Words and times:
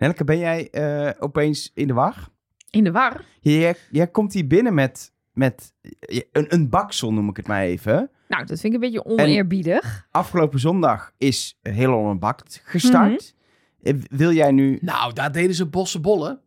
Nelke, 0.00 0.24
ben 0.24 0.38
jij 0.38 0.70
eh, 0.70 1.10
opeens 1.22 1.70
in 1.74 1.86
de 1.86 1.92
war? 1.92 2.28
In 2.70 2.84
de 2.84 2.90
war. 2.92 3.24
Jij, 3.40 3.74
jij 3.90 4.06
komt 4.08 4.32
hier 4.32 4.46
binnen 4.46 4.74
met, 4.74 5.12
met 5.32 5.72
eh, 6.00 6.20
een, 6.32 6.54
een 6.54 6.68
baksel, 6.68 7.12
noem 7.12 7.28
ik 7.28 7.36
het 7.36 7.46
maar 7.46 7.62
even. 7.62 8.10
Nou, 8.28 8.44
dat 8.46 8.60
vind 8.60 8.64
ik 8.64 8.82
een 8.82 8.90
beetje 8.90 9.04
oneerbiedig. 9.04 10.06
Afgelopen 10.10 10.58
zondag 10.60 11.12
is 11.18 11.58
Heel 11.62 11.90
Holland 11.92 12.20
Bakt 12.20 12.62
gestart. 12.64 13.34
Eh, 13.82 13.94
Wil 14.10 14.32
jij 14.32 14.50
nu... 14.52 14.78
Nou, 14.82 15.12
daar 15.12 15.32
deden 15.32 15.54
ze 15.54 15.66
bossenbollen. 15.66 16.40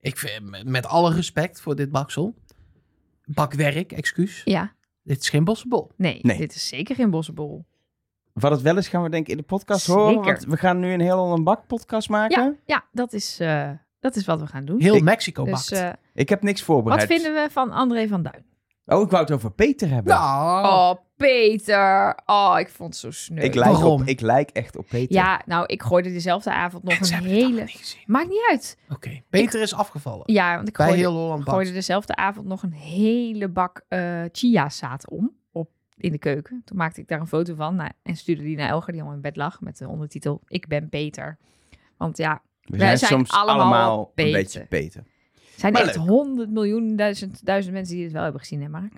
Ik 0.00 0.18
vind, 0.18 0.42
met- 0.50 0.66
met 0.68 0.86
alle 0.86 1.14
respect 1.14 1.60
voor 1.60 1.76
dit 1.76 1.90
baksel. 1.90 2.34
Bakwerk, 3.24 3.92
excuus. 3.92 4.42
Ja. 4.44 4.72
Dit 5.02 5.20
is 5.20 5.28
geen 5.28 5.44
bossenbol. 5.44 5.90
Nee, 5.96 6.18
Nee. 6.22 6.38
dit 6.38 6.54
is 6.54 6.68
zeker 6.68 6.94
geen 6.94 7.10
bossenbol. 7.10 7.64
Wat 8.40 8.50
het 8.50 8.62
wel 8.62 8.76
is, 8.76 8.88
gaan 8.88 9.02
we 9.02 9.08
denk 9.10 9.24
ik 9.26 9.30
in 9.32 9.36
de 9.36 9.42
podcast 9.42 9.84
Zeker. 9.84 10.00
horen. 10.02 10.22
Want 10.24 10.44
we 10.44 10.56
gaan 10.56 10.78
nu 10.78 10.92
een 10.92 11.00
Heel 11.00 11.18
Holland 11.18 11.44
Bakt 11.44 11.66
podcast 11.66 12.08
maken. 12.08 12.42
Ja, 12.42 12.54
ja 12.74 12.84
dat, 12.92 13.12
is, 13.12 13.40
eh, 13.40 13.70
dat 14.00 14.16
is 14.16 14.24
wat 14.26 14.40
we 14.40 14.46
gaan 14.46 14.64
doen. 14.64 14.80
Heel 14.80 14.94
Ik- 14.94 15.02
Mexico 15.02 15.44
Dus 15.44 15.52
bakt. 15.70 15.82
eh, 15.82 15.88
Ik 16.14 16.28
heb 16.28 16.42
niks 16.42 16.58
wat 16.58 16.66
voorbereid. 16.76 17.06
vinden 17.06 17.34
we 17.34 17.48
van 17.50 17.70
André 17.70 18.08
van 18.08 18.22
Duin? 18.22 18.46
Oh, 18.86 19.02
ik 19.02 19.10
wou 19.10 19.22
het 19.22 19.32
over 19.32 19.50
Peter 19.50 19.88
hebben. 19.88 20.14
nou, 20.14 20.66
Oh, 20.66 20.94
Peter. 21.16 22.18
Oh, 22.26 22.54
ik 22.58 22.68
vond 22.68 22.88
het 22.92 22.98
zo 23.02 23.10
sneu. 23.10 23.42
ik, 23.42 23.54
lijk 23.54 23.70
Waarom? 23.72 24.00
op, 24.00 24.06
ik 24.06 24.20
lijk 24.20 24.50
echt 24.50 24.76
op 24.76 24.86
Peter. 24.88 25.14
Ja, 25.14 25.42
nou, 25.46 25.66
ik 25.66 25.82
gooide 25.82 26.12
dezelfde 26.12 26.52
avond 26.52 26.82
nog 26.82 26.98
een 27.00 27.22
hele... 27.24 27.60
niet 27.60 27.70
gezien. 27.70 28.00
Maakt 28.06 28.28
niet 28.28 28.46
uit. 28.50 28.78
Oké, 28.90 29.20
Peter 29.30 29.60
is 29.62 29.74
afgevallen. 29.74 30.22
Ja, 30.32 30.54
want 30.56 30.68
ik 30.68 30.76
gooide, 30.76 30.96
heel 30.96 31.40
gooide 31.44 31.72
dezelfde 31.72 32.16
avond 32.16 32.46
nog 32.46 32.62
een 32.62 32.72
hele 32.72 33.48
bak 33.48 33.82
eh 33.88 34.22
chiazaad 34.32 35.10
om. 35.10 35.36
In 36.00 36.12
de 36.12 36.18
keuken. 36.18 36.62
Toen 36.64 36.76
maakte 36.76 37.00
ik 37.00 37.08
daar 37.08 37.20
een 37.20 37.26
foto 37.26 37.54
van 37.54 37.74
nou, 37.76 37.90
en 38.02 38.16
stuurde 38.16 38.42
die 38.42 38.56
naar 38.56 38.68
Elger, 38.68 38.92
die 38.92 39.02
al 39.02 39.12
in 39.12 39.20
bed 39.20 39.36
lag. 39.36 39.60
Met 39.60 39.78
de 39.78 39.88
ondertitel, 39.88 40.40
ik 40.46 40.66
ben 40.66 40.88
Peter. 40.88 41.38
Want 41.96 42.16
ja, 42.16 42.42
we 42.60 42.76
wij 42.76 42.86
zijn, 42.86 42.98
zijn 42.98 43.10
soms 43.10 43.30
allemaal 43.30 43.60
allemaal 43.60 43.98
een 44.00 44.12
Peter. 44.14 44.32
beetje 44.32 44.66
Peter. 44.66 45.00
er 45.34 45.40
zijn 45.56 45.72
Maar 45.72 45.82
echt 45.82 45.94
honderd 45.96 46.50
miljoen, 46.50 46.96
duizend, 46.96 47.44
duizend 47.46 47.74
mensen 47.74 47.94
die 47.94 48.04
het 48.04 48.12
wel 48.12 48.22
hebben 48.22 48.40
gezien, 48.40 48.62
hè 48.62 48.68
Mark? 48.68 48.92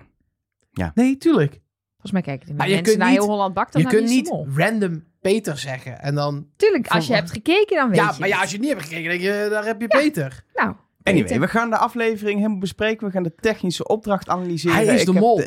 Nee, 0.93 1.17
tuurlijk. 1.17 1.61
Volgens 1.91 2.11
mij 2.11 2.21
kijken 2.21 2.45
die 2.47 2.55
Maar 2.55 2.67
mensen 2.67 2.85
kunt 2.85 2.97
naar 2.97 3.09
niet- 3.09 3.17
heel 3.19 3.27
Holland 3.27 3.53
Bakt 3.53 3.73
dan 3.73 3.81
Je 3.81 3.87
naar 3.87 3.97
kunt 3.97 4.09
niet 4.09 4.57
random 4.57 5.03
Peter 5.21 5.57
zeggen 5.57 6.01
en 6.01 6.15
dan... 6.15 6.47
Tuurlijk, 6.55 6.87
als 6.87 7.07
je 7.07 7.13
hebt 7.13 7.31
gekeken, 7.31 7.75
dan 7.75 7.87
weet 7.87 7.97
Ja, 7.97 8.11
je 8.13 8.19
maar 8.19 8.27
ja, 8.27 8.39
als 8.41 8.49
je 8.49 8.55
het 8.57 8.65
niet 8.65 8.73
hebt 8.73 8.83
gekeken, 8.83 9.09
denk 9.09 9.21
je, 9.21 9.47
daar 9.49 9.65
heb 9.65 9.81
je 9.81 9.87
Peter. 9.87 10.43
Nou, 10.53 10.75
Anyway, 11.03 11.39
we 11.39 11.47
gaan 11.47 11.69
de 11.69 11.77
aflevering 11.77 12.37
helemaal 12.37 12.57
bespreken. 12.59 13.05
We 13.07 13.13
gaan 13.13 13.23
de 13.23 13.35
technische 13.35 13.87
opdracht 13.87 14.29
analyseren. 14.29 14.75
Hij 14.75 14.85
is 14.85 14.99
Ik 14.99 15.05
de 15.05 15.11
heb 15.11 15.21
mol. 15.21 15.41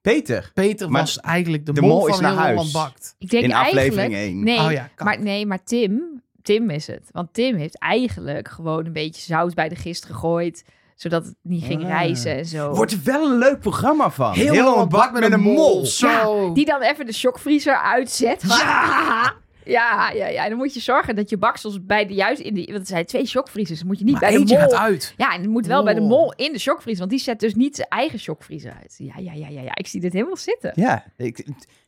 Peter, 0.00 0.50
Peter 0.54 0.90
Maar 0.90 1.00
was 1.00 1.20
eigenlijk 1.20 1.66
de, 1.66 1.72
de 1.72 1.80
mol, 1.80 1.90
mol 1.90 2.06
is 2.06 2.14
van 2.14 2.22
naar 2.22 2.32
heel 2.32 2.40
huis. 2.56 2.70
Bakt. 2.70 3.14
ik 3.18 3.30
denk 3.30 3.44
in 3.44 3.50
eigenlijk... 3.52 3.86
aflevering 3.88 4.14
1. 4.14 4.42
Nee, 4.44 4.58
Oh 4.58 4.72
ja, 4.72 4.90
maar, 4.96 5.20
nee, 5.20 5.46
maar 5.46 5.62
Tim, 5.64 6.22
Tim 6.42 6.70
is 6.70 6.86
het. 6.86 7.08
Want 7.12 7.34
Tim 7.34 7.56
heeft 7.56 7.78
eigenlijk 7.78 8.48
gewoon 8.48 8.86
een 8.86 8.92
beetje 8.92 9.22
zout 9.22 9.54
bij 9.54 9.68
de 9.68 9.76
gist 9.76 10.04
gegooid. 10.04 10.64
Zodat 10.94 11.24
het 11.24 11.34
niet 11.42 11.64
ging 11.64 11.82
Ah. 11.82 11.88
reizen 11.88 12.36
en 12.36 12.46
zo. 12.46 12.74
Wordt 12.74 12.92
er 12.92 13.00
wel 13.04 13.30
een 13.30 13.38
leuk 13.38 13.60
programma 13.60 14.10
van. 14.10 14.32
Heel, 14.32 14.64
Holland 14.64 14.88
bakt 14.90 15.12
met 15.12 15.32
een 15.32 15.40
mol. 15.40 15.86
Zo. 15.86 16.52
Die 16.52 16.64
dan 16.64 16.80
even 16.82 17.06
de 17.06 17.12
shockvriezer 17.12 17.76
uitzet. 17.76 18.44
Ja! 18.48 19.32
Ja, 19.64 20.10
ja, 20.10 20.26
ja. 20.26 20.42
En 20.44 20.48
dan 20.48 20.58
moet 20.58 20.74
je 20.74 20.80
zorgen 20.80 21.16
dat 21.16 21.30
je 21.30 21.36
baksels 21.36 21.84
bij 21.84 22.06
de 22.06 22.14
juist 22.14 22.40
in 22.40 22.54
de... 22.54 22.64
Want 22.64 22.78
er 22.80 22.86
zijn 22.86 23.06
twee 23.06 23.26
shockvriezers. 23.26 23.84
Moet 23.84 23.98
je 23.98 24.04
niet 24.04 24.12
maar 24.12 24.30
bij 24.30 24.32
de 24.32 24.38
mol... 24.38 24.56
gaat 24.56 24.74
uit. 24.74 25.14
Ja, 25.16 25.34
en 25.34 25.40
het 25.40 25.50
moet 25.50 25.66
wel 25.66 25.84
bij 25.84 25.94
de 25.94 26.00
mol 26.00 26.32
in 26.34 26.52
de 26.52 26.58
shockvriezer. 26.58 26.98
Want 26.98 27.10
die 27.10 27.20
zet 27.20 27.40
dus 27.40 27.54
niet 27.54 27.76
zijn 27.76 27.88
eigen 27.88 28.18
shockvriezer 28.18 28.72
uit. 28.80 28.94
Ja, 28.98 29.14
ja, 29.16 29.32
ja, 29.32 29.48
ja, 29.48 29.60
ja. 29.60 29.74
Ik 29.74 29.86
zie 29.86 30.00
dit 30.00 30.12
helemaal 30.12 30.36
zitten. 30.36 30.72
Ja, 30.74 31.04
ik, 31.16 31.34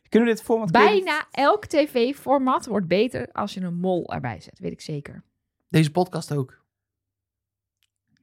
kunnen 0.09 0.29
we 0.29 0.35
dit 0.35 0.43
format... 0.43 0.71
Bijna 0.71 1.27
elk 1.31 1.65
tv-format 1.65 2.65
wordt 2.65 2.87
beter 2.87 3.29
als 3.31 3.53
je 3.53 3.61
een 3.61 3.79
mol 3.79 4.13
erbij 4.13 4.41
zet. 4.41 4.59
Weet 4.59 4.71
ik 4.71 4.81
zeker. 4.81 5.23
Deze 5.69 5.91
podcast 5.91 6.33
ook. 6.33 6.61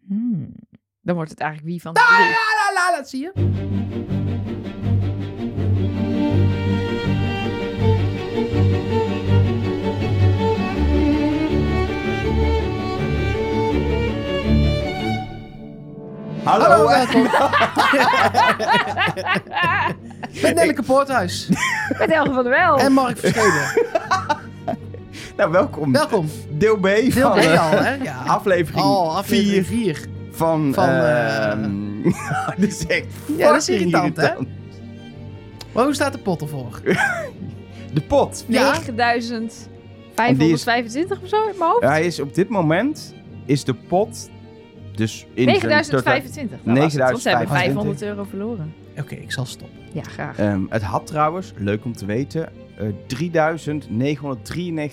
Hmm. 0.07 0.55
Dan 1.01 1.15
wordt 1.15 1.31
het 1.31 1.41
eigenlijk 1.41 1.71
wie 1.71 1.81
van 1.81 1.95
de 1.95 2.01
La, 2.01 2.19
la, 2.19 2.29
la, 2.29 2.91
la, 2.91 2.97
dat 2.97 3.09
zie 3.09 3.21
je. 3.21 4.30
Hallo, 16.45 16.65
Hallo, 16.65 16.89
welkom. 16.89 17.23
Met 20.43 20.55
Nelleke 20.55 20.83
Poorthuis. 20.83 21.49
Met 21.99 22.11
Elge 22.11 22.33
van 22.33 22.43
der 22.45 22.53
Wel. 22.53 22.79
En 22.79 22.93
Mark 22.93 23.19
Versteden. 23.19 23.87
nou, 25.37 25.51
welkom. 25.51 25.93
Welkom. 25.93 26.27
Deel 26.51 26.77
B 26.77 26.83
Deel 26.83 27.11
van 27.11 27.33
B 27.33 27.37
eh, 27.37 27.71
al, 27.71 27.79
hè? 27.79 27.95
Ja. 27.95 28.23
aflevering 28.37 28.85
Oh, 28.85 29.17
aflevering 29.17 29.67
4 29.67 29.95
4. 29.97 30.09
van... 30.31 30.71
Van, 30.75 30.89
ehm, 30.89 31.71
dit 32.57 32.73
is 32.73 32.87
echt 32.87 33.07
Ja, 33.37 33.47
dat 33.53 33.57
is 33.57 33.65
fucking 33.65 33.93
irritant, 33.93 34.17
hè? 34.17 34.23
irritant. 34.23 34.49
Maar 35.73 35.85
hoe 35.85 35.95
staat 35.95 36.13
de 36.13 36.19
pot 36.19 36.41
ervoor? 36.41 36.81
De 37.93 38.01
pot. 38.01 38.45
Ja. 38.49 38.63
9525 38.63 41.21
of 41.23 41.29
zo 41.29 41.37
in 41.37 41.55
mijn 41.59 41.71
hoofd. 41.71 41.83
Hij 41.85 42.05
is 42.05 42.21
op 42.21 42.35
dit 42.35 42.49
moment... 42.49 43.15
Is 43.47 43.65
de 43.65 43.75
pot... 43.75 44.29
Dus 45.01 45.27
in 45.35 45.45
zijn 45.45 45.69
9025. 45.69 46.59
dat 46.65 46.77
was 46.77 46.93
het, 46.93 47.03
Want 47.03 47.23
ze 47.23 47.29
hebben 47.29 47.49
9025. 47.49 47.59
500 47.59 48.03
euro 48.03 48.25
verloren. 48.25 48.75
Oké, 48.99 49.15
ik 49.15 49.33
zal 49.33 49.45
stoppen. 49.45 49.79
Ja, 49.93 50.03
graag. 50.03 50.39
Ehm, 50.39 50.61
het 50.69 50.83
had 50.83 51.07
trouwens, 51.07 51.53
leuk 51.57 51.85
om 51.85 51.93
te 51.93 52.07
weten, 52.07 52.49
3.993 52.81 52.93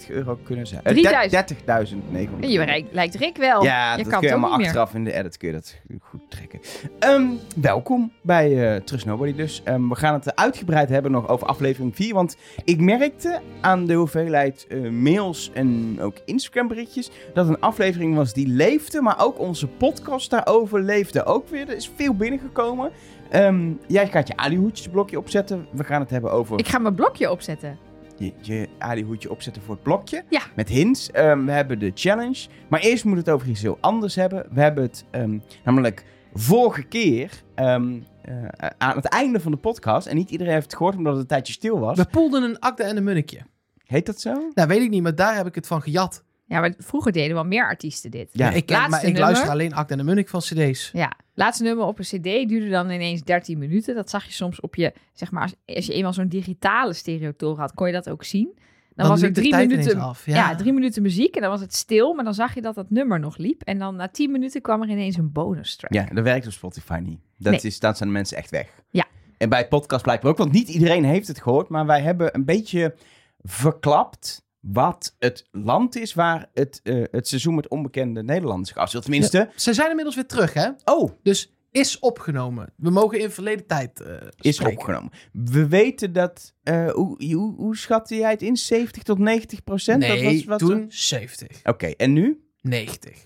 euro 0.07 0.39
kunnen 0.43 0.67
zijn. 0.67 0.81
Eh, 0.83 0.93
3000. 0.93 1.31
30.993. 1.31 2.39
En 2.39 2.49
je 2.49 2.65
lijkt, 2.65 2.93
lijkt 2.93 3.15
Rick 3.15 3.37
wel. 3.37 3.63
Ja, 3.63 3.91
je 3.91 3.97
dat 4.03 4.11
kan 4.11 4.21
kun 4.21 4.29
je 4.29 4.37
meer. 4.37 4.49
achteraf 4.49 4.93
in 4.93 5.03
de 5.03 5.13
edit 5.13 5.37
kun 5.37 5.47
je 5.47 5.53
dat 5.53 5.75
goed 6.01 6.21
trekken. 6.29 6.59
Ehm, 6.99 7.25
welkom 7.55 8.11
bij 8.21 8.75
eh 8.75 8.81
Trust 8.81 9.05
Nobody 9.05 9.35
dus. 9.35 9.61
Ehm, 9.63 9.87
we 9.87 9.95
gaan 9.95 10.13
het 10.13 10.35
uitgebreid 10.35 10.89
hebben 10.89 11.11
nog 11.11 11.27
over 11.27 11.47
aflevering 11.47 11.95
4. 11.95 12.13
Want 12.13 12.37
ik 12.63 12.79
merkte 12.79 13.39
aan 13.61 13.85
de 13.85 13.93
hoeveelheid 13.93 14.65
eh, 14.69 14.89
mails 14.89 15.51
en 15.53 15.97
ook 16.01 16.15
Instagram 16.25 16.67
berichtjes... 16.67 17.09
dat 17.33 17.47
een 17.47 17.59
aflevering 17.59 18.15
was 18.15 18.33
die 18.33 18.47
leefde, 18.47 19.01
maar 19.01 19.19
ook 19.19 19.39
onze 19.39 19.67
podcast 19.67 20.29
daarover 20.29 20.81
leefde 20.81 21.25
ook 21.25 21.49
weer. 21.49 21.69
Er 21.69 21.75
is 21.75 21.91
veel 21.95 22.13
binnengekomen. 22.13 22.91
Ehm, 23.29 23.73
jij 23.87 24.07
gaat 24.07 24.27
je 24.27 24.37
alihoedjesblokje 24.37 25.17
opzetten. 25.17 25.67
We 25.71 25.83
gaan 25.83 26.01
het 26.01 26.09
hebben 26.09 26.31
over 26.31 26.59
Ik 26.59 26.67
ga 26.67 26.77
mijn 26.77 26.95
blokje 26.95 27.31
opzetten. 27.31 27.77
je, 28.17 28.33
je 28.41 28.67
alihoedje 28.77 29.31
opzetten 29.31 29.61
voor 29.61 29.73
het 29.73 29.83
blokje. 29.83 30.23
Ja. 30.29 30.41
Met 30.55 30.69
hints. 30.69 31.11
Ehm, 31.11 31.45
we 31.45 31.51
hebben 31.51 31.79
de 31.79 31.91
challenge. 31.95 32.47
Maar 32.67 32.79
eerst 32.79 33.03
moeten 33.05 33.23
we 33.23 33.29
het 33.31 33.39
over 33.39 33.51
iets 33.51 33.61
heel 33.61 33.77
anders 33.81 34.15
hebben. 34.15 34.45
We 34.51 34.61
hebben 34.61 34.83
het 34.83 35.05
ehm, 35.11 35.39
namelijk 35.63 36.05
vorige 36.33 36.83
keer 36.83 37.43
ehm, 37.55 37.99
eh, 38.21 38.69
aan 38.77 38.95
het 38.95 39.05
einde 39.05 39.39
van 39.39 39.51
de 39.51 39.57
podcast. 39.57 40.07
En 40.07 40.15
niet 40.15 40.29
iedereen 40.29 40.53
heeft 40.53 40.65
het 40.65 40.75
gehoord 40.75 40.95
omdat 40.95 41.11
het 41.13 41.21
een 41.21 41.27
tijdje 41.27 41.53
stil 41.53 41.79
was. 41.79 41.97
We 41.97 42.05
poelden 42.05 42.43
een 42.43 42.59
akte 42.59 42.83
en 42.83 42.97
een 42.97 43.03
munnikje. 43.03 43.39
Heet 43.83 44.05
dat 44.05 44.21
zo? 44.21 44.49
Nou, 44.53 44.67
weet 44.67 44.81
ik 44.81 44.89
niet, 44.89 45.03
maar 45.03 45.15
daar 45.15 45.35
heb 45.35 45.47
ik 45.47 45.55
het 45.55 45.67
van 45.67 45.81
gejat. 45.81 46.23
Ja, 46.49 46.59
maar 46.59 46.73
vroeger 46.77 47.11
deden 47.11 47.33
wel 47.33 47.43
meer 47.45 47.65
artiesten 47.65 48.11
dit. 48.11 48.29
Ja. 48.31 48.51
ik, 48.51 48.69
Laatste 48.69 48.89
maar 48.89 48.99
ik 48.99 49.05
nummer. 49.05 49.21
luister 49.21 49.49
alleen 49.49 49.73
akte 49.73 49.93
en 49.93 49.99
een 49.99 50.05
munnik 50.05 50.29
van 50.29 50.39
cd's. 50.39 50.89
Ja, 50.93 51.11
laatste 51.33 51.63
nummer 51.63 51.85
op 51.85 51.99
een 51.99 52.05
cd 52.05 52.23
duurde 52.23 52.69
dan 52.69 52.89
ineens 52.89 53.23
13 53.23 53.57
minuten. 53.57 53.95
Dat 53.95 54.09
zag 54.09 54.25
je 54.25 54.31
soms 54.31 54.59
op 54.59 54.75
je, 54.75 54.93
zeg 55.13 55.31
maar, 55.31 55.41
als, 55.41 55.55
als 55.65 55.85
je 55.85 55.93
eenmaal 55.93 56.13
zo'n 56.13 56.27
digitale 56.27 56.93
stereotoren 56.93 57.59
had, 57.59 57.73
kon 57.73 57.87
je 57.87 57.93
dat 57.93 58.09
ook 58.09 58.23
zien. 58.23 58.57
Dan, 58.95 59.07
was 59.07 59.21
er 59.21 59.33
de 59.33 59.39
drie 59.41 59.55
minuten, 59.55 59.99
af. 59.99 60.25
ja. 60.25 60.35
Ja. 60.35 60.55
drie 60.55 60.73
minuten 60.73 61.01
muziek 61.01 61.35
en 61.35 61.41
dan 61.41 61.49
was 61.49 61.61
het 61.61 61.73
stil, 61.75 62.13
maar 62.13 62.23
dan 62.23 62.33
zag 62.33 62.53
je 62.55 62.61
dat 62.61 62.75
dat 62.75 62.89
nummer 62.89 63.19
nog 63.19 63.37
liep. 63.37 63.61
En 63.61 63.77
dan 63.79 63.95
na 63.95 64.07
10 64.07 64.31
minuten 64.31 64.61
kwam 64.61 64.81
er 64.81 64.89
ineens 64.89 65.17
een 65.17 65.31
bonus 65.31 65.75
track. 65.75 65.93
Ja, 65.93 66.05
dat 66.13 66.23
werkt 66.23 66.45
op 66.45 66.51
Spotify 66.51 66.99
niet. 67.03 67.19
Dat, 67.37 67.51
Nee. 67.51 67.61
is, 67.61 67.79
dat 67.79 67.97
zijn 67.97 68.09
de 68.09 68.15
mensen 68.15 68.37
echt 68.37 68.49
weg. 68.49 68.67
Ja. 68.89 69.05
En 69.37 69.49
bij 69.49 69.67
podcast 69.67 70.03
blijkbaar 70.03 70.31
ook. 70.31 70.37
Want 70.37 70.51
niet 70.51 70.69
iedereen 70.69 71.03
heeft 71.03 71.27
het 71.27 71.41
gehoord. 71.41 71.69
Maar 71.69 71.85
wij 71.85 72.01
hebben 72.01 72.35
een 72.35 72.45
beetje 72.45 72.95
verklapt 73.43 74.45
wat 74.71 75.15
het 75.19 75.47
land 75.51 75.95
is 75.95 76.13
waar 76.13 76.49
het, 76.53 76.79
eh, 76.83 77.03
het 77.11 77.27
seizoen 77.27 77.55
met 77.55 77.67
onbekende 77.67 78.23
Nederlanders 78.23 78.69
zich 78.69 78.77
afspeelt. 78.77 79.03
Tenminste, 79.03 79.49
Ze 79.55 79.73
zijn 79.73 79.87
inmiddels 79.89 80.15
weer 80.15 80.25
terug, 80.25 80.53
hè? 80.53 80.69
oh, 80.85 81.11
Dus 81.23 81.51
is 81.71 81.99
opgenomen. 81.99 82.73
We 82.75 82.89
mogen 82.89 83.19
in 83.19 83.31
verleden 83.31 83.65
tijd 83.65 84.01
eh 84.01 84.13
is 84.39 84.55
spreken. 84.55 84.77
opgenomen. 84.77 85.11
We 85.31 85.67
weten 85.67 86.13
dat, 86.13 86.53
eh, 86.63 86.89
hoe, 86.89 87.33
hoe, 87.33 87.55
hoe 87.55 87.77
schatte 87.77 88.15
jij 88.15 88.31
het 88.31 88.41
in? 88.41 88.57
70 88.57 89.03
tot 89.03 89.17
90 89.19 89.63
procent? 89.63 89.99
Nee, 89.99 90.23
dat 90.23 90.33
was 90.33 90.43
wat 90.43 90.59
toen 90.59 90.85
70. 90.89 91.59
Oké, 91.63 91.87
en 91.87 92.13
nu? 92.13 92.41
90. 92.61 93.25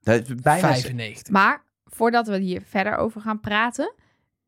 Dat 0.00 0.22
is 0.22 0.34
bijna 0.34 0.60
95. 0.74 1.32
Maar 1.32 1.64
voordat 1.84 2.26
we 2.26 2.38
hier 2.38 2.62
verder 2.66 2.96
over 2.96 3.20
gaan 3.20 3.40
praten, 3.40 3.94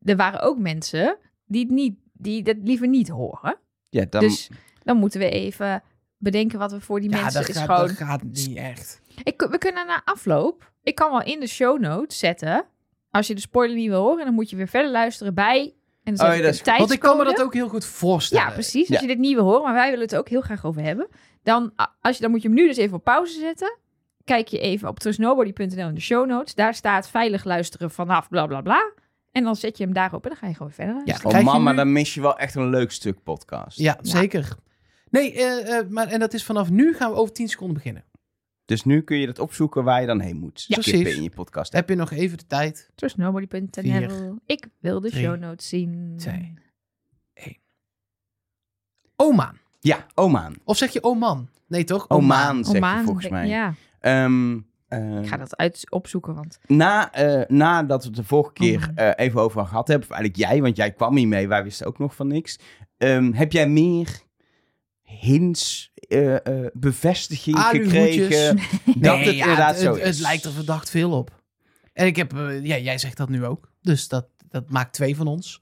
er 0.01 0.15
waren 0.15 0.41
ook 0.41 0.57
mensen 0.57 1.17
die 1.45 1.61
het 1.63 1.71
niet, 1.71 1.97
die 2.13 2.43
dat 2.43 2.55
liever 2.63 2.87
niet 2.87 3.07
horen. 3.07 3.57
Ja, 3.89 4.05
dan, 4.09 4.21
Dus 4.21 4.49
dan 4.87 4.97
moeten 4.97 5.19
we 5.19 5.29
even 5.29 5.83
bedenken 6.17 6.59
wat 6.59 6.71
we 6.71 6.79
voor 6.81 6.99
die 6.99 7.09
ja, 7.09 7.21
mensen 7.21 7.39
dat 7.41 7.49
is 7.49 7.57
gaat, 7.57 7.65
gewoon. 7.65 7.87
dat 7.87 7.97
gaat 7.97 8.23
niet 8.23 8.57
echt. 8.57 9.01
Ik, 9.23 9.41
we 9.49 9.57
kunnen 9.57 9.87
na 9.87 10.01
afloop. 10.05 10.71
Ik 10.83 10.95
kan 10.95 11.11
wel 11.11 11.23
in 11.23 11.39
de 11.39 11.47
show 11.47 11.79
notes 11.79 12.19
zetten. 12.19 12.65
Als 13.11 13.27
je 13.27 13.35
de 13.35 13.41
spoiler 13.41 13.75
niet 13.75 13.89
wil 13.89 14.01
horen, 14.01 14.25
dan 14.25 14.33
moet 14.33 14.49
je 14.49 14.55
weer 14.55 14.67
verder 14.67 14.91
luisteren 14.91 15.33
bij. 15.33 15.73
En 16.03 16.15
dan 16.15 16.29
Oh 16.29 16.35
ja, 16.35 16.41
dat 16.41 16.53
is 16.53 16.61
goed. 16.61 16.77
Want 16.77 16.91
ik 16.91 16.99
kan 16.99 17.17
me 17.17 17.23
dat 17.23 17.41
ook 17.41 17.53
heel 17.53 17.69
goed 17.69 17.85
voorstellen. 17.85 18.45
Ja, 18.45 18.51
precies. 18.51 18.87
Ja. 18.87 18.93
Als 18.93 19.01
je 19.01 19.07
dit 19.07 19.17
niet 19.17 19.35
wil 19.35 19.43
horen, 19.43 19.63
maar 19.63 19.73
wij 19.73 19.89
willen 19.89 20.05
het 20.05 20.15
ook 20.15 20.29
heel 20.29 20.41
graag 20.41 20.65
over 20.65 20.81
hebben. 20.81 21.07
Dan, 21.43 21.71
als 22.01 22.15
je, 22.15 22.21
dan 22.21 22.31
moet 22.31 22.41
je 22.41 22.47
hem 22.47 22.57
nu 22.57 22.67
dus 22.67 22.77
even 22.77 22.95
op 22.97 23.03
pauze 23.03 23.39
zetten. 23.39 23.77
Kijk 24.23 24.47
je 24.47 24.59
even 24.59 24.87
op 24.87 24.99
trustnobody.nl 24.99 25.87
in 25.87 25.93
de 25.95 26.01
show 26.01 26.27
notes. 26.27 26.55
Daar 26.55 26.73
staat 26.73 27.09
veilig 27.09 27.43
luisteren 27.43 27.91
vanaf 27.91 28.29
bla 28.29 28.45
bla 28.45 28.61
bla. 28.61 28.91
En 29.31 29.43
dan 29.43 29.55
zet 29.55 29.77
je 29.77 29.83
hem 29.83 29.93
daarop 29.93 30.23
en 30.23 30.29
dan 30.29 30.37
ga 30.37 30.47
je 30.47 30.53
gewoon 30.53 30.71
verder. 30.71 31.01
Ja. 31.05 31.17
Oh 31.23 31.43
man, 31.43 31.63
maar 31.63 31.73
nu- 31.73 31.79
dan 31.79 31.91
mis 31.91 32.13
je 32.13 32.21
wel 32.21 32.37
echt 32.37 32.55
een 32.55 32.69
leuk 32.69 32.91
stuk 32.91 33.23
podcast. 33.23 33.77
Ja, 33.77 33.97
zeker. 34.01 34.55
Nee, 35.09 35.33
eh, 35.33 35.77
eh, 35.77 35.87
maar, 35.89 36.07
en 36.07 36.19
dat 36.19 36.33
is 36.33 36.43
vanaf 36.43 36.69
nu 36.69 36.93
gaan 36.93 37.11
we 37.11 37.17
over 37.17 37.33
10 37.33 37.47
seconden 37.47 37.75
beginnen. 37.75 38.03
Dus 38.65 38.83
nu 38.83 39.01
kun 39.01 39.17
je 39.17 39.25
dat 39.25 39.39
opzoeken 39.39 39.83
waar 39.83 40.01
je 40.01 40.07
dan 40.07 40.19
heen 40.19 40.37
moet. 40.37 40.65
Ja, 40.67 40.81
Skippen 40.81 41.01
precies. 41.01 41.17
in 41.17 41.23
je 41.23 41.29
podcast. 41.29 41.73
Heb 41.73 41.89
je 41.89 41.95
nog 41.95 42.11
even 42.11 42.37
de 42.37 42.45
tijd? 42.45 42.89
Trustnobody.nl. 42.95 44.35
Ik 44.45 44.67
wil 44.79 44.99
de 45.01 45.09
drie, 45.09 45.23
show 45.23 45.39
notes 45.39 45.67
zien. 45.67 46.13
twee. 46.17 46.53
Oman. 49.15 49.57
Ja, 49.79 50.05
Oman. 50.13 50.55
Of 50.63 50.77
zeg 50.77 50.93
je 50.93 51.03
Oman? 51.03 51.49
Nee, 51.67 51.83
toch? 51.83 52.09
Oman 52.09 52.65
zeg 52.65 52.75
Oman, 52.75 52.97
je 52.97 53.03
volgens 53.03 53.29
mij. 53.29 53.47
Ja, 53.47 53.73
Ehm, 53.99 54.59
eh, 54.87 55.19
ik 55.21 55.27
ga 55.27 55.37
dat 55.37 55.57
uit 55.57 55.85
opzoeken, 55.89 56.35
want 56.35 56.59
na, 56.67 57.13
eh, 57.13 57.47
nadat 57.47 58.01
we 58.01 58.07
het 58.07 58.17
de 58.17 58.23
vorige 58.23 58.53
keer 58.53 58.91
eh, 58.95 59.25
even 59.25 59.41
over 59.41 59.65
gehad 59.65 59.87
hebben, 59.87 60.09
of 60.09 60.15
eigenlijk 60.15 60.49
jij, 60.49 60.61
want 60.61 60.75
jij 60.77 60.91
kwam 60.91 61.15
hier 61.15 61.27
mee, 61.27 61.47
wij 61.47 61.63
wisten 61.63 61.87
ook 61.87 61.99
nog 61.99 62.15
van 62.15 62.27
niks. 62.27 62.59
Ehm, 62.97 63.31
heb 63.31 63.51
jij 63.51 63.69
meer 63.69 64.19
hints, 65.07 65.91
eh, 65.93 66.35
eh, 66.35 66.71
bevestiging 66.73 67.59
gekregen 67.59 68.55
dat 68.85 68.95
Nee, 68.95 69.25
het 69.25 69.35
ja, 69.35 69.43
inderdaad 69.43 69.73
het, 69.75 69.83
zo 69.83 69.93
is? 69.93 70.03
het 70.03 70.19
lijkt 70.19 70.45
er 70.45 70.51
verdacht 70.51 70.89
veel 70.89 71.11
op. 71.11 71.41
En 71.93 72.05
ik 72.05 72.15
heb, 72.15 72.33
eh, 72.33 72.65
ja, 72.65 72.77
jij 72.77 72.97
zegt 72.97 73.17
dat 73.17 73.29
nu 73.29 73.45
ook. 73.45 73.71
Dus 73.81 74.07
dat, 74.07 74.27
dat 74.49 74.69
maakt 74.69 74.93
twee 74.93 75.15
van 75.15 75.27
ons. 75.27 75.61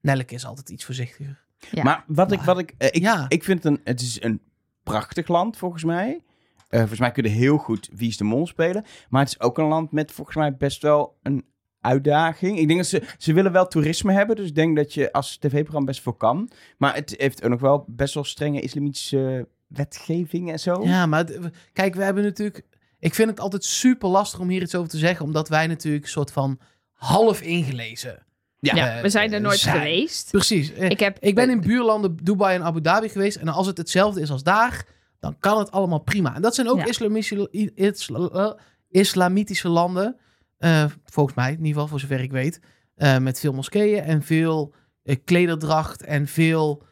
Nelleke 0.00 0.34
is 0.34 0.46
altijd 0.46 0.68
iets 0.70 0.84
voorzichtiger. 0.84 1.44
Ja. 1.70 1.82
Maar 1.82 2.04
wat 2.06 2.32
ik, 2.32 2.40
wat 2.40 2.58
ik, 2.58 2.74
eh, 2.78 2.88
ik, 2.88 2.96
Ja. 3.02 3.26
ik 3.28 3.44
vind 3.44 3.62
het 3.62 3.72
een, 3.72 3.80
het 3.84 4.00
is 4.00 4.22
een 4.22 4.40
prachtig 4.82 5.28
land 5.28 5.56
volgens 5.56 5.84
mij. 5.84 6.20
Eh, 6.68 6.78
volgens 6.78 7.00
mij 7.00 7.12
kunnen 7.12 7.32
heel 7.32 7.56
goed 7.56 7.88
Wie 7.92 8.08
is 8.08 8.16
de 8.16 8.24
Mol 8.24 8.46
spelen. 8.46 8.84
Maar 9.08 9.20
het 9.22 9.30
is 9.30 9.40
ook 9.40 9.58
een 9.58 9.64
land 9.64 9.92
met 9.92 10.12
volgens 10.12 10.36
mij 10.36 10.56
best 10.56 10.82
wel 10.82 11.18
een 11.22 11.44
uitdaging. 11.80 12.58
Ik 12.58 12.66
denk 12.66 12.78
dat 12.78 12.88
ze, 12.88 13.02
ze 13.18 13.32
willen 13.32 13.52
wel 13.52 13.66
toerisme 13.68 14.12
hebben. 14.12 14.36
Dus 14.36 14.48
ik 14.48 14.54
denk 14.54 14.76
dat 14.76 14.94
je 14.94 15.12
als 15.12 15.36
tv-programma 15.36 15.86
best 15.86 16.02
veel 16.02 16.12
kan. 16.12 16.50
Maar 16.78 16.94
het 16.94 17.14
heeft 17.18 17.42
ook 17.44 17.50
nog 17.50 17.60
wel 17.60 17.84
best 17.88 18.14
wel 18.14 18.24
strenge 18.24 18.60
islamitische 18.60 19.48
wetgeving 19.66 20.52
en 20.52 20.60
zo. 20.60 20.82
Ja, 20.84 21.06
maar 21.06 21.24
kijk, 21.72 21.94
we 21.94 22.02
hebben 22.02 22.24
natuurlijk... 22.24 22.62
Ik 22.98 23.14
vind 23.14 23.30
het 23.30 23.40
altijd 23.40 23.64
super 23.64 24.08
lastig 24.08 24.40
om 24.40 24.48
hier 24.48 24.62
iets 24.62 24.74
over 24.74 24.88
te 24.90 24.98
zeggen. 24.98 25.24
Omdat 25.24 25.48
wij 25.48 25.66
natuurlijk 25.66 26.04
een 26.04 26.10
soort 26.10 26.32
van 26.32 26.58
half 26.92 27.40
ingelezen. 27.40 28.24
ja, 28.58 28.96
eh, 28.96 29.02
we 29.02 29.08
zijn 29.08 29.32
er 29.32 29.40
nooit 29.40 29.58
zijn. 29.58 29.76
geweest. 29.76 30.30
Precies. 30.30 30.72
Eh, 30.72 30.90
Ik, 30.90 31.00
heb, 31.00 31.16
Ik 31.20 31.34
ben 31.34 31.50
in 31.50 31.60
buurlanden 31.60 32.16
Dubai 32.22 32.56
en 32.56 32.62
Abu 32.64 32.80
Dhabi 32.80 33.08
geweest. 33.08 33.36
En 33.36 33.48
als 33.48 33.66
het 33.66 33.78
hetzelfde 33.78 34.20
is 34.20 34.30
als 34.30 34.42
daar, 34.42 34.86
dan 35.20 35.36
kan 35.38 35.58
het 35.58 35.70
allemaal 35.70 35.98
prima. 35.98 36.34
En 36.34 36.42
dat 36.42 36.54
zijn 36.54 36.68
ook 36.68 36.78
Ja. 36.78 36.86
islamische, 36.86 37.48
i- 37.52 37.70
isla- 37.74 38.28
eh, 38.28 38.52
islamitische 38.88 39.68
landen. 39.68 40.16
Eh, 40.58 40.84
volgens 41.04 41.36
mij, 41.36 41.50
in 41.50 41.56
ieder 41.56 41.72
geval 41.72 41.86
voor 41.88 42.00
zover 42.00 42.20
ik 42.20 42.30
weet. 42.30 42.60
eh, 42.94 43.18
met 43.18 43.40
veel 43.40 43.52
moskeeën 43.52 44.02
en 44.02 44.22
veel 44.22 44.74
eh, 45.02 45.16
klederdracht 45.24 46.02
en 46.04 46.26
veel 46.26 46.82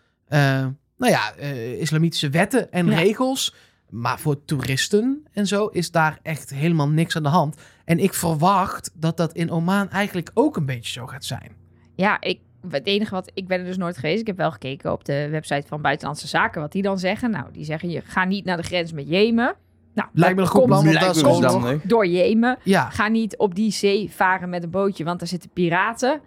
nou 0.97 1.13
ja, 1.13 1.35
islamitische 1.79 2.31
wetten 2.31 2.73
en 2.73 2.87
Ja. 2.87 2.99
regels. 2.99 3.55
Maar 3.91 4.19
voor 4.21 4.45
toeristen 4.45 5.23
en 5.33 5.47
zo 5.47 5.67
is 5.67 5.91
daar 5.91 6.19
echt 6.23 6.51
helemaal 6.51 6.89
niks 6.89 7.17
aan 7.17 7.23
de 7.23 7.29
hand. 7.29 7.57
En 7.85 7.99
ik 7.99 8.15
verwacht 8.15 8.91
dat 8.95 9.17
dat 9.17 9.33
in 9.33 9.51
Oman 9.51 9.91
eigenlijk 9.91 10.31
ook 10.35 10.57
een 10.57 10.67
beetje 10.67 10.93
zo 10.93 11.07
gaat 11.07 11.25
zijn. 11.25 11.51
Ja, 11.95 12.21
ik, 12.21 12.41
het 12.71 12.87
enige 12.87 13.15
wat... 13.15 13.31
Ik 13.35 13.47
ben 13.47 13.59
er 13.59 13.65
dus 13.65 13.77
nooit 13.77 13.97
geweest. 13.97 14.21
Ik 14.21 14.27
heb 14.27 14.37
wel 14.37 14.51
gekeken 14.51 14.93
op 14.93 15.05
de 15.05 15.29
website 15.31 15.67
van 15.67 15.83
Buitenlandse 15.83 16.27
Zaken 16.27 16.61
wat 16.61 16.73
die 16.73 16.83
dan 16.83 16.99
zeggen. 16.99 17.31
Nou, 17.31 17.53
die 17.53 17.65
zeggen 17.65 17.91
je 17.91 18.01
ga 18.01 18.25
niet 18.25 18.45
naar 18.45 18.57
de 18.57 18.63
grens 18.63 18.93
met 18.93 19.09
Jemen. 19.09 19.55
Nou, 19.95 20.09
Lijkt 20.13 20.37
me 20.37 20.43
een 20.43 20.49
goed 20.49 20.65
plan, 20.67 20.93
Lijkt 20.93 21.23
me 21.23 21.81
door 21.85 22.07
Jemen. 22.07 22.59
Ja, 22.63 22.91
Ga 22.91 23.09
niet 23.09 23.37
op 23.37 23.55
die 23.55 23.73
zee 23.73 24.11
varen 24.11 24.49
met 24.49 24.63
een 24.63 24.71
bootje, 24.71 25.05
want 25.05 25.19
daar 25.19 25.29
zitten 25.29 25.51
piraten. 25.51 26.21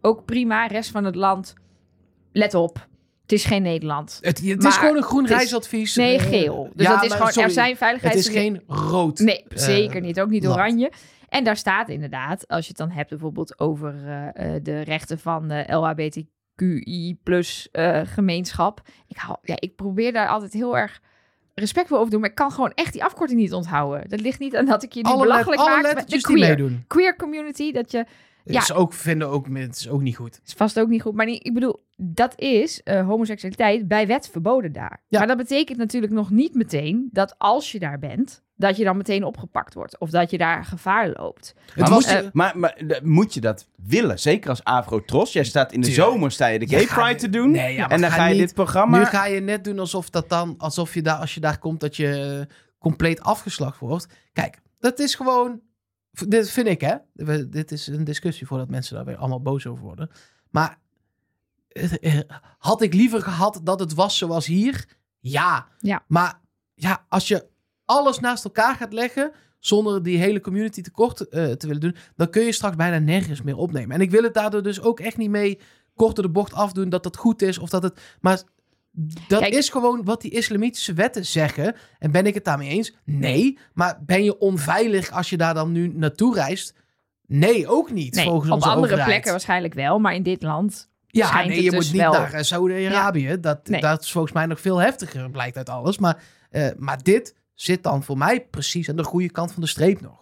Ook 0.00 0.24
prima. 0.24 0.66
Rest 0.66 0.90
van 0.90 1.04
het 1.04 1.14
land, 1.14 1.54
let 2.32 2.54
op. 2.54 2.86
Het 3.22 3.32
is 3.32 3.44
geen 3.44 3.62
Nederland. 3.62 4.18
Het, 4.20 4.40
het 4.46 4.64
is 4.64 4.76
gewoon 4.76 4.96
een 4.96 5.02
groen 5.02 5.22
het 5.22 5.30
is- 5.30 5.36
reisadvies. 5.36 5.96
Nee, 5.96 6.18
geel. 6.18 6.70
Dus 6.74 6.86
ja, 6.86 6.92
dat 6.94 7.02
is 7.02 7.08
maar 7.08 7.18
gewoon, 7.18 7.32
sorry, 7.32 7.48
er 7.48 7.54
zijn 7.54 7.68
Het 7.68 7.78
veiligheids... 7.78 8.16
is 8.16 8.28
geen 8.28 8.62
rood. 8.66 9.18
Nee, 9.18 9.44
eh, 9.48 9.58
zeker 9.58 10.00
niet. 10.00 10.20
Ook 10.20 10.28
niet 10.30 10.44
land. 10.44 10.56
oranje. 10.56 10.92
En 11.28 11.44
daar 11.44 11.56
staat 11.56 11.88
inderdaad, 11.88 12.48
als 12.48 12.62
je 12.62 12.68
het 12.68 12.76
dan 12.76 12.90
hebt 12.90 13.08
bijvoorbeeld 13.08 13.60
over 13.60 13.94
eh, 14.06 14.54
eh, 14.54 14.62
de 14.62 14.80
rechten 14.80 15.18
van 15.18 15.48
de 15.48 15.64
LHBTQI 15.72 17.18
plus 17.22 17.68
eh, 17.70 18.00
gemeenschap. 18.04 18.80
Ik, 19.06 19.16
hou, 19.16 19.38
ja, 19.42 19.54
ik 19.58 19.76
probeer 19.76 20.12
daar 20.12 20.28
altijd 20.28 20.52
heel 20.52 20.76
erg 20.76 21.00
respectvol 21.54 21.96
over 21.96 22.04
te 22.08 22.12
doen, 22.12 22.20
maar 22.20 22.30
ik 22.30 22.36
kan 22.36 22.52
gewoon 22.52 22.72
echt 22.74 22.92
die 22.92 23.04
afkorting 23.04 23.40
niet 23.40 23.52
onthouden. 23.52 24.08
Dat 24.08 24.20
ligt 24.20 24.38
niet 24.38 24.56
aan 24.56 24.66
dat 24.66 24.82
ik 24.82 24.92
je 24.92 25.02
nu 25.02 25.10
Alle, 25.10 25.22
belachelijk 25.22 25.60
maak 25.60 25.94
met 25.94 26.08
de 26.08 26.20
queer, 26.20 26.38
meedoen. 26.38 26.84
queer 26.86 27.16
community. 27.16 27.72
Dat 27.72 27.90
je, 27.90 27.98
Het 28.44 28.54
Ja. 28.54 28.60
is 28.60 28.72
ook, 28.72 28.92
vinden 28.92 29.28
ook, 29.28 29.46
het 29.52 29.76
is 29.76 29.88
ook 29.88 30.00
niet 30.02 30.16
goed. 30.16 30.40
is 30.44 30.52
vast 30.52 30.80
ook 30.80 30.88
niet 30.88 31.02
goed, 31.02 31.14
maar 31.14 31.26
niet, 31.26 31.46
ik 31.46 31.54
bedoel, 31.54 31.84
dat 31.96 32.40
is 32.40 32.82
eh, 32.82 33.06
homoseksualiteit 33.06 33.88
bij 33.88 34.06
wet 34.06 34.28
verboden 34.28 34.72
daar. 34.72 35.02
Ja. 35.08 35.18
Maar 35.18 35.28
dat 35.28 35.36
betekent 35.36 35.78
natuurlijk 35.78 36.12
nog 36.12 36.30
niet 36.30 36.54
meteen 36.54 37.08
dat 37.12 37.34
als 37.38 37.72
je 37.72 37.78
daar 37.78 37.98
bent, 37.98 38.42
dat 38.62 38.76
je 38.76 38.84
dan 38.84 38.96
meteen 38.96 39.24
opgepakt 39.24 39.74
wordt. 39.74 39.98
Of 39.98 40.10
dat 40.10 40.30
je 40.30 40.38
daar 40.38 40.64
gevaar 40.64 41.08
loopt. 41.16 41.54
Het 41.66 41.76
Maar, 41.76 41.88
was, 41.90 42.04
moet 42.04 42.22
je, 42.22 42.30
maar, 42.32 42.58
maar 42.58 42.74
d- 42.86 43.00
moet 43.04 43.34
je 43.34 43.40
dat 43.40 43.68
willen? 43.76 44.18
Zeker 44.18 44.50
als 44.50 44.64
Afro-Tros. 44.64 45.32
Jij 45.32 45.44
staat 45.44 45.72
in 45.72 45.80
de 45.80 45.86
Tuurlijk. 45.86 46.08
zomer 46.10 46.30
sta 46.32 46.46
je 46.46 46.58
de 46.58 46.68
Gay 46.68 46.86
gaat- 46.86 47.04
Pride 47.04 47.18
te 47.20 47.30
doen. 47.30 47.50
Nee, 47.50 47.74
ja, 47.74 47.80
maar 47.80 47.90
en 47.90 48.00
dan 48.00 48.10
ga 48.10 48.16
ga 48.16 48.24
je 48.26 48.34
niet- 48.34 48.42
dit 48.46 48.54
programma... 48.54 48.98
nu 48.98 49.04
ga 49.04 49.26
je 49.26 49.40
net 49.40 49.64
doen 49.64 49.78
alsof 49.78 50.10
dat 50.10 50.28
dan, 50.28 50.54
alsof 50.58 50.94
je 50.94 51.02
daar, 51.02 51.16
als 51.18 51.34
je 51.34 51.40
daar 51.40 51.58
komt, 51.58 51.80
dat 51.80 51.96
je 51.96 52.46
eh, 52.48 52.54
compleet 52.78 53.20
afgeslacht 53.20 53.78
wordt. 53.78 54.06
Kijk, 54.32 54.58
dat 54.78 54.98
is 54.98 55.14
gewoon, 55.14 55.60
dit 56.28 56.50
vind 56.50 56.66
ik 56.66 56.80
hè. 56.80 56.94
We- 57.12 57.48
dit 57.48 57.72
is 57.72 57.86
een 57.86 58.04
discussie 58.04 58.46
voordat 58.46 58.68
mensen 58.68 58.94
daar 58.96 59.04
weer 59.04 59.16
allemaal 59.16 59.42
boos 59.42 59.66
over 59.66 59.84
worden. 59.84 60.10
Maar 60.50 60.78
eh, 61.68 61.92
eh, 62.18 62.20
had 62.58 62.82
ik 62.82 62.94
liever 62.94 63.22
gehad 63.22 63.60
dat 63.64 63.80
het 63.80 63.94
was 63.94 64.18
zoals 64.18 64.46
hier? 64.46 64.84
Ja. 65.20 65.66
Ja. 65.78 66.02
Maar 66.06 66.40
ja, 66.74 67.04
als 67.08 67.28
je 67.28 67.50
alles 67.84 68.18
naast 68.18 68.44
elkaar 68.44 68.74
gaat 68.74 68.92
leggen, 68.92 69.32
zonder 69.58 70.02
die 70.02 70.18
hele 70.18 70.40
community 70.40 70.80
tekort 70.82 71.28
eh, 71.28 71.50
te 71.50 71.66
willen 71.66 71.80
doen, 71.80 71.96
dan 72.16 72.30
kun 72.30 72.42
je 72.42 72.52
straks 72.52 72.76
bijna 72.76 72.98
nergens 72.98 73.42
meer 73.42 73.56
opnemen. 73.56 73.94
En 73.94 74.00
ik 74.00 74.10
wil 74.10 74.22
het 74.22 74.34
daardoor 74.34 74.62
dus 74.62 74.80
ook 74.80 75.00
echt 75.00 75.16
niet 75.16 75.30
mee 75.30 75.58
korter 75.94 76.22
de 76.22 76.30
bocht 76.30 76.52
afdoen 76.52 76.88
dat 76.88 77.02
dat 77.02 77.16
goed 77.16 77.42
is 77.42 77.58
of 77.58 77.70
dat 77.70 77.82
het. 77.82 78.00
Maar 78.20 78.42
dat 79.28 79.40
Kijk- 79.40 79.54
is 79.54 79.68
gewoon 79.68 80.04
wat 80.04 80.20
die 80.20 80.30
islamitische 80.30 80.92
wetten 80.92 81.26
zeggen. 81.26 81.74
En 81.98 82.10
ben 82.10 82.26
ik 82.26 82.34
het 82.34 82.44
daarmee 82.44 82.68
eens? 82.68 82.96
Nee. 83.04 83.58
Maar 83.74 83.98
ben 84.06 84.24
je 84.24 84.38
onveilig 84.38 85.10
als 85.10 85.30
je 85.30 85.36
daar 85.36 85.54
dan 85.54 85.72
nu 85.72 85.88
naartoe 85.94 86.34
reist? 86.34 86.74
Nee, 87.26 87.68
ook 87.68 87.90
niet. 87.92 88.14
Nee, 88.14 88.24
volgens 88.24 88.50
op 88.50 88.62
andere 88.62 88.80
overheid. 88.82 89.04
plekken 89.08 89.30
waarschijnlijk 89.30 89.74
wel, 89.74 89.98
maar 89.98 90.14
in 90.14 90.22
dit 90.22 90.42
land 90.42 90.90
Ja, 91.06 91.44
nee, 91.44 91.62
je 91.62 91.70
dus 91.70 91.84
moet 91.84 91.92
niet 91.92 92.02
wel. 92.02 92.12
naar 92.12 92.32
eh, 92.32 92.42
Saudi-Arabië. 92.42 93.40
Dat, 93.40 93.68
Nee. 93.68 93.80
dat 93.80 94.02
is 94.02 94.12
volgens 94.12 94.32
mij 94.32 94.46
nog 94.46 94.60
veel 94.60 94.78
heftiger, 94.78 95.30
blijkt 95.30 95.56
uit 95.56 95.68
alles. 95.68 95.98
Maar, 95.98 96.22
eh, 96.50 96.68
maar 96.78 97.02
dit 97.02 97.34
zit 97.54 97.82
dan 97.82 98.02
voor 98.02 98.18
mij 98.18 98.40
precies 98.50 98.88
aan 98.88 98.96
de 98.96 99.04
goede 99.04 99.30
kant 99.30 99.52
van 99.52 99.62
de 99.62 99.68
streep 99.68 100.00
nog. 100.00 100.20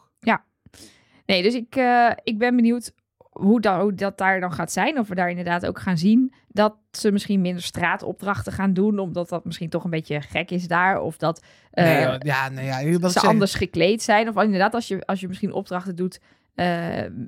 Nee, 1.27 1.43
dus 1.43 1.55
ik, 1.55 1.77
eh, 1.77 2.11
ik 2.23 2.39
ben 2.39 2.57
benieuwd 2.57 2.93
hoe, 3.31 3.61
da- 3.61 3.81
hoe 3.81 3.95
dat 3.95 4.19
daar 4.19 4.41
dan 4.41 4.53
gaat 4.53 4.73
zijn. 4.73 4.99
Of 4.99 5.09
we 5.09 5.15
daar 5.15 5.31
inderdaad 5.31 5.67
ook 5.67 5.79
gaan 5.81 5.99
zien 5.99 6.33
dat 6.49 6.77
ze 6.91 7.11
misschien 7.13 7.41
minder 7.41 7.63
straatopdrachten 7.63 8.53
gaan 8.53 8.73
doen. 8.73 8.99
Omdat 8.99 9.29
dat 9.29 9.45
misschien 9.45 9.69
toch 9.69 9.85
een 9.85 9.91
beetje 9.91 10.21
gek 10.21 10.51
is 10.51 10.69
daar. 10.69 11.01
Of 11.01 11.17
dat 11.17 11.45
eh, 11.71 11.85
nee, 11.85 12.19
ja, 12.19 12.49
nee, 12.49 12.65
ja, 12.65 12.79
ik 12.79 13.09
ze 13.09 13.21
anders 13.21 13.55
gekleed 13.55 14.03
zijn. 14.03 14.29
Of 14.29 14.43
inderdaad, 14.43 14.75
als 14.75 14.89
je, 14.89 15.07
als 15.07 15.21
je 15.21 15.29
misschien 15.29 15.53
opdrachten 15.53 15.97
doet. 15.97 16.21
eh, 16.55 16.67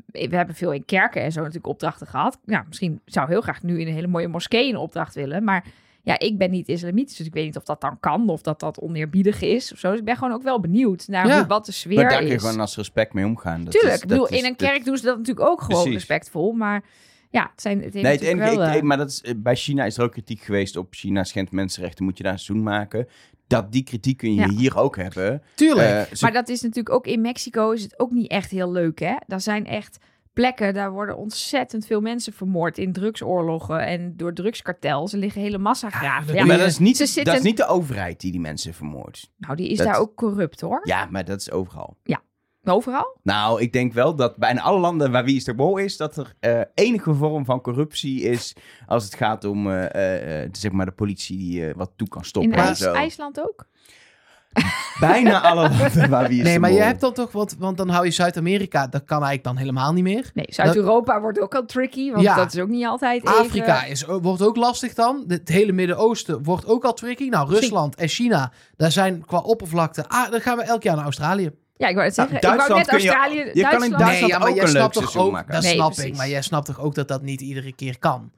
we 0.06 0.36
hebben 0.36 0.54
veel 0.54 0.72
in 0.72 0.84
kerken 0.84 1.22
en 1.22 1.32
zo 1.32 1.38
natuurlijk 1.40 1.66
opdrachten 1.66 2.06
gehad. 2.06 2.38
Nou, 2.44 2.64
misschien 2.68 3.00
zou 3.04 3.28
heel 3.28 3.40
graag 3.40 3.62
nu 3.62 3.80
in 3.80 3.86
een 3.86 3.94
hele 3.94 4.06
mooie 4.06 4.28
moskee 4.28 4.68
een 4.68 4.76
opdracht 4.76 5.14
willen. 5.14 5.44
Maar 5.44 5.64
ja, 6.02 6.18
ik 6.18 6.38
ben 6.38 6.50
niet 6.50 6.68
islamitisch, 6.68 7.16
dus 7.16 7.26
ik 7.26 7.32
weet 7.34 7.44
niet 7.44 7.56
of 7.56 7.62
dat 7.62 7.80
dan 7.80 8.00
kan. 8.00 8.28
Of 8.28 8.42
dat 8.42 8.60
dat 8.60 8.80
oneerbiedig 8.80 9.40
is 9.40 9.72
of 9.72 9.78
zo. 9.78 9.90
Dus 9.90 9.98
ik 9.98 10.04
ben 10.04 10.16
gewoon 10.16 10.32
ook 10.34 10.42
wel 10.42 10.60
benieuwd 10.60 11.08
naar 11.08 11.26
Ja. 11.26 11.36
hoe, 11.38 11.46
wat 11.46 11.66
de 11.66 11.72
sfeer 11.72 11.94
maar 11.94 12.08
daar 12.08 12.18
kun 12.18 12.26
je 12.28 12.34
is. 12.34 12.40
gewoon 12.42 12.60
als 12.60 12.76
respect 12.76 13.12
mee 13.12 13.24
omgaan. 13.24 13.64
Dat 13.64 13.72
Tuurlijk, 13.72 13.94
is- 13.94 14.02
ik 14.02 14.08
bedoel, 14.08 14.22
dat 14.24 14.32
is- 14.32 14.38
in 14.38 14.44
een 14.44 14.54
dat- 14.56 14.68
kerk 14.68 14.84
doen 14.84 14.96
ze 14.96 15.04
dat 15.04 15.16
natuurlijk 15.18 15.46
ook 15.48 15.60
gewoon 15.60 15.82
Precies. 15.82 15.94
respectvol. 15.98 16.52
Maar 16.52 16.84
ja, 17.30 17.48
het 17.52 17.60
zijn 17.62 17.82
het 17.82 17.92
Nee, 17.94 18.02
het 18.04 18.12
natuurlijk 18.12 18.40
enige, 18.40 18.56
wel... 18.56 18.66
ik- 18.66 18.70
eh, 18.72 18.76
ik- 18.76 18.82
maar 18.82 18.96
dat 18.96 19.10
is, 19.10 19.20
eh, 19.22 19.34
bij 19.36 19.56
China 19.56 19.84
is 19.84 19.96
er 19.96 20.04
ook 20.04 20.12
kritiek 20.12 20.40
geweest 20.40 20.76
op 20.76 20.94
China 20.94 21.24
schendt 21.24 21.50
mensenrechten, 21.50 22.04
moet 22.04 22.16
je 22.16 22.22
daar 22.22 22.32
een 22.32 22.38
seizoen 22.38 22.64
maken. 22.66 23.08
Dat 23.46 23.72
die 23.72 23.82
kritiek 23.82 24.16
kun 24.16 24.34
je 24.34 24.40
Ja. 24.40 24.48
hier 24.48 24.78
ook 24.78 24.96
hebben. 24.96 25.42
Tuurlijk. 25.54 25.88
Eh, 26.08 26.14
ze- 26.16 26.24
Maar 26.24 26.32
dat 26.32 26.48
is 26.48 26.60
natuurlijk 26.62 26.94
ook 26.94 27.06
in 27.06 27.20
Mexico 27.20 27.70
is 27.70 27.82
het 27.82 27.98
ook 27.98 28.10
niet 28.10 28.30
echt 28.30 28.50
heel 28.50 28.72
leuk, 28.72 28.98
hè? 29.00 29.14
Daar 29.26 29.40
zijn 29.40 29.66
echt 29.66 29.98
plekken, 30.32 30.74
daar 30.74 30.90
worden 30.92 31.16
ontzettend 31.16 31.86
veel 31.86 32.00
mensen 32.00 32.32
vermoord 32.32 32.78
in 32.78 32.92
drugsoorlogen 32.92 33.86
en 33.86 34.16
door 34.16 34.32
drugskartels. 34.34 35.12
Er 35.12 35.18
liggen 35.18 35.40
hele 35.40 35.58
massagraven. 35.58 36.34
Ja, 36.34 36.40
Ja, 36.40 36.46
maar 36.46 36.58
dat 36.58 36.66
is, 36.66 36.78
niet, 36.78 36.96
Ze 36.96 37.22
dat 37.24 37.34
is 37.36 37.42
niet 37.42 37.56
de 37.56 37.66
overheid 37.66 38.20
die 38.20 38.30
die 38.30 38.40
mensen 38.40 38.74
vermoordt. 38.74 39.30
nou, 39.36 39.56
die 39.56 39.68
is 39.68 39.78
dat- 39.78 39.86
daar 39.86 39.98
ook 39.98 40.14
corrupt, 40.14 40.60
hoor. 40.60 40.80
Ja, 40.82 41.06
maar 41.10 41.24
dat 41.24 41.40
is 41.40 41.50
overal. 41.50 41.96
Overal? 42.64 43.18
Nou, 43.22 43.60
ik 43.60 43.72
denk 43.72 43.92
wel 43.92 44.14
dat 44.14 44.36
bijna 44.36 44.60
alle 44.60 44.78
landen 44.80 45.10
waar 45.12 45.24
Wie 45.24 45.36
is 45.36 45.44
de 45.44 45.54
Mol 45.54 45.76
is, 45.78 45.96
dat 45.96 46.16
er 46.16 46.34
eh, 46.40 46.60
enige 46.74 47.14
vorm 47.14 47.44
van 47.44 47.60
corruptie 47.60 48.20
is 48.22 48.52
als 48.86 49.04
het 49.04 49.14
gaat 49.14 49.44
om 49.44 49.70
eh, 49.70 50.42
eh, 50.42 50.48
zeg 50.52 50.72
maar 50.72 50.86
de 50.86 50.92
politie 50.92 51.36
die 51.38 51.72
wat 51.74 51.92
toe 51.96 52.08
kan 52.08 52.24
stoppen 52.24 52.52
In 52.52 52.58
en 52.58 52.64
IJs- 52.64 52.78
zo. 52.78 52.92
IJsland 52.92 53.40
ook? 53.40 53.66
Bijna 55.00 55.40
alle 55.40 55.68
landen 55.78 56.10
waar 56.10 56.30
is 56.30 56.42
Nee, 56.42 56.58
maar 56.58 56.72
je 56.72 56.80
hebt 56.82 57.00
dan 57.00 57.12
toch, 57.12 57.32
want, 57.32 57.56
want 57.58 57.76
dan 57.76 57.88
hou 57.88 58.04
je 58.04 58.10
Zuid-Amerika, 58.10 58.86
dat 58.86 59.04
kan 59.04 59.16
eigenlijk 59.22 59.44
dan 59.44 59.56
helemaal 59.56 59.92
niet 59.92 60.04
meer. 60.04 60.30
Nee, 60.34 60.46
Zuid-Europa 60.48 61.20
wordt 61.20 61.40
ook 61.40 61.54
al 61.54 61.64
tricky, 61.64 62.10
want 62.10 62.22
Ja. 62.22 62.34
dat 62.36 62.54
is 62.54 62.60
ook 62.60 62.68
niet 62.68 62.86
altijd 62.86 63.24
even... 63.24 63.38
Afrika 63.38 63.84
is, 63.84 64.04
wordt 64.04 64.42
ook 64.42 64.56
lastig 64.56 64.94
dan. 64.94 65.24
Het 65.28 65.48
hele 65.48 65.72
Midden-Oosten 65.72 66.42
wordt 66.42 66.66
ook 66.66 66.84
al 66.84 66.92
tricky. 66.92 67.28
Nou, 67.28 67.48
Rusland 67.48 67.94
en 67.94 68.08
China, 68.08 68.52
daar 68.76 68.92
zijn 68.92 69.24
qua 69.26 69.38
oppervlakte... 69.38 70.04
Ah, 70.08 70.30
dan 70.30 70.40
gaan 70.40 70.56
we 70.56 70.62
elk 70.62 70.82
jaar 70.82 70.94
naar 70.94 71.04
Australië. 71.04 71.50
Ja, 71.76 71.88
ik 71.88 71.94
wou 71.94 72.06
het 72.06 72.14
zeggen. 72.14 72.38
Nou, 72.40 72.54
ik 72.54 72.60
wou 72.60 72.78
net 72.78 72.86
Duitsland 72.86 73.02
kun 73.02 73.10
je- 73.10 73.16
Australië... 73.34 73.50
je 73.60 73.62
kan 73.68 73.84
in 73.84 73.90
Duitsland... 73.90 73.98
Duitsland 73.98 74.20
nee, 74.20 74.30
ja, 74.30 74.38
maar 74.38 74.48
ook 74.48 74.54
jij 74.54 74.64
een 74.64 74.70
snapt 74.70 74.94
leuk 74.94 75.02
toch 75.02 75.12
seizoen 75.12 75.22
ook... 75.22 75.32
maken. 75.32 75.52
Dat 75.52 75.62
Nee, 75.62 75.74
snap 75.74 75.92
precies. 75.92 76.10
ik, 76.10 76.16
maar 76.16 76.28
jij 76.28 76.42
snapt 76.42 76.66
toch 76.66 76.80
ook 76.80 76.94
dat 76.94 77.08
dat 77.08 77.22
niet 77.22 77.40
iedere 77.40 77.72
keer 77.74 77.98
kan? 77.98 78.30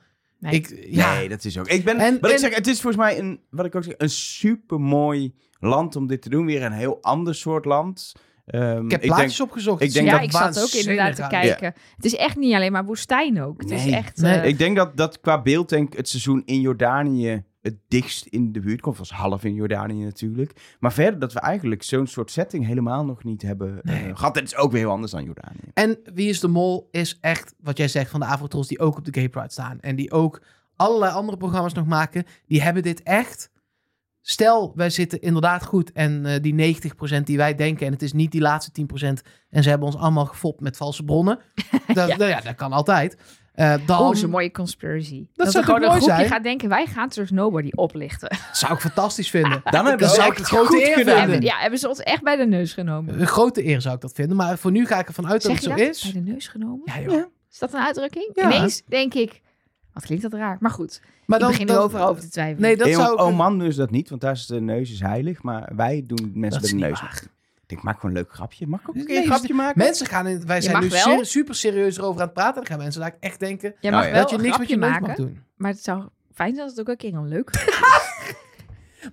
Nee. 0.44 0.54
Ik, 0.54 0.86
ja, 0.88 1.14
Nee, 1.14 1.28
dat 1.28 1.44
is 1.44 1.58
ook. 1.58 1.68
Ik 1.68 1.84
ben, 1.84 1.98
En- 1.98 2.18
wat 2.20 2.30
ik 2.30 2.38
zeg, 2.38 2.54
het 2.54 2.66
is 2.66 2.80
volgens 2.80 3.02
mij 3.02 3.18
een, 3.18 3.40
wat 3.50 3.64
ik 3.66 3.74
ook 3.74 3.84
zeg, 3.84 3.94
een 3.96 4.10
super 4.10 4.80
mooi 4.80 5.34
land 5.58 5.96
om 5.96 6.06
dit 6.06 6.22
te 6.22 6.28
doen. 6.28 6.46
Weer 6.46 6.62
een 6.62 6.72
heel 6.72 6.98
ander 7.02 7.34
soort 7.34 7.64
land. 7.64 8.12
Ehm, 8.46 8.84
ik 8.84 8.90
heb 8.90 9.00
denk- 9.00 9.14
plaatjes 9.14 9.40
opgezocht. 9.40 9.82
ik 9.82 9.92
denk 9.92 10.06
ja, 10.06 10.16
er 10.16 10.22
ik 10.22 10.30
zat 10.30 10.62
ook 10.62 10.70
inderdaad 10.70 11.16
te 11.16 11.26
kijken. 11.28 11.74
Het 11.96 12.04
is 12.04 12.16
echt 12.16 12.36
niet 12.36 12.54
alleen 12.54 12.72
maar 12.72 12.84
woestijn 12.84 13.42
ook. 13.42 13.60
Het 13.60 13.70
is 13.70 13.86
echt... 13.86 14.16
Nee. 14.16 14.34
eh, 14.38 14.48
Ik 14.48 14.58
denk 14.58 14.76
dat, 14.76 14.96
dat 14.96 15.20
qua 15.20 15.42
beeld 15.42 15.68
denk 15.68 15.96
het 15.96 16.08
seizoen 16.08 16.42
in 16.44 16.60
Jordanië 16.60 17.44
het 17.64 17.76
dichtst 17.88 18.26
in 18.26 18.52
de 18.52 18.60
buurt 18.60 18.80
komt. 18.80 18.98
was 18.98 19.10
half 19.10 19.44
in 19.44 19.54
Jordanië 19.54 20.04
natuurlijk. 20.04 20.76
Maar 20.80 20.92
verder 20.92 21.20
dat 21.20 21.32
we 21.32 21.40
eigenlijk 21.40 21.82
zo'n 21.82 22.06
soort 22.06 22.30
setting 22.30 22.66
helemaal 22.66 23.04
nog 23.04 23.24
niet 23.24 23.42
hebben 23.42 23.82
eh, 23.82 24.00
Nee. 24.02 24.16
gehad. 24.16 24.34
Het 24.34 24.44
is 24.44 24.56
ook 24.56 24.70
weer 24.72 24.80
heel 24.80 24.90
anders 24.90 25.12
dan 25.12 25.24
Jordanië. 25.24 25.70
En 25.74 25.98
Wie 26.14 26.28
is 26.28 26.40
de 26.40 26.48
Mol 26.48 26.88
is 26.90 27.18
echt, 27.20 27.54
wat 27.60 27.76
jij 27.78 27.88
zegt, 27.88 28.10
van 28.10 28.20
de 28.20 28.26
Avotrolls 28.26 28.68
die 28.68 28.78
ook 28.78 28.96
op 28.96 29.04
de 29.04 29.12
Gay 29.14 29.28
Pride 29.28 29.52
staan. 29.52 29.80
En 29.80 29.96
die 29.96 30.12
ook 30.12 30.42
allerlei 30.76 31.12
andere 31.12 31.36
programma's 31.38 31.72
nog 31.72 31.86
maken. 31.86 32.24
Die 32.46 32.62
hebben 32.62 32.82
dit 32.82 33.02
echt... 33.02 33.52
Stel, 34.26 34.72
wij 34.74 34.90
zitten 34.90 35.20
inderdaad 35.20 35.64
goed 35.64 35.92
en 35.92 36.26
eh, 36.26 36.42
die 36.42 36.76
90% 37.18 37.22
die 37.22 37.36
wij 37.36 37.54
denken... 37.54 37.86
en 37.86 37.92
het 37.92 38.02
is 38.02 38.12
niet 38.12 38.32
die 38.32 38.40
laatste 38.40 38.82
10% 38.82 38.84
en 39.50 39.62
ze 39.62 39.68
hebben 39.68 39.86
ons 39.88 39.96
allemaal 39.96 40.26
gefopt 40.26 40.60
met 40.60 40.76
valse 40.76 41.04
bronnen. 41.04 41.38
Dat, 41.94 42.08
Ja. 42.08 42.16
nou 42.16 42.30
ja, 42.30 42.40
dat 42.40 42.54
kan 42.54 42.72
altijd. 42.72 43.16
Eh, 43.54 43.74
dan 43.86 43.98
Oh, 44.00 44.14
zo'n 44.14 44.30
mooie 44.30 44.50
conspiracy. 44.50 45.26
Dat, 45.34 45.50
zou 45.52 45.58
er 45.58 45.64
gewoon 45.64 45.80
toch 45.80 45.90
een 45.92 45.98
mooi 45.98 46.00
groepje 46.00 46.16
zijn? 46.16 46.28
gaat 46.28 46.42
denken, 46.42 46.68
wij 46.68 46.86
gaan 46.86 47.08
Trust 47.08 47.32
Nobody 47.32 47.70
oplichten. 47.74 48.36
zou 48.52 48.72
ik 48.72 48.80
fantastisch 48.80 49.30
vinden. 49.30 49.60
Dan 49.70 49.84
hebben 49.86 49.98
Dat 49.98 50.08
ze 50.08 50.14
zou 50.14 50.28
echt 50.28 50.38
ik 50.38 50.44
een 50.44 50.50
grote 50.50 50.88
eer 50.88 50.94
vinden. 50.94 51.18
hebben, 51.18 51.40
ja, 51.42 51.56
hebben 51.58 51.78
ze 51.78 51.88
ons 51.88 51.98
echt 52.00 52.22
bij 52.22 52.36
de 52.36 52.46
neus 52.46 52.72
genomen. 52.72 53.20
Een 53.20 53.26
grote 53.26 53.66
eer 53.66 53.80
zou 53.80 53.94
ik 53.94 54.00
dat 54.00 54.12
vinden. 54.12 54.36
Maar 54.36 54.58
voor 54.58 54.70
nu 54.70 54.86
ga 54.86 54.98
ik 54.98 55.06
ervan 55.06 55.26
uit 55.26 55.42
dat 55.42 55.50
Zeg 55.52 55.60
je 55.60 55.68
het 55.68 55.78
dat? 55.78 55.96
zo 55.96 56.06
is. 56.06 56.12
Bij 56.12 56.22
de 56.22 56.30
neus 56.30 56.48
genomen? 56.48 56.80
Ja, 56.84 57.00
joh. 57.00 57.24
Is 57.52 57.58
dat 57.58 57.72
een 57.74 57.80
uitdrukking? 57.80 58.30
Ja. 58.34 58.52
Ineens 58.52 58.82
denk 58.86 59.14
ik, 59.14 59.40
wat 59.92 60.04
klinkt 60.04 60.22
dat 60.22 60.32
raar. 60.32 60.56
Maar 60.60 60.70
goed, 60.70 61.00
Maar 61.26 61.40
ik 61.40 61.46
begin 61.46 61.70
overal 61.70 62.08
over 62.08 62.22
te 62.22 62.28
twijfelen. 62.30 62.60
Nee, 62.62 62.76
dat 62.76 62.88
zou. 62.88 63.18
Oman 63.18 63.58
doen 63.58 63.72
ze 63.72 63.78
dat 63.78 63.90
niet, 63.90 64.08
want 64.08 64.20
daar 64.20 64.32
is 64.32 64.46
de 64.46 64.60
neus 64.60 64.92
is 64.92 65.00
heilig. 65.00 65.42
Maar 65.42 65.72
wij 65.76 66.04
doen 66.06 66.30
mensen 66.34 66.50
Dat 66.60 66.62
is 66.62 66.68
de 66.70 66.76
niet 66.76 66.84
neus. 66.84 67.00
Ik 67.76 67.82
maak 67.82 68.00
gewoon 68.00 68.16
een 68.16 68.22
leuk 68.22 68.32
grapje. 68.32 68.66
Mag 68.66 68.80
ik 68.80 68.88
ook 68.88 68.94
een 68.94 69.00
Nee, 69.00 69.08
keer 69.08 69.16
een 69.16 69.22
is 69.22 69.28
grapje 69.36 69.54
maken? 69.54 69.78
Mensen 69.78 70.06
gaan 70.06 70.26
in, 70.26 70.46
wij 70.46 70.60
zijn 70.60 70.80
nu 70.82 70.90
ser- 70.90 71.26
super 71.26 71.54
serieus 71.54 71.96
erover 71.98 72.20
aan 72.20 72.26
het 72.26 72.34
praten. 72.34 72.54
Dan 72.54 72.66
gaan 72.66 72.78
mensen 72.78 73.00
daar 73.00 73.16
echt 73.20 73.40
denken 73.40 73.74
mag 73.80 74.04
Oh 74.04 74.10
wel 74.10 74.20
dat 74.20 74.30
je 74.30 74.36
een 74.36 74.42
niks 74.42 74.58
met 74.58 74.66
grapje 74.66 74.84
je 74.84 74.90
maken, 74.90 75.06
mag 75.06 75.16
doen. 75.16 75.42
maar 75.56 75.70
het 75.70 75.82
zou 75.84 76.08
fijn 76.34 76.50
zijn 76.54 76.62
als 76.66 76.70
het 76.70 76.80
ook 76.80 76.88
een 76.88 76.96
keer 76.96 77.14
een 77.14 77.28
leuk 77.28 77.50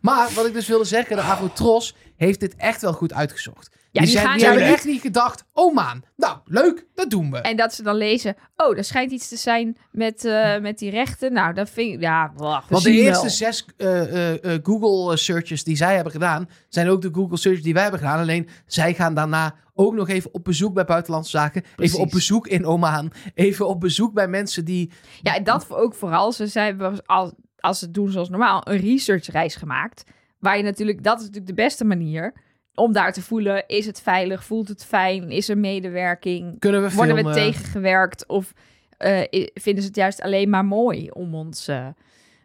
Maar 0.02 0.30
wat 0.34 0.46
ik 0.46 0.54
dus 0.54 0.68
wilde 0.68 0.84
zeggen, 0.86 1.16
de 1.16 1.22
Avotros 1.22 1.96
heeft 2.16 2.40
dit 2.40 2.56
echt 2.56 2.82
wel 2.82 2.94
goed 2.94 3.14
uitgezocht. 3.14 3.76
Ja, 3.92 4.02
die, 4.02 4.10
die 4.10 4.20
zijn, 4.20 4.28
gaan 4.28 4.38
die 4.38 4.46
hebben 4.46 4.66
echt 4.66 4.86
niet 4.86 5.02
gedacht, 5.02 5.44
oh 5.54 5.74
maan, 5.74 6.04
nou 6.16 6.38
leuk, 6.46 6.88
dat 6.94 7.10
doen 7.10 7.32
we. 7.32 7.38
En 7.38 7.58
dat 7.58 7.74
ze 7.74 7.84
dan 7.84 7.96
lezen, 7.96 8.36
oh, 8.56 8.78
er 8.78 8.84
schijnt 8.84 9.12
iets 9.12 9.28
te 9.28 9.36
zijn 9.36 9.78
met, 9.92 10.26
eh, 10.26 10.60
met 10.60 10.78
die 10.78 10.90
rechten. 10.90 11.34
Nou, 11.34 11.54
dat 11.54 11.70
vind 11.70 11.94
ik, 11.94 12.02
ja, 12.02 12.32
wacht. 12.36 12.70
Want 12.70 12.84
de 12.84 12.92
eerste 12.92 13.30
zes 13.30 13.66
eh, 13.78 14.34
eh, 14.34 14.60
Google 14.64 15.18
searches 15.18 15.64
die 15.64 15.76
zij 15.76 15.96
hebben 15.96 16.12
gedaan, 16.12 16.50
zijn 16.70 16.90
ook 16.90 17.02
de 17.02 17.10
Google 17.12 17.38
searches 17.38 17.64
die 17.64 17.74
wij 17.74 17.82
hebben 17.82 18.00
gedaan. 18.00 18.20
Alleen 18.20 18.50
zij 18.66 18.94
gaan 18.94 19.14
daarna 19.14 19.56
ook 19.74 19.94
nog 19.94 20.10
even 20.10 20.34
op 20.34 20.44
bezoek 20.44 20.74
bij 20.74 20.86
buitenlandse 20.86 21.32
zaken. 21.32 21.62
Precies. 21.62 21.94
Even 21.94 22.06
op 22.06 22.12
bezoek 22.12 22.48
in 22.48 22.66
Oman. 22.66 23.12
Even 23.34 23.68
op 23.68 23.80
bezoek 23.80 24.14
bij 24.14 24.28
mensen 24.28 24.66
die... 24.66 24.92
Ja, 25.22 25.36
en 25.36 25.44
dat 25.44 25.66
ook 25.70 25.96
vooral. 25.96 26.32
Ze 26.32 26.48
zijn, 26.48 27.06
als, 27.06 27.32
als 27.60 27.80
ze 27.80 27.86
het 27.86 27.94
doen 27.94 28.12
zoals 28.12 28.30
normaal, 28.30 28.62
een 28.68 28.78
researchreis 28.78 29.56
gemaakt. 29.56 30.04
Waar 30.40 30.58
je 30.58 30.64
natuurlijk, 30.64 31.04
dat 31.04 31.16
is 31.16 31.26
natuurlijk 31.26 31.56
de 31.56 31.64
beste 31.64 31.86
manier 31.86 32.34
om 32.76 32.94
daar 32.94 33.14
te 33.14 33.22
voelen, 33.22 33.68
is 33.68 33.86
het 33.86 34.02
veilig, 34.02 34.44
voelt 34.44 34.68
het 34.68 34.86
fijn, 34.86 35.32
is 35.32 35.50
er 35.50 35.58
medewerking, 35.58 36.60
Kunnen 36.60 36.84
we 36.84 36.96
worden 36.96 37.16
we 37.16 37.32
tegengewerkt? 37.32 38.28
Of 38.28 38.54
eh, 38.98 39.50
vinden 39.54 39.82
ze 39.82 39.88
het 39.88 39.98
juist 39.98 40.22
alleen 40.22 40.50
maar 40.50 40.66
mooi 40.66 41.10
om 41.10 41.36
ons... 41.36 41.68
eh, 41.68 41.88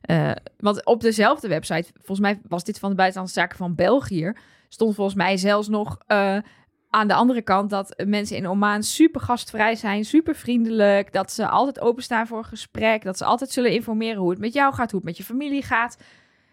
eh, 0.00 0.36
want 0.58 0.84
op 0.84 1.00
dezelfde 1.00 1.48
website, 1.48 1.90
volgens 1.94 2.20
mij 2.20 2.40
was 2.48 2.64
dit 2.64 2.78
van 2.78 2.90
de 2.90 2.96
Buitenlandse 2.96 3.40
Zaken 3.40 3.56
van 3.56 3.74
België, 3.74 4.32
stond 4.68 4.94
volgens 4.94 5.16
mij 5.16 5.36
zelfs 5.36 5.68
nog 5.68 5.98
aan 6.90 7.08
de 7.08 7.14
andere 7.14 7.42
kant 7.42 7.70
dat 7.70 8.02
mensen 8.06 8.36
in 8.36 8.48
Oman 8.48 8.82
super 8.82 9.20
gastvrij 9.20 9.74
zijn, 9.74 10.04
super 10.04 10.34
vriendelijk, 10.34 11.12
dat 11.12 11.32
ze 11.32 11.48
altijd 11.48 11.80
openstaan 11.80 12.26
voor 12.26 12.38
een 12.38 12.44
gesprek, 12.44 13.02
dat 13.02 13.18
ze 13.18 13.24
altijd 13.24 13.50
zullen 13.50 13.72
informeren 13.72 14.20
hoe 14.20 14.30
het 14.30 14.38
met 14.38 14.52
jou 14.52 14.74
gaat, 14.74 14.90
hoe 14.90 15.00
het 15.00 15.08
met 15.08 15.16
je 15.16 15.24
familie 15.24 15.62
gaat. 15.62 15.98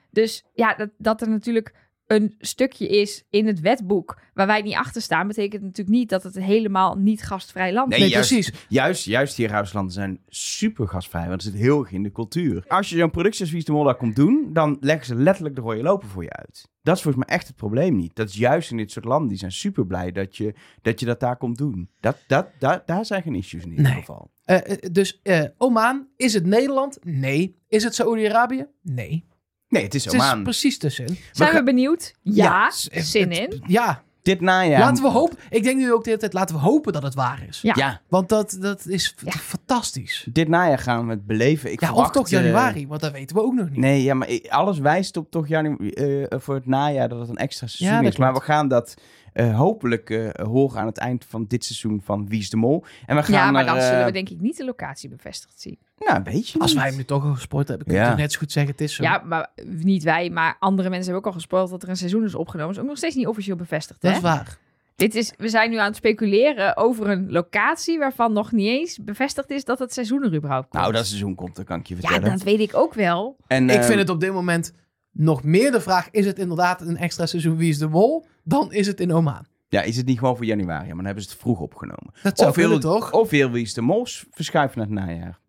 Dus 0.10 0.46
ja, 0.53 0.75
dat, 0.75 0.89
dat 0.98 1.22
er 1.22 1.30
natuurlijk 1.30 1.74
een 2.07 2.36
stukje 2.39 2.88
is 2.88 3.24
in 3.29 3.48
het 3.48 3.60
wetboek 3.60 4.22
waar 4.33 4.48
wij 4.48 4.62
niet 4.62 4.75
achter 4.75 5.01
staan, 5.01 5.27
betekent 5.27 5.62
natuurlijk 5.62 5.98
niet 5.98 6.10
dat 6.10 6.24
het 6.24 6.36
een 6.36 6.41
helemaal 6.41 6.95
niet 6.98 7.24
gastvrij 7.24 7.74
land 7.74 7.89
Nee, 7.89 7.98
is. 7.98 8.03
Nee, 8.03 8.13
juist, 8.13 8.29
precies. 8.33 8.65
Juist, 8.69 9.05
juist 9.05 9.36
die 9.36 9.48
Arabische 9.50 9.75
landen 9.75 9.93
zijn 9.93 10.19
super 10.27 10.88
gastvrij, 10.88 11.27
want 11.27 11.43
het 11.43 11.51
zit 11.53 11.62
heel 11.62 11.79
erg 11.79 11.91
in 11.91 12.03
de 12.03 12.12
cultuur. 12.12 12.63
Als 12.67 12.89
je 12.89 12.98
zo'n 12.98 13.12
productie 13.12 13.41
als 13.41 13.50
Wie 13.50 13.60
is 13.60 13.65
de 13.65 13.72
Mol 13.72 13.83
daar 13.83 13.95
komt 13.95 14.15
doen, 14.15 14.50
dan 14.53 14.77
leggen 14.79 15.05
ze 15.05 15.15
letterlijk 15.15 15.55
de 15.55 15.62
rode 15.62 15.81
lopen 15.83 16.07
voor 16.07 16.24
je 16.24 16.31
uit. 16.33 16.72
Dat 16.81 16.95
is 16.95 17.01
volgens 17.01 17.25
mij 17.25 17.36
echt 17.36 17.48
het 17.48 17.55
probleem 17.55 17.95
niet. 17.95 18.15
Dat 18.15 18.29
is 18.29 18.36
juist 18.36 18.72
in 18.72 18.77
dit 18.77 18.91
soort 18.91 19.05
landen, 19.05 19.27
die 19.29 19.38
zijn 19.38 19.51
super 19.51 19.86
blij 19.86 20.12
dat 20.12 20.38
je 20.38 20.53
dat, 20.81 21.00
je 21.00 21.05
dat 21.05 21.19
daar 21.19 21.38
komt 21.38 21.57
doen. 21.57 21.89
Dat, 22.00 22.17
dat, 22.27 22.48
daar 22.60 22.83
daar 22.86 23.05
zijn 23.05 23.22
geen 23.22 23.36
issues 23.36 23.63
in 23.63 23.69
ieder 23.69 23.86
Nee. 23.86 23.93
geval. 23.93 24.31
Eh, 24.43 24.77
dus 24.91 25.19
eh, 25.24 25.43
Oman, 25.57 26.07
is 26.17 26.33
het 26.33 26.45
Nederland? 26.45 26.98
Nee. 27.03 27.55
Is 27.67 27.83
het 27.83 27.95
Saoedi-Arabië? 27.95 28.65
Nee. 28.81 29.25
Nee, 29.74 29.84
het 29.84 29.96
is 29.96 30.06
Het 30.06 30.13
is 30.13 30.20
Oman. 30.22 30.44
precies 30.44 30.77
tussenin. 30.77 31.18
Zijn 31.32 31.50
we, 31.50 31.56
gaan- 31.56 31.65
benieuwd? 31.65 32.13
Ja, 32.22 32.72
zin 32.92 33.32
het- 33.32 33.38
in. 33.53 33.63
Ja, 33.68 34.03
Dit 34.22 34.42
najaar. 34.42 34.80
laten 34.80 35.03
we 35.03 35.10
hopen. 35.10 35.38
Ik 35.50 35.63
denk 35.63 35.77
nu 35.77 35.94
ook 35.94 36.03
de 36.03 36.10
hele 36.10 36.22
tijd, 36.22 36.34
laten 36.34 36.56
we 36.56 36.62
hopen 36.62 36.94
dat 36.94 37.03
het 37.03 37.13
waar 37.13 37.44
is. 37.48 37.60
Ja. 37.62 37.74
Ja, 37.77 38.01
Want 38.08 38.30
dat, 38.30 38.58
dat 38.60 38.86
is 38.86 39.08
f- 39.18 39.25
Ja. 39.25 39.32
fantastisch. 39.32 40.27
dit 40.32 40.48
najaar 40.48 40.77
gaan 40.80 41.06
we 41.06 41.12
het 41.12 41.25
beleven. 41.25 41.72
Ik 41.72 41.82
Ja, 41.82 41.94
of 41.94 42.10
toch 42.12 42.25
eh, 42.25 42.32
januari, 42.32 42.88
want 42.88 43.01
dat 43.01 43.12
weten 43.12 43.36
we 43.36 43.42
ook 43.42 43.53
nog 43.53 43.70
niet. 43.70 43.80
Nee, 43.80 44.03
ja, 44.03 44.13
maar 44.13 44.30
i- 44.32 44.48
alles 44.50 44.80
wijst 44.80 45.18
op 45.18 45.32
toch 45.32 45.48
januari, 45.48 45.89
eh, 45.89 46.39
voor 46.39 46.56
het 46.56 46.65
najaar 46.65 47.10
dat 47.10 47.20
het 47.20 47.30
een 47.30 47.36
extra 47.38 47.68
seizoen 47.68 48.03
dat 48.03 48.12
is. 48.12 48.18
Maar 48.18 48.27
we 48.34 48.39
klopt. 48.39 48.51
gaan 48.51 48.68
dat 48.68 48.94
eh, 49.34 49.58
hopelijk 49.58 50.10
eh, 50.10 50.30
horen 50.46 50.80
aan 50.80 50.86
het 50.86 50.98
eind 50.98 51.25
van 51.30 51.46
dit 51.48 51.65
seizoen 51.65 52.01
van 52.03 52.27
Wie 52.27 52.39
is 52.39 52.50
de 52.50 52.58
Mol. 52.58 52.84
En 53.06 53.15
we 53.15 53.24
gaan 53.24 53.34
Ja, 53.34 53.51
maar 53.51 53.65
dan 53.65 53.77
eh, 53.77 53.88
zullen 53.88 54.06
we 54.06 54.12
denk 54.12 54.30
ik 54.30 54.39
niet 54.39 54.58
de 54.58 54.65
locatie 54.65 55.10
bevestigd 55.10 55.62
zien. 55.62 55.77
Nou, 56.05 56.17
een 56.17 56.24
beetje. 56.24 56.60
Als 56.60 56.69
niet. 56.72 56.79
wij 56.79 56.88
hem 56.89 56.98
nu 56.98 57.05
toch 57.05 57.24
al 57.25 57.33
gespoord 57.33 57.67
hebben, 57.67 57.88
kun 57.88 57.95
je 57.95 58.01
Ja. 58.01 58.15
net 58.15 58.31
zo 58.31 58.39
goed 58.39 58.51
zeggen, 58.51 58.72
het 58.72 58.81
is 58.81 58.95
zo. 58.95 59.03
Ja, 59.03 59.22
maar 59.25 59.51
niet 59.65 60.03
wij, 60.03 60.29
maar 60.29 60.55
andere 60.60 60.89
mensen 60.89 61.05
hebben 61.12 61.22
ook 61.27 61.33
al 61.36 61.39
gespoild 61.41 61.69
dat 61.69 61.83
er 61.83 61.89
een 61.89 61.98
seizoen 61.98 62.24
is 62.24 62.36
opgenomen. 62.36 62.74
is 62.75 62.79
ook 62.81 62.88
nog 62.88 62.98
steeds 62.98 63.15
niet 63.15 63.27
officieel 63.27 63.55
bevestigd, 63.55 64.01
dat 64.01 64.12
hè? 64.12 64.17
is 64.17 64.24
waar. 64.24 64.57
Dit 64.95 65.15
is, 65.15 65.33
we 65.38 65.50
zijn 65.50 65.69
nu 65.69 65.77
aan 65.77 65.86
het 65.88 65.95
speculeren 65.95 66.77
over 66.77 67.10
een 67.10 67.31
locatie 67.31 68.00
waarvan 68.00 68.33
nog 68.33 68.51
niet 68.51 68.67
eens 68.67 69.00
bevestigd 69.01 69.50
is 69.50 69.65
dat 69.65 69.79
het 69.79 69.93
seizoen 69.93 70.24
er 70.24 70.36
überhaupt 70.36 70.67
komt. 70.69 70.81
Nou, 70.81 70.93
dat 70.95 71.05
seizoen 71.05 71.36
komt, 71.36 71.55
dat 71.55 71.65
kan 71.65 71.79
ik 71.79 71.88
je 71.88 71.95
ja, 71.95 72.01
vertellen. 72.01 72.29
dat 72.29 72.43
weet 72.43 72.60
ik 72.60 72.75
ook 72.75 72.93
wel. 72.93 73.38
En, 73.48 73.69
Ik 73.69 73.79
eh, 73.79 73.83
vind 73.83 74.00
het 74.00 74.10
op 74.10 74.19
dit 74.19 74.33
moment 74.33 74.74
nog 75.12 75.43
meer 75.43 75.72
de 75.72 75.81
vraag, 75.81 76.07
is 76.12 76.25
het 76.25 76.39
inderdaad 76.39 76.81
een 76.81 76.98
extra 76.98 77.25
seizoen 77.25 77.57
Wie 77.57 77.69
is 77.69 77.77
de 77.77 77.88
Mol? 77.88 78.25
Dan 78.43 78.72
is 78.74 78.88
het 78.88 79.00
in 79.00 79.13
Oman. 79.13 79.45
Ja, 79.67 79.81
is 79.81 79.98
het 79.98 80.05
niet 80.05 80.19
gewoon 80.19 80.36
voor 80.36 80.45
januari? 80.45 80.86
Maar 80.88 80.95
dan 80.95 81.05
hebben 81.05 81.24
ze 81.24 81.29
het 81.29 81.39
vroeg 81.39 81.60
opgenomen. 81.60 82.13
Dat 82.24 82.38
zou 82.38 82.50
of 82.50 82.55
kunnen, 82.55 82.79
toch? 82.79 83.12
Of 83.12 83.29
heel 83.29 83.51
Wie 83.51 83.63
is 83.63 83.74
de 83.74 83.81
Mol 83.81 84.07
verschuiven 84.31 84.77
naar 84.77 84.88
het 84.88 84.95
najaar. 85.07 85.39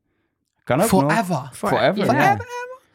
Kan 0.65 0.83
ook 0.83 0.91
nog. 0.91 1.13
Forever. 1.13 1.49
Forever, 1.53 2.15
Ja. 2.15 2.37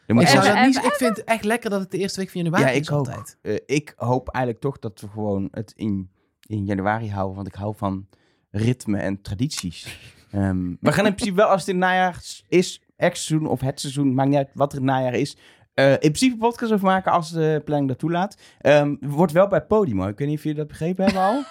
moet 0.08 0.22
Ik, 0.24 0.28
zou 0.28 0.46
dat 0.46 0.66
niet, 0.66 0.76
ik 0.76 0.94
vind 0.94 1.18
het 1.18 1.26
echt 1.26 1.44
lekker 1.44 1.70
dat 1.70 1.80
het 1.80 1.92
de 1.92 1.98
eerste 1.98 2.20
week 2.20 2.30
van 2.30 2.42
januari 2.42 2.64
Ja, 2.66 2.70
is 2.72 2.88
ik 2.88 2.92
ook. 2.94 2.98
altijd. 3.08 3.38
Eh, 3.42 3.56
ik 3.66 3.94
hoop 3.96 4.30
eigenlijk 4.30 4.64
toch 4.64 4.80
dat 4.80 5.02
we 5.02 5.08
gewoon 5.08 5.48
het 5.52 5.74
in, 5.76 6.10
in 6.48 6.66
januari 6.66 7.10
houden. 7.12 7.36
Want 7.36 7.48
ik 7.48 7.54
hou 7.56 7.74
van 7.78 8.08
ritme 8.52 8.98
en 9.00 9.22
tradities. 9.22 9.88
Ehm, 10.32 10.76
we 10.80 10.92
gaan 10.92 11.06
in 11.06 11.14
principe 11.16 11.36
wel, 11.36 11.48
als 11.48 11.60
het 11.60 11.70
in 11.70 11.76
het 11.82 11.84
najaar 11.90 12.24
is, 12.48 12.82
ex-seizoen 12.98 13.50
of 13.50 13.62
het 13.62 13.80
seizoen, 13.80 14.14
maakt 14.14 14.30
niet 14.30 14.38
uit 14.38 14.50
wat 14.54 14.74
er 14.74 14.80
in 14.80 14.88
het 14.88 14.96
najaar 14.96 15.14
is. 15.14 15.38
eh, 15.74 15.92
in 15.92 15.98
principe 16.00 16.38
podcast 16.38 16.72
over 16.72 16.86
maken 16.86 17.12
als 17.12 17.32
de 17.32 17.62
planning 17.66 17.90
dat 17.90 18.00
toelaat. 18.00 18.38
Ehm, 18.60 18.96
wordt 19.00 19.32
wel 19.32 19.48
bij 19.48 19.62
Podimo. 19.62 20.08
Ik 20.08 20.18
weet 20.18 20.28
niet 20.28 20.38
of 20.38 20.44
jullie 20.44 20.58
dat 20.58 20.68
begrepen 20.68 21.04
hebben 21.06 21.22
al. 21.22 21.44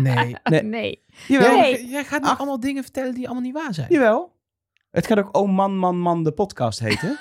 Nee. 0.00 0.36
Nee. 0.44 0.62
Nee. 0.62 1.04
Jawel. 1.28 1.58
Nee. 1.58 1.86
Jij 1.86 2.04
gaat 2.04 2.22
nu 2.22 2.28
Ach. 2.28 2.38
allemaal 2.38 2.60
dingen 2.60 2.82
vertellen 2.82 3.14
die 3.14 3.24
allemaal 3.24 3.42
niet 3.44 3.54
waar 3.54 3.74
zijn. 3.74 3.86
Jawel. 3.90 4.34
Het 4.96 5.06
gaat 5.06 5.18
ook 5.18 5.36
Oh 5.36 5.48
Man 5.52 5.78
Man 5.78 5.98
Man 5.98 6.24
de 6.24 6.32
podcast 6.32 6.78
heten. 6.78 7.18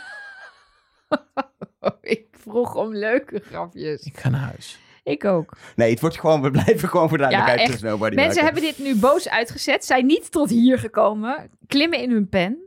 ik 2.01 2.25
vroeg 2.31 2.75
om 2.75 2.95
leuke 2.95 3.41
grapjes. 3.45 4.01
Ik 4.03 4.17
ga 4.17 4.29
naar 4.29 4.41
huis. 4.41 4.79
Ik 5.03 5.25
ook. 5.25 5.57
Nee, 5.75 5.89
het 5.91 5.99
wordt 5.99 6.19
gewoon, 6.19 6.41
we 6.41 6.51
blijven 6.51 6.89
gewoon 6.89 7.09
voor 7.09 7.17
duidelijkheid. 7.17 7.59
Ja, 7.79 7.97
Mensen 7.97 8.17
maken. 8.25 8.43
hebben 8.43 8.61
dit 8.61 8.77
nu 8.77 8.95
boos 8.95 9.29
uitgezet, 9.29 9.85
zijn 9.85 10.05
niet 10.05 10.31
tot 10.31 10.49
hier 10.49 10.79
gekomen, 10.79 11.49
klimmen 11.67 11.99
in 12.01 12.11
hun 12.11 12.29
pen. 12.29 12.57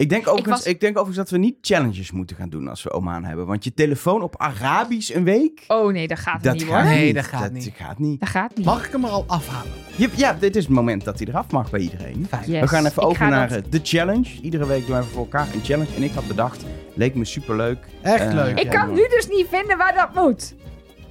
Ik 0.00 0.08
denk, 0.08 0.28
overigens, 0.28 0.56
was- 0.56 0.66
ik 0.72 0.80
denk 0.80 0.96
overigens 0.98 1.16
dat 1.16 1.30
we 1.30 1.38
niet 1.46 1.56
challenges 1.60 2.10
moeten 2.10 2.36
gaan 2.36 2.48
doen 2.48 2.68
als 2.68 2.82
we 2.82 2.90
Oman 2.92 3.24
hebben. 3.24 3.46
Want 3.46 3.64
je 3.64 3.74
telefoon 3.74 4.22
op 4.22 4.36
Arabisch 4.38 5.14
een 5.14 5.24
week, 5.24 5.64
Oh 5.68 5.92
nee, 5.92 6.08
dat 6.08 6.18
gaat 6.18 6.42
dat 6.42 6.52
niet 6.54 6.62
gaat 6.64 6.72
hoor. 6.82 6.82
Nee, 6.90 7.04
niet. 7.06 7.14
dat 7.14 7.24
gaat 7.24 7.52
niet. 7.52 7.72
gaat 7.76 7.98
niet. 7.98 8.20
Dat 8.20 8.28
gaat 8.28 8.56
niet. 8.56 8.66
Mag 8.66 8.86
ik 8.86 8.92
hem 8.92 9.04
er 9.04 9.10
al 9.10 9.24
afhalen? 9.26 9.72
Ja, 10.16 10.32
dit 10.40 10.56
is 10.56 10.64
het 10.64 10.72
moment 10.72 11.04
dat 11.04 11.18
hij 11.18 11.28
eraf 11.28 11.50
mag 11.50 11.70
bij 11.70 11.80
iedereen. 11.80 12.26
Fijn. 12.28 12.50
Yes. 12.50 12.60
We 12.60 12.68
gaan 12.68 12.86
even 12.86 13.02
Ik 13.02 13.08
over 13.08 13.16
ga 13.24 13.28
naar 13.28 13.48
dat- 13.48 13.58
eh, 13.64 13.70
de 13.70 13.80
challenge. 13.82 14.40
Iedere 14.42 14.66
week 14.66 14.86
doen 14.86 14.96
we 14.96 15.02
voor 15.04 15.22
elkaar 15.22 15.46
een 15.54 15.60
challenge. 15.64 15.94
En 15.96 16.02
ik 16.02 16.12
had 16.12 16.26
bedacht, 16.26 16.64
leek 16.94 17.14
me 17.14 17.24
superleuk. 17.24 17.78
Echt 18.02 18.26
Eh, 18.26 18.34
leuk. 18.34 18.58
Ik 18.60 18.72
Ja, 18.72 18.80
kan 18.84 18.94
nu 18.94 19.06
dus 19.08 19.28
niet 19.28 19.46
vinden 19.50 19.76
waar 19.78 19.94
dat 19.94 20.14
moet. 20.24 20.54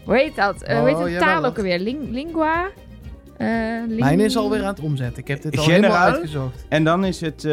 Hoe 0.04 0.16
heet 0.16 0.36
dat? 0.36 0.62
Eh, 0.62 0.78
hoe 0.78 0.88
heet 0.88 0.96
Oh, 0.98 1.04
de 1.04 1.10
jawel, 1.12 1.28
taal 1.28 1.42
dat- 1.42 1.52
ook 1.52 1.58
alweer? 1.58 1.80
Ling- 1.80 2.10
lingua? 2.12 2.70
Eh, 3.40 3.48
ling- 3.88 4.00
Mijn 4.00 4.20
is 4.20 4.38
alweer 4.38 4.62
aan 4.62 4.68
het 4.68 4.80
omzetten. 4.80 5.18
Ik 5.22 5.28
heb 5.28 5.42
dit 5.42 5.58
al 5.58 5.64
Generaal? 5.64 5.82
helemaal 5.92 6.08
uitgezocht. 6.14 6.66
En 6.70 6.84
dan 6.84 7.06
is 7.06 7.22
het 7.22 7.46
eh, 7.46 7.52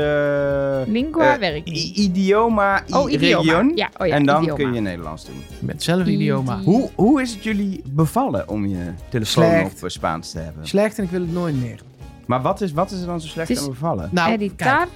Lingua 0.86 1.38
eh, 1.38 1.56
i- 1.66 1.92
idioma, 1.94 2.82
Oh, 2.90 3.10
idioma. 3.10 3.50
region. 3.52 3.72
Ja, 3.74 3.90
oh 3.96 4.06
ja, 4.06 4.14
en 4.14 4.26
dan 4.26 4.42
idioma. 4.42 4.62
kun 4.62 4.74
je 4.74 4.80
Nederlands 4.80 5.24
doen. 5.26 5.42
Met 5.60 5.74
hetzelfde 5.74 6.10
idioma. 6.10 6.60
Hoe, 6.62 6.90
hoe 6.94 7.22
is 7.22 7.34
het 7.34 7.44
jullie 7.44 7.82
bevallen 7.90 8.48
om 8.48 8.66
je 8.66 8.92
telefoon 9.08 9.44
Slecht. 9.44 9.72
op 9.74 9.82
eh, 9.82 9.88
Spaans 9.88 10.30
te 10.30 10.38
hebben? 10.38 10.66
Slecht 10.66 10.98
en 10.98 11.04
ik 11.04 11.10
wil 11.10 11.20
het 11.20 11.32
nooit 11.32 11.60
meer. 11.60 11.80
Maar 12.26 12.42
wat 12.42 12.60
is, 12.60 12.72
wat 12.72 12.90
is 12.90 13.00
er 13.00 13.06
dan 13.06 13.20
zo 13.20 13.26
slecht 13.28 13.50
is- 13.50 13.58
aan 13.60 13.68
bevallen? 13.68 14.08
Nou, 14.12 14.32
Editar, 14.32 14.76
kijk, 14.76 14.88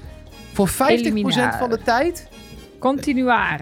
voor 0.52 0.68
50% 0.68 0.72
Eliminar. 0.88 1.58
van 1.58 1.70
de 1.70 1.78
tijd... 1.84 2.28
continuar. 2.78 3.60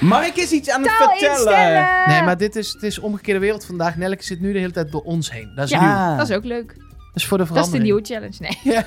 Ik 0.00 0.36
eens 0.36 0.50
iets 0.50 0.70
aan 0.70 0.82
het 0.82 0.90
Taal 0.98 1.08
vertellen? 1.08 1.36
instellen! 1.36 1.88
Nee, 2.06 2.22
maar 2.22 2.36
dit 2.36 2.56
is, 2.56 2.72
het 2.72 2.82
is 2.82 2.98
omgekeerde 2.98 3.40
wereld 3.40 3.64
vandaag. 3.64 3.96
Nelke 3.96 4.22
zit 4.24 4.40
nu 4.40 4.52
de 4.52 4.58
hele 4.58 4.72
tijd 4.72 4.92
door 4.92 5.02
ons 5.02 5.30
heen. 5.32 5.52
Dat 5.54 5.64
is 5.64 5.70
Ja, 5.70 6.08
nieuw. 6.08 6.16
Dat 6.18 6.28
is 6.30 6.36
ook 6.36 6.44
leuk. 6.44 6.74
Dat 6.76 7.24
is 7.24 7.26
voor 7.26 7.38
de 7.38 7.44
Dat 7.44 7.56
is 7.66 7.70
de 7.70 7.78
verandering. 7.78 7.82
nieuwe 7.84 8.04
challenge. 8.04 8.36
Nee. 8.64 8.84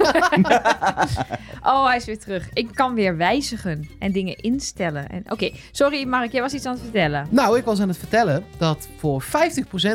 oh, 1.73 1.85
hij 1.87 1.95
is 1.97 2.05
weer 2.05 2.19
terug. 2.19 2.49
Ik 2.53 2.69
kan 2.73 2.93
weer 2.93 3.17
wijzigen 3.17 3.89
en 3.99 4.11
dingen 4.11 4.35
instellen. 4.35 5.09
En... 5.09 5.23
Oké, 5.29 5.51
sorry 5.71 6.05
Mark, 6.07 6.31
jij 6.31 6.41
was 6.41 6.53
iets 6.53 6.65
aan 6.65 6.73
het 6.73 6.81
vertellen. 6.81 7.27
Nou, 7.29 7.57
ik 7.57 7.63
was 7.65 7.79
aan 7.81 7.87
het 7.87 7.97
vertellen 7.97 8.43
dat 8.57 8.87
voor 8.97 9.23
50% 9.23 9.27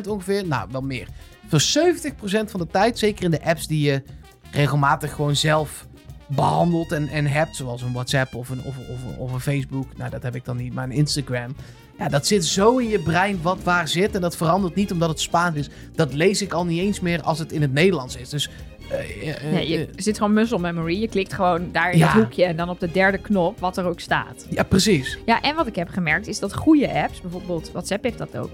ongeveer, 0.09 0.47
nou 0.47 0.69
wel 0.71 0.81
meer, 0.81 1.07
voor 1.49 1.61
70% 1.61 2.51
van 2.51 2.61
de 2.61 2.67
tijd, 2.71 2.99
zeker 2.99 3.25
in 3.25 3.31
de 3.31 3.45
apps 3.45 3.67
die 3.67 3.87
je 3.91 4.03
regelmatig 4.51 5.13
gewoon 5.15 5.37
zelf 5.37 5.87
behandelt 6.35 6.93
en, 6.93 7.09
en 7.09 7.27
hebt, 7.27 7.57
zoals 7.57 7.83
een 7.83 7.93
WhatsApp 7.93 8.35
of 8.35 8.49
een, 8.49 8.63
of, 8.65 8.75
of, 8.79 9.19
of 9.19 9.33
een 9.33 9.41
Facebook, 9.41 9.87
nou 9.97 10.11
dat 10.11 10.23
heb 10.23 10.35
ik 10.35 10.45
dan 10.45 10.57
niet, 10.57 10.75
maar 10.75 10.85
een 10.85 10.93
Instagram. 10.93 11.55
Ja, 11.99 12.09
dat 12.09 12.27
zit 12.27 12.45
zo 12.45 12.77
in 12.77 12.89
je 12.89 12.99
brein 12.99 13.39
wat 13.43 13.63
waar 13.63 13.89
zit 13.89 14.15
en 14.15 14.21
dat 14.21 14.37
verandert 14.37 14.75
niet 14.75 14.93
omdat 14.93 15.09
het 15.09 15.21
Spaans 15.21 15.57
is. 15.57 15.69
Dat 15.95 16.13
lees 16.15 16.43
ik 16.43 16.53
al 16.53 16.65
niet 16.65 16.81
eens 16.81 17.01
meer 17.01 17.23
als 17.23 17.39
het 17.39 17.53
in 17.53 17.63
het 17.63 17.73
Nederlands 17.73 18.17
is. 18.17 18.29
Dus 18.29 18.49
eh, 18.91 19.51
Nee, 19.53 19.69
je 19.69 19.87
eh, 19.87 19.93
zit 19.97 20.17
gewoon 20.19 20.33
muscle 20.33 20.59
memory. 20.59 21.01
Je 21.01 21.09
klikt 21.09 21.33
gewoon 21.33 21.69
daar 21.73 21.93
in 21.93 21.99
Ja. 21.99 22.07
het 22.07 22.23
hoekje 22.23 22.45
en 22.45 22.57
dan 22.57 22.69
op 22.69 22.81
de 22.81 22.91
derde 22.91 23.19
knop, 23.19 23.59
wat 23.59 23.77
er 23.77 23.85
ook 23.85 24.01
staat. 24.01 24.47
ja, 24.51 24.63
precies. 24.63 25.19
Ja, 25.27 25.41
en 25.41 25.55
wat 25.57 25.67
ik 25.67 25.77
heb 25.77 25.89
gemerkt 25.89 26.27
is 26.27 26.39
dat 26.39 26.55
goede 26.55 26.93
apps, 27.03 27.21
bijvoorbeeld 27.21 27.71
WhatsApp 27.73 28.05
heeft 28.05 28.19
dat 28.19 28.37
ook, 28.37 28.51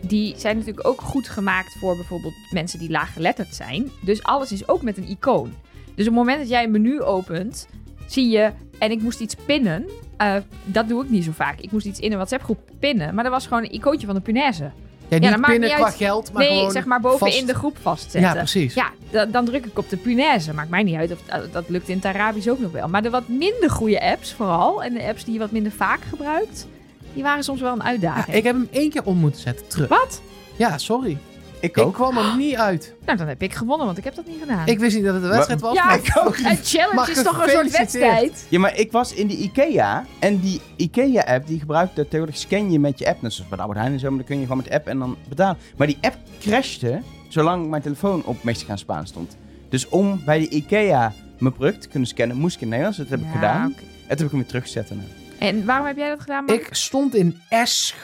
die 0.00 0.34
zijn 0.36 0.56
natuurlijk 0.58 0.86
ook 0.86 1.00
goed 1.00 1.28
gemaakt 1.28 1.76
voor 1.80 1.96
bijvoorbeeld 1.96 2.34
mensen 2.50 2.78
die 2.78 2.90
laaggeletterd 2.90 3.54
zijn. 3.54 3.90
Dus 4.00 4.22
alles 4.22 4.52
is 4.52 4.68
ook 4.68 4.82
met 4.82 4.96
een 4.96 5.08
icoon. 5.08 5.52
Dus 5.98 6.06
op 6.06 6.12
het 6.14 6.24
moment 6.24 6.38
dat 6.38 6.48
jij 6.48 6.64
een 6.64 6.70
menu 6.70 7.02
opent, 7.02 7.68
zie 8.06 8.28
je, 8.28 8.50
en 8.78 8.90
ik 8.90 9.02
moest 9.02 9.20
iets 9.20 9.34
pinnen, 9.46 9.84
eh, 10.16 10.34
dat 10.64 10.88
doe 10.88 11.02
ik 11.04 11.10
niet 11.10 11.24
zo 11.24 11.30
vaak. 11.34 11.60
Ik 11.60 11.70
moest 11.72 11.86
iets 11.86 12.00
in 12.00 12.10
een 12.10 12.16
WhatsApp 12.16 12.42
groep 12.42 12.58
pinnen, 12.78 13.14
maar 13.14 13.24
dat 13.24 13.32
was 13.32 13.46
gewoon 13.46 13.62
een 13.62 13.72
icoontje 13.74 14.06
van 14.06 14.14
de 14.14 14.20
punaise. 14.20 14.62
Ja, 15.08 15.18
niet 15.18 15.40
pinnen 15.40 15.60
niet 15.60 15.72
qua 15.72 15.84
uit. 15.84 15.94
geld, 15.94 16.32
maar 16.32 16.42
nee, 16.48 16.70
zeg 16.70 16.84
maar 16.84 17.00
boven 17.00 17.18
vast- 17.18 17.38
in 17.40 17.46
de 17.46 17.54
groep 17.54 17.74
Ja, 17.74 17.80
vastzetten. 17.82 18.32
precies. 18.32 18.74
Ja, 18.74 18.90
da- 19.10 19.24
dan 19.26 19.44
druk 19.44 19.66
ik 19.66 19.78
op 19.78 19.88
de 19.88 19.96
punaise. 19.96 20.54
Maakt 20.54 20.70
mij 20.70 20.82
niet 20.82 20.96
uit. 20.96 21.12
Of, 21.12 21.18
eh, 21.26 21.38
dat 21.52 21.68
lukt 21.68 21.88
in 21.88 21.96
het 21.96 22.04
Arabisch 22.04 22.48
ook 22.48 22.58
nog 22.58 22.72
wel. 22.72 22.88
Maar 22.88 23.02
de 23.02 23.10
wat 23.10 23.28
minder 23.28 23.70
goede 23.70 24.00
apps 24.02 24.32
vooral, 24.32 24.82
en 24.82 24.94
de 24.94 25.02
apps 25.02 25.24
die 25.24 25.32
je 25.32 25.38
wat 25.38 25.50
minder 25.50 25.72
vaak 25.72 26.00
gebruikt, 26.08 26.66
die 27.14 27.22
waren 27.22 27.44
soms 27.44 27.60
wel 27.60 27.72
een 27.72 27.78
Ja, 27.78 27.84
uitdaging. 27.84 28.36
ik 28.36 28.44
heb 28.44 28.54
hem 28.54 28.68
één 28.70 28.90
keer 28.90 29.04
om 29.04 29.16
moeten 29.16 29.40
zetten, 29.40 29.68
terug. 29.68 29.88
Wat? 29.88 30.22
Ja, 30.56 30.78
sorry. 30.78 31.18
Ik 31.60 31.76
Ik 31.76 31.78
ook. 31.78 31.94
kwam 31.94 32.18
er 32.18 32.36
niet 32.36 32.56
uit. 32.56 32.94
Nou, 33.06 33.18
dan 33.18 33.26
heb 33.28 33.42
ik 33.42 33.54
gewonnen, 33.54 33.86
want 33.86 33.98
ik 33.98 34.04
heb 34.04 34.14
dat 34.14 34.26
niet 34.26 34.40
gedaan. 34.40 34.66
Ik 34.66 34.78
wist 34.78 34.96
niet 34.96 35.04
dat 35.04 35.14
het 35.14 35.22
een 35.22 35.28
wedstrijd 35.30 35.60
was. 35.60 35.74
ja, 35.74 35.84
maar 35.84 35.98
ik 35.98 36.12
ook 36.24 36.36
een 36.36 36.58
challenge 36.62 36.94
Mag 36.94 37.08
is 37.08 37.22
toch 37.22 37.42
een 37.42 37.48
soort 37.50 37.70
wedstrijd? 37.70 38.46
Ja, 38.48 38.58
maar 38.58 38.76
ik 38.78 38.92
was 38.92 39.12
in 39.14 39.26
de 39.26 39.36
IKEA. 39.36 40.04
En 40.18 40.40
die 40.40 40.60
IKEA-app, 40.76 41.46
die 41.46 41.58
gebruikt 41.58 41.96
dat 41.96 42.04
tegenwoordig 42.04 42.36
scan 42.40 42.72
je 42.72 42.78
met 42.78 42.98
je 42.98 43.08
app. 43.08 43.22
Net 43.22 43.32
zoals 43.32 43.48
bij 43.48 43.56
de 43.58 43.62
Albert 43.64 43.80
Heijn 43.80 43.92
en 43.94 44.00
zo, 44.00 44.08
maar 44.08 44.16
dan 44.18 44.26
kun 44.26 44.36
je 44.36 44.42
gewoon 44.42 44.56
met 44.56 44.66
de 44.66 44.74
app 44.74 44.86
en 44.86 44.98
dan 44.98 45.16
betalen. 45.28 45.56
Maar 45.76 45.86
die 45.86 45.98
app 46.00 46.16
crashte 46.40 47.02
zolang 47.28 47.68
mijn 47.68 47.82
telefoon 47.82 48.24
op 48.24 48.42
Mexicaans 48.42 48.80
Spaans 48.80 49.08
stond. 49.10 49.36
Dus 49.68 49.88
om 49.88 50.22
bij 50.24 50.38
de 50.38 50.48
IKEA 50.48 51.12
mijn 51.38 51.54
product 51.54 51.80
te 51.82 51.88
kunnen 51.88 52.08
scannen, 52.08 52.36
moest 52.36 52.54
ik 52.56 52.62
in 52.62 52.68
Nederlands. 52.68 52.98
Dat 52.98 53.08
heb 53.08 53.20
ik 53.20 53.26
gedaan. 53.32 53.64
En 53.64 53.76
toen 53.76 53.86
heb 54.08 54.20
ik 54.20 54.30
hem 54.30 54.38
weer 54.38 54.46
teruggezet. 54.48 54.88
daarna. 54.88 55.04
En 55.38 55.64
waarom 55.64 55.86
heb 55.86 55.96
jij 55.96 56.08
dat 56.08 56.20
gedaan, 56.20 56.44
Mark? 56.44 56.60
ik 56.60 56.74
stond 56.74 57.14
in 57.14 57.40
Esch. 57.48 57.94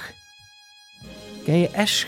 Ken 1.45 1.59
je 1.59 1.69
Esch? 1.71 2.07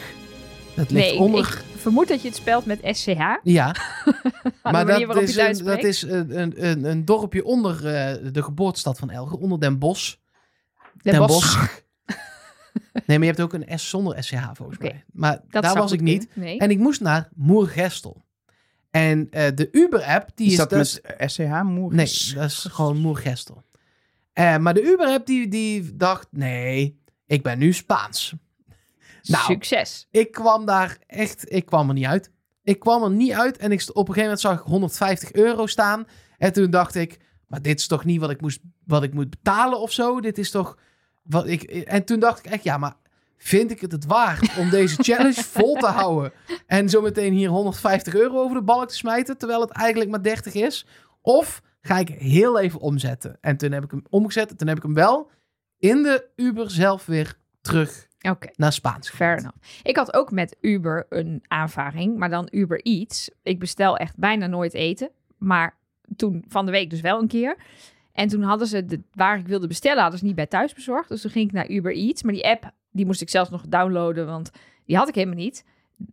Dat 0.76 0.90
ligt 0.90 1.04
nee, 1.06 1.14
ik- 1.14 1.20
onder... 1.20 1.40
ik 1.40 1.64
vermoed 1.76 2.08
dat 2.08 2.22
je 2.22 2.28
het 2.28 2.36
spelt 2.36 2.66
met 2.66 2.78
SCH. 2.82 3.20
Ja, 3.42 3.74
Maar 4.62 4.86
dat 4.86 5.16
is, 5.22 5.36
een, 5.36 5.64
dat 5.64 5.84
is 5.84 6.02
een, 6.02 6.40
een, 6.40 6.64
een, 6.66 6.84
een 6.84 7.04
dorpje 7.04 7.44
onder 7.44 7.74
eh, 7.86 8.32
de 8.32 8.42
geboortestad 8.42 8.98
van 8.98 9.10
Elger, 9.10 9.38
onder 9.38 9.60
Den 9.60 9.78
Bosch. 9.78 10.14
Den 11.02 11.12
Den 11.12 11.26
Bosch. 11.26 11.58
Bosch. 11.58 11.78
nee, 13.06 13.18
maar 13.18 13.26
je 13.26 13.34
hebt 13.34 13.40
ook 13.40 13.52
een 13.52 13.78
S 13.78 13.88
zonder 13.88 14.24
SCH 14.24 14.50
volgens 14.52 14.78
mij. 14.78 15.04
Maar 15.12 15.40
Dat 15.50 15.62
daar 15.62 15.74
was 15.74 15.92
ik 15.92 16.00
niet. 16.00 16.28
Nee. 16.32 16.58
En 16.58 16.70
ik 16.70 16.78
moest 16.78 17.00
naar 17.00 17.28
Moergestel. 17.34 18.24
En 18.90 19.26
eh, 19.30 19.46
de 19.54 19.68
Uber-app, 19.72 20.30
die 20.34 20.46
Is 20.46 20.52
is, 20.52 20.58
dat 20.58 20.70
dus- 20.70 21.00
met 21.18 21.30
SCH 21.30 21.62
moer? 21.62 21.94
Nee, 21.94 22.32
dat 22.34 22.44
is 22.44 22.66
gewoon 22.70 22.96
Moergestel. 22.96 23.62
Eh, 24.32 24.56
maar 24.56 24.74
de 24.74 24.82
Uber-app 24.82 25.26
die, 25.26 25.48
die 25.48 25.96
dacht, 25.96 26.28
nee, 26.30 27.00
ik 27.26 27.42
ben 27.42 27.58
nu 27.58 27.72
Spaans. 27.72 28.34
Nou, 29.28 29.44
Succes. 29.44 30.06
ik 30.10 30.30
kwam 30.30 30.66
daar 30.66 30.98
echt, 31.06 31.52
ik 31.52 31.66
kwam 31.66 31.88
er 31.88 31.94
niet 31.94 32.06
uit. 32.06 32.30
Ik 32.62 32.78
kwam 32.78 33.02
er 33.02 33.10
niet 33.10 33.32
uit 33.32 33.56
en 33.56 33.72
ik, 33.72 33.80
op 33.88 34.08
een 34.08 34.14
gegeven 34.14 34.22
moment 34.22 34.40
zag 34.40 34.58
ik 34.58 34.64
150 34.64 35.32
euro 35.32 35.66
staan. 35.66 36.06
En 36.38 36.52
toen 36.52 36.70
dacht 36.70 36.94
ik, 36.94 37.18
maar 37.46 37.62
dit 37.62 37.78
is 37.78 37.86
toch 37.86 38.04
niet 38.04 38.20
wat 38.20 38.30
ik, 38.30 38.40
moest, 38.40 38.60
wat 38.84 39.02
ik 39.02 39.14
moet 39.14 39.30
betalen 39.30 39.80
of 39.80 39.92
zo? 39.92 40.20
Dit 40.20 40.38
is 40.38 40.50
toch 40.50 40.78
wat 41.22 41.46
ik... 41.46 41.62
En 41.62 42.04
toen 42.04 42.20
dacht 42.20 42.38
ik 42.38 42.52
echt, 42.52 42.64
ja, 42.64 42.78
maar 42.78 42.94
vind 43.36 43.70
ik 43.70 43.80
het 43.80 43.92
het 43.92 44.06
waard 44.06 44.56
om 44.58 44.70
deze 44.70 45.02
challenge 45.12 45.42
vol 45.42 45.74
te 45.74 45.86
houden? 45.86 46.32
En 46.66 46.88
zometeen 46.88 47.32
hier 47.32 47.48
150 47.48 48.14
euro 48.14 48.42
over 48.42 48.56
de 48.56 48.62
balk 48.62 48.88
te 48.88 48.94
smijten, 48.94 49.38
terwijl 49.38 49.60
het 49.60 49.70
eigenlijk 49.70 50.10
maar 50.10 50.22
30 50.22 50.54
is? 50.54 50.86
Of 51.20 51.62
ga 51.80 51.98
ik 51.98 52.08
heel 52.08 52.58
even 52.58 52.80
omzetten? 52.80 53.38
En 53.40 53.56
toen 53.56 53.72
heb 53.72 53.84
ik 53.84 53.90
hem 53.90 54.02
omgezet 54.10 54.50
en 54.50 54.56
toen 54.56 54.68
heb 54.68 54.76
ik 54.76 54.82
hem 54.82 54.94
wel 54.94 55.30
in 55.78 56.02
de 56.02 56.28
Uber 56.36 56.70
zelf 56.70 57.06
weer 57.06 57.38
terug 57.60 58.05
Oké. 58.30 58.48
naar 58.56 58.72
Spaans 58.72 59.10
Fair 59.10 59.38
enough. 59.38 59.56
Ik 59.82 59.96
had 59.96 60.14
ook 60.14 60.30
met 60.30 60.56
Uber 60.60 61.06
een 61.08 61.44
aanvaring, 61.46 62.16
maar 62.16 62.30
dan 62.30 62.48
Uber 62.50 62.80
Eats. 62.82 63.30
Ik 63.42 63.58
bestel 63.58 63.96
echt 63.96 64.16
bijna 64.16 64.46
nooit 64.46 64.74
eten, 64.74 65.10
maar 65.38 65.76
toen 66.16 66.44
van 66.48 66.66
de 66.66 66.72
week 66.72 66.90
dus 66.90 67.00
wel 67.00 67.20
een 67.20 67.28
keer. 67.28 67.56
En 68.12 68.28
toen 68.28 68.42
hadden 68.42 68.66
ze 68.66 68.84
de, 68.84 69.02
waar 69.12 69.38
ik 69.38 69.46
wilde 69.46 69.66
bestellen, 69.66 70.02
hadden 70.02 70.18
ze 70.18 70.24
niet 70.24 70.34
bij 70.34 70.46
thuis 70.46 70.74
bezorgd. 70.74 71.08
Dus 71.08 71.20
toen 71.20 71.30
ging 71.30 71.46
ik 71.46 71.52
naar 71.52 71.68
Uber 71.68 71.94
Eats. 71.94 72.22
Maar 72.22 72.32
die 72.32 72.48
app, 72.48 72.70
die 72.90 73.06
moest 73.06 73.20
ik 73.20 73.30
zelfs 73.30 73.50
nog 73.50 73.62
downloaden, 73.68 74.26
want 74.26 74.50
die 74.84 74.96
had 74.96 75.08
ik 75.08 75.14
helemaal 75.14 75.36
niet. 75.36 75.64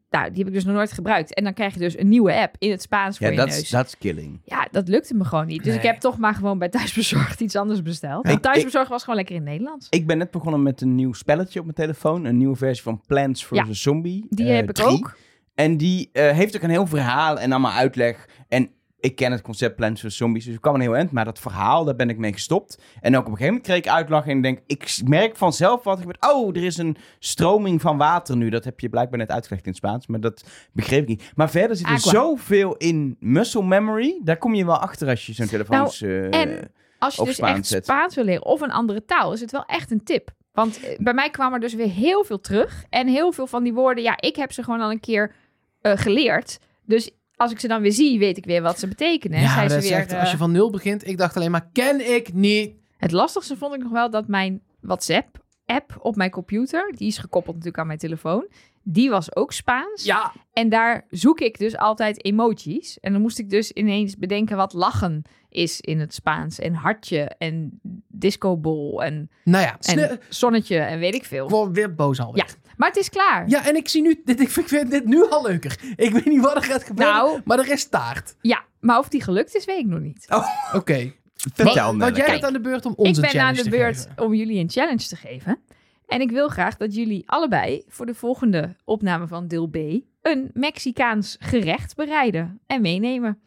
Nou, 0.09 0.29
die 0.29 0.37
heb 0.37 0.47
ik 0.47 0.53
dus 0.53 0.65
nog 0.65 0.75
nooit 0.75 0.91
gebruikt. 0.91 1.33
En 1.33 1.43
dan 1.43 1.53
krijg 1.53 1.73
je 1.73 1.79
dus 1.79 1.97
een 1.97 2.09
nieuwe 2.09 2.33
app 2.33 2.55
in 2.59 2.71
het 2.71 2.81
Spaans 2.81 3.17
voor 3.17 3.27
Ja, 3.27 3.33
je 3.33 3.39
neus. 3.39 3.61
is 3.61 3.69
dat 3.69 3.85
is 3.85 3.97
killing. 3.97 4.41
Ja, 4.45 4.67
dat 4.71 4.87
lukte 4.87 5.13
me 5.13 5.25
gewoon 5.25 5.47
niet. 5.47 5.63
Dus 5.63 5.75
ik 5.75 5.81
heb 5.81 5.99
toch 5.99 6.17
maar 6.17 6.33
gewoon 6.35 6.57
bij 6.59 6.69
thuisbezorgd 6.69 7.39
iets 7.39 7.55
anders 7.55 7.81
besteld. 7.81 8.27
Want 8.27 8.41
thuisbezorgd 8.41 8.89
was 8.89 9.01
gewoon 9.01 9.15
lekker 9.15 9.35
in 9.35 9.41
het 9.41 9.49
Nederlands. 9.49 9.87
Ik 9.89 10.07
ben 10.07 10.17
net 10.17 10.31
begonnen 10.31 10.63
met 10.63 10.81
een 10.81 10.95
nieuw 10.95 11.13
spelletje 11.13 11.59
op 11.59 11.65
mijn 11.65 11.77
telefoon. 11.77 12.25
Een 12.25 12.37
nieuwe 12.37 12.55
versie 12.55 12.83
van 12.83 13.01
Plants 13.07 13.45
vs. 13.45 13.81
Zombie. 13.81 14.25
Die 14.29 14.47
eh, 14.47 14.55
heb 14.55 14.69
ik 14.69 14.75
3. 14.75 14.87
ook. 14.87 15.17
En 15.55 15.77
die 15.77 16.09
eh, 16.11 16.31
heeft 16.31 16.55
ook 16.55 16.61
een 16.61 16.69
heel 16.69 16.87
verhaal 16.87 17.39
en 17.39 17.51
allemaal 17.51 17.71
uitleg. 17.71 18.27
En 18.47 18.69
ik 19.03 19.15
ken 19.15 19.31
het 19.31 19.41
concept 19.41 19.75
Plants 19.75 20.01
vs. 20.01 20.17
Zombies, 20.17 20.45
dus 20.45 20.53
ik 20.53 20.61
kwam 20.61 20.75
een 20.75 20.81
heel 20.81 20.95
eind. 20.95 21.11
Maar 21.11 21.25
dat 21.25 21.39
verhaal, 21.39 21.83
daar 21.83 21.95
ben 21.95 22.09
ik 22.09 22.17
mee 22.17 22.33
gestopt. 22.33 22.81
En 23.01 23.15
ook 23.15 23.25
op 23.25 23.31
een 23.31 23.37
gegeven 23.37 23.45
moment 23.45 23.63
kreeg 23.63 23.77
ik 23.77 23.87
uitleg 23.87 24.27
en 24.27 24.41
denk... 24.41 24.59
Ik 24.67 25.01
merk 25.05 25.35
vanzelf 25.35 25.83
wat 25.83 25.99
ik 25.99 26.05
met... 26.05 26.17
Oh, 26.19 26.55
er 26.55 26.63
is 26.63 26.77
een 26.77 26.97
stroming 27.19 27.81
van 27.81 27.97
water 27.97 28.37
nu. 28.37 28.49
Dat 28.49 28.63
heb 28.63 28.79
je 28.79 28.89
blijkbaar 28.89 29.19
net 29.19 29.29
uitgelegd 29.29 29.65
in 29.65 29.71
het 29.71 29.79
Spaans. 29.79 30.07
Maar 30.07 30.19
dat 30.19 30.43
begreep 30.73 31.01
ik 31.01 31.07
niet. 31.07 31.31
Maar 31.35 31.49
verder 31.49 31.75
zit 31.75 31.85
er 31.85 31.91
Aqua. 31.93 32.11
zoveel 32.11 32.75
in 32.75 33.17
muscle 33.19 33.63
memory. 33.63 34.19
Daar 34.23 34.37
kom 34.37 34.53
je 34.55 34.65
wel 34.65 34.77
achter 34.77 35.07
als 35.07 35.25
je 35.25 35.33
zo'n 35.33 35.47
telefoon... 35.47 35.91
eh, 35.99 36.41
en 36.41 36.71
Als 36.99 37.15
je 37.15 37.23
dus 37.23 37.35
Spaans 37.35 37.57
echt 37.57 37.67
zet. 37.67 37.83
Spaans 37.83 38.15
wil 38.15 38.23
leren 38.23 38.45
of 38.45 38.61
een 38.61 38.71
andere 38.71 39.05
taal, 39.05 39.33
is 39.33 39.41
het 39.41 39.51
wel 39.51 39.65
echt 39.65 39.91
een 39.91 40.03
tip. 40.03 40.31
Want 40.51 40.83
eh, 40.83 40.97
bij 40.97 41.13
mij 41.13 41.29
kwam 41.29 41.53
er 41.53 41.59
dus 41.59 41.73
weer 41.73 41.89
heel 41.89 42.23
veel 42.23 42.39
terug. 42.39 42.83
En 42.89 43.07
heel 43.07 43.31
veel 43.31 43.47
van 43.47 43.63
die 43.63 43.73
woorden, 43.73 44.03
ja, 44.03 44.21
ik 44.21 44.35
heb 44.35 44.51
ze 44.51 44.63
gewoon 44.63 44.81
al 44.81 44.91
een 44.91 44.99
keer 44.99 45.35
eh, 45.81 45.97
geleerd. 45.97 46.59
Dus 46.85 47.11
als 47.43 47.51
ik 47.51 47.59
ze 47.59 47.67
dan 47.67 47.81
weer 47.81 47.91
zie, 47.91 48.19
weet 48.19 48.37
ik 48.37 48.45
weer 48.45 48.61
wat 48.61 48.79
ze 48.79 48.87
betekenen. 48.87 49.37
En 49.37 49.43
Ja, 49.43 49.53
zijn 49.53 49.67
dat 49.67 49.71
ze 49.71 49.83
is 49.83 49.89
weer, 49.89 49.99
echt, 49.99 50.13
als 50.13 50.27
je 50.27 50.33
eh, 50.33 50.39
van 50.39 50.51
nul 50.51 50.71
begint, 50.71 51.07
ik 51.07 51.17
dacht 51.17 51.35
alleen 51.35 51.51
maar, 51.51 51.69
ken 51.73 52.13
ik 52.15 52.33
niet. 52.33 52.75
Het 52.97 53.11
lastigste 53.11 53.57
vond 53.57 53.73
ik 53.75 53.83
nog 53.83 53.91
wel 53.91 54.09
dat 54.09 54.27
mijn 54.27 54.61
WhatsApp-app 54.81 55.97
op 55.99 56.15
mijn 56.15 56.29
computer, 56.31 56.93
die 56.95 57.07
is 57.07 57.17
gekoppeld 57.17 57.55
natuurlijk 57.55 57.81
aan 57.81 57.87
mijn 57.87 57.99
telefoon, 57.99 58.47
Die 58.85 59.09
was 59.09 59.35
ook 59.35 59.51
Spaans. 59.51 60.03
Ja, 60.03 60.31
En 60.53 60.69
daar 60.69 61.05
zoek 61.09 61.39
ik 61.39 61.57
dus 61.57 61.77
altijd 61.77 62.25
emojis. 62.25 62.97
En 62.99 63.11
dan 63.11 63.21
moest 63.21 63.39
ik 63.39 63.49
dus 63.49 63.71
ineens 63.71 64.17
bedenken 64.17 64.57
wat 64.57 64.73
lachen 64.73 65.21
is 65.49 65.81
in 65.81 65.99
het 65.99 66.13
Spaans. 66.13 66.59
En 66.59 66.73
hartje 66.73 67.19
en 67.37 67.79
discobol 68.07 69.03
en, 69.03 69.29
nou 69.43 69.63
ja, 69.63 69.77
en 69.79 70.19
zonnetje 70.29 70.77
en 70.77 70.99
weet 70.99 71.15
ik 71.15 71.25
veel. 71.25 71.49
word 71.49 71.71
weer 71.75 71.95
boos 71.95 72.19
alweer. 72.19 72.45
Ja, 72.47 72.62
maar 72.77 72.87
het 72.87 72.97
is 72.97 73.09
klaar. 73.09 73.49
Ja, 73.49 73.67
en 73.67 73.75
ik 73.75 73.87
zie 73.89 74.01
nu, 74.01 74.21
dit, 74.25 74.39
ik 74.39 74.49
vind- 74.49 74.71
ik 74.71 74.89
dit 74.89 75.05
nu 75.05 75.29
al 75.29 75.43
leuker. 75.47 75.77
Ik 75.95 76.11
weet 76.11 76.25
niet 76.25 76.41
wat 76.41 76.55
er 76.55 76.63
gaat 76.63 76.83
gebeuren, 76.83 77.15
Nou. 77.15 77.41
maar 77.45 77.59
er 77.59 77.71
is 77.71 77.85
taart. 77.89 78.35
Ja, 78.41 78.63
maar 78.79 78.99
of 78.99 79.07
die 79.09 79.21
gelukt 79.23 79.55
is, 79.55 79.65
weet 79.65 79.79
ik 79.79 79.85
nog 79.85 79.99
niet. 79.99 80.27
Oké. 80.73 81.13
Vertel, 81.53 81.97
Want 81.97 82.01
jij 82.15 82.25
Kijk, 82.25 82.27
bent 82.31 82.43
aan 82.43 82.53
de 82.53 82.61
beurt 82.61 82.85
om 82.85 82.91
ik 82.91 82.97
ons 82.97 83.17
een 83.17 83.23
ben 83.31 83.41
aan 83.41 83.53
de 83.53 83.61
te 83.63 83.69
beurt 83.69 83.97
geven. 83.97 84.23
om 84.23 84.33
jullie 84.33 84.59
een 84.59 84.69
challenge 84.69 85.07
te 85.07 85.15
geven. 85.15 85.59
En 86.07 86.21
ik 86.21 86.31
wil 86.31 86.47
graag 86.49 86.77
dat 86.77 86.95
jullie 86.95 87.23
allebei 87.25 87.83
voor 87.87 88.05
de 88.05 88.13
volgende 88.13 88.75
opname 88.83 89.27
van 89.27 89.47
deel 89.47 89.67
B 89.67 89.75
een 90.21 90.49
Mexicaans 90.53 91.35
gerecht 91.39 91.95
bereiden 91.95 92.59
en 92.67 92.81
meenemen. 92.81 93.39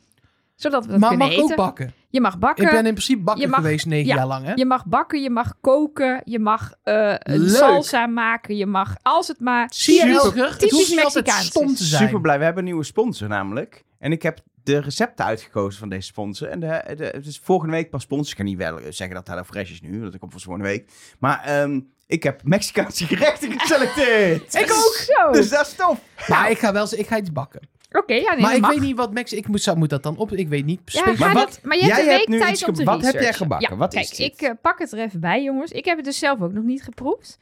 Zodat 0.57 0.85
we 0.85 0.90
dat 0.90 1.01
Maar 1.01 1.09
kunnen 1.09 1.27
mag 1.27 1.37
eten. 1.37 1.51
ook 1.51 1.57
bakken. 1.57 1.92
Je 2.09 2.21
mag 2.21 2.38
bakken. 2.38 2.64
Ik 2.64 2.71
ben 2.71 2.87
in 2.87 2.92
principe 2.92 3.23
bakker 3.23 3.49
mag- 3.49 3.61
geweest 3.61 3.87
negen 3.87 4.07
ja, 4.07 4.14
jaar 4.14 4.27
lang, 4.27 4.47
hè? 4.47 4.53
Je 4.55 4.66
mag 4.66 4.87
bakken, 4.87 5.23
je 5.23 5.31
mag 5.31 5.55
koken, 5.61 6.23
je 6.25 6.38
mag 6.38 6.73
eh, 6.83 7.14
salsa 7.47 8.07
maken, 8.07 8.57
je 8.57 8.66
mag 8.66 8.95
als 9.03 9.29
het 9.29 9.40
maar 9.40 9.66
Zie 9.75 9.95
je, 9.95 10.55
typisch-? 10.59 10.87
Het 10.88 10.95
Mexicaans 10.95 11.47
stom 11.47 11.75
te 11.75 11.85
zijn. 11.85 12.07
Super 12.07 12.21
blij. 12.21 12.38
We 12.38 12.45
hebben 12.45 12.62
een 12.62 12.69
nieuwe 12.69 12.85
sponsor 12.85 13.29
namelijk. 13.29 13.85
En 13.99 14.12
ik 14.12 14.23
heb 14.23 14.40
de 14.62 14.79
recepten 14.79 15.25
uitgekozen 15.25 15.79
van 15.79 15.88
deze 15.88 16.07
sponsor. 16.07 16.49
En 16.49 16.61
de, 16.61 16.95
de, 16.97 17.05
het 17.05 17.27
is 17.27 17.40
volgende 17.45 17.73
week 17.75 17.90
pas 17.90 18.03
sponsor. 18.03 18.31
Ik 18.31 18.37
kan 18.37 18.45
niet 18.45 18.57
wel 18.59 18.79
zeggen 18.90 19.16
dat 19.16 19.27
hij 19.27 19.45
fresh 19.45 19.71
is 19.71 19.81
nu, 19.81 19.99
want 20.01 20.11
dat 20.11 20.21
komt 20.21 20.33
voor 20.33 20.40
volgende 20.40 20.69
week. 20.69 20.90
Maar 21.19 21.42
ehm, 21.45 21.81
ik 22.07 22.23
heb 22.23 22.40
Mexicaanse 22.45 23.07
gerechten 23.07 23.61
geselecteerd. 23.61 24.55
Ik 24.62 24.73
ook. 24.73 25.07
Zo. 25.07 25.33
Dus 25.33 25.49
dat 25.49 25.66
is 25.66 25.75
tof. 25.75 26.01
Maar 26.29 26.51
ik 26.51 26.59
ga 26.59 26.73
wel 26.73 26.88
ik 26.90 27.07
ga 27.07 27.19
iets 27.19 27.33
bakken. 27.33 27.61
Oké, 27.96 28.14
ja, 28.14 28.32
nee, 28.32 28.40
maar 28.42 28.54
ik 28.54 28.61
mag. 28.61 28.70
weet 28.70 28.80
niet 28.80 28.96
wat 28.96 29.12
Mex... 29.12 29.32
Ik 29.32 29.48
moet, 29.48 29.62
zou- 29.62 29.76
moet 29.78 29.90
dat 29.90 30.02
dan 30.02 30.16
op... 30.16 30.32
Ik 30.32 30.48
weet 30.48 30.64
niet 30.64 30.80
Ja, 30.85 31.04
Maar 31.18 31.32
wat- 31.35 31.61
maar 31.62 31.76
je 31.76 31.82
hebt 31.82 31.96
jij 31.96 32.04
een 32.04 32.11
hebt 32.11 32.18
week 32.18 32.28
nu 32.28 32.38
tijd 32.38 32.50
iets 32.52 32.64
om 32.64 32.74
te 32.74 32.85
wat 32.85 33.02
heb 33.02 33.14
jij 33.20 33.32
gebakken? 33.32 33.70
Ja, 33.70 33.76
Wat 33.76 33.92
kijk, 33.94 34.04
is 34.04 34.16
dit? 34.16 34.32
ik 34.32 34.40
eh, 34.42 34.50
pak 34.62 34.78
het 34.78 34.92
er 34.92 34.98
even 34.98 35.20
bij, 35.20 35.42
jongens. 35.42 35.70
Ik 35.70 35.85
heb 35.85 35.96
het 35.96 36.04
dus 36.04 36.18
zelf 36.18 36.40
ook 36.42 36.52
nog 36.52 36.64
niet 36.64 36.82
geproefd. 36.82 37.38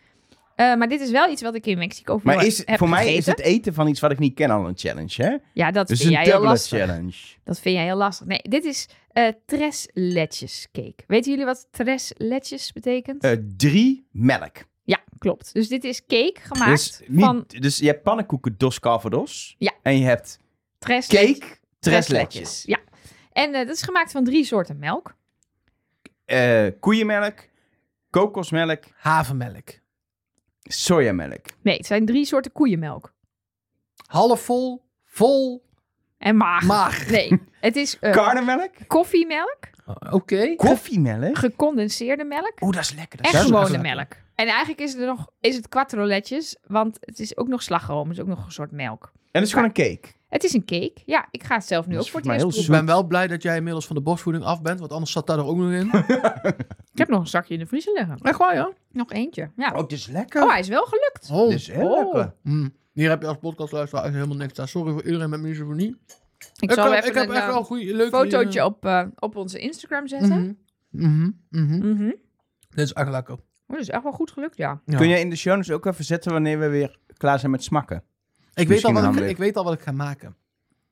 Eh, 0.57 0.75
maar 0.77 0.89
dit 0.89 1.01
is 1.01 1.11
wel 1.11 1.31
iets 1.31 1.43
wat 1.43 1.55
ik 1.55 1.67
in 1.67 1.79
Mexico 1.79 2.19
veel 2.19 2.35
Maar 2.35 2.47
is, 2.47 2.67
heb 2.67 2.79
voor 2.79 2.89
mij 2.89 3.15
is 3.15 3.27
het 3.27 3.41
eten 3.41 3.75
van 3.75 3.89
iets 3.89 4.01
wat 4.01 4.11
ik 4.11 4.19
niet 4.19 4.35
ken 4.35 4.51
al 4.51 4.69
een 4.69 4.77
challenge, 4.77 5.23
hè? 5.23 5.37
Ja, 5.53 5.71
dat 5.71 5.87
Dus 5.89 5.99
vind 5.99 6.09
een 6.11 6.15
jij 6.15 6.23
heel 6.25 6.33
dubbele 6.33 6.53
lastig. 6.53 6.79
challenge. 6.79 7.13
Dat 7.45 7.61
vind 7.61 7.75
jij 7.77 7.85
heel 7.85 7.97
lastig. 7.97 8.27
Nee, 8.27 8.41
dit 8.43 8.65
is 8.65 8.89
eh 9.13 9.29
tres 9.47 9.89
leches 9.93 10.69
cake. 10.73 10.95
Weten 11.07 11.31
jullie 11.31 11.47
wat 11.47 11.69
tres 11.71 12.13
leches 12.17 12.73
betekent? 12.73 13.23
Eh, 13.25 13.33
drie 13.57 14.07
melk. 14.11 14.57
Ja, 14.85 14.99
klopt. 15.19 15.55
Dus 15.55 15.69
dit 15.69 15.85
is 15.85 16.01
cake 16.07 16.37
gemaakt 16.43 16.71
Dus, 16.71 17.01
niet, 17.07 17.25
van 17.25 17.45
dus 17.47 17.79
je 17.79 17.87
hebt 17.87 18.03
pannenkoeken 18.03 18.55
dos 18.59 18.81
calvados. 18.81 19.55
Ja. 19.59 19.73
En 19.83 19.99
je 19.99 20.05
hebt 20.05 20.39
cake, 20.85 21.13
leches. 21.17 21.39
tres 21.39 21.59
Tres 21.79 22.09
leches. 22.09 22.35
leches. 22.35 22.63
Ja. 22.67 22.79
En 23.33 23.55
eh, 23.55 23.67
dat 23.67 23.77
is 23.77 23.83
gemaakt 23.83 24.13
van 24.13 24.25
drie 24.25 24.45
soorten 24.45 24.79
melk. 24.79 25.15
Eh, 26.25 26.67
koeienmelk, 26.81 27.35
kokosmelk, 28.11 28.83
Havermelk. 28.97 29.69
sojamelk. 30.63 31.47
Nee, 31.63 31.77
het 31.77 31.87
zijn 31.87 32.07
drie 32.07 32.25
soorten 32.25 32.53
koeienmelk. 32.53 33.13
Half 34.07 34.41
vol, 34.41 34.83
vol, 35.05 35.65
En 36.19 36.37
mager. 36.37 36.67
mager. 36.67 37.11
Nee, 37.11 37.41
het 37.61 37.77
is 37.77 37.99
eh, 37.99 38.13
Karnemelk, 38.13 38.71
koffiemelk, 38.87 39.59
Oké. 40.11 40.55
koffiemelk. 40.57 41.39
gecondenseerde 41.39 42.25
melk 42.25 42.53
Oeh, 42.61 42.75
dat 42.75 42.83
is 42.85 42.93
lekker. 42.93 43.23
Dat 43.23 43.33
en 43.33 43.39
is 43.41 43.45
gewone 43.47 43.71
lekker. 43.71 43.81
melk. 43.97 44.13
En 44.35 44.47
eigenlijk 44.47 44.81
is 44.81 44.93
het 44.93 45.01
er 45.01 45.07
nog 45.07 45.31
is 45.41 45.57
het 45.57 45.69
quattro 45.69 46.07
leches, 46.07 46.57
want 46.67 46.97
het 47.01 47.19
is 47.21 47.37
ook 47.37 47.49
nog 47.49 47.63
slagroom, 47.63 48.09
het 48.09 48.17
is 48.17 48.23
ook 48.23 48.29
nog 48.29 48.45
een 48.45 48.53
soort 48.53 48.71
melk. 48.71 49.13
En 49.15 49.41
het 49.41 49.43
is 49.43 49.53
gewoon 49.53 49.65
een 49.69 49.73
cake. 49.73 50.13
Het 50.35 50.45
is 50.45 50.53
een 50.53 50.65
cake. 50.65 50.95
Ja, 51.07 51.29
ik 51.31 51.43
ga 51.43 51.55
het 51.55 51.65
zelf 51.65 51.87
nu 51.87 51.99
ook 51.99 52.09
voor 52.09 52.21
het 52.21 52.43
eerst 52.43 52.59
Ik 52.59 52.67
ben 52.67 52.87
wel 52.87 53.07
blij 53.07 53.27
dat 53.27 53.43
jij 53.43 53.57
inmiddels 53.57 53.87
van 53.87 53.97
de 53.97 54.03
borstvoeding 54.03 54.45
af 54.45 54.63
bent, 54.63 54.79
want 54.79 54.93
anders 54.93 55.13
zat 55.13 55.27
daar 55.27 55.39
er 55.39 55.45
ook 55.45 55.57
nog 55.57 55.71
in. 55.71 55.87
Ik 56.93 56.99
heb 56.99 57.09
nog 57.09 57.21
een 57.21 57.27
zakje 57.27 57.55
in 57.55 57.61
de 57.61 57.67
vriezer 57.67 57.93
liggen. 57.93 58.19
Echt 58.19 58.39
waar, 58.39 58.55
ja? 58.55 58.73
Nog 58.91 59.13
eentje. 59.13 59.51
Ja. 59.57 59.71
Oh, 59.73 59.79
het 59.81 59.93
is 59.93 60.07
lekker. 60.07 60.43
Oh, 60.43 60.51
hij 60.51 60.61
is 60.61 60.69
wel 60.69 60.85
gelukt. 60.85 61.29
Oh. 61.31 61.45
Het 61.49 61.59
is 61.59 61.71
heel 61.71 61.89
Oh. 61.91 62.15
lekker. 62.15 62.35
Mm. 62.43 62.75
Hier 62.93 63.09
heb 63.09 63.21
je 63.23 63.29
als 63.29 63.37
podcastluisteraar 63.37 64.13
helemaal 64.13 64.37
niks 64.37 64.59
aan. 64.59 64.69
Sorry 64.69 64.93
voor 64.93 65.05
iedereen 65.05 65.31
met 65.31 65.41
misofonie. 65.41 65.97
Ik 66.59 66.73
zal 66.73 66.85
heb, 66.85 66.93
even 66.99 67.09
ik 67.09 67.15
heb 67.15 67.29
een 67.29 67.35
echt 67.35 67.45
eh, 67.47 67.53
wel 67.53 67.65
goede, 67.65 67.95
leuke... 67.95 68.17
fotootje 68.17 68.65
op, 68.65 68.85
eh, 68.85 69.03
op 69.19 69.37
onze 69.37 69.59
Instagram 69.59 70.09
zetten. 70.09 70.59
Mhm. 70.91 71.09
Mhm. 71.09 71.31
Mhm. 71.51 71.89
Mhm. 71.89 72.11
Dit 72.69 72.85
is 72.85 72.93
echt 72.93 73.11
lekker. 73.11 73.35
Oh, 73.35 73.41
dat 73.67 73.81
is 73.81 73.89
echt 73.89 74.03
wel 74.03 74.13
goed 74.13 74.31
gelukt, 74.31 74.57
ja. 74.57 74.81
Ja. 74.87 74.97
Kun 74.97 75.09
je 75.09 75.19
in 75.21 75.31
de 75.31 75.37
show 75.37 75.55
notes 75.55 75.71
ook 75.71 75.87
even 75.87 76.05
zetten 76.05 76.33
wanneer 76.33 76.59
we 76.59 76.69
weer 76.69 76.99
klaar 77.17 77.39
zijn 77.39 77.51
met 77.51 77.65
smakken? 77.65 78.03
Ik, 78.55 78.69
weet 78.69 78.85
al 78.85 78.93
wat 78.93 79.17
ik, 79.17 79.29
ik 79.29 79.37
weet 79.37 79.57
al 79.57 79.65
wat 79.65 79.73
ik 79.75 79.81
ga 79.81 79.93
maken. 79.93 80.37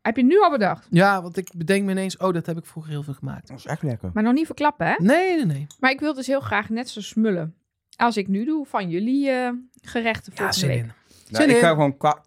Heb 0.02 0.16
je 0.16 0.24
nu 0.24 0.40
al 0.40 0.50
bedacht? 0.50 0.86
Ja, 0.90 1.22
want 1.22 1.36
ik 1.36 1.50
bedenk 1.56 1.84
me 1.84 1.90
ineens, 1.90 2.16
oh, 2.16 2.32
dat 2.32 2.46
heb 2.46 2.56
ik 2.58 2.66
vroeger 2.66 2.92
heel 2.92 3.02
veel 3.02 3.14
gemaakt. 3.14 3.48
Dat 3.48 3.58
is 3.58 3.66
echt 3.66 3.82
lekker. 3.82 4.10
Maar 4.14 4.22
nog 4.22 4.32
niet 4.32 4.46
verklappen, 4.46 4.86
hè? 4.86 4.94
Nee, 4.98 5.36
nee, 5.36 5.46
nee. 5.46 5.66
Maar 5.80 5.90
ik 5.90 6.00
wil 6.00 6.14
dus 6.14 6.26
heel 6.26 6.40
graag 6.40 6.68
net 6.68 6.88
zo 6.88 7.00
smullen 7.00 7.54
als 7.96 8.16
ik 8.16 8.28
nu 8.28 8.44
doe 8.44 8.66
van 8.66 8.90
jullie 8.90 9.30
eh, 9.30 9.50
gerechten 9.82 10.32
Ja, 10.36 10.38
volgende 10.38 10.60
zin 10.60 10.68
week. 10.68 10.78
in. 10.78 10.86
Nou, 11.30 11.42
Zin 11.44 11.48
ik 11.48 11.54
in. 11.54 11.60
ga 11.62 11.68
gewoon 11.68 11.96
qua- 11.96 12.22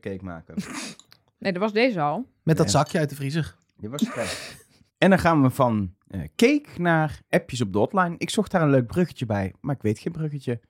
cake 0.00 0.20
maken. 0.22 0.54
Nee, 1.38 1.52
dat 1.52 1.62
was 1.62 1.72
deze 1.72 2.00
al. 2.00 2.26
Met 2.42 2.56
dat 2.56 2.70
zakje 2.70 2.98
uit 2.98 3.08
de 3.08 3.14
vriezer. 3.14 3.56
Dit 3.76 3.90
was 3.90 4.00
het. 4.14 4.56
En 4.98 5.10
dan 5.10 5.18
gaan 5.18 5.42
we 5.42 5.50
van 5.50 5.94
eh, 6.08 6.20
cake 6.36 6.68
naar 6.76 7.20
appjes 7.28 7.60
op 7.60 7.72
de 7.72 7.78
hotline. 7.78 8.14
Ik 8.18 8.30
zocht 8.30 8.50
daar 8.50 8.62
een 8.62 8.70
leuk 8.70 8.86
bruggetje 8.86 9.26
bij, 9.26 9.52
maar 9.60 9.74
ik 9.74 9.82
weet 9.82 9.98
geen 9.98 10.12
bruggetje. 10.12 10.60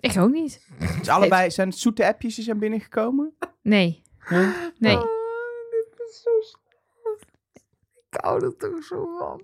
Ik 0.00 0.16
ook 0.18 0.30
niet. 0.30 0.66
Dus 0.98 1.08
allebei 1.08 1.50
zijn 1.50 1.68
het 1.68 1.78
zoete 1.78 2.06
appjes 2.06 2.34
die 2.34 2.44
zijn 2.44 2.58
binnengekomen. 2.58 3.34
Nee. 3.62 4.02
Nee. 4.78 4.96
Oh, 4.96 5.02
dit 5.70 6.00
is 6.08 6.22
zo 6.22 6.56
Ik 8.10 8.20
hou 8.20 8.44
er 8.44 8.56
toch 8.56 8.84
zo 8.84 9.16
van. 9.18 9.42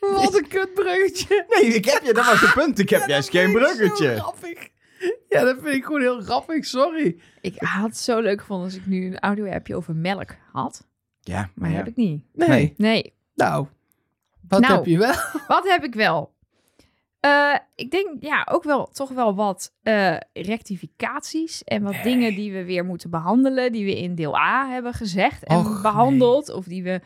Wat 0.22 0.34
een 0.34 0.48
kutbruggetje. 0.48 1.46
Nee, 1.48 1.74
ik 1.74 1.84
heb 1.84 2.02
je, 2.02 2.12
dat 2.14 2.24
was 2.26 2.40
het 2.40 2.52
punt. 2.54 2.78
Ik 2.78 2.88
heb 2.90 3.00
Ja, 3.00 3.06
juist 3.06 3.32
dat 3.32 3.40
geen 3.40 3.50
vind 3.52 3.60
ik 3.62 3.68
zo 3.68 3.76
bruggetje. 3.76 4.16
grappig. 4.16 4.68
Ja, 5.28 5.44
dat 5.44 5.56
vind 5.62 5.74
ik 5.74 5.84
gewoon 5.84 6.00
heel 6.00 6.20
grappig. 6.20 6.64
Sorry. 6.64 7.20
Ik 7.40 7.54
had 7.58 7.86
het 7.88 7.98
zo 7.98 8.20
leuk 8.20 8.40
gevonden 8.40 8.64
als 8.66 8.74
ik 8.76 8.86
nu 8.86 9.06
een 9.06 9.18
audio-appje 9.18 9.76
over 9.76 9.94
melk 9.94 10.30
had. 10.52 10.86
Ja, 11.20 11.50
Maar 11.54 11.70
ja. 11.70 11.76
heb 11.76 11.86
ik 11.86 11.96
niet. 11.96 12.24
Nee. 12.32 12.48
Nee. 12.48 12.74
Nee. 12.76 13.14
Nou, 13.34 13.66
wat 14.48 14.60
Nou. 14.60 14.74
heb 14.74 14.84
je 14.86 14.98
wel? 14.98 15.14
Wat 15.48 15.68
heb 15.68 15.84
ik 15.84 15.94
wel? 15.94 16.33
Eh, 17.24 17.54
ik 17.74 17.90
denk 17.90 18.06
ja, 18.20 18.46
ook 18.50 18.62
wel 18.62 18.88
toch 18.92 19.10
wel 19.10 19.34
wat 19.34 19.72
eh, 19.82 20.16
rectificaties 20.32 21.64
en 21.64 21.82
wat 21.82 21.94
dingen 22.02 22.34
die 22.34 22.52
we 22.52 22.64
weer 22.64 22.84
moeten 22.84 23.10
behandelen, 23.10 23.72
die 23.72 23.84
we 23.84 23.98
in 23.98 24.14
deel 24.14 24.36
A 24.36 24.68
hebben 24.68 24.92
gezegd 24.92 25.44
en 25.44 25.56
Och, 25.56 25.82
behandeld, 25.82 26.52
of 26.52 26.64
die 26.64 26.82
we 26.82 27.00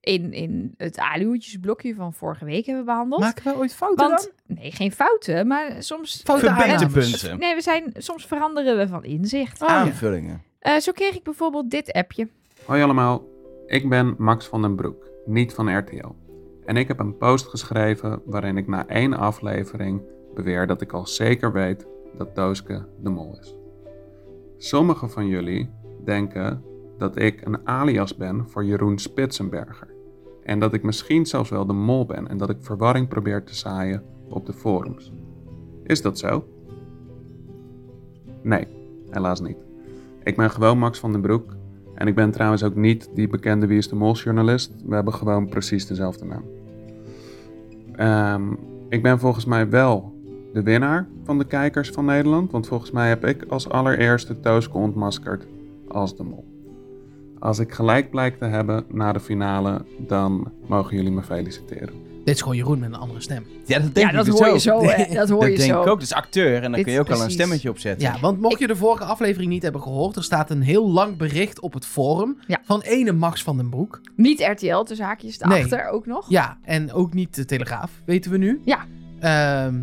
in, 0.00 0.32
in 0.32 0.74
het 0.76 0.98
aluhoedjesblokje 0.98 1.94
van 1.94 2.12
vorige 2.12 2.44
week 2.44 2.66
hebben 2.66 2.84
behandeld. 2.84 3.20
Maken 3.20 3.44
wij 3.44 3.54
ooit 3.54 3.74
fouten 3.74 4.08
Want 4.08 4.32
nee, 4.46 4.72
geen 4.72 4.92
fouten, 4.92 5.46
maar 5.46 5.82
soms 5.82 6.20
Foute 6.24 6.54
Verbeterpunten. 6.54 7.38
Nee, 7.38 7.54
we 7.54 7.60
zijn 7.60 7.92
soms 7.96 8.26
veranderen 8.26 8.78
we 8.78 8.88
van 8.88 9.04
inzicht. 9.04 9.62
Oh, 9.62 9.68
ja. 9.68 9.74
Aanvullingen. 9.74 10.42
Eh, 10.58 10.76
zo 10.76 10.92
kreeg 10.92 11.14
ik 11.14 11.22
bijvoorbeeld 11.22 11.70
dit 11.70 11.92
appje. 11.92 12.28
Hoi 12.64 12.82
allemaal, 12.82 13.24
ik 13.66 13.88
ben 13.88 14.14
Max 14.18 14.46
van 14.46 14.62
den 14.62 14.76
Broek, 14.76 15.06
niet 15.24 15.52
van 15.52 15.78
RTL. 15.78 16.21
En 16.64 16.76
ik 16.76 16.88
heb 16.88 16.98
een 16.98 17.16
post 17.16 17.46
geschreven 17.46 18.22
waarin 18.24 18.56
ik 18.56 18.66
na 18.66 18.86
één 18.86 19.14
aflevering 19.14 20.02
beweer 20.34 20.66
dat 20.66 20.80
ik 20.80 20.92
al 20.92 21.06
zeker 21.06 21.52
weet 21.52 21.86
dat 22.16 22.34
Tooske 22.34 22.86
de 23.00 23.10
mol 23.10 23.38
is. 23.40 23.54
Sommigen 24.56 25.10
van 25.10 25.26
jullie 25.26 25.70
denken 26.04 26.62
dat 26.98 27.16
ik 27.16 27.46
een 27.46 27.66
alias 27.66 28.16
ben 28.16 28.48
voor 28.48 28.64
Jeroen 28.64 28.98
Spitsenberger. 28.98 29.88
En 30.42 30.58
dat 30.58 30.74
ik 30.74 30.82
misschien 30.82 31.26
zelfs 31.26 31.50
wel 31.50 31.66
de 31.66 31.72
mol 31.72 32.06
ben 32.06 32.28
en 32.28 32.38
dat 32.38 32.50
ik 32.50 32.56
verwarring 32.60 33.08
probeer 33.08 33.44
te 33.44 33.54
zaaien 33.54 34.02
op 34.28 34.46
de 34.46 34.52
forums. 34.52 35.12
Is 35.82 36.02
dat 36.02 36.18
zo? 36.18 36.44
Nee, 38.42 38.66
helaas 39.10 39.40
niet. 39.40 39.64
Ik 40.22 40.36
ben 40.36 40.50
gewoon 40.50 40.78
Max 40.78 40.98
van 40.98 41.12
den 41.12 41.20
Broek 41.20 41.56
en 41.94 42.06
ik 42.06 42.14
ben 42.14 42.30
trouwens 42.30 42.62
ook 42.62 42.74
niet 42.74 43.10
die 43.14 43.28
bekende 43.28 43.66
Wie 43.66 43.78
is 43.78 43.88
de 43.88 43.94
Mol 43.94 44.14
journalist. 44.14 44.72
We 44.86 44.94
hebben 44.94 45.14
gewoon 45.14 45.48
precies 45.48 45.86
dezelfde 45.86 46.24
naam. 46.24 46.44
Ehm, 47.96 48.52
ik 48.88 49.02
ben 49.02 49.18
volgens 49.18 49.44
mij 49.44 49.68
wel 49.68 50.14
de 50.52 50.62
winnaar 50.62 51.08
van 51.24 51.38
de 51.38 51.44
kijkers 51.44 51.90
van 51.90 52.04
Nederland. 52.04 52.50
Want 52.50 52.66
volgens 52.66 52.90
mij 52.90 53.08
heb 53.08 53.24
ik 53.24 53.44
als 53.48 53.68
allereerste 53.68 54.40
Tooske 54.40 54.78
ontmaskerd 54.78 55.46
als 55.88 56.16
de 56.16 56.22
mol. 56.22 56.44
Als 57.38 57.58
ik 57.58 57.72
gelijk 57.72 58.10
blijk 58.10 58.38
te 58.38 58.44
hebben 58.44 58.84
na 58.88 59.12
de 59.12 59.20
finale, 59.20 59.84
dan 59.98 60.52
mogen 60.66 60.96
jullie 60.96 61.12
me 61.12 61.22
feliciteren. 61.22 62.11
Dit 62.24 62.34
is 62.34 62.40
gewoon 62.40 62.56
Jeroen 62.56 62.78
met 62.78 62.88
een 62.92 62.98
andere 62.98 63.20
stem. 63.20 63.46
Ja, 63.66 63.78
dat 63.78 63.94
denk 63.94 64.10
ja, 64.10 64.16
dat 64.16 64.26
ik 64.26 64.32
dus 64.32 64.40
hoor 64.40 64.52
je 64.52 64.58
zo. 64.60 64.82
hè. 64.82 65.14
Dat 65.14 65.28
hoor 65.28 65.40
Dat 65.40 65.50
je 65.50 65.56
denk 65.56 65.72
zo. 65.72 65.80
ik 65.82 65.86
ook. 65.88 66.00
Dus 66.00 66.12
acteur. 66.12 66.54
En 66.54 66.62
dan 66.62 66.72
Dit- 66.72 66.84
kun 66.84 66.92
je 66.92 67.00
ook 67.00 67.10
al 67.10 67.22
een 67.22 67.30
stemmetje 67.30 67.70
opzetten. 67.70 68.08
Ja, 68.08 68.20
want 68.20 68.40
mocht 68.40 68.58
je 68.58 68.66
de 68.66 68.76
vorige 68.76 69.04
aflevering 69.04 69.50
niet 69.50 69.62
hebben 69.62 69.82
gehoord, 69.82 70.16
er 70.16 70.24
staat 70.24 70.50
een 70.50 70.62
heel 70.62 70.90
lang 70.90 71.16
bericht 71.16 71.60
op 71.60 71.72
het 71.72 71.86
forum 71.86 72.38
Ja. 72.46 72.60
van 72.64 72.80
ene 72.80 73.12
Max 73.12 73.42
van 73.42 73.56
den 73.56 73.68
Broek. 73.68 74.00
Niet 74.16 74.40
RTL, 74.40 74.82
tussen 74.82 75.06
haakjes 75.06 75.40
erachter 75.40 75.88
ook 75.88 76.06
nog. 76.06 76.26
Ja, 76.30 76.58
en 76.62 76.92
ook 76.92 77.14
niet 77.14 77.34
de 77.34 77.44
Telegraaf, 77.44 77.90
weten 78.04 78.30
we 78.30 78.36
nu. 78.38 78.60
Ja. 78.64 78.78
Ehm, 79.20 79.80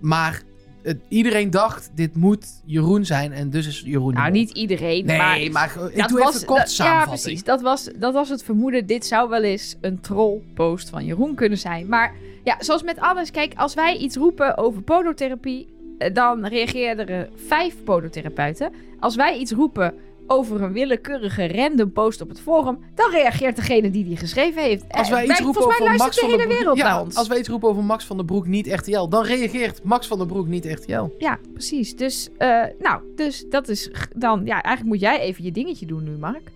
maar 0.00 0.42
het- 0.82 1.00
iedereen 1.08 1.50
dacht, 1.50 1.90
dit 1.94 2.16
moet 2.16 2.46
Jeroen 2.64 3.04
zijn 3.04 3.32
en 3.32 3.50
dus 3.50 3.66
is 3.66 3.82
Jeroen 3.86 4.14
Nou, 4.14 4.30
niet 4.30 4.50
iedereen, 4.50 5.04
Nee, 5.06 5.16
maar... 5.18 5.50
maar, 5.50 5.90
ik 5.90 5.96
dat 5.98 6.08
doe 6.08 6.18
was- 6.18 6.34
even 6.42 6.46
dat- 6.56 6.76
Ja, 6.76 7.04
precies. 7.06 7.44
Dat 7.44 7.60
was, 7.60 7.88
dat 7.96 8.12
was 8.14 8.28
het 8.28 8.42
vermoeden. 8.42 8.86
Dit 8.86 9.06
zou 9.06 9.28
wel 9.28 9.42
eens 9.42 9.76
een 9.80 10.00
trollpost 10.00 10.88
van 10.88 11.04
Jeroen 11.04 11.34
kunnen 11.34 11.58
zijn. 11.58 11.86
Maar 11.88 12.14
ja, 12.44 12.56
zoals 12.58 12.82
met 12.82 12.98
alles. 13.00 13.30
Kijk, 13.30 13.52
als 13.56 13.74
wij 13.74 13.96
iets 13.96 14.16
roepen 14.16 14.56
over 14.56 14.82
podotherapie... 14.82 15.66
eh, 15.98 16.14
dan 16.14 16.46
reageren 16.46 17.08
er 17.08 17.28
vijf 17.46 17.74
podotherapeuten. 17.84 18.72
Als 19.00 19.16
wij 19.16 19.38
iets 19.38 19.52
roepen 19.52 19.94
over 20.30 20.62
een 20.62 20.72
willekeurige 20.72 21.46
random 21.52 21.92
post 21.92 22.20
op 22.20 22.28
het 22.28 22.40
forum... 22.40 22.78
dan 22.94 23.10
reageert 23.10 23.56
degene 23.56 23.90
die 23.90 24.04
die 24.04 24.16
geschreven 24.16 24.62
heeft. 24.62 24.84
Als 24.90 25.06
Eh, 25.06 25.12
wij 25.14 25.24
iets 25.26 25.40
roepen 25.40 25.62
volgens 25.62 25.78
mij 25.78 25.88
over 25.88 25.98
luistert 25.98 25.98
Max 25.98 26.18
van 26.18 26.28
de 26.30 26.36
der 26.36 26.46
hele 26.46 26.48
Broek... 26.48 26.58
wereld 26.58 26.78
Ja, 26.78 26.84
naar 26.94 27.00
ons. 27.04 27.16
als 27.16 27.28
wij 27.28 27.38
iets 27.38 27.48
roepen 27.48 27.68
over 27.68 27.84
Max 27.84 28.04
van 28.04 28.16
der 28.16 28.26
Broek 28.26 28.46
niet 28.46 28.66
RTL, 28.72 29.08
dan 29.08 29.24
reageert 29.24 29.82
Max 29.82 30.06
van 30.06 30.18
der 30.18 30.26
Broek 30.26 30.46
niet 30.46 30.64
RTL. 30.64 31.04
Ja, 31.18 31.38
precies. 31.52 31.96
Dus, 31.96 32.28
eh, 32.38 32.62
nou, 32.78 33.00
dus 33.16 33.44
dat 33.50 33.68
is 33.68 33.90
dan... 34.16 34.40
Ja, 34.44 34.62
eigenlijk 34.62 34.84
moet 34.84 35.00
jij 35.00 35.20
even 35.20 35.44
je 35.44 35.52
dingetje 35.52 35.86
doen 35.86 36.04
nu, 36.04 36.10
Mark. 36.10 36.50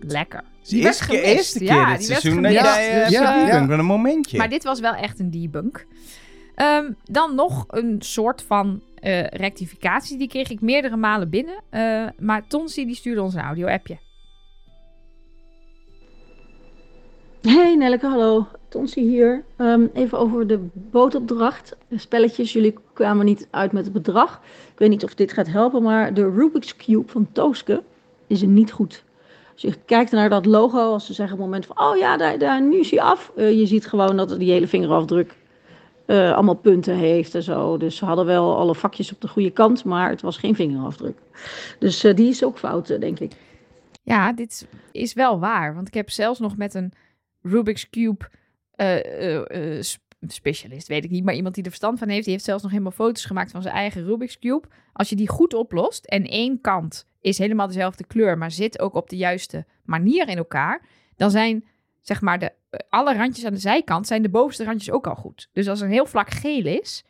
Lekker. 0.00 0.40
De 0.40 0.72
Die 0.72 0.82
keer, 0.82 0.92
gemist. 0.94 1.24
eerste 1.24 1.58
keer 1.58 1.68
Ja, 1.68 1.90
dit 1.90 1.98
die 1.98 2.08
werd 2.08 2.20
seizoen 2.20 2.42
dat 2.42 2.52
gemist. 2.52 2.76
jij 2.76 3.02
eh, 3.04 3.10
ja, 3.10 3.46
ja. 3.46 3.66
Wat 3.66 3.78
een 3.78 3.84
momentje. 3.84 4.38
Maar 4.38 4.48
dit 4.48 4.64
was 4.64 4.80
wel 4.80 4.94
echt 4.94 5.18
een 5.20 5.30
debunk. 5.30 5.86
Ehm, 6.56 6.92
dan 7.04 7.34
nog 7.34 7.64
een 7.68 7.96
soort 7.98 8.42
van 8.42 8.82
eh, 8.94 9.26
rectificatie. 9.26 10.18
Die 10.18 10.28
kreeg 10.28 10.50
ik 10.50 10.60
meerdere 10.60 10.96
malen 10.96 11.30
binnen. 11.30 11.54
Eh, 11.70 12.06
maar 12.18 12.46
Tonsi 12.46 12.86
die 12.86 12.94
stuurde 12.94 13.22
ons 13.22 13.34
een 13.34 13.40
audio-appje. 13.40 13.98
Hey 17.42 17.76
Nelleke, 17.76 18.06
hallo. 18.06 18.46
Tonsi 18.68 19.00
hier. 19.00 19.44
Ehm, 19.56 19.86
even 19.92 20.18
over 20.18 20.46
de 20.46 20.68
bootopdracht. 20.72 21.76
Spelletjes, 21.90 22.52
jullie 22.52 22.74
kwamen 22.92 23.24
niet 23.24 23.48
uit 23.50 23.72
met 23.72 23.84
het 23.84 23.92
bedrag. 23.92 24.40
Ik 24.72 24.78
weet 24.78 24.88
niet 24.88 25.04
of 25.04 25.14
dit 25.14 25.32
gaat 25.32 25.46
helpen, 25.46 25.82
maar 25.82 26.14
de 26.14 26.30
Rubik's 26.30 26.76
Cube 26.76 27.08
van 27.08 27.28
Tooske 27.32 27.82
is 28.26 28.42
niet 28.42 28.72
goed. 28.72 29.04
Als 29.52 29.62
je 29.62 29.74
kijkt 29.84 30.10
naar 30.10 30.28
dat 30.28 30.46
logo, 30.46 30.92
als 30.92 31.06
ze 31.06 31.12
zeggen 31.12 31.34
op 31.36 31.42
het 31.42 31.50
moment 31.50 31.66
van... 31.66 31.86
Oh 31.86 31.96
ja, 31.96 32.16
daar, 32.16 32.38
daar, 32.38 32.62
nu 32.62 32.78
is 32.78 32.90
hij 32.90 33.00
af. 33.00 33.32
Eh, 33.36 33.58
je 33.58 33.66
ziet 33.66 33.86
gewoon 33.86 34.16
dat 34.16 34.38
die 34.38 34.52
hele 34.52 34.68
vingerafdruk 34.68 35.34
eh, 36.06 36.32
allemaal 36.32 36.54
punten 36.54 36.94
heeft 36.94 37.34
en 37.34 37.42
zo. 37.42 37.76
Dus 37.76 37.96
ze 37.96 38.04
hadden 38.04 38.26
wel 38.26 38.56
alle 38.56 38.74
vakjes 38.74 39.12
op 39.12 39.20
de 39.20 39.28
goede 39.28 39.50
kant, 39.50 39.84
maar 39.84 40.10
het 40.10 40.20
was 40.20 40.38
geen 40.38 40.54
vingerafdruk. 40.54 41.18
Dus 41.78 42.04
eh, 42.04 42.14
die 42.14 42.28
is 42.28 42.44
ook 42.44 42.58
fout, 42.58 42.90
eh, 42.90 43.00
denk 43.00 43.18
ik. 43.18 43.32
Ja, 44.02 44.32
dit 44.32 44.68
is 44.92 45.12
wel 45.12 45.38
waar. 45.38 45.74
Want 45.74 45.88
ik 45.88 45.94
heb 45.94 46.10
zelfs 46.10 46.38
nog 46.38 46.56
met 46.56 46.74
een 46.74 46.92
Rubik's 47.42 47.90
Cube 47.90 48.28
sp- 49.80 50.04
specialist, 50.20 50.88
weet 50.88 51.04
ik 51.04 51.10
niet. 51.10 51.24
Maar 51.24 51.34
iemand 51.34 51.54
die 51.54 51.64
er 51.64 51.70
verstand 51.70 51.98
van 51.98 52.08
heeft, 52.08 52.24
die 52.24 52.32
heeft 52.32 52.44
zelfs 52.44 52.62
nog 52.62 52.70
helemaal 52.72 52.92
foto's 52.92 53.24
gemaakt 53.24 53.50
van 53.50 53.62
zijn 53.62 53.74
eigen 53.74 54.04
Rubik's 54.04 54.38
Cube. 54.38 54.68
Als 54.92 55.08
je 55.08 55.16
die 55.16 55.28
goed 55.28 55.54
oplost 55.54 56.04
en 56.04 56.24
één 56.24 56.60
kant 56.60 57.06
is 57.20 57.38
helemaal 57.38 57.66
dezelfde 57.66 58.04
kleur, 58.04 58.38
maar 58.38 58.50
zit 58.50 58.80
ook 58.80 58.94
op 58.94 59.08
de 59.08 59.16
juiste 59.16 59.66
manier 59.84 60.28
in 60.28 60.36
elkaar, 60.36 60.86
dan 61.16 61.30
zijn 61.30 61.64
zeg 62.00 62.20
maar 62.20 62.38
de, 62.38 62.52
alle 62.88 63.14
randjes 63.14 63.44
aan 63.44 63.52
de 63.52 63.58
zijkant 63.58 64.06
zijn 64.06 64.22
de 64.22 64.28
bovenste 64.28 64.64
randjes 64.64 64.90
ook 64.90 65.06
al 65.06 65.14
goed. 65.14 65.48
Dus 65.52 65.68
als 65.68 65.80
er 65.80 65.86
een 65.86 65.92
heel 65.92 66.06
vlak 66.06 66.30
geel 66.30 66.64
is, 66.64 67.04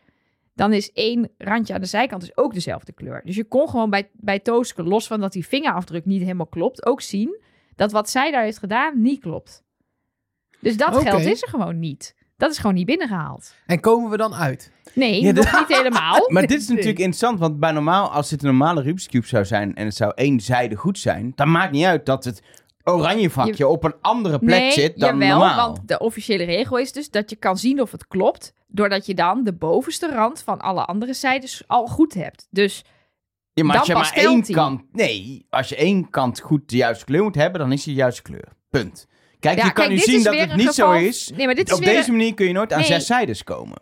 dan 0.54 0.72
is 0.72 0.92
één 0.92 1.30
randje 1.38 1.74
aan 1.74 1.80
de 1.80 1.86
zijkant 1.86 2.20
dus 2.20 2.36
ook 2.36 2.54
dezelfde 2.54 2.92
kleur. 2.92 3.22
Dus 3.24 3.36
je 3.36 3.44
kon 3.44 3.68
gewoon 3.68 3.90
bij, 3.90 4.10
bij 4.12 4.38
Tooske, 4.38 4.82
los 4.82 5.06
van 5.06 5.20
dat 5.20 5.32
die 5.32 5.46
vingerafdruk 5.46 6.04
niet 6.04 6.22
helemaal 6.22 6.46
klopt, 6.46 6.86
ook 6.86 7.00
zien 7.00 7.40
dat 7.74 7.92
wat 7.92 8.10
zij 8.10 8.30
daar 8.30 8.42
heeft 8.42 8.58
gedaan 8.58 9.02
niet 9.02 9.20
klopt. 9.20 9.64
Dus 10.60 10.76
dat 10.76 10.94
Oké. 10.94 11.04
geld 11.04 11.24
is 11.24 11.42
er 11.42 11.48
gewoon 11.48 11.78
niet. 11.78 12.14
Dat 12.36 12.50
is 12.50 12.58
gewoon 12.58 12.74
niet 12.74 12.86
binnengehaald. 12.86 13.54
En 13.66 13.80
komen 13.80 14.10
we 14.10 14.16
dan 14.16 14.34
uit? 14.34 14.72
Nee, 14.94 15.22
Ja, 15.22 15.32
nog 15.32 15.58
niet 15.58 15.76
helemaal. 15.76 16.24
Maar 16.32 16.46
dit 16.46 16.60
is 16.60 16.68
natuurlijk 16.68 16.98
interessant, 16.98 17.38
want 17.38 17.60
bij 17.60 17.72
normaal, 17.72 18.10
als 18.10 18.28
dit 18.28 18.42
een 18.42 18.48
normale 18.48 18.82
Rubik's 18.82 19.06
Cube 19.06 19.26
zou 19.26 19.44
zijn 19.44 19.74
en 19.74 19.84
het 19.86 19.94
zou 19.94 20.12
één 20.14 20.40
zijde 20.40 20.76
goed 20.76 20.98
zijn, 20.98 21.32
dan 21.34 21.50
maakt 21.50 21.72
niet 21.72 21.84
uit 21.84 22.06
dat 22.06 22.24
het 22.24 22.42
oranje 22.88 23.30
vakje 23.30 23.66
op 23.66 23.84
een 23.84 23.94
andere 24.00 24.38
plek 24.38 24.60
nee, 24.60 24.70
zit 24.72 24.98
dan 24.98 25.18
jawel, 25.18 25.38
normaal. 25.38 25.72
want 25.72 25.88
de 25.88 25.98
officiële 25.98 26.44
regel 26.44 26.78
is 26.78 26.92
dus 26.92 27.10
dat 27.10 27.30
je 27.30 27.36
kan 27.36 27.56
zien 27.58 27.80
of 27.80 27.92
het 27.92 28.06
klopt, 28.06 28.52
doordat 28.66 29.06
je 29.06 29.14
dan 29.14 29.44
de 29.44 29.52
bovenste 29.54 30.12
rand 30.12 30.42
van 30.42 30.60
alle 30.60 30.84
andere 30.84 31.14
zijdes 31.14 31.62
al 31.66 31.86
goed 31.86 32.14
hebt. 32.14 32.46
Dus 32.50 32.84
ja, 33.52 33.64
maar 33.64 33.78
als 33.78 33.86
je 33.86 33.94
maar 33.94 34.12
één 34.14 34.40
die. 34.42 34.54
kant, 34.54 34.82
nee, 34.92 35.46
als 35.50 35.68
je 35.68 35.76
één 35.76 36.10
kant 36.10 36.40
goed 36.40 36.68
de 36.70 36.76
juiste 36.76 37.04
kleur 37.04 37.22
moet 37.22 37.34
hebben, 37.34 37.60
dan 37.60 37.72
is 37.72 37.82
die 37.84 37.94
de 37.94 38.00
juiste 38.00 38.22
kleur. 38.22 38.48
Punt. 38.70 39.06
Kijk, 39.40 39.58
ja, 39.58 39.64
je 39.64 39.72
kan 39.72 39.84
kijk, 39.86 39.96
nu 39.96 39.98
zien 40.04 40.22
dat 40.22 40.34
het 40.38 40.56
niet 40.56 40.66
geval- 40.68 40.92
zo 40.92 41.06
is. 41.06 41.30
Nee, 41.36 41.46
maar 41.46 41.54
dit 41.54 41.68
is 41.68 41.74
Op 41.74 41.80
weer 41.84 41.94
deze 41.94 42.10
manier 42.10 42.34
kun 42.34 42.46
je 42.46 42.52
nooit 42.52 42.72
aan 42.72 42.78
Nee. 42.78 42.88
zes 42.88 43.06
zijdes 43.06 43.44
komen. 43.44 43.76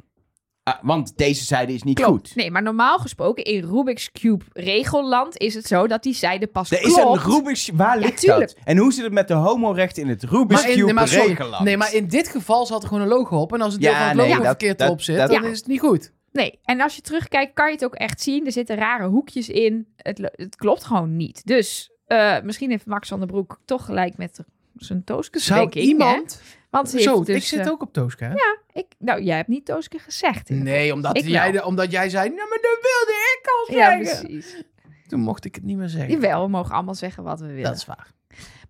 Ah, 0.65 0.75
want 0.83 1.17
deze 1.17 1.45
zijde 1.45 1.73
is 1.73 1.83
niet 1.83 1.95
Klopt. 2.01 2.27
goed. 2.29 2.37
Nee, 2.37 2.51
maar 2.51 2.63
normaal 2.63 2.99
gesproken 2.99 3.45
in 3.45 3.65
Rubik's 3.65 4.13
Cube 4.13 4.45
regelland 4.53 5.39
is 5.39 5.55
het 5.55 5.67
zo 5.67 5.87
dat 5.87 6.03
die 6.03 6.15
zijde 6.15 6.47
pas 6.47 6.71
Er 6.71 6.83
is 6.83 6.95
klopt. 6.95 7.25
een 7.25 7.31
Rubik's... 7.33 7.71
Waar 7.75 7.99
ligt 7.99 8.21
tuurlijk. 8.21 8.41
dat? 8.55 8.57
En 8.65 8.77
hoe 8.77 8.93
zit 8.93 9.05
het 9.05 9.13
met 9.13 9.29
de 9.29 9.35
homorechten 9.35 10.03
in 10.03 10.09
het 10.09 10.23
Rubik's 10.23 10.61
Maar 10.61 10.71
in, 10.71 10.75
Cube 10.75 10.85
nee, 10.87 10.95
maar 10.95 11.09
sorry. 11.09 11.27
regenland? 11.29 11.65
Nee, 11.65 11.77
maar 11.77 11.95
in 11.95 12.09
dit 12.09 12.29
geval 12.29 12.67
zat 12.67 12.83
er 12.83 12.89
gewoon 12.89 13.03
een 13.03 13.09
logo 13.09 13.37
op. 13.41 13.53
En 13.53 13.61
als 13.61 13.73
het 13.73 13.83
deel 13.83 13.91
Ja, 13.91 13.99
van 13.99 14.07
het 14.09 14.17
nee, 14.17 14.27
logo 14.27 14.39
dat- 14.39 14.47
verkeerd 14.49 14.79
dat- 14.79 14.87
erop 14.89 15.01
zit, 15.01 15.17
dat- 15.17 15.29
dan 15.31 15.43
Ja. 15.43 15.49
is 15.49 15.59
het 15.59 15.67
niet 15.67 15.81
goed. 15.81 16.13
Nee, 16.33 16.59
en 16.65 16.81
als 16.81 16.97
je 16.97 17.03
terugkijkt 17.03 17.55
kan 17.55 17.67
je 17.67 17.73
het 17.73 17.85
ook 17.85 17.95
echt 17.95 18.21
zien. 18.21 18.47
Er 18.47 18.53
zitten 18.53 18.77
rare 18.77 19.07
hoekjes 19.09 19.49
in. 19.49 19.87
Het, 19.97 20.31
het 20.33 20.57
klopt 20.57 20.85
gewoon 20.85 21.17
niet. 21.17 21.47
Dus 21.47 21.91
eh, 22.07 22.37
misschien 22.43 22.71
heeft 22.71 22.87
Max 22.87 23.09
van 23.09 23.19
der 23.19 23.29
Broek 23.29 23.59
toch 23.65 23.85
gelijk 23.85 24.17
met 24.17 24.41
zijn 24.77 25.05
Tooske 25.05 25.39
Zou 25.39 25.71
iemand... 25.71 26.41
hè? 26.43 26.64
Want 26.77 26.91
ze 26.91 27.01
Zo, 27.01 27.15
heeft 27.15 27.27
dus, 27.27 27.37
ik 27.37 27.43
zit 27.43 27.61
eh, 27.67 27.73
ook 27.73 27.83
op 27.83 27.93
Tooske, 27.93 28.25
hè? 28.25 28.35
ik, 28.73 28.87
nou, 28.99 29.23
jij 29.23 29.37
hebt 29.37 29.49
niet 29.49 29.65
Tooske 29.65 29.99
gezegd. 29.99 30.49
hè? 30.49 30.55
Nee, 30.55 30.93
omdat, 30.93 31.17
Ik 31.17 31.25
jij, 31.27 31.53
wel. 31.53 31.67
omdat 31.67 31.91
jij 31.91 32.09
zei, 32.09 32.29
nou, 32.29 32.49
maar 32.49 32.59
dat 32.63 32.79
wilde 32.83 33.13
ik 33.39 33.47
al 33.47 33.75
Ja, 33.77 34.05
zeggen. 34.05 34.27
precies. 34.27 34.63
Toen 35.09 35.21
mocht 35.21 35.45
ik 35.45 35.55
het 35.55 35.65
niet 35.65 35.77
meer 35.77 35.89
zeggen. 35.89 36.11
Jawel, 36.11 36.43
we 36.43 36.49
mogen 36.51 36.75
allemaal 36.75 36.95
zeggen 36.95 37.23
wat 37.23 37.41
we 37.41 37.47
willen. 37.47 37.63
Dat 37.63 37.77
is 37.77 37.85
waar. 37.87 38.11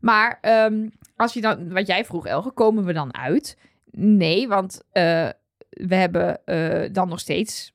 Maar 0.00 0.38
ehm, 0.40 0.88
als 1.16 1.34
je 1.34 1.40
dan, 1.40 1.72
wat 1.72 1.86
jij 1.86 2.04
vroeg, 2.04 2.26
Elge, 2.26 2.50
komen 2.50 2.84
we 2.84 2.92
dan 2.92 3.14
uit? 3.14 3.56
Nee, 3.90 4.48
want 4.48 4.82
eh, 4.92 5.28
we 5.68 5.94
hebben 5.94 6.44
eh, 6.44 6.92
dan 6.92 7.08
nog 7.08 7.20
steeds. 7.20 7.72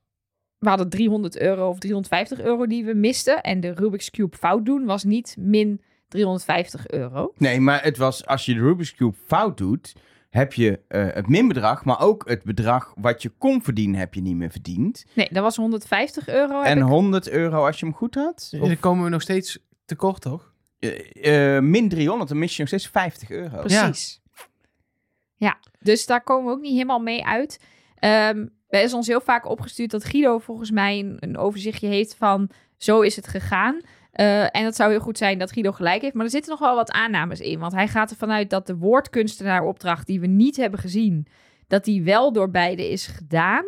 We 0.57 0.69
hadden 0.69 0.89
300 0.89 1.37
euro 1.39 1.69
of 1.69 1.79
350 1.79 2.39
euro 2.41 2.65
die 2.67 2.85
we 2.85 2.93
misten. 2.93 3.41
En 3.41 3.59
de 3.59 3.71
Rubik's 3.73 4.09
Cube 4.11 4.37
fout 4.37 4.65
doen 4.65 4.85
was 4.85 5.03
niet 5.03 5.35
min 5.39 5.81
350 6.07 6.87
euro. 6.87 7.33
Nee, 7.37 7.59
maar 7.59 7.83
het 7.83 7.97
was 7.97 8.25
als 8.25 8.45
je 8.45 8.53
de 8.53 8.59
Rubik's 8.59 8.95
Cube 8.95 9.15
fout 9.25 9.57
doet, 9.57 9.93
heb 10.29 10.53
je 10.53 10.79
eh, 10.87 11.07
het 11.13 11.27
minbedrag, 11.27 11.85
maar 11.85 12.01
ook 12.01 12.29
het 12.29 12.43
bedrag 12.43 12.93
wat 12.95 13.21
je 13.21 13.29
kon 13.29 13.61
verdienen, 13.61 13.99
heb 13.99 14.13
je 14.13 14.21
niet 14.21 14.35
meer 14.35 14.51
verdiend. 14.51 15.05
Nee, 15.13 15.27
dat 15.31 15.43
was 15.43 15.55
150 15.55 16.27
euro. 16.27 16.61
En 16.61 16.77
ik. 16.77 16.83
100 16.83 17.29
euro 17.29 17.65
als 17.65 17.79
je 17.79 17.85
hem 17.85 17.95
goed 17.95 18.15
had. 18.15 18.49
Of, 18.59 18.67
Dan 18.67 18.79
komen 18.79 19.03
we 19.03 19.09
nog 19.09 19.21
steeds 19.21 19.59
tekort, 19.85 20.21
toch? 20.21 20.53
eh, 20.79 21.55
eh, 21.55 21.63
min 21.63 21.89
300, 21.89 22.29
dan 22.29 22.39
mis 22.39 22.51
je 22.51 22.59
nog 22.59 22.67
steeds 22.67 22.87
50 22.87 23.29
euro. 23.29 23.59
Precies. 23.59 24.21
Ja. 25.35 25.59
dus 25.79 26.05
daar 26.05 26.23
komen 26.23 26.45
we 26.45 26.51
ook 26.51 26.61
niet 26.61 26.73
helemaal 26.73 26.99
mee 26.99 27.25
uit. 27.25 27.59
Ehm 27.95 28.45
er 28.69 28.83
is 28.83 28.93
ons 28.93 29.07
heel 29.07 29.21
vaak 29.21 29.45
opgestuurd 29.45 29.91
dat 29.91 30.03
Guido 30.03 30.37
volgens 30.37 30.71
mij 30.71 30.99
een, 30.99 31.17
een 31.19 31.37
overzichtje 31.37 31.87
heeft 31.87 32.15
van 32.15 32.49
zo 32.77 33.01
is 33.01 33.15
het 33.15 33.27
gegaan. 33.27 33.81
Eh, 34.11 34.41
en 34.55 34.65
het 34.65 34.75
zou 34.75 34.89
heel 34.91 34.99
goed 34.99 35.17
zijn 35.17 35.37
dat 35.37 35.51
Guido 35.51 35.71
gelijk 35.71 36.01
heeft. 36.01 36.13
Maar 36.13 36.25
er 36.25 36.31
zitten 36.31 36.51
nog 36.51 36.59
wel 36.59 36.75
wat 36.75 36.91
aannames 36.91 37.39
in. 37.39 37.59
Want 37.59 37.73
hij 37.73 37.87
gaat 37.87 38.09
ervan 38.11 38.31
uit 38.31 38.49
dat 38.49 38.67
de 38.67 38.75
woordkunstenaaropdracht 38.77 40.07
die 40.07 40.19
we 40.19 40.27
niet 40.27 40.57
hebben 40.57 40.79
gezien, 40.79 41.27
dat 41.67 41.83
die 41.83 42.03
wel 42.03 42.31
door 42.33 42.49
beide 42.51 42.89
is 42.91 43.07
gedaan, 43.07 43.65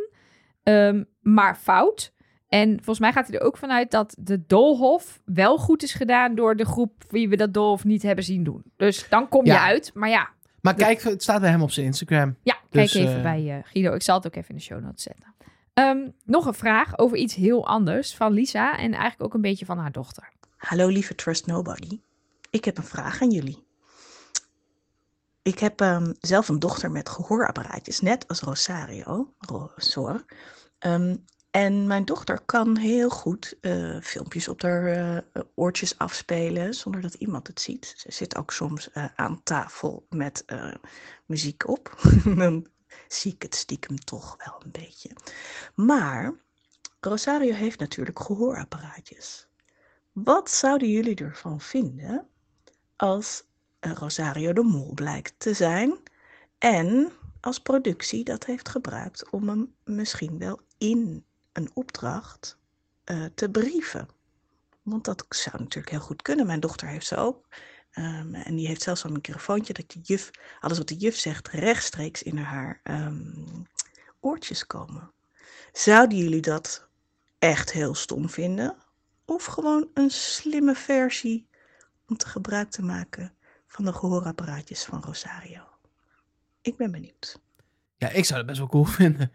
ehm, 0.64 1.04
maar 1.22 1.56
fout. 1.56 2.14
En 2.48 2.70
volgens 2.76 3.00
mij 3.00 3.12
gaat 3.12 3.28
hij 3.28 3.40
er 3.40 3.46
ook 3.46 3.58
vanuit 3.58 3.92
dat 3.92 4.16
de 4.20 4.44
Doolhof 4.48 5.22
wel 5.26 5.58
goed 5.58 5.84
is 5.84 5.94
gedaan 5.94 6.36
door 6.36 6.56
de 6.56 6.66
groep 6.66 7.04
wie 7.10 7.30
we 7.30 7.36
dat 7.36 7.54
Doolhof 7.54 7.84
niet 7.84 8.02
hebben 8.02 8.24
zien 8.24 8.44
doen. 8.44 8.64
Dus 8.78 9.10
dan 9.10 9.28
kom 9.30 9.46
je 9.46 9.52
Ja. 9.52 9.66
uit. 9.66 9.92
Maar 9.94 10.10
ja, 10.10 10.30
Maar 10.62 10.74
kijk, 10.76 11.02
het 11.02 11.24
staat 11.24 11.42
bij 11.42 11.50
hem 11.50 11.62
op 11.62 11.72
zijn 11.72 11.86
Instagram. 11.86 12.36
ja, 12.44 12.54
kijk 12.70 12.92
Dus, 12.92 12.94
even 12.94 13.16
eh, 13.16 13.22
bij 13.22 13.50
eh, 13.58 13.64
Guido. 13.64 13.94
Ik 13.94 14.02
zal 14.02 14.16
het 14.16 14.26
ook 14.28 14.36
even 14.36 14.50
in 14.50 14.56
de 14.56 14.62
show 14.62 14.82
notes 14.84 15.04
zetten. 15.04 15.26
Ehm, 15.74 15.98
nog 16.26 16.46
een 16.46 16.54
vraag 16.54 16.98
over 16.98 17.18
iets 17.18 17.36
heel 17.36 17.68
anders 17.68 18.16
van 18.16 18.32
Lisa 18.32 18.72
en 18.78 18.92
eigenlijk 18.92 19.24
ook 19.24 19.34
een 19.34 19.42
beetje 19.42 19.66
van 19.66 19.78
haar 19.78 19.92
dochter. 19.92 20.31
Hallo 20.62 20.88
lieve 20.88 21.16
Trust 21.16 21.46
Nobody. 21.46 22.02
Ik 22.50 22.66
heb 22.66 22.78
een 22.78 22.84
vraag 22.84 23.22
aan 23.22 23.32
jullie. 23.32 23.68
Ik 25.42 25.60
heb 25.60 25.82
ehm, 25.82 26.14
zelf 26.20 26.50
een 26.50 26.60
dochter 26.60 26.92
met 26.92 27.10
gehoorapparaatjes, 27.10 28.00
net 28.00 28.28
als 28.28 28.40
Rosario. 28.40 29.34
Rosor. 29.38 30.26
Ehm, 30.80 31.16
en 31.52 31.88
mijn 31.88 32.06
dochter 32.06 32.40
kan 32.46 32.78
heel 32.78 33.10
goed 33.10 33.58
eh, 33.62 34.02
filmpjes 34.02 34.48
op 34.48 34.62
haar 34.62 34.88
eh, 34.88 35.42
oortjes 35.56 35.98
afspelen 35.98 36.74
zonder 36.74 37.02
dat 37.02 37.14
iemand 37.14 37.48
het 37.48 37.62
ziet. 37.62 37.94
Ze 37.98 38.12
zit 38.12 38.36
ook 38.36 38.52
soms 38.52 38.92
eh, 38.92 39.06
aan 39.16 39.44
tafel 39.44 40.06
met 40.10 40.46
muziek 41.26 41.68
op. 41.68 42.02
Dan 42.38 42.68
zie 43.08 43.34
ik 43.34 43.42
het 43.42 43.56
stiekem 43.56 44.00
toch 44.00 44.36
wel 44.46 44.62
een 44.64 44.72
beetje. 44.72 45.10
Maar 45.76 46.34
Rosario 47.00 47.54
heeft 47.54 47.80
natuurlijk 47.80 48.20
gehoorapparaatjes. 48.20 49.50
Wat 50.12 50.50
zouden 50.50 50.90
jullie 50.90 51.16
ervan 51.16 51.62
vinden 51.62 52.28
als 52.96 53.44
Rosario 53.80 54.54
de 54.54 54.64
Mol 54.64 54.94
blijkt 54.94 55.34
te 55.38 55.54
zijn 55.54 55.98
en 56.58 57.12
als 57.42 57.60
productie 57.60 58.24
dat 58.24 58.46
heeft 58.46 58.70
gebruikt 58.70 59.30
om 59.30 59.50
hem 59.50 59.76
misschien 59.84 60.38
wel 60.38 60.60
in 60.78 61.26
een 61.52 61.72
opdracht 61.74 62.58
eh, 63.04 63.26
te 63.36 63.50
brieven. 63.50 64.08
Want 64.82 65.06
dat 65.06 65.26
zou 65.30 65.58
natuurlijk 65.58 65.90
heel 65.90 66.00
goed 66.00 66.22
kunnen. 66.22 66.46
Mijn 66.46 66.60
dochter 66.60 66.88
heeft 66.88 67.08
ze 67.08 67.16
ook. 67.16 67.48
Ehm, 67.92 68.34
en 68.34 68.56
die 68.56 68.68
heeft 68.68 68.82
zelfs 68.82 69.04
een 69.04 69.12
microfoontje 69.12 69.74
dat 69.74 69.92
de 69.92 70.00
juf, 70.00 70.32
alles 70.60 70.78
wat 70.78 70.88
de 70.88 70.96
juf 70.96 71.16
zegt, 71.16 71.48
rechtstreeks 71.48 72.24
in 72.24 72.38
haar 72.38 72.80
ehm, 72.84 73.64
oortjes 74.20 74.68
komen. 74.68 75.12
Zouden 75.72 76.18
jullie 76.18 76.42
dat 76.42 76.88
echt 77.40 77.72
heel 77.72 77.96
stom 77.96 78.30
vinden? 78.30 78.76
Of 79.32 79.46
gewoon 79.46 79.88
een 79.94 80.10
slimme 80.10 80.76
versie 80.76 81.48
om 82.08 82.18
te 82.18 82.28
gebruik 82.28 82.70
te 82.70 82.82
maken 82.82 83.34
van 83.68 83.86
de 83.86 83.94
gehoorapparaatjes 83.94 84.84
van 84.84 85.02
Rosario? 85.06 85.62
Ik 86.62 86.76
ben 86.78 86.92
benieuwd. 86.92 87.40
Ja, 87.98 88.10
ik 88.10 88.26
zou 88.26 88.38
het 88.38 88.48
best 88.48 88.60
wel 88.60 88.68
cool 88.68 88.84
vinden. 89.02 89.32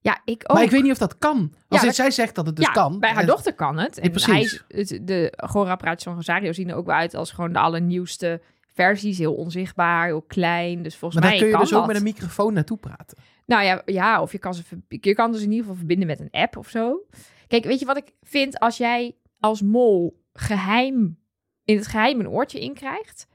Ja, 0.00 0.20
ik 0.24 0.42
ook. 0.46 0.56
Maar 0.56 0.64
ik 0.66 0.70
weet 0.70 0.82
niet 0.82 0.92
of 0.92 0.98
dat 0.98 1.18
kan. 1.18 1.54
Als 1.68 1.82
Ja, 1.82 1.92
zij 1.92 2.10
zegt 2.10 2.34
dat 2.34 2.46
het 2.46 2.56
dus 2.56 2.66
ja, 2.66 2.72
kan. 2.72 2.98
bij 3.00 3.10
haar 3.10 3.22
eh, 3.22 3.28
dochter 3.28 3.54
kan 3.54 3.78
het. 3.78 3.98
En 3.98 4.10
precies. 4.10 4.64
hij 4.68 4.78
het- 4.80 5.06
de 5.06 5.32
gehoorapparaatjes 5.36 6.04
van 6.04 6.14
Rosario 6.14 6.52
zien 6.52 6.68
er 6.68 6.74
ook 6.76 6.86
wel 6.86 6.94
uit 6.94 7.14
als 7.14 7.30
gewoon 7.30 7.52
de 7.52 7.58
allernieuwste 7.58 8.40
versies. 8.74 9.18
Heel 9.18 9.34
onzichtbaar, 9.34 10.06
heel 10.06 10.22
klein. 10.22 10.82
Dus 10.82 10.96
volgens 10.96 11.20
Maar 11.20 11.30
mij 11.30 11.38
daar 11.40 11.48
kun 11.48 11.48
je 11.48 11.52
kan 11.52 11.62
dus 11.62 11.72
ook 11.74 11.78
dat. 11.78 11.88
met 11.88 11.96
een 11.96 12.12
microfoon 12.12 12.52
naartoe 12.52 12.78
praten. 12.78 13.18
Nou 13.46 13.64
ja, 13.64 13.82
ja 13.86 14.22
of 14.22 14.32
je 14.32 14.38
kan, 14.38 14.54
ze, 14.54 14.62
je 14.88 15.14
kan 15.14 15.32
dus 15.32 15.40
in 15.40 15.46
ieder 15.50 15.60
geval 15.62 15.76
verbinden 15.76 16.06
met 16.06 16.20
een 16.20 16.30
app 16.30 16.56
of 16.56 16.68
zo. 16.68 17.06
Kijk, 17.52 17.64
weet 17.64 17.78
je 17.78 17.86
wat 17.86 17.96
ik 17.96 18.12
vind? 18.22 18.58
Als 18.58 18.76
jij 18.76 19.16
als 19.40 19.62
mol 19.62 20.22
geheim, 20.32 21.18
in 21.64 21.76
het 21.76 21.86
geheim 21.86 22.20
een 22.20 22.28
oortje 22.28 22.60
inkrijgt, 22.60 23.26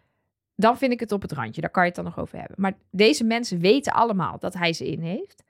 dan 0.56 0.78
vind 0.78 0.92
ik 0.92 1.00
het 1.00 1.12
op 1.12 1.22
het 1.22 1.32
randje. 1.32 1.62
Daar 1.62 1.70
kan 1.70 1.82
je 1.82 1.88
het 1.88 1.98
dan 1.98 2.06
nog 2.06 2.20
over 2.20 2.40
hebben. 2.40 2.56
Maar 2.60 2.78
deze 2.92 3.24
mensen 3.24 3.60
weten 3.60 3.94
allemaal 3.94 4.40
dat 4.40 4.54
hij 4.54 4.74
ze 4.74 4.88
in 4.92 5.02
heeft. 5.02 5.44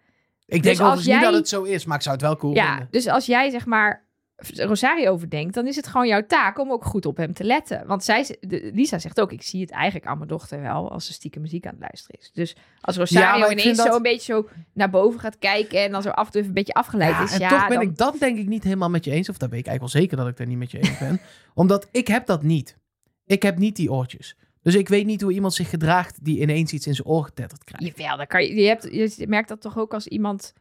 Ik 0.46 0.54
Dus 0.54 0.62
denk 0.62 0.80
als 0.80 0.88
overigens 0.88 1.08
niet 1.08 1.22
dat 1.22 1.34
het 1.34 1.50
zo 1.50 1.64
is, 1.64 1.86
maar 1.86 1.96
ik 1.98 2.04
zou 2.04 2.16
het 2.16 2.24
wel 2.24 2.38
cool 2.38 2.54
ja, 2.54 2.70
vinden. 2.70 2.88
dus 2.92 3.08
als 3.08 3.26
jij 3.26 3.50
zeg 3.50 3.66
maar 3.66 4.07
Rosario 4.56 5.12
overdenkt, 5.12 5.54
dan 5.54 5.68
is 5.68 5.76
het 5.76 5.88
gewoon 5.88 6.08
jouw 6.08 6.26
taak 6.28 6.60
om 6.60 6.72
ook 6.72 6.86
goed 6.86 7.06
op 7.06 7.18
hem 7.18 7.34
te 7.34 7.44
letten. 7.44 7.88
Want 7.88 8.04
zij, 8.04 8.38
de- 8.40 8.72
Lisa 8.74 9.00
zegt 9.00 9.22
ook, 9.22 9.32
ik 9.32 9.42
zie 9.42 9.62
het 9.62 9.72
eigenlijk 9.72 10.06
aan 10.06 10.18
mijn 10.18 10.30
dochter 10.30 10.62
wel 10.62 10.92
als 10.92 11.06
ze 11.06 11.14
stiekem 11.14 11.42
muziek 11.42 11.66
aan 11.66 11.72
het 11.72 11.82
luisteren 11.82 12.20
is. 12.20 12.32
Dus 12.34 12.56
als 12.82 12.98
Rosario 12.98 13.50
ineens 13.50 13.78
dat- 13.78 13.88
zo 13.88 13.96
een 13.96 14.02
beetje 14.02 14.34
zo 14.34 14.48
naar 14.74 14.90
boven 14.90 15.20
gaat 15.20 15.38
kijken 15.38 15.84
en 15.84 15.92
dan 15.92 16.02
zo 16.02 16.10
af 16.10 16.26
en 16.26 16.32
toe 16.32 16.40
even 16.42 16.48
een 16.54 16.58
beetje 16.60 16.74
afgeleid 16.74 17.12
Ja, 17.12 17.24
is, 17.24 17.32
en 17.34 17.40
ja, 17.40 17.50
toch 17.50 17.68
ben 17.68 17.78
dan- 17.80 17.88
ik 17.90 17.98
dat 17.98 18.20
denk 18.20 18.38
ik 18.38 18.48
niet 18.48 18.64
helemaal 18.64 18.90
met 18.90 19.06
je 19.06 19.12
eens. 19.12 19.30
Of 19.30 19.38
dat 19.38 19.50
weet 19.50 19.60
ik 19.60 19.68
eigenlijk 19.68 19.94
wel 19.94 20.02
zeker 20.04 20.18
dat 20.18 20.28
ik 20.28 20.38
daar 20.38 20.48
niet 20.48 20.58
met 20.58 20.72
je 20.72 20.78
eens 20.78 20.98
ben. 20.98 21.20
Omdat 21.54 21.88
ik 21.92 22.08
heb 22.08 22.26
dat 22.26 22.44
niet. 22.44 22.78
Ik 23.26 23.44
heb 23.44 23.58
niet 23.58 23.76
die 23.76 23.92
oortjes. 23.92 24.36
Dus 24.62 24.76
ik 24.76 24.88
weet 24.90 25.06
niet 25.06 25.22
hoe 25.22 25.32
iemand 25.34 25.54
zich 25.54 25.70
gedraagt 25.70 26.24
die 26.26 26.40
ineens 26.42 26.72
iets 26.74 26.88
in 26.88 26.94
zijn 26.96 27.08
oor 27.08 27.24
getetterd 27.24 27.64
krijgt. 27.64 27.98
Jawel, 27.98 28.18
dan 28.18 28.28
kan 28.28 28.44
je, 28.44 28.56
je, 28.56 28.68
hebt, 28.68 29.16
je 29.18 29.28
merkt 29.28 29.48
dat 29.50 29.62
toch 29.62 29.78
ook 29.78 29.94
als 29.94 30.08
iemand 30.08 30.54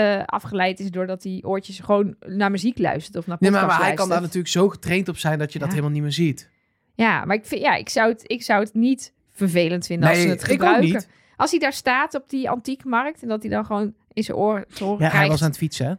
eh, 0.00 0.22
afgeleid 0.24 0.80
is 0.80 0.90
doordat 0.90 1.22
die 1.22 1.46
oortjes 1.46 1.78
gewoon 1.80 2.14
naar 2.26 2.50
muziek 2.50 2.78
luistert 2.78 3.16
of 3.16 3.26
naar 3.26 3.36
Nee, 3.40 3.50
podcast 3.50 3.68
maar, 3.70 3.78
maar 3.78 3.88
hij 3.88 3.96
kan 3.96 4.08
daar 4.08 4.20
natuurlijk 4.20 4.48
zo 4.52 4.68
getraind 4.68 5.08
op 5.08 5.16
zijn 5.18 5.38
dat 5.38 5.52
je 5.52 5.58
dat 5.58 5.68
helemaal 5.68 5.90
niet 5.90 6.02
meer 6.02 6.12
ziet. 6.12 6.50
Ja, 6.94 7.24
maar 7.24 7.36
ik, 7.36 7.46
vind, 7.46 7.60
ja, 7.62 7.74
ik, 7.74 7.88
zou 7.88 8.08
het, 8.12 8.22
ik 8.26 8.42
zou 8.42 8.62
het 8.64 8.74
niet 8.74 9.12
vervelend 9.30 9.86
vinden 9.86 10.08
als 10.08 10.18
Nee, 10.18 10.26
ze 10.26 10.32
het 10.32 10.42
ik 10.42 10.46
ook 10.46 10.52
gebruiken. 10.52 10.92
niet. 10.92 11.08
Als 11.36 11.50
hij 11.50 11.60
daar 11.60 11.72
staat 11.72 12.14
op 12.14 12.28
die 12.28 12.50
antiekmarkt 12.50 13.22
en 13.22 13.28
dat 13.28 13.42
hij 13.42 13.50
dan 13.50 13.64
gewoon 13.64 13.94
in 14.12 14.22
zijn 14.24 14.36
oor 14.36 14.64
te 14.74 14.84
horen 14.84 15.04
Ja, 15.06 15.10
hij 15.12 15.28
was 15.28 15.42
aan 15.42 15.48
het 15.48 15.56
fietsen, 15.58 15.86
hè? 15.86 15.94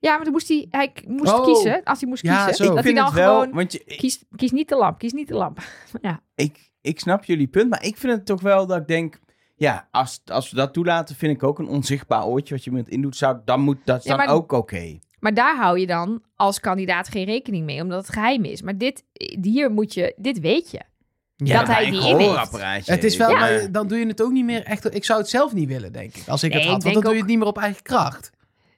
Ja, 0.00 0.14
maar 0.14 0.24
dan 0.24 0.32
moest 0.32 0.48
hij, 0.48 0.66
hij 0.70 0.92
moest 1.06 1.32
Oh. 1.32 1.44
kiezen. 1.44 1.82
Als 1.84 2.00
hij 2.00 2.08
moest 2.08 2.22
Ja, 2.22 2.44
kiezen, 2.46 2.64
zo. 2.64 2.74
dat 2.74 2.78
ik 2.78 2.84
hij 2.84 2.94
dan 2.94 3.04
het 3.04 3.14
wel, 3.14 3.40
gewoon 3.40 3.54
want 3.54 3.72
je, 3.72 3.82
ik, 3.84 3.98
kies, 3.98 4.24
kies 4.36 4.50
niet 4.50 4.68
de 4.68 4.76
lamp, 4.76 4.98
kies 4.98 5.12
niet 5.12 5.28
de 5.28 5.34
lamp. 5.34 5.58
ja. 6.02 6.20
ik, 6.34 6.70
ik 6.80 7.00
snap 7.00 7.24
jullie 7.24 7.46
punt, 7.48 7.70
maar 7.70 7.84
ik 7.84 7.96
vind 7.96 8.12
het 8.12 8.26
toch 8.26 8.40
wel 8.40 8.66
dat 8.66 8.78
ik 8.80 8.86
denk, 8.86 9.18
ja, 9.58 9.88
als, 9.90 10.20
als 10.26 10.50
we 10.50 10.56
dat 10.56 10.72
toelaten, 10.72 11.16
vind 11.16 11.34
ik 11.34 11.42
ook 11.42 11.58
een 11.58 11.68
onzichtbaar 11.68 12.24
oortje 12.24 12.54
wat 12.54 12.64
je 12.64 12.72
met 12.72 12.88
indoet, 12.88 13.16
zou, 13.16 13.38
dan 13.44 13.60
moet 13.60 13.78
dat 13.84 14.04
Ja, 14.04 14.16
dan 14.16 14.26
maar- 14.26 14.34
ook 14.34 14.52
oké. 14.52 14.98
Maar 15.20 15.34
daar 15.34 15.56
hou 15.56 15.78
je 15.78 15.86
dan 15.86 16.22
als 16.36 16.60
kandidaat 16.60 17.08
geen 17.08 17.24
rekening 17.24 17.64
mee, 17.64 17.82
omdat 17.82 18.06
het 18.06 18.14
geheim 18.14 18.44
is. 18.44 18.62
Maar 18.62 18.78
dit, 18.78 19.04
hier 19.42 19.70
moet 19.70 19.94
je, 19.94 20.14
dit 20.16 20.40
weet 20.40 20.70
je. 20.70 20.80
Ja, 21.36 21.58
Dat 21.58 21.66
hij 21.66 21.84
een 21.86 21.90
die 21.90 22.08
in 22.08 22.82
Het 22.84 23.04
is 23.04 23.16
wel, 23.16 23.28
heeft, 23.28 23.40
maar 23.62 23.72
dan 23.72 23.88
doe 23.88 23.98
je 23.98 24.06
het 24.06 24.22
ook 24.22 24.30
niet 24.32 24.44
meer 24.44 24.62
echt. 24.64 24.94
Ik 24.94 25.04
zou 25.04 25.18
het 25.20 25.28
zelf 25.28 25.52
niet 25.54 25.68
willen, 25.68 25.92
denk 25.92 26.16
ik. 26.16 26.28
Als 26.28 26.42
ik 26.42 26.50
Nee, 26.50 26.58
het 26.58 26.68
ik 26.68 26.72
had. 26.74 26.82
Want 26.82 26.94
dan 26.94 27.02
doe 27.02 27.12
je 27.12 27.18
het 27.18 27.28
niet 27.28 27.38
meer 27.38 27.46
op 27.46 27.58
eigen 27.58 27.82
kracht. 27.82 28.30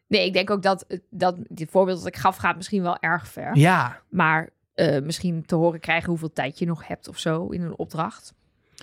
Nee, 0.07 0.27
ik 0.27 0.33
denk 0.33 0.51
ook 0.51 0.63
dat, 0.63 0.87
dat 1.11 1.37
dit 1.49 1.71
voorbeeld 1.71 1.99
dat 1.99 2.07
ik 2.07 2.17
gaf 2.17 2.37
gaat 2.37 2.57
misschien 2.57 2.83
wel 2.83 2.99
erg 2.99 3.29
ver. 3.29 3.57
Ja. 3.57 4.01
Maar 4.09 4.51
eh, 4.75 5.03
misschien 5.03 5.47
te 5.47 5.55
horen 5.55 5.81
krijgen 5.81 6.09
hoeveel 6.09 6.33
tijd 6.33 6.59
je 6.59 6.67
nog 6.67 6.87
hebt 6.87 7.09
of 7.09 7.19
zo 7.19 7.47
in 7.49 7.63
een 7.63 7.79
opdracht. 7.79 8.35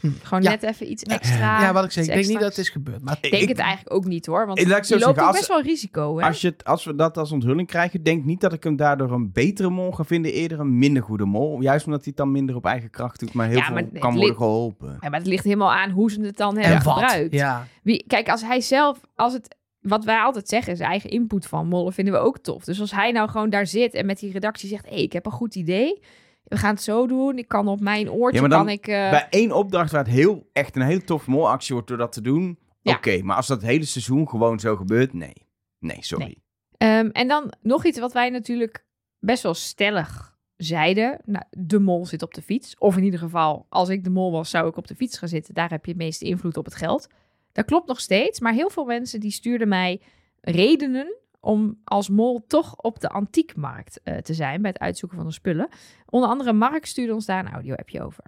Hm. 0.01 0.07
Gewoon 0.23 0.43
Ja. 0.43 0.49
net 0.49 0.63
even 0.63 0.91
iets 0.91 1.03
extra. 1.03 1.62
ja, 1.62 1.73
wat 1.73 1.83
ik 1.83 1.91
zeg. 1.91 2.05
Ik 2.05 2.13
denk 2.13 2.25
niet 2.27 2.39
dat 2.39 2.49
het 2.49 2.57
is 2.57 2.69
gebeurd. 2.69 3.01
Maar 3.01 3.17
Ik 3.21 3.31
denk 3.31 3.43
Ik- 3.43 3.49
het 3.49 3.57
eigenlijk 3.57 3.95
ook 3.95 4.05
niet 4.05 4.25
hoor. 4.25 4.45
Want 4.45 4.60
Ik- 4.60 4.63
zo 4.63 4.69
je 4.69 4.75
loopt 4.75 4.88
zeggen, 4.88 5.10
ook 5.10 5.17
als- 5.19 5.36
best 5.36 5.47
wel 5.47 5.62
risico. 5.62 6.17
Hè? 6.19 6.25
Als, 6.25 6.41
je 6.41 6.47
het, 6.47 6.65
als 6.65 6.86
we 6.86 6.95
dat 6.95 7.17
als 7.17 7.31
onthulling 7.31 7.67
krijgen, 7.67 8.03
denk 8.03 8.23
niet 8.25 8.41
dat 8.41 8.53
ik 8.53 8.63
hem 8.63 8.75
daardoor 8.75 9.12
een 9.12 9.31
betere 9.31 9.69
mol 9.69 9.91
ga 9.91 10.03
vinden, 10.03 10.31
eerder 10.33 10.60
een 10.60 10.77
minder 10.77 11.03
goede 11.03 11.25
mol. 11.25 11.62
Juist 11.62 11.86
omdat 11.86 11.99
hij 11.99 12.10
het 12.10 12.17
dan 12.17 12.31
minder 12.31 12.55
op 12.55 12.65
eigen 12.65 12.89
kracht 12.89 13.19
doet, 13.19 13.33
maar 13.33 13.47
heel 13.47 13.57
Ja, 13.57 13.63
veel 13.65 13.73
maar 13.73 13.83
kan 13.99 14.15
worden 14.15 14.36
geholpen. 14.36 14.97
Ja, 15.01 15.10
maar 15.10 15.19
het 15.19 15.27
ligt 15.27 15.43
helemaal 15.43 15.73
aan 15.73 15.89
hoe 15.89 16.12
ze 16.12 16.21
het 16.21 16.38
dan 16.38 16.57
hebben 16.57 16.81
gebruikt. 16.81 17.33
Ja. 17.33 17.67
Wie, 17.83 18.03
kijk, 18.07 18.29
als 18.29 18.41
hij 18.41 18.62
zelf, 18.62 18.99
als 19.15 19.33
het, 19.33 19.55
wat 19.81 20.03
wij 20.03 20.19
altijd 20.19 20.49
zeggen, 20.49 20.77
zijn 20.77 20.89
eigen 20.89 21.10
input 21.10 21.45
van 21.47 21.67
mollen 21.67 21.93
vinden 21.93 22.13
we 22.13 22.19
ook 22.19 22.38
tof. 22.39 22.63
Dus 22.63 22.79
als 22.79 22.91
hij 22.91 23.12
nou 23.12 23.29
gewoon 23.29 23.49
daar 23.49 23.67
zit 23.67 23.93
en 23.93 24.05
met 24.05 24.19
die 24.19 24.31
redactie 24.31 24.69
zegt, 24.69 24.86
hé, 24.86 24.93
hey, 24.93 25.03
ik 25.03 25.13
heb 25.13 25.25
een 25.25 25.31
goed 25.31 25.55
idee. 25.55 25.99
We 26.47 26.57
gaan 26.57 26.73
het 26.73 26.83
zo 26.83 27.07
doen. 27.07 27.38
Ik 27.38 27.47
kan 27.47 27.67
op 27.67 27.79
mijn 27.79 28.12
oortje, 28.12 28.41
Ja, 28.41 28.47
dan 28.47 28.60
kan 28.60 28.69
ik... 28.69 28.88
eh, 28.88 29.10
Bij 29.10 29.27
één 29.29 29.51
opdracht 29.51 29.91
waar 29.91 30.03
het 30.03 30.13
heel, 30.13 30.49
echt 30.53 30.75
een 30.75 30.81
hele 30.81 31.03
toffe 31.03 31.29
molactie 31.29 31.73
wordt 31.73 31.88
door 31.89 31.97
dat 31.97 32.12
te 32.12 32.21
doen, 32.21 32.60
Ja. 32.81 32.93
oké. 32.95 33.21
Maar 33.23 33.36
als 33.36 33.47
dat 33.47 33.62
hele 33.62 33.86
seizoen 33.86 34.29
gewoon 34.29 34.60
zo 34.60 34.75
gebeurt, 34.75 35.13
nee. 35.13 35.33
Nee, 35.79 35.97
sorry. 35.99 36.25
Nee. 36.25 36.43
Ehm, 36.77 37.10
en 37.12 37.27
dan 37.27 37.53
nog 37.62 37.86
iets 37.86 37.99
wat 37.99 38.13
wij 38.13 38.29
natuurlijk 38.29 38.86
best 39.19 39.43
wel 39.43 39.53
stellig 39.53 40.38
zeiden. 40.57 41.19
Nou, 41.25 41.43
de 41.49 41.79
mol 41.79 42.05
zit 42.05 42.21
op 42.23 42.33
de 42.33 42.41
fiets. 42.41 42.77
Of 42.77 42.97
in 42.97 43.03
ieder 43.03 43.19
geval, 43.19 43.65
als 43.69 43.89
ik 43.89 44.03
de 44.03 44.10
mol 44.10 44.31
was, 44.31 44.49
zou 44.49 44.67
ik 44.67 44.77
op 44.77 44.88
de 44.88 44.95
fiets 44.95 45.17
gaan 45.17 45.29
zitten. 45.29 45.53
Daar 45.53 45.69
heb 45.69 45.86
je 45.86 45.91
het 45.91 45.99
meeste 46.01 46.25
invloed 46.25 46.57
op 46.57 46.65
het 46.65 46.75
geld. 46.75 47.07
Dat 47.51 47.65
klopt 47.65 47.88
nog 47.88 47.99
steeds. 47.99 48.39
Maar 48.39 48.53
heel 48.53 48.69
veel 48.69 48.86
mensen 48.86 49.19
die 49.19 49.31
stuurden 49.31 49.67
mij 49.67 50.01
redenen 50.41 51.15
om 51.47 51.77
als 51.83 52.10
mol 52.10 52.43
toch 52.47 52.75
op 52.77 52.99
de 52.99 53.10
antiekmarkt 53.10 53.99
eh, 54.03 54.17
te 54.17 54.33
zijn 54.33 54.62
bij 54.62 54.71
het 54.71 54.79
uitzoeken 54.79 55.17
van 55.17 55.27
de 55.27 55.33
spullen. 55.33 55.67
Onder 56.10 56.29
andere 56.29 56.53
Mark 56.53 56.86
stuurde 56.86 57.13
ons 57.13 57.25
daar 57.25 57.45
een 57.45 57.51
audio-appje 57.51 58.01
over. 58.01 58.23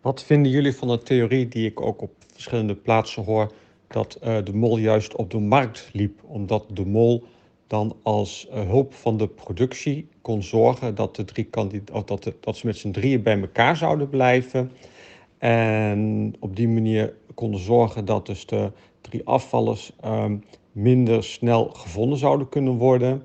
Wat 0.00 0.22
vinden 0.22 0.52
jullie 0.52 0.74
van 0.74 0.88
de 0.88 0.98
theorie 0.98 1.48
die 1.48 1.66
ik 1.66 1.80
ook 1.80 2.02
op 2.02 2.10
verschillende 2.32 2.74
plaatsen 2.74 3.24
hoor, 3.24 3.52
dat 3.86 4.14
eh, 4.14 4.36
de 4.44 4.54
mol 4.54 4.78
juist 4.78 5.16
op 5.16 5.30
de 5.30 5.38
markt 5.38 5.88
liep, 5.92 6.20
omdat 6.24 6.64
de 6.72 6.86
mol 6.86 7.24
dan 7.66 7.96
als 8.02 8.48
eh, 8.48 8.66
hulp 8.66 8.94
van 8.94 9.16
de 9.16 9.28
productie 9.28 10.08
kon 10.22 10.42
zorgen 10.42 10.94
dat, 10.94 11.16
de 11.16 11.24
drie 11.24 11.48
dat, 12.04 12.32
dat 12.40 12.56
ze 12.56 12.66
met 12.66 12.76
z'n 12.76 12.90
drieën 12.90 13.22
bij 13.22 13.40
elkaar 13.40 13.76
zouden 13.76 14.08
blijven. 14.08 14.72
En 15.38 16.34
op 16.40 16.56
die 16.56 16.68
manier 16.68 17.14
konden 17.34 17.60
zorgen 17.60 18.04
dat 18.04 18.26
dus 18.26 18.46
de 18.46 18.72
drie 19.00 19.26
afvallers 19.26 19.92
ehm, 20.00 20.36
minder 20.76 21.24
snel 21.24 21.68
gevonden 21.68 22.18
zouden 22.18 22.48
kunnen 22.48 22.72
worden. 22.72 23.22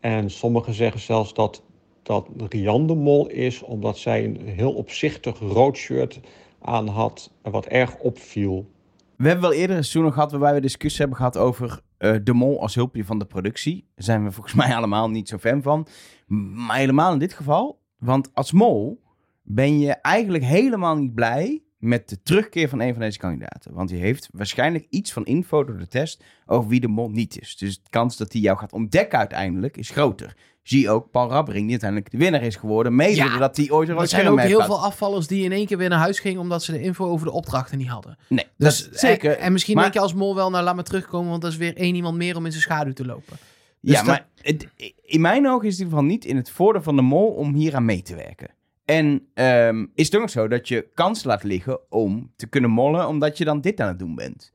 En 0.00 0.30
sommigen 0.30 0.74
zeggen 0.74 1.00
zelfs 1.00 1.34
dat 1.34 1.62
dat 2.02 2.28
Rian 2.48 2.86
de 2.86 2.94
Mol 2.94 3.28
is, 3.28 3.62
omdat 3.62 3.98
zij 3.98 4.24
een 4.24 4.40
heel 4.46 4.72
opzichtig 4.72 5.38
rood 5.38 5.76
shirt 5.76 6.20
aan 6.60 6.88
had, 6.88 7.32
wat 7.42 7.66
erg 7.66 7.98
opviel. 7.98 8.70
We 9.16 9.26
hebben 9.26 9.50
wel 9.50 9.58
eerder 9.58 9.76
een 9.76 9.84
seizoen 9.84 10.12
gehad 10.12 10.30
waarbij 10.30 10.54
we 10.54 10.60
discussie 10.60 11.00
hebben 11.00 11.16
gehad 11.16 11.36
over 11.36 11.80
eh, 11.96 12.14
de 12.22 12.32
mol 12.32 12.60
als 12.60 12.74
hulpje 12.74 13.04
van 13.04 13.18
de 13.18 13.24
productie. 13.24 13.88
Daar 13.94 14.04
zijn 14.04 14.24
we 14.24 14.32
volgens 14.32 14.54
mij 14.64 14.76
allemaal 14.76 15.10
niet 15.10 15.28
zo 15.28 15.38
fan 15.38 15.62
van. 15.62 15.86
Maar 16.26 16.76
helemaal 16.76 17.12
in 17.12 17.18
dit 17.18 17.32
geval. 17.32 17.80
Want 17.98 18.30
als 18.34 18.52
mol 18.52 19.02
ben 19.42 19.78
je 19.78 19.92
eigenlijk 19.92 20.44
helemaal 20.44 20.96
niet 20.96 21.14
blij 21.14 21.62
met 21.80 22.08
de 22.08 22.22
terugkeer 22.22 22.68
van 22.68 22.80
een 22.80 22.92
van 22.92 23.00
deze 23.02 23.18
kandidaten. 23.18 23.72
Want 23.74 23.88
die 23.88 24.00
heeft 24.00 24.28
waarschijnlijk 24.32 24.86
iets 24.90 25.12
van 25.12 25.24
info 25.24 25.64
door 25.64 25.78
de 25.78 25.88
test 25.88 26.24
over 26.46 26.68
wie 26.70 26.80
de 26.80 26.88
mol 26.88 27.08
niet 27.10 27.40
is. 27.40 27.56
Dus 27.56 27.82
de 27.82 27.90
kans 27.90 28.16
dat 28.16 28.32
hij 28.32 28.40
jou 28.40 28.58
gaat 28.58 28.72
ontdekken 28.72 29.18
uiteindelijk 29.18 29.76
is 29.76 29.90
groter. 29.90 30.36
Zie 30.62 30.90
ook 30.90 31.10
Paul 31.10 31.28
Rabbering, 31.30 31.62
die 31.62 31.70
uiteindelijk 31.70 32.10
de 32.10 32.18
winnaar 32.18 32.42
is 32.42 32.56
geworden. 32.56 32.94
Mede 32.94 33.14
Ja, 33.14 33.28
doordat 33.28 33.56
hij 33.56 33.70
ooit 33.70 33.88
Er 33.88 33.94
zijn 33.94 34.08
scherm 34.08 34.26
ook 34.32 34.36
heeft 34.38 34.48
heel 34.48 34.60
gehad. 34.60 34.76
veel 34.76 34.86
afvallers 34.86 35.26
die 35.26 35.44
in 35.44 35.52
één 35.52 35.66
keer 35.66 35.76
weer 35.78 35.88
naar 35.88 35.98
huis 35.98 36.20
gingen 36.20 36.40
omdat 36.40 36.62
ze 36.62 36.72
de 36.72 36.80
info 36.82 37.04
over 37.06 37.26
de 37.26 37.32
opdrachten 37.32 37.78
niet 37.78 37.88
hadden. 37.88 38.18
Nee, 38.28 38.44
Dus 38.56 38.84
dat, 38.90 38.98
zeker. 39.00 39.30
En, 39.36 39.38
en 39.40 39.52
misschien 39.52 39.74
Maar- 39.74 39.82
denk 39.84 39.94
je 39.94 40.00
als 40.00 40.14
mol 40.14 40.34
wel, 40.34 40.50
nou 40.50 40.64
laat 40.64 40.76
me 40.76 40.82
terugkomen, 40.82 41.30
want 41.30 41.42
dat 41.42 41.50
is 41.50 41.56
weer 41.56 41.76
één 41.76 41.94
iemand 41.94 42.16
meer 42.16 42.36
om 42.36 42.44
in 42.44 42.50
zijn 42.50 42.62
schaduw 42.62 42.92
te 42.92 43.04
lopen. 43.06 43.36
Dus 43.80 43.92
ja, 43.92 43.96
dat- 43.96 44.06
maar 44.06 44.26
het, 44.42 44.66
in 45.02 45.20
mijn 45.20 45.48
ogen 45.48 45.66
is 45.66 45.72
het 45.72 45.80
in 45.80 45.86
ieder 45.86 45.98
geval 45.98 46.04
niet 46.14 46.24
in 46.24 46.36
het 46.36 46.50
voordeel 46.50 46.82
van 46.82 46.96
de 46.96 47.02
mol 47.02 47.26
om 47.26 47.54
hier 47.54 47.74
aan 47.74 47.84
mee 47.84 48.02
te 48.02 48.14
werken. 48.14 48.50
En 48.90 49.28
ehm, 49.34 49.86
is 49.94 50.04
het 50.06 50.14
ook 50.14 50.20
nog 50.20 50.30
zo 50.30 50.48
dat 50.48 50.68
je 50.68 50.88
kans 50.94 51.24
laat 51.24 51.42
liggen 51.42 51.80
om 51.90 52.32
te 52.36 52.46
kunnen 52.46 52.70
mollen, 52.70 53.08
omdat 53.08 53.38
je 53.38 53.44
dan 53.44 53.60
dit 53.60 53.80
aan 53.80 53.88
het 53.88 53.98
doen 53.98 54.14
bent. 54.14 54.52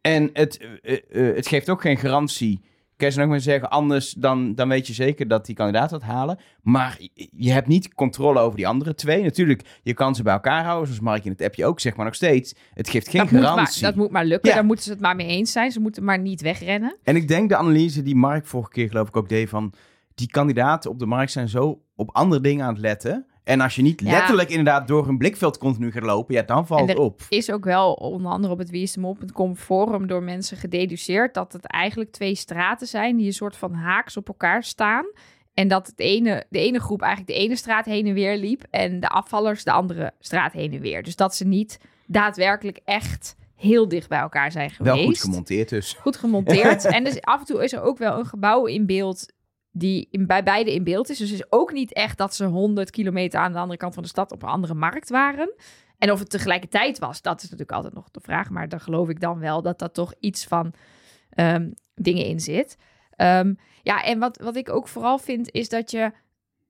En 0.00 0.30
het, 0.32 0.66
eh, 0.82 0.94
eh, 1.28 1.34
het 1.36 1.46
geeft 1.46 1.70
ook 1.70 1.80
geen 1.80 1.96
garantie 1.96 2.60
kan 2.96 3.08
je 3.08 3.14
ze 3.14 3.20
nog 3.20 3.28
maar 3.28 3.40
zeggen, 3.40 3.70
anders 3.70 4.12
dan, 4.12 4.54
dan 4.54 4.68
weet 4.68 4.86
je 4.86 4.92
zeker 4.92 5.28
dat 5.28 5.46
die 5.46 5.54
kandidaat 5.54 5.90
dat 5.90 6.02
halen. 6.02 6.38
Maar 6.62 6.98
je- 7.32 7.52
hebt 7.52 7.66
niet 7.66 7.94
controle 7.94 8.40
over 8.40 8.56
die 8.56 8.66
andere 8.66 8.94
twee. 8.94 9.22
Natuurlijk, 9.22 9.62
je 9.82 9.94
kan 9.94 10.14
ze 10.14 10.22
bij 10.22 10.32
elkaar 10.32 10.64
houden, 10.64 10.86
zoals 10.86 11.02
Mark 11.02 11.24
in 11.24 11.30
het 11.30 11.42
appje 11.42 11.66
ook 11.66 11.80
zegt, 11.80 11.96
maar 11.96 12.04
nog 12.04 12.14
steeds, 12.14 12.54
het 12.74 12.88
geeft 12.88 13.08
geen 13.08 13.20
dat, 13.20 13.30
moet 13.30 13.40
maar, 13.40 13.48
garantie. 13.50 13.82
dat 13.82 13.94
moet 13.94 14.10
maar 14.10 14.24
lukken. 14.24 14.48
Ja. 14.48 14.54
Daar 14.54 14.64
moeten 14.64 14.84
ze 14.84 14.90
het 14.90 15.00
maar 15.00 15.16
mee 15.16 15.26
eens 15.26 15.52
zijn. 15.52 15.70
Ze 15.72 15.80
moeten 15.80 16.04
maar 16.04 16.18
niet 16.18 16.40
wegrennen. 16.40 16.96
En 17.02 17.16
ik 17.16 17.28
denk 17.28 17.48
de 17.48 17.56
analyse 17.56 18.02
die 18.02 18.14
Mark 18.16 18.46
vorige 18.46 18.70
keer 18.70 18.88
geloof 18.88 19.08
ik 19.08 19.16
ook 19.16 19.28
deed 19.28 19.48
van... 19.48 19.72
die 20.14 20.30
kandidaten 20.30 20.90
op 20.90 20.98
de 20.98 21.06
markt 21.06 21.32
zijn 21.32 21.48
zo 21.48 21.82
op 21.94 22.10
andere 22.12 22.40
dingen 22.40 22.66
aan 22.66 22.72
het 22.72 22.82
letten. 22.82 23.26
En 23.46 23.60
als 23.60 23.74
je 23.74 23.82
niet 23.82 24.00
Ja. 24.00 24.10
letterlijk 24.10 24.48
inderdaad 24.48 24.88
door 24.88 25.06
hun 25.06 25.18
blikveld 25.18 25.58
continu 25.58 25.92
gaat 25.92 26.02
lopen... 26.02 26.34
ja, 26.34 26.42
dan 26.42 26.66
valt 26.66 26.80
het 26.80 26.90
er 26.90 26.98
op. 26.98 27.22
Is 27.28 27.50
ook 27.50 27.64
wel 27.64 27.92
onder 27.92 28.30
andere 28.32 28.52
op 28.52 28.58
het 28.58 28.70
wieisdemol.com 28.70 29.56
forum 29.56 30.06
door 30.06 30.22
mensen 30.22 30.56
gededuceerd 30.56 31.34
dat 31.34 31.52
het 31.52 31.66
eigenlijk 31.66 32.12
twee 32.12 32.34
straten 32.34 32.86
zijn 32.86 33.16
die 33.16 33.26
een 33.26 33.32
soort 33.32 33.56
van 33.56 33.72
haaks 33.72 34.16
op 34.16 34.28
elkaar 34.28 34.64
staan. 34.64 35.04
En 35.54 35.68
dat 35.68 35.86
het 35.86 35.98
ene, 36.00 36.44
de 36.48 36.58
ene 36.58 36.80
groep 36.80 37.02
eigenlijk 37.02 37.38
de 37.38 37.44
ene 37.44 37.56
straat 37.56 37.84
heen 37.84 38.06
en 38.06 38.14
weer 38.14 38.36
liep 38.36 38.62
en 38.70 39.00
de 39.00 39.08
afvallers 39.08 39.64
de 39.64 39.72
andere 39.72 40.12
straat 40.20 40.52
heen 40.52 40.72
en 40.72 40.80
weer. 40.80 41.02
Dus 41.02 41.16
dat 41.16 41.34
ze 41.34 41.46
niet 41.46 41.78
daadwerkelijk 42.06 42.80
echt 42.84 43.36
heel 43.54 43.88
dicht 43.88 44.08
bij 44.08 44.18
elkaar 44.18 44.52
zijn 44.52 44.70
geweest. 44.70 44.96
Wel 44.96 45.04
goed 45.04 45.20
gemonteerd 45.20 45.68
dus. 45.68 45.96
Goed 46.00 46.16
gemonteerd. 46.16 46.84
en 46.96 47.04
dus 47.04 47.20
af 47.20 47.40
en 47.40 47.46
toe 47.46 47.64
is 47.64 47.72
er 47.72 47.82
ook 47.82 47.98
wel 47.98 48.18
een 48.18 48.26
gebouw 48.26 48.64
in 48.64 48.86
beeld 48.86 49.32
die 49.78 50.08
in, 50.10 50.26
bij 50.26 50.42
beide 50.42 50.74
in 50.74 50.84
beeld 50.84 51.08
is. 51.10 51.18
Dus 51.18 51.30
het 51.30 51.38
is 51.40 51.46
ook 51.50 51.72
niet 51.72 51.92
echt 51.92 52.18
dat 52.18 52.34
ze 52.34 52.44
100 52.44 52.90
kilometer 52.90 53.40
aan 53.40 53.52
de 53.52 53.58
andere 53.58 53.78
kant 53.78 53.94
van 53.94 54.02
de 54.02 54.08
stad 54.08 54.32
op 54.32 54.42
een 54.42 54.48
andere 54.48 54.74
markt 54.74 55.08
waren. 55.10 55.54
En 55.98 56.12
of 56.12 56.18
het 56.18 56.30
tegelijkertijd 56.30 56.98
was, 56.98 57.22
dat 57.22 57.36
is 57.36 57.42
natuurlijk 57.42 57.72
altijd 57.72 57.94
nog 57.94 58.10
de 58.10 58.20
vraag. 58.20 58.50
Maar 58.50 58.68
dan 58.68 58.80
geloof 58.80 59.08
ik 59.08 59.20
dan 59.20 59.38
wel 59.38 59.62
dat 59.62 59.78
dat 59.78 59.94
toch 59.94 60.14
iets 60.20 60.44
van 60.44 60.72
ehm, 61.30 61.70
dingen 61.94 62.24
in 62.24 62.40
zit. 62.40 62.76
Ehm, 63.10 63.54
ja, 63.82 64.02
en 64.04 64.18
wat, 64.18 64.38
wat 64.38 64.56
ik 64.56 64.70
ook 64.70 64.88
vooral 64.88 65.18
vind, 65.18 65.50
is 65.50 65.68
dat 65.68 65.90
je... 65.90 66.12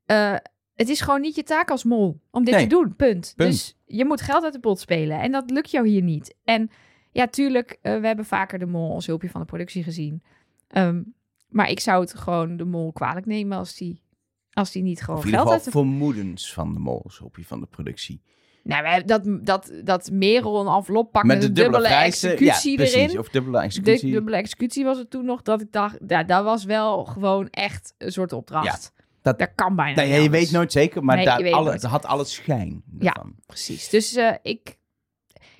eh, 0.07 0.35
het 0.75 0.89
is 0.89 1.01
gewoon 1.01 1.21
niet 1.21 1.35
je 1.35 1.43
taak 1.43 1.71
als 1.71 1.85
mol 1.85 2.21
om 2.31 2.45
dit 2.45 2.55
Nee. 2.55 2.63
te 2.63 2.69
doen, 2.69 2.97
punt. 2.97 3.33
Punt. 3.37 3.51
Dus 3.51 3.77
je 3.85 4.05
moet 4.05 4.21
geld 4.21 4.45
uit 4.45 4.53
de 4.53 4.61
pot 4.61 4.81
spelen. 4.81 5.21
En 5.21 5.33
dat 5.33 5.51
lukt 5.51 5.71
jou 5.71 5.89
hier 5.89 6.03
niet. 6.03 6.35
En 6.45 6.71
ja, 7.13 7.27
tuurlijk, 7.27 7.79
eh, 7.83 8.01
we 8.01 8.07
hebben 8.07 8.25
vaker 8.25 8.59
de 8.59 8.67
mol 8.67 8.95
als 8.95 9.07
hulpje 9.07 9.31
van 9.31 9.41
de 9.41 9.47
productie 9.47 9.83
gezien. 9.83 10.23
Ehm, 10.69 11.03
maar 11.49 11.71
ik 11.71 11.81
zou 11.81 12.01
het 12.01 12.15
gewoon 12.15 12.57
de 12.57 12.65
mol 12.65 12.93
kwalijk 12.93 13.27
nemen 13.27 13.59
als 13.59 13.75
die, 13.77 14.03
als 14.53 14.71
die 14.73 14.83
niet 14.83 15.01
gewoon 15.01 15.17
Of 15.19 15.25
in 15.25 15.31
ieder 15.31 15.47
geld 15.47 15.63
geval 15.63 15.83
de... 15.83 15.89
vermoedens 15.89 16.53
van 16.53 16.73
de 16.73 16.79
mols 16.79 17.21
op 17.21 17.37
je 17.37 17.45
van 17.45 17.61
de 17.61 17.67
productie. 17.67 18.23
Nou, 18.63 18.83
we 18.83 18.89
hebben 18.89 19.07
dat, 19.07 19.47
dat, 19.47 19.73
dat 19.85 20.11
Merel 20.11 20.61
een 20.67 20.75
envelop 20.77 21.13
pakt 21.13 21.27
met, 21.27 21.41
de 21.41 21.47
een 21.47 21.55
dubbele, 21.55 21.83
prijzen. 21.83 22.31
executie 22.31 22.71
ja, 22.71 22.77
precies. 22.77 22.95
erin. 22.97 23.19
Of 23.19 23.29
dubbele 23.29 23.57
De 23.59 23.63
executie. 23.65 24.11
dubbele 24.13 24.37
executie 24.37 24.85
was 24.85 24.99
het 24.99 25.11
toen 25.11 25.25
nog 25.25 25.43
dat 25.43 25.61
ik 25.61 25.73
dacht, 25.73 25.99
ja, 26.07 26.23
dat 26.25 26.45
was 26.45 26.65
wel 26.65 27.05
gewoon 27.05 27.49
echt 27.51 27.95
een 27.99 28.13
soort 28.13 28.33
opdracht. 28.33 28.93
dat- 29.23 29.39
dat 29.39 29.51
kan 29.55 29.77
bijna 29.77 29.95
Nee, 29.95 30.05
niet 30.05 30.15
ja, 30.15 30.21
je 30.21 30.27
anders. 30.27 30.45
weet 30.45 30.53
nooit 30.53 30.73
zeker, 30.73 31.05
maar 31.05 31.17
Nee, 31.17 31.25
daar 31.25 31.39
je 31.39 31.45
weet 31.45 31.53
alle, 31.53 31.65
nooit. 31.69 31.83
het 31.83 31.91
had 31.91 32.05
alle 32.07 32.25
schijn 32.25 32.83
Ja. 32.99 33.13
ervan. 33.15 33.35
Precies. 33.47 33.89
Dus 33.89 34.15
eh, 34.15 34.35
ik... 34.43 34.79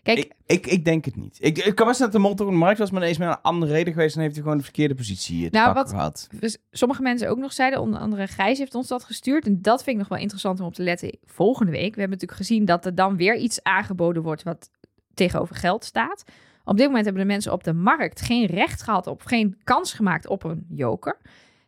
Kijk, 0.07 0.19
Ik, 0.19 0.33
ik, 0.47 0.67
ik 0.67 0.85
denk 0.85 1.05
het 1.05 1.17
niet. 1.17 1.37
Ik, 1.41 1.59
ik 1.59 1.75
kan 1.75 1.87
best 1.87 1.99
dat 2.01 2.13
de 2.13 2.19
mol 2.19 2.35
toch 2.35 2.47
op 2.47 2.53
de 2.53 2.59
markt 2.59 2.79
was, 2.79 2.91
maar 2.91 3.09
is 3.09 3.19
met 3.19 3.29
een 3.29 3.41
andere 3.43 3.73
reden 3.73 3.93
geweest 3.93 4.15
en 4.17 4.21
heeft 4.23 4.35
hij 4.35 4.43
gewoon 4.43 4.59
de 4.59 4.65
verkeerde 4.65 4.95
positie 4.95 5.51
te 5.51 5.57
Nou, 5.59 5.75
wat- 5.75 5.91
gehad. 5.91 6.29
dus 6.41 6.59
sommige 6.71 7.03
mensen 7.03 7.29
ook 7.29 7.39
nog 7.39 7.53
zeiden, 7.53 7.81
onder 7.81 8.01
andere 8.01 8.27
Gijs 8.27 8.59
heeft 8.59 8.75
ons 8.75 8.89
dat 8.89 9.05
gestuurd. 9.05 9.47
En 9.47 9.63
dat 9.63 9.83
vind 9.83 9.91
ik 9.97 9.99
nog 10.03 10.09
wel 10.09 10.19
interessant 10.19 10.61
om 10.61 10.67
op 10.67 10.75
te 10.75 10.83
letten 10.83 11.19
volgende 11.25 11.73
week. 11.73 11.95
We 11.95 12.01
hebben 12.01 12.19
natuurlijk 12.19 12.39
gezien 12.39 12.65
dat 12.65 12.87
er 12.87 12.95
dan 12.95 13.17
weer 13.17 13.37
iets 13.37 13.63
aangeboden 13.63 14.23
wordt 14.23 14.43
wat 14.43 14.71
tegenover 15.15 15.55
geld 15.57 15.85
staat. 15.85 16.25
Op 16.65 16.77
dit 16.77 16.87
moment 16.87 17.05
hebben 17.05 17.23
de 17.23 17.29
mensen 17.29 17.53
op 17.53 17.65
de 17.65 17.73
markt 17.73 18.21
geen 18.21 18.47
recht 18.47 18.83
gehad 18.83 19.07
op, 19.07 19.23
geen 19.25 19.59
kans 19.65 19.93
gemaakt 19.93 20.27
op 20.29 20.45
een 20.45 20.67
joker. 20.69 21.19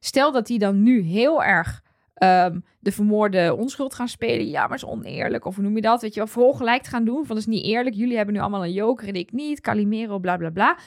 Stel 0.01 0.32
dat 0.32 0.47
die 0.47 0.59
dan 0.59 0.82
nu 0.82 1.01
heel 1.03 1.43
erg 1.45 1.82
ehm, 2.19 2.59
de 2.81 2.93
vermoorde 2.93 3.55
onschuld 3.59 3.95
gaan 3.95 4.09
spelen. 4.09 4.49
Ja, 4.49 4.66
maar 4.66 4.77
is 4.77 4.85
oneerlijk. 4.85 5.45
Of 5.45 5.55
hoe 5.55 5.64
noem 5.64 5.75
je 5.75 5.81
dat? 5.81 6.03
Weet 6.03 6.14
je 6.14 6.21
wel, 6.21 6.29
verongelijkt 6.29 6.89
gaan 6.89 7.05
doen. 7.05 7.27
Van 7.27 7.37
dat 7.37 7.37
is 7.37 7.47
niet 7.47 7.64
eerlijk. 7.64 7.95
Jullie 7.95 8.16
hebben 8.16 8.35
nu 8.35 8.41
allemaal 8.41 8.64
een 8.64 8.73
joker 8.73 9.09
en 9.09 9.14
ik 9.14 9.33
niet. 9.33 9.61
Calimero, 9.61 10.19
bla 10.19 10.37
bla 10.37 10.51
bla. 10.51 10.79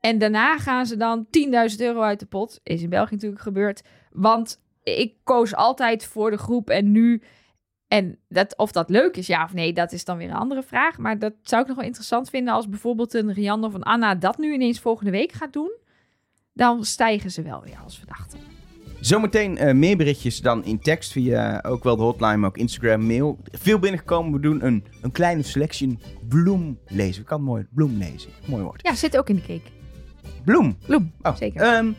En 0.00 0.18
daarna 0.18 0.58
gaan 0.58 0.86
ze 0.86 0.96
dan 0.96 1.26
10.000 1.70 1.76
euro 1.78 2.00
uit 2.00 2.20
de 2.20 2.26
pot. 2.26 2.60
Is 2.62 2.82
in 2.82 2.88
België 2.88 3.14
natuurlijk 3.14 3.42
gebeurd. 3.42 3.82
Want 4.10 4.62
ik 4.82 5.14
koos 5.22 5.54
altijd 5.54 6.04
voor 6.04 6.30
de 6.30 6.38
groep 6.38 6.70
en 6.70 6.92
nu... 6.92 7.22
En 7.88 8.18
dat, 8.28 8.56
of 8.56 8.72
dat 8.72 8.90
leuk 8.90 9.16
is, 9.16 9.26
ja 9.26 9.44
of 9.44 9.52
nee, 9.52 9.72
dat 9.72 9.92
is 9.92 10.04
dan 10.04 10.16
weer 10.16 10.28
een 10.28 10.34
andere 10.34 10.62
vraag. 10.62 10.98
Maar 10.98 11.18
dat 11.18 11.32
zou 11.42 11.62
ik 11.62 11.68
nog 11.68 11.76
wel 11.76 11.86
interessant 11.86 12.30
vinden 12.30 12.54
als 12.54 12.68
bijvoorbeeld 12.68 13.14
een 13.14 13.32
Rianne 13.32 13.66
of 13.66 13.74
een 13.74 13.82
Anna 13.82 14.14
dat 14.14 14.38
nu 14.38 14.52
ineens 14.52 14.80
volgende 14.80 15.10
week 15.10 15.32
gaat 15.32 15.52
doen. 15.52 15.72
Dan 16.52 16.84
stijgen 16.84 17.30
ze 17.30 17.42
wel 17.42 17.62
weer 17.62 17.78
als 17.84 17.98
verdachte. 17.98 18.36
Zometeen 19.04 19.58
eh, 19.58 19.74
meer 19.74 19.96
berichtjes 19.96 20.40
dan 20.40 20.64
in 20.64 20.78
tekst 20.78 21.12
via 21.12 21.62
ook 21.66 21.84
wel 21.84 21.96
de 21.96 22.02
hotline, 22.02 22.36
maar 22.36 22.48
ook 22.48 22.58
Instagram, 22.58 23.06
mail. 23.06 23.38
Veel 23.52 23.78
binnengekomen. 23.78 24.32
We 24.32 24.40
doen 24.40 24.64
een, 24.66 24.84
een 25.02 25.12
kleine 25.12 25.42
selectie 25.42 25.88
een 25.88 26.00
bloem 26.28 26.78
lezen. 26.86 27.20
Ik 27.20 27.26
kan 27.28 27.38
het 27.38 27.46
mooi 27.46 27.66
bloem 27.74 27.96
lezen. 27.98 28.30
Mooi 28.46 28.62
woord. 28.62 28.80
Ja, 28.82 28.94
zit 28.94 29.16
ook 29.18 29.28
in 29.28 29.34
de 29.34 29.40
cake. 29.42 29.70
Bloem. 30.44 30.76
Bloem, 30.86 31.12
Oh, 31.22 31.36
zeker. 31.36 31.60
ehm, 31.62 31.90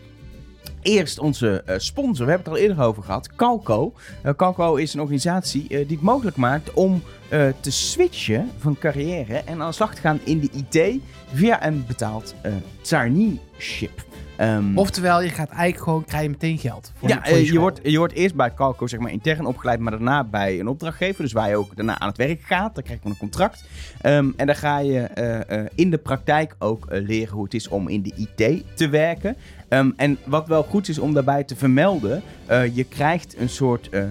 eerst 0.82 1.20
onze 1.20 1.62
eh, 1.66 1.78
sponsor. 1.78 2.26
We 2.26 2.32
hebben 2.32 2.52
het 2.52 2.62
al 2.62 2.68
eerder 2.70 2.86
over 2.86 3.04
gehad. 3.04 3.36
Calco. 3.36 3.94
Eh, 4.24 4.34
Calco 4.36 4.76
is 4.76 4.94
een 4.94 5.00
organisatie 5.00 5.62
eh, 5.62 5.70
die 5.70 5.96
het 5.98 6.02
mogelijk 6.02 6.38
maakt 6.38 6.74
om 6.74 7.02
eh, 7.30 7.48
te 7.60 7.72
switchen 7.72 8.50
van 8.58 8.78
carrière 8.78 9.38
en 9.38 9.62
aan 9.62 9.68
de 9.68 9.74
slag 9.76 9.96
te 9.96 10.02
gaan 10.02 10.20
in 10.24 10.40
de 10.40 10.50
IT 10.52 11.02
via 11.34 11.66
een 11.66 11.84
betaald 11.88 12.36
eh 12.42 12.54
traineeship. 12.82 14.06
Ehm, 14.38 14.78
Oftewel, 14.78 15.22
je 15.22 15.30
gaat 15.30 15.50
eigenlijk 15.50 15.84
gewoon, 15.84 16.06
krijg 16.06 16.24
je 16.24 16.30
meteen 16.30 16.58
geld. 16.58 16.92
Voor, 16.96 17.10
ja, 17.10 17.16
voor 17.16 17.28
je, 17.28 17.34
eh, 17.34 17.40
je, 17.40 17.46
school. 17.46 17.60
wordt, 17.60 17.80
je 17.84 17.98
wordt 17.98 18.14
eerst 18.14 18.36
bij 18.36 18.54
Calco 18.54 18.88
zeg 18.88 19.00
maar, 19.00 19.12
intern 19.12 19.46
opgeleid, 19.46 19.80
maar 19.80 19.92
daarna 19.92 20.24
bij 20.24 20.60
een 20.60 20.68
opdrachtgever. 20.68 21.24
Dus 21.24 21.34
waar 21.34 21.50
je 21.50 21.56
ook 21.56 21.76
daarna 21.76 22.00
aan 22.00 22.08
het 22.08 22.18
werk 22.18 22.42
gaat. 22.42 22.76
Dan 22.76 22.84
krijg 22.84 23.00
je 23.04 23.10
een 23.10 23.18
contract. 23.18 23.64
Ehm, 24.02 24.30
en 24.36 24.46
dan 24.46 24.56
ga 24.56 24.80
je 24.80 25.00
eh, 25.00 25.60
eh, 25.60 25.66
in 25.76 25.90
de 25.90 25.98
praktijk 25.98 26.56
ook 26.60 26.86
eh, 26.86 27.02
leren 27.08 27.34
hoe 27.34 27.44
het 27.44 27.54
is 27.54 27.68
om 27.68 27.88
in 27.88 28.02
de 28.02 28.14
IT 28.16 28.64
te 28.76 28.90
werken. 28.90 29.36
Ehm, 29.68 29.92
en 29.96 30.18
wat 30.26 30.48
wel 30.48 30.64
goed 30.64 30.88
is 30.88 31.00
om 31.00 31.14
daarbij 31.14 31.44
te 31.44 31.56
vermelden, 31.56 32.22
eh, 32.46 32.76
je 32.76 32.84
krijgt 32.84 33.36
een 33.38 33.50
soort, 33.50 33.90
eh, 33.90 34.04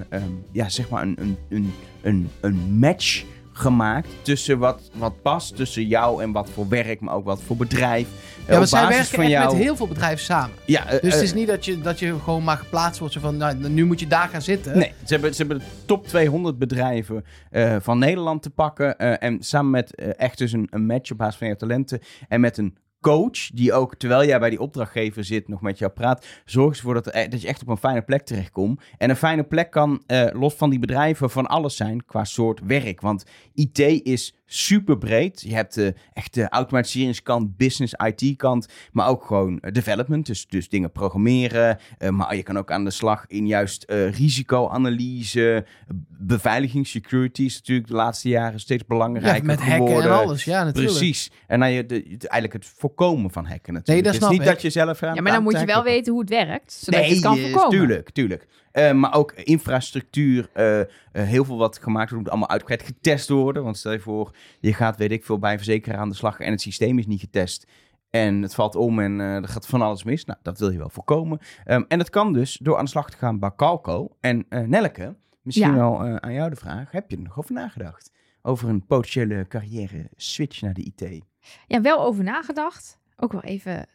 ja, 0.52 0.68
zeg 0.68 0.88
maar 0.88 1.02
een, 1.02 1.16
een, 1.20 1.36
een, 1.48 1.72
een, 2.02 2.28
een 2.40 2.78
match 2.78 3.24
gemaakt 3.56 4.08
tussen 4.22 4.58
wat, 4.58 4.90
wat 4.94 5.22
past 5.22 5.56
tussen 5.56 5.86
jou 5.86 6.22
en 6.22 6.32
wat 6.32 6.50
voor 6.50 6.68
werk, 6.68 7.00
maar 7.00 7.14
ook 7.14 7.24
wat 7.24 7.42
voor 7.42 7.56
bedrijf. 7.56 8.06
Eh, 8.08 8.46
Ja, 8.46 8.52
want 8.52 8.62
op 8.62 8.68
zij 8.78 8.88
werken 8.88 9.06
van 9.06 9.20
echt 9.24 9.30
jou. 9.32 9.52
met 9.54 9.62
heel 9.62 9.76
veel 9.76 9.88
bedrijven 9.88 10.24
samen. 10.24 10.56
Ja, 10.66 10.84
eh, 10.86 10.90
Dus 10.90 11.00
het 11.00 11.12
eh, 11.14 11.22
is 11.22 11.34
niet 11.34 11.46
dat 11.46 11.64
je, 11.64 11.80
dat 11.80 11.98
je 11.98 12.18
gewoon 12.24 12.44
maar 12.44 12.56
geplaatst 12.56 13.00
wordt. 13.00 13.16
Van, 13.20 13.36
nou, 13.36 13.68
nu 13.68 13.84
moet 13.84 14.00
je 14.00 14.06
daar 14.06 14.28
gaan 14.28 14.42
zitten. 14.42 14.78
Nee, 14.78 14.92
ze 15.04 15.12
hebben, 15.12 15.34
ze 15.34 15.38
hebben 15.42 15.58
de 15.58 15.64
top 15.84 16.06
200 16.06 16.58
bedrijven 16.58 17.24
eh, 17.50 17.76
van 17.80 17.98
Nederland 17.98 18.42
te 18.42 18.50
pakken. 18.50 18.98
eh, 18.98 19.28
en 19.28 19.42
samen 19.42 19.70
met 19.70 19.94
eh, 19.94 20.08
echt 20.16 20.38
dus 20.38 20.52
een, 20.52 20.66
een 20.70 20.86
match 20.86 21.10
op 21.10 21.18
basis 21.18 21.36
van 21.36 21.48
je 21.48 21.56
talenten. 21.56 22.00
En 22.28 22.40
met 22.40 22.58
een 22.58 22.76
coach 23.04 23.50
die 23.54 23.72
ook, 23.72 23.94
terwijl 23.96 24.24
jij 24.26 24.38
bij 24.38 24.50
die 24.50 24.60
opdrachtgever 24.60 25.24
zit, 25.24 25.48
nog 25.48 25.60
met 25.60 25.78
jou 25.78 25.92
praat. 25.92 26.26
Zorgt 26.44 26.76
ervoor 26.78 26.94
dat, 26.94 27.14
er- 27.14 27.30
dat 27.30 27.42
je 27.42 27.48
echt 27.48 27.62
op 27.62 27.68
een 27.68 27.76
fijne 27.76 28.02
plek 28.02 28.22
terechtkomt. 28.24 28.80
En 28.98 29.10
een 29.10 29.16
fijne 29.16 29.42
plek 29.44 29.70
kan, 29.70 30.02
eh, 30.06 30.26
los 30.32 30.54
van 30.54 30.70
die 30.70 30.78
bedrijven, 30.78 31.30
van 31.30 31.46
alles 31.46 31.76
zijn 31.76 32.04
qua 32.04 32.24
soort 32.24 32.60
werk. 32.66 33.00
Want 33.00 33.24
IT 33.54 33.78
is 34.04 34.34
super 34.46 34.98
breed. 34.98 35.40
Je 35.40 35.54
hebt 35.54 35.74
de 35.74 35.94
echte 36.12 36.48
automatiseringskant, 36.48 37.56
business 37.56 37.94
IT 38.04 38.36
kant, 38.36 38.68
maar 38.92 39.08
ook 39.08 39.24
gewoon 39.24 39.60
eh, 39.60 39.72
development. 39.72 40.26
Dus, 40.26 40.46
dus 40.46 40.68
dingen 40.68 40.92
programmeren. 40.92 41.78
Eh, 41.98 42.08
maar 42.08 42.36
je 42.36 42.42
kan 42.42 42.58
ook 42.58 42.70
aan 42.70 42.84
de 42.84 42.90
slag 42.90 43.24
in 43.26 43.46
juist 43.46 43.82
eh, 43.82 44.10
risicoanalyse, 44.10 45.66
beveiliging, 46.08 46.86
security 46.86 47.42
is 47.42 47.56
natuurlijk 47.56 47.88
de 47.88 47.94
laatste 47.94 48.28
jaren 48.28 48.60
steeds 48.60 48.86
belangrijker 48.86 49.36
Ja, 49.36 49.46
met 49.46 49.60
hacken 49.60 49.86
geworden. 49.86 50.10
en 50.10 50.18
alles. 50.18 50.44
Ja, 50.44 50.64
natuurlijk. 50.64 50.96
Precies. 50.96 51.30
En 51.46 51.60
dan 51.60 51.72
je 51.72 51.86
de, 51.86 52.02
eigenlijk 52.18 52.52
het 52.52 52.72
voorkomen 52.76 53.30
van 53.30 53.46
hacken 53.46 53.72
natuurlijk. 53.72 53.88
Nee, 53.88 54.02
dat 54.02 54.14
het 54.14 54.22
is 54.22 54.28
niet 54.28 54.48
ik. 54.48 54.54
dat 54.54 54.62
je 54.62 54.70
zelf 54.70 55.02
aan 55.02 55.14
ja, 55.14 55.22
maar 55.22 55.32
dan 55.32 55.42
moet 55.42 55.60
je 55.60 55.66
wel 55.66 55.82
weten 55.82 56.12
hoe 56.12 56.20
het 56.20 56.30
werkt, 56.30 56.72
zodat 56.72 57.04
je 57.04 57.10
het 57.10 57.22
kan 57.22 57.38
voorkomen. 57.38 57.70
tuurlijk, 57.70 58.10
tuurlijk. 58.10 58.46
Eh, 58.74 58.92
maar 58.92 59.14
ook 59.14 59.32
infrastructuur, 59.32 60.48
eh, 60.52 60.80
eh, 60.80 60.86
heel 61.12 61.44
veel 61.44 61.56
wat 61.56 61.78
gemaakt 61.78 62.08
wordt, 62.10 62.24
moet 62.24 62.32
allemaal 62.32 62.48
uitgebreid 62.50 62.82
getest 62.82 63.28
worden. 63.28 63.64
Want 63.64 63.76
stel 63.76 63.92
je 63.92 64.00
voor, 64.00 64.36
je 64.60 64.74
gaat, 64.74 64.96
weet 64.96 65.10
ik 65.10 65.24
veel, 65.24 65.38
bij 65.38 65.50
een 65.52 65.56
verzekeraar 65.56 65.98
aan 65.98 66.08
de 66.08 66.14
slag 66.14 66.38
en 66.40 66.50
het 66.50 66.60
systeem 66.60 66.98
is 66.98 67.06
niet 67.06 67.20
getest. 67.20 67.66
En 68.10 68.42
het 68.42 68.54
valt 68.54 68.74
om 68.76 69.00
en 69.00 69.20
er 69.20 69.48
gaat 69.48 69.66
van 69.66 69.82
alles 69.82 70.04
mis. 70.04 70.24
Nou, 70.24 70.38
dat 70.42 70.58
wil 70.58 70.70
je 70.70 70.78
wel 70.78 70.88
voorkomen. 70.88 71.38
Ehm, 71.64 71.82
en 71.88 71.98
dat 71.98 72.10
kan 72.10 72.32
dus 72.32 72.58
door 72.62 72.76
aan 72.78 72.84
de 72.84 72.90
slag 72.90 73.10
te 73.10 73.16
gaan 73.16 73.38
bij 73.38 73.50
Calco. 73.56 74.16
En 74.20 74.46
Nelleke, 74.48 75.14
misschien 75.42 75.70
Ja. 75.70 75.74
wel 75.74 76.00
aan 76.20 76.32
jou 76.32 76.50
de 76.50 76.56
vraag. 76.56 76.90
Heb 76.90 77.10
je 77.10 77.16
er 77.16 77.22
nog 77.22 77.38
over 77.38 77.52
nagedacht? 77.52 78.12
Over 78.42 78.68
een 78.68 78.86
potentiële 78.86 79.46
carrière 79.48 80.10
switch 80.16 80.60
naar 80.60 80.74
de 80.74 80.92
IT? 80.94 81.24
Ja, 81.66 81.80
wel 81.80 82.00
over 82.00 82.24
nagedacht. 82.24 82.98
Ook 83.16 83.32
wel 83.32 83.42
even 83.42 83.86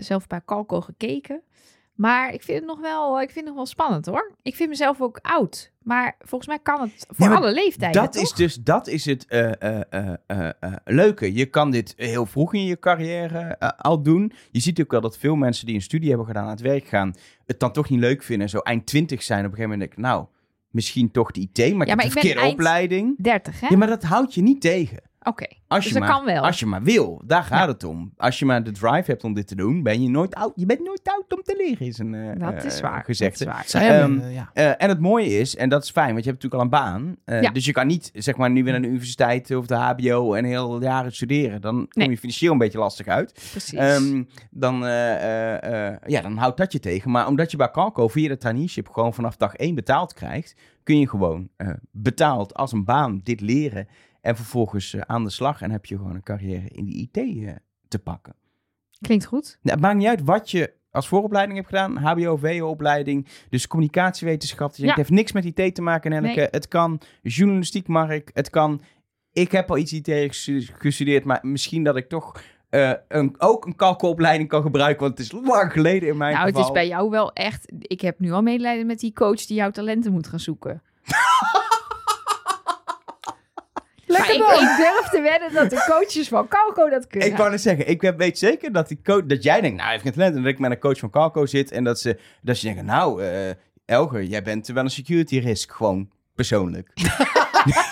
zelf 0.00 0.26
bij 0.26 0.40
Calco 0.44 0.80
gekeken. 0.80 1.42
Maar 1.92 2.32
ik 2.34 2.42
vind 2.42 2.58
het 2.58 2.66
nog 2.68 2.80
wel, 2.80 3.20
ik 3.20 3.26
vind 3.30 3.36
het 3.38 3.46
nog 3.46 3.54
wel 3.54 3.66
spannend 3.66 4.06
hoor. 4.06 4.32
Ik 4.42 4.54
vind 4.56 4.68
mezelf 4.68 5.00
ook 5.00 5.18
oud. 5.22 5.72
Maar 5.82 6.16
volgens 6.18 6.46
mij 6.50 6.58
kan 6.58 6.80
het 6.80 7.06
voor 7.08 7.28
Ja, 7.28 7.34
alle 7.34 7.52
leeftijden. 7.52 8.02
Dat 8.02 8.12
toch? 8.12 8.22
is 8.22 8.32
dus 8.32 8.54
dat 8.56 8.86
is 8.86 9.04
het 9.04 9.26
eh, 9.26 9.52
eh, 9.90 10.14
eh, 10.26 10.48
leuke. 10.84 11.34
Je 11.34 11.46
kan 11.46 11.70
dit 11.70 11.94
heel 11.96 12.26
vroeg 12.26 12.54
in 12.54 12.64
je 12.64 12.78
carrière 12.78 13.58
al 13.76 14.02
doen. 14.02 14.32
Je 14.50 14.60
ziet 14.60 14.80
ook 14.80 14.90
wel 14.90 15.00
dat 15.00 15.18
veel 15.18 15.34
mensen 15.36 15.66
die 15.66 15.74
een 15.74 15.82
studie 15.82 16.08
hebben 16.08 16.26
gedaan 16.26 16.44
aan 16.44 16.50
het 16.50 16.60
werk 16.60 16.84
gaan, 16.84 17.14
het 17.46 17.60
dan 17.60 17.72
toch 17.72 17.88
niet 17.90 18.00
leuk 18.00 18.22
vinden. 18.22 18.48
Zo 18.48 18.58
eind 18.58 18.86
twintig 18.86 19.22
zijn 19.22 19.38
op 19.44 19.50
een 19.50 19.56
gegeven 19.56 19.70
moment. 19.70 19.90
denk 19.96 20.04
ik, 20.06 20.10
Nou, 20.12 20.26
misschien 20.70 21.10
toch 21.10 21.30
de 21.30 21.40
IT, 21.40 21.56
maar 21.58 21.66
ik 21.66 21.70
Ja, 21.70 21.76
heb 21.78 21.86
maar 21.86 21.88
ik 21.90 21.96
ben 22.02 22.10
verkeerde 22.10 22.40
eind- 22.40 22.52
opleiding. 22.52 23.14
30 23.22 23.60
hè? 23.60 23.66
Ja, 23.68 23.76
maar 23.76 23.88
dat 23.88 24.02
houdt 24.02 24.34
je 24.34 24.42
niet 24.42 24.60
tegen. 24.60 24.98
Oké, 25.24 25.46
Als 25.68 25.84
dus 25.84 25.92
je 25.92 25.98
dat 25.98 26.08
maar, 26.08 26.16
kan 26.16 26.24
wel. 26.24 26.42
Als 26.44 26.60
je 26.60 26.66
maar 26.66 26.82
wil, 26.82 27.22
daar 27.24 27.42
gaat 27.42 27.60
Ja. 27.66 27.72
het 27.72 27.84
om. 27.84 28.12
Als 28.16 28.38
je 28.38 28.44
maar 28.44 28.62
de 28.64 28.70
drive 28.70 29.10
hebt 29.10 29.24
om 29.24 29.34
dit 29.34 29.46
te 29.46 29.54
doen, 29.54 29.82
ben 29.82 30.02
je 30.02 30.08
nooit 30.08 30.34
oud. 30.34 30.52
Je 30.54 30.66
bent 30.66 30.80
nooit 30.84 31.00
oud 31.04 31.32
om 31.36 31.42
te 31.42 31.54
leren, 31.66 31.86
is 31.86 31.98
een 31.98 32.14
eh, 32.14 32.52
dat 32.52 32.64
is 32.64 32.76
eh, 32.76 32.82
waar. 32.82 33.04
gezegde. 33.04 33.44
Dat 33.44 33.48
is 33.48 33.54
waar. 33.54 33.64
Zij 33.66 33.84
hebben, 33.84 34.18
Ehm, 34.20 34.28
eh, 34.28 34.34
ja. 34.54 34.76
En 34.76 34.88
het 34.88 35.00
mooie 35.00 35.38
is, 35.38 35.56
en 35.56 35.68
dat 35.68 35.82
is 35.82 35.90
fijn, 35.90 36.12
want 36.12 36.24
je 36.24 36.30
hebt 36.30 36.42
natuurlijk 36.42 36.74
al 36.74 36.80
een 36.80 36.84
baan. 36.94 37.16
Eh, 37.24 37.42
Ja. 37.42 37.50
Dus 37.50 37.64
je 37.64 37.72
kan 37.72 37.86
niet, 37.86 38.10
zeg 38.14 38.36
maar, 38.36 38.50
nu 38.50 38.62
weer 38.62 38.72
naar 38.72 38.82
de 38.82 38.88
universiteit 38.88 39.54
of 39.54 39.66
de 39.66 39.74
HBO 39.74 40.34
en 40.34 40.44
heel 40.44 40.82
jaren 40.82 41.12
studeren. 41.12 41.60
Dan 41.60 41.74
kom 41.74 41.88
Nee. 41.92 42.08
je 42.10 42.18
financieel 42.18 42.52
een 42.52 42.58
beetje 42.58 42.78
lastig 42.78 43.06
uit. 43.06 43.32
Precies. 43.50 43.78
Ehm, 43.78 44.22
dan, 44.50 44.86
eh, 44.86 45.14
eh, 45.62 45.88
eh, 45.92 45.96
ja, 46.06 46.20
dan 46.20 46.36
houdt 46.36 46.56
dat 46.56 46.72
je 46.72 46.80
tegen. 46.80 47.10
Maar 47.10 47.26
omdat 47.26 47.50
je 47.50 47.56
bij 47.56 47.70
Calco 47.70 48.08
via 48.08 48.28
de 48.28 48.36
traineeship 48.36 48.88
gewoon 48.88 49.14
vanaf 49.14 49.36
dag 49.36 49.54
één 49.54 49.74
betaald 49.74 50.12
krijgt, 50.14 50.54
kun 50.82 50.98
je 50.98 51.08
gewoon 51.08 51.48
eh, 51.56 51.68
betaald 51.90 52.54
als 52.54 52.72
een 52.72 52.84
baan 52.84 53.20
dit 53.24 53.40
leren. 53.40 53.88
En 54.22 54.36
vervolgens 54.36 54.94
eh, 54.94 55.00
aan 55.06 55.24
de 55.24 55.30
slag 55.30 55.62
en 55.62 55.70
heb 55.70 55.84
je 55.86 55.96
gewoon 55.96 56.14
een 56.14 56.22
carrière 56.22 56.68
in 56.68 56.84
de 56.84 56.92
IT 56.92 57.16
eh, 57.16 57.54
te 57.88 57.98
pakken. 57.98 58.34
Klinkt 59.00 59.24
goed. 59.24 59.58
Nou, 59.62 59.76
het 59.76 59.80
maakt 59.86 59.96
niet 59.96 60.06
uit 60.06 60.22
wat 60.22 60.50
je 60.50 60.72
als 60.90 61.08
vooropleiding 61.08 61.56
hebt 61.58 61.68
gedaan. 61.68 61.96
HBO, 61.96 62.36
VO-opleiding. 62.36 63.26
Dus 63.48 63.66
communicatiewetenschap. 63.66 64.68
Dus 64.70 64.78
Ja. 64.78 64.86
Het 64.86 64.96
heeft 64.96 65.10
niks 65.10 65.32
met 65.32 65.44
IT 65.44 65.74
te 65.74 65.82
maken, 65.82 66.10
Nelleke. 66.10 66.38
Nee. 66.38 66.48
Het 66.50 66.68
kan 66.68 67.00
journalistiek, 67.22 67.86
Mark. 67.86 68.30
Het 68.34 68.50
kan... 68.50 68.80
Ik 69.32 69.52
heb 69.52 69.70
al 69.70 69.76
iets 69.76 69.92
IT 69.92 70.08
gestu- 70.08 70.66
gestudeerd, 70.78 71.24
maar 71.24 71.38
misschien 71.42 71.84
dat 71.84 71.96
ik 71.96 72.08
toch 72.08 72.42
eh, 72.68 72.92
een, 73.08 73.34
ook 73.38 73.66
een 73.66 73.76
kalkopleiding 73.76 74.48
kan 74.48 74.62
gebruiken. 74.62 75.00
Want 75.04 75.18
het 75.18 75.26
is 75.26 75.32
lang 75.32 75.72
geleden 75.72 76.08
in 76.08 76.16
mijn 76.16 76.34
nou, 76.34 76.46
geval. 76.46 76.60
het 76.60 76.70
is 76.70 76.76
bij 76.76 76.88
jou 76.88 77.10
wel 77.10 77.32
echt... 77.32 77.72
Ik 77.78 78.00
heb 78.00 78.18
nu 78.18 78.32
al 78.32 78.42
medelijden 78.42 78.86
met 78.86 79.00
die 79.00 79.12
coach 79.12 79.46
die 79.46 79.56
jouw 79.56 79.70
talenten 79.70 80.12
moet 80.12 80.26
gaan 80.26 80.40
zoeken. 80.40 80.82
maar 84.26 84.60
ik, 84.60 84.60
ik 84.70 84.76
durf 84.76 85.08
te 85.10 85.20
wedden 85.20 85.52
dat 85.52 85.70
de 85.70 85.84
coaches 85.88 86.28
van 86.28 86.48
Calco 86.48 86.88
dat 86.88 87.06
kunnen. 87.06 87.28
Ik 87.28 87.36
wou 87.36 87.50
net 87.50 87.60
zeggen, 87.60 87.88
ik 87.88 88.00
weet 88.16 88.38
zeker 88.38 88.72
dat, 88.72 88.88
die 88.88 89.00
coach, 89.02 89.24
dat 89.26 89.42
jij 89.42 89.60
denkt, 89.60 89.76
nou, 89.76 89.82
hij 89.82 89.90
heeft 89.92 90.02
geen 90.02 90.12
talent. 90.12 90.36
En 90.36 90.42
dat 90.42 90.52
ik 90.52 90.58
met 90.58 90.70
een 90.70 90.78
coach 90.78 90.98
van 90.98 91.10
Calco 91.10 91.46
zit 91.46 91.70
en 91.70 91.84
dat 91.84 92.00
ze, 92.00 92.18
dat 92.42 92.56
ze 92.56 92.66
denken, 92.66 92.84
nou, 92.84 93.22
eh 93.24 93.50
Elger, 93.84 94.22
jij 94.24 94.42
bent 94.42 94.66
wel 94.66 94.84
een 94.84 94.90
security 94.90 95.38
risk, 95.38 95.72
gewoon 95.72 96.10
persoonlijk. 96.34 96.90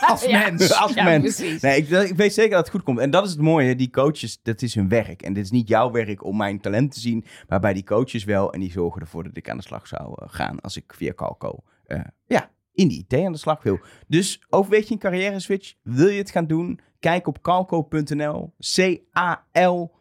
als 0.00 0.24
Ja. 0.24 0.38
mens. 0.38 0.72
Als 0.82 0.92
Ja, 0.94 1.04
mens. 1.04 1.36
precies. 1.36 1.60
Nee, 1.62 1.76
ik, 1.76 1.88
ik 1.88 2.16
weet 2.16 2.34
zeker 2.34 2.50
dat 2.50 2.60
het 2.60 2.70
goed 2.70 2.82
komt. 2.82 2.98
En 2.98 3.10
dat 3.10 3.24
is 3.24 3.30
het 3.30 3.40
mooie, 3.40 3.76
die 3.76 3.90
coaches, 3.90 4.40
dat 4.42 4.62
is 4.62 4.74
hun 4.74 4.88
werk. 4.88 5.22
En 5.22 5.32
dit 5.32 5.44
is 5.44 5.50
niet 5.50 5.68
jouw 5.68 5.90
werk 5.90 6.24
om 6.24 6.36
mijn 6.36 6.60
talent 6.60 6.92
te 6.92 7.00
zien, 7.00 7.24
maar 7.48 7.60
bij 7.60 7.72
die 7.72 7.84
coaches 7.84 8.24
wel. 8.24 8.52
En 8.52 8.60
die 8.60 8.70
zorgen 8.70 9.00
ervoor 9.00 9.24
dat 9.24 9.36
ik 9.36 9.50
aan 9.50 9.56
de 9.56 9.62
slag 9.62 9.86
zou 9.86 10.14
eh, 10.22 10.28
gaan 10.30 10.60
als 10.60 10.76
ik 10.76 10.92
via 10.96 11.12
Calco, 11.12 11.58
eh, 11.86 12.00
ja, 12.26 12.50
in 12.72 12.88
die 12.88 13.04
IT 13.08 13.24
aan 13.24 13.32
de 13.32 13.38
slag 13.38 13.62
wil. 13.62 13.78
Dus 14.08 14.46
overweeg 14.48 14.86
je 14.86 14.92
een 14.92 14.98
carrière 14.98 15.40
switch? 15.40 15.74
Wil 15.82 16.08
je 16.08 16.18
het 16.18 16.30
gaan 16.30 16.46
doen? 16.46 16.80
Kijk 16.98 17.26
op 17.26 17.42
calco.nl. 17.42 18.54
C-A-L-C-O.nl. 18.58 19.98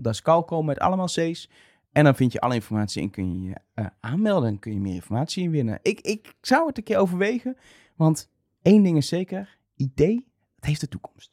Dat 0.00 0.12
is 0.12 0.22
Calco 0.22 0.62
met 0.62 0.78
allemaal 0.78 1.06
C's. 1.06 1.48
En 1.92 2.04
dan 2.04 2.14
vind 2.14 2.32
je 2.32 2.40
alle 2.40 2.54
informatie 2.54 3.02
en 3.02 3.10
kun 3.10 3.42
je 3.42 3.48
je 3.48 3.56
eh, 3.74 3.86
aanmelden 4.00 4.48
en 4.48 4.58
kun 4.58 4.72
je 4.72 4.80
meer 4.80 4.94
informatie 4.94 5.42
inwinnen. 5.42 5.78
Ik, 5.82 6.00
ik 6.00 6.34
zou 6.40 6.66
het 6.66 6.76
een 6.76 6.82
keer 6.82 6.96
overwegen, 6.96 7.56
want 7.96 8.30
één 8.62 8.82
ding 8.82 8.96
is 8.96 9.08
zeker, 9.08 9.58
IT, 9.76 9.98
het 9.98 10.64
heeft 10.64 10.80
de 10.80 10.88
toekomst. 10.88 11.32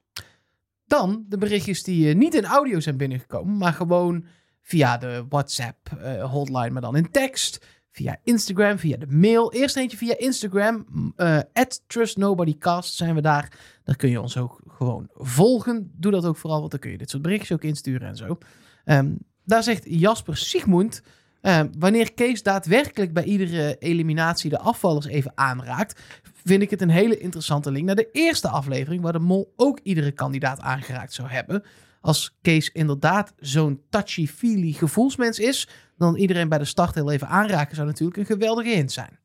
Dan 0.85 1.25
de 1.27 1.37
berichtjes 1.37 1.83
die 1.83 2.09
eh, 2.09 2.15
niet 2.15 2.33
in 2.33 2.45
audio 2.45 2.79
zijn 2.79 2.97
binnengekomen, 2.97 3.57
maar 3.57 3.73
gewoon 3.73 4.25
via 4.61 4.97
de 4.97 5.25
WhatsApp 5.29 5.89
eh, 5.89 6.31
hotline, 6.31 6.69
maar 6.69 6.81
dan 6.81 6.95
in 6.95 7.11
tekst. 7.11 7.65
Via 8.00 8.20
Instagram, 8.24 8.80
via 8.80 8.97
de 8.97 9.08
mail. 9.08 9.54
Eerst 9.54 9.76
eentje 9.76 9.97
via 9.97 10.18
Instagram. 10.18 10.86
eh 11.16 11.39
@trustnobodycast 11.88 12.93
zijn 12.93 13.16
we 13.16 13.22
daar. 13.22 13.52
Daar 13.84 13.95
kun 13.95 14.10
je 14.10 14.22
ons 14.22 14.38
ook 14.38 14.62
gewoon 14.68 15.10
volgen. 15.14 15.91
Doe 15.95 16.12
dat 16.12 16.26
ook 16.26 16.38
vooral, 16.38 16.60
want 16.60 16.72
dan 16.72 16.80
kun 16.80 16.91
je 16.91 16.97
dit 16.97 17.10
soort 17.10 17.22
berichtjes 17.22 17.52
ook 17.52 17.64
insturen 17.64 18.08
en 18.08 18.16
zo. 18.16 18.38
Ehm, 18.86 19.12
daar 19.45 19.64
zegt 19.64 19.84
Jasper 19.88 20.38
Sigmund... 20.38 21.02
ehm, 21.41 21.68
wanneer 21.80 22.14
Kees 22.14 22.43
daadwerkelijk 22.43 23.14
bij 23.14 23.24
iedere 23.24 23.76
eliminatie 23.80 24.50
de 24.50 24.60
afvallers 24.60 25.06
even 25.06 25.32
aanraakt... 25.36 26.02
vind 26.45 26.62
ik 26.62 26.70
het 26.70 26.82
een 26.82 26.89
hele 26.89 27.18
interessante 27.18 27.72
link 27.72 27.86
naar 27.86 27.95
de 27.95 28.10
eerste 28.12 28.50
aflevering... 28.50 29.02
waar 29.02 29.14
de 29.14 29.20
mol 29.20 29.54
ook 29.56 29.80
iedere 29.84 30.12
kandidaat 30.12 30.60
aangeraakt 30.60 31.14
zou 31.14 31.30
hebben. 31.30 31.64
Als 32.02 32.38
Kees 32.41 32.70
inderdaad 32.70 33.34
zo'n 33.39 33.82
touchy-feely 33.89 34.72
gevoelsmens 34.72 35.39
is... 35.39 35.68
dan 36.00 36.16
iedereen 36.16 36.50
bij 36.50 36.58
de 36.58 36.66
start 36.66 36.95
heel 36.95 37.12
even 37.12 37.28
aanraken... 37.28 37.76
zou 37.76 37.88
natuurlijk 37.88 38.18
een 38.18 38.26
geweldige 38.26 38.70
hint 38.70 38.91
zijn. 38.91 39.20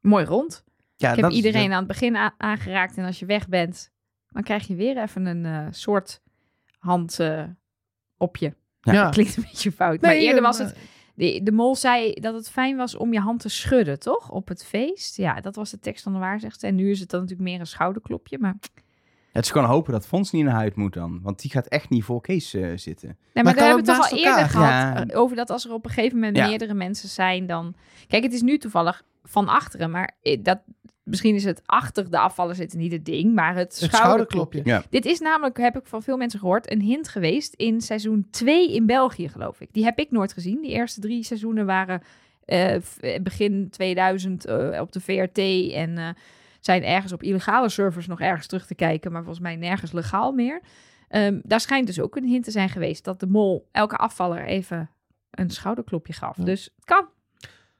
Mooi 0.00 0.24
rond. 0.24 0.64
Ja, 0.96 1.12
ik 1.12 1.20
heb 1.20 1.30
iedereen 1.30 1.68
de- 1.68 1.72
aan 1.74 1.78
het 1.78 1.88
begin 1.88 2.16
aangeraakt. 2.36 2.96
En 2.96 3.04
als 3.04 3.18
je 3.18 3.26
weg 3.26 3.48
bent, 3.48 3.90
dan 4.28 4.42
krijg 4.42 4.66
je 4.66 4.74
weer 4.74 5.02
even 5.02 5.26
een 5.26 5.44
eh, 5.44 5.66
soort 5.70 6.22
hand 6.78 7.20
eh, 7.20 7.44
op 8.16 8.36
je. 8.36 8.54
Ja. 8.80 9.10
Klinkt 9.10 9.36
een 9.36 9.42
beetje 9.42 9.72
fout. 9.72 10.00
maar 10.00 10.14
eerder 10.14 10.42
was 10.42 10.58
het... 10.58 10.76
De, 11.14 11.40
de 11.42 11.52
mol 11.52 11.76
zei 11.76 12.12
dat 12.12 12.34
het 12.34 12.50
fijn 12.50 12.76
was 12.76 12.96
om 12.96 13.12
je 13.12 13.20
hand 13.20 13.40
te 13.40 13.48
schudden, 13.48 13.98
toch? 13.98 14.30
Op 14.30 14.48
het 14.48 14.64
feest. 14.64 15.16
Ja, 15.16 15.40
dat 15.40 15.56
was 15.56 15.70
de 15.70 15.78
tekst 15.78 16.02
van 16.02 16.12
de 16.12 16.18
waarzegster. 16.18 16.68
En 16.68 16.74
nu 16.74 16.90
is 16.90 17.00
het 17.00 17.10
dan 17.10 17.20
natuurlijk 17.20 17.48
meer 17.48 17.60
een 17.60 17.66
schouderklopje. 17.66 18.38
Maar, 18.38 18.54
Het 19.38 19.46
is 19.46 19.52
gewoon 19.52 19.68
hopen 19.68 19.92
dat 19.92 20.06
Fons 20.06 20.30
niet 20.30 20.44
naar 20.44 20.54
huid 20.54 20.76
moet 20.76 20.92
dan. 20.94 21.20
Want 21.22 21.40
die 21.42 21.50
gaat 21.50 21.66
echt 21.66 21.88
niet 21.88 22.04
voor 22.04 22.20
Kees 22.20 22.54
eh, 22.54 22.70
zitten. 22.74 23.16
nee, 23.34 23.44
Maar 23.44 23.54
daar 23.54 23.66
hebben 23.66 23.84
we 23.84 23.90
het 23.92 24.00
toch 24.00 24.10
al 24.10 24.18
eerder 24.18 24.48
gehad. 24.48 24.68
Ja. 24.68 25.06
eh, 25.06 25.20
Over 25.20 25.36
dat 25.36 25.50
als 25.50 25.64
er 25.64 25.72
op 25.72 25.84
een 25.84 25.90
gegeven 25.90 26.18
moment 26.18 26.36
Ja. 26.36 26.46
meerdere 26.46 26.74
mensen 26.74 27.08
zijn, 27.08 27.46
dan... 27.46 27.74
Kijk, 28.08 28.22
het 28.22 28.32
is 28.32 28.42
nu 28.42 28.58
toevallig 28.58 29.02
van 29.24 29.48
achteren. 29.48 29.90
Maar 29.90 30.16
dat, 30.42 30.58
misschien 31.02 31.34
is 31.34 31.44
het 31.44 31.62
achter 31.66 32.10
de 32.10 32.18
afvallen 32.18 32.54
zitten 32.56 32.78
niet 32.78 32.92
het 32.92 33.04
ding. 33.04 33.34
Maar 33.34 33.54
het, 33.54 33.80
Het 33.80 33.92
schouderklopje. 33.94 34.58
schouderklopje. 34.60 35.00
Dit 35.00 35.12
is 35.12 35.20
namelijk, 35.20 35.56
heb 35.58 35.76
ik 35.78 35.86
van 35.86 36.02
veel 36.02 36.16
mensen 36.16 36.38
gehoord, 36.40 36.70
een 36.72 36.80
hint 36.80 37.08
geweest 37.08 37.54
in 37.54 37.80
seizoen 37.80 38.26
2 38.30 38.74
in 38.74 38.86
België, 38.86 39.28
geloof 39.28 39.60
ik. 39.60 39.68
Die 39.72 39.84
heb 39.84 39.98
ik 39.98 40.10
nooit 40.10 40.32
gezien. 40.32 40.60
Die 40.62 40.70
eerste 40.70 41.00
drie 41.00 41.22
seizoenen 41.24 41.66
waren 41.66 42.02
eh, 42.44 42.76
begin 43.22 43.68
2000 43.70 44.44
eh, 44.44 44.80
op 44.80 44.92
de 44.92 45.00
VRT 45.00 45.38
en 45.72 45.98
eh, 45.98 46.08
zijn 46.60 46.84
ergens 46.84 47.12
op 47.12 47.22
illegale 47.22 47.68
servers 47.68 48.06
nog 48.06 48.20
ergens 48.20 48.46
terug 48.46 48.66
te 48.66 48.74
kijken, 48.74 49.12
maar 49.12 49.22
volgens 49.22 49.44
mij 49.44 49.56
nergens 49.56 49.92
legaal 49.92 50.32
meer. 50.32 50.60
Ehm, 51.08 51.40
daar 51.42 51.60
schijnt 51.60 51.86
dus 51.86 52.00
ook 52.00 52.16
een 52.16 52.24
hint 52.24 52.44
te 52.44 52.50
zijn 52.50 52.68
geweest 52.68 53.04
dat 53.04 53.20
de 53.20 53.26
mol 53.26 53.68
elke 53.72 53.96
afvaller 53.96 54.44
even 54.44 54.90
een 55.30 55.50
schouderklopje 55.50 56.12
gaf. 56.12 56.36
Dus 56.36 56.64
het 56.76 56.84
kan. 56.84 57.08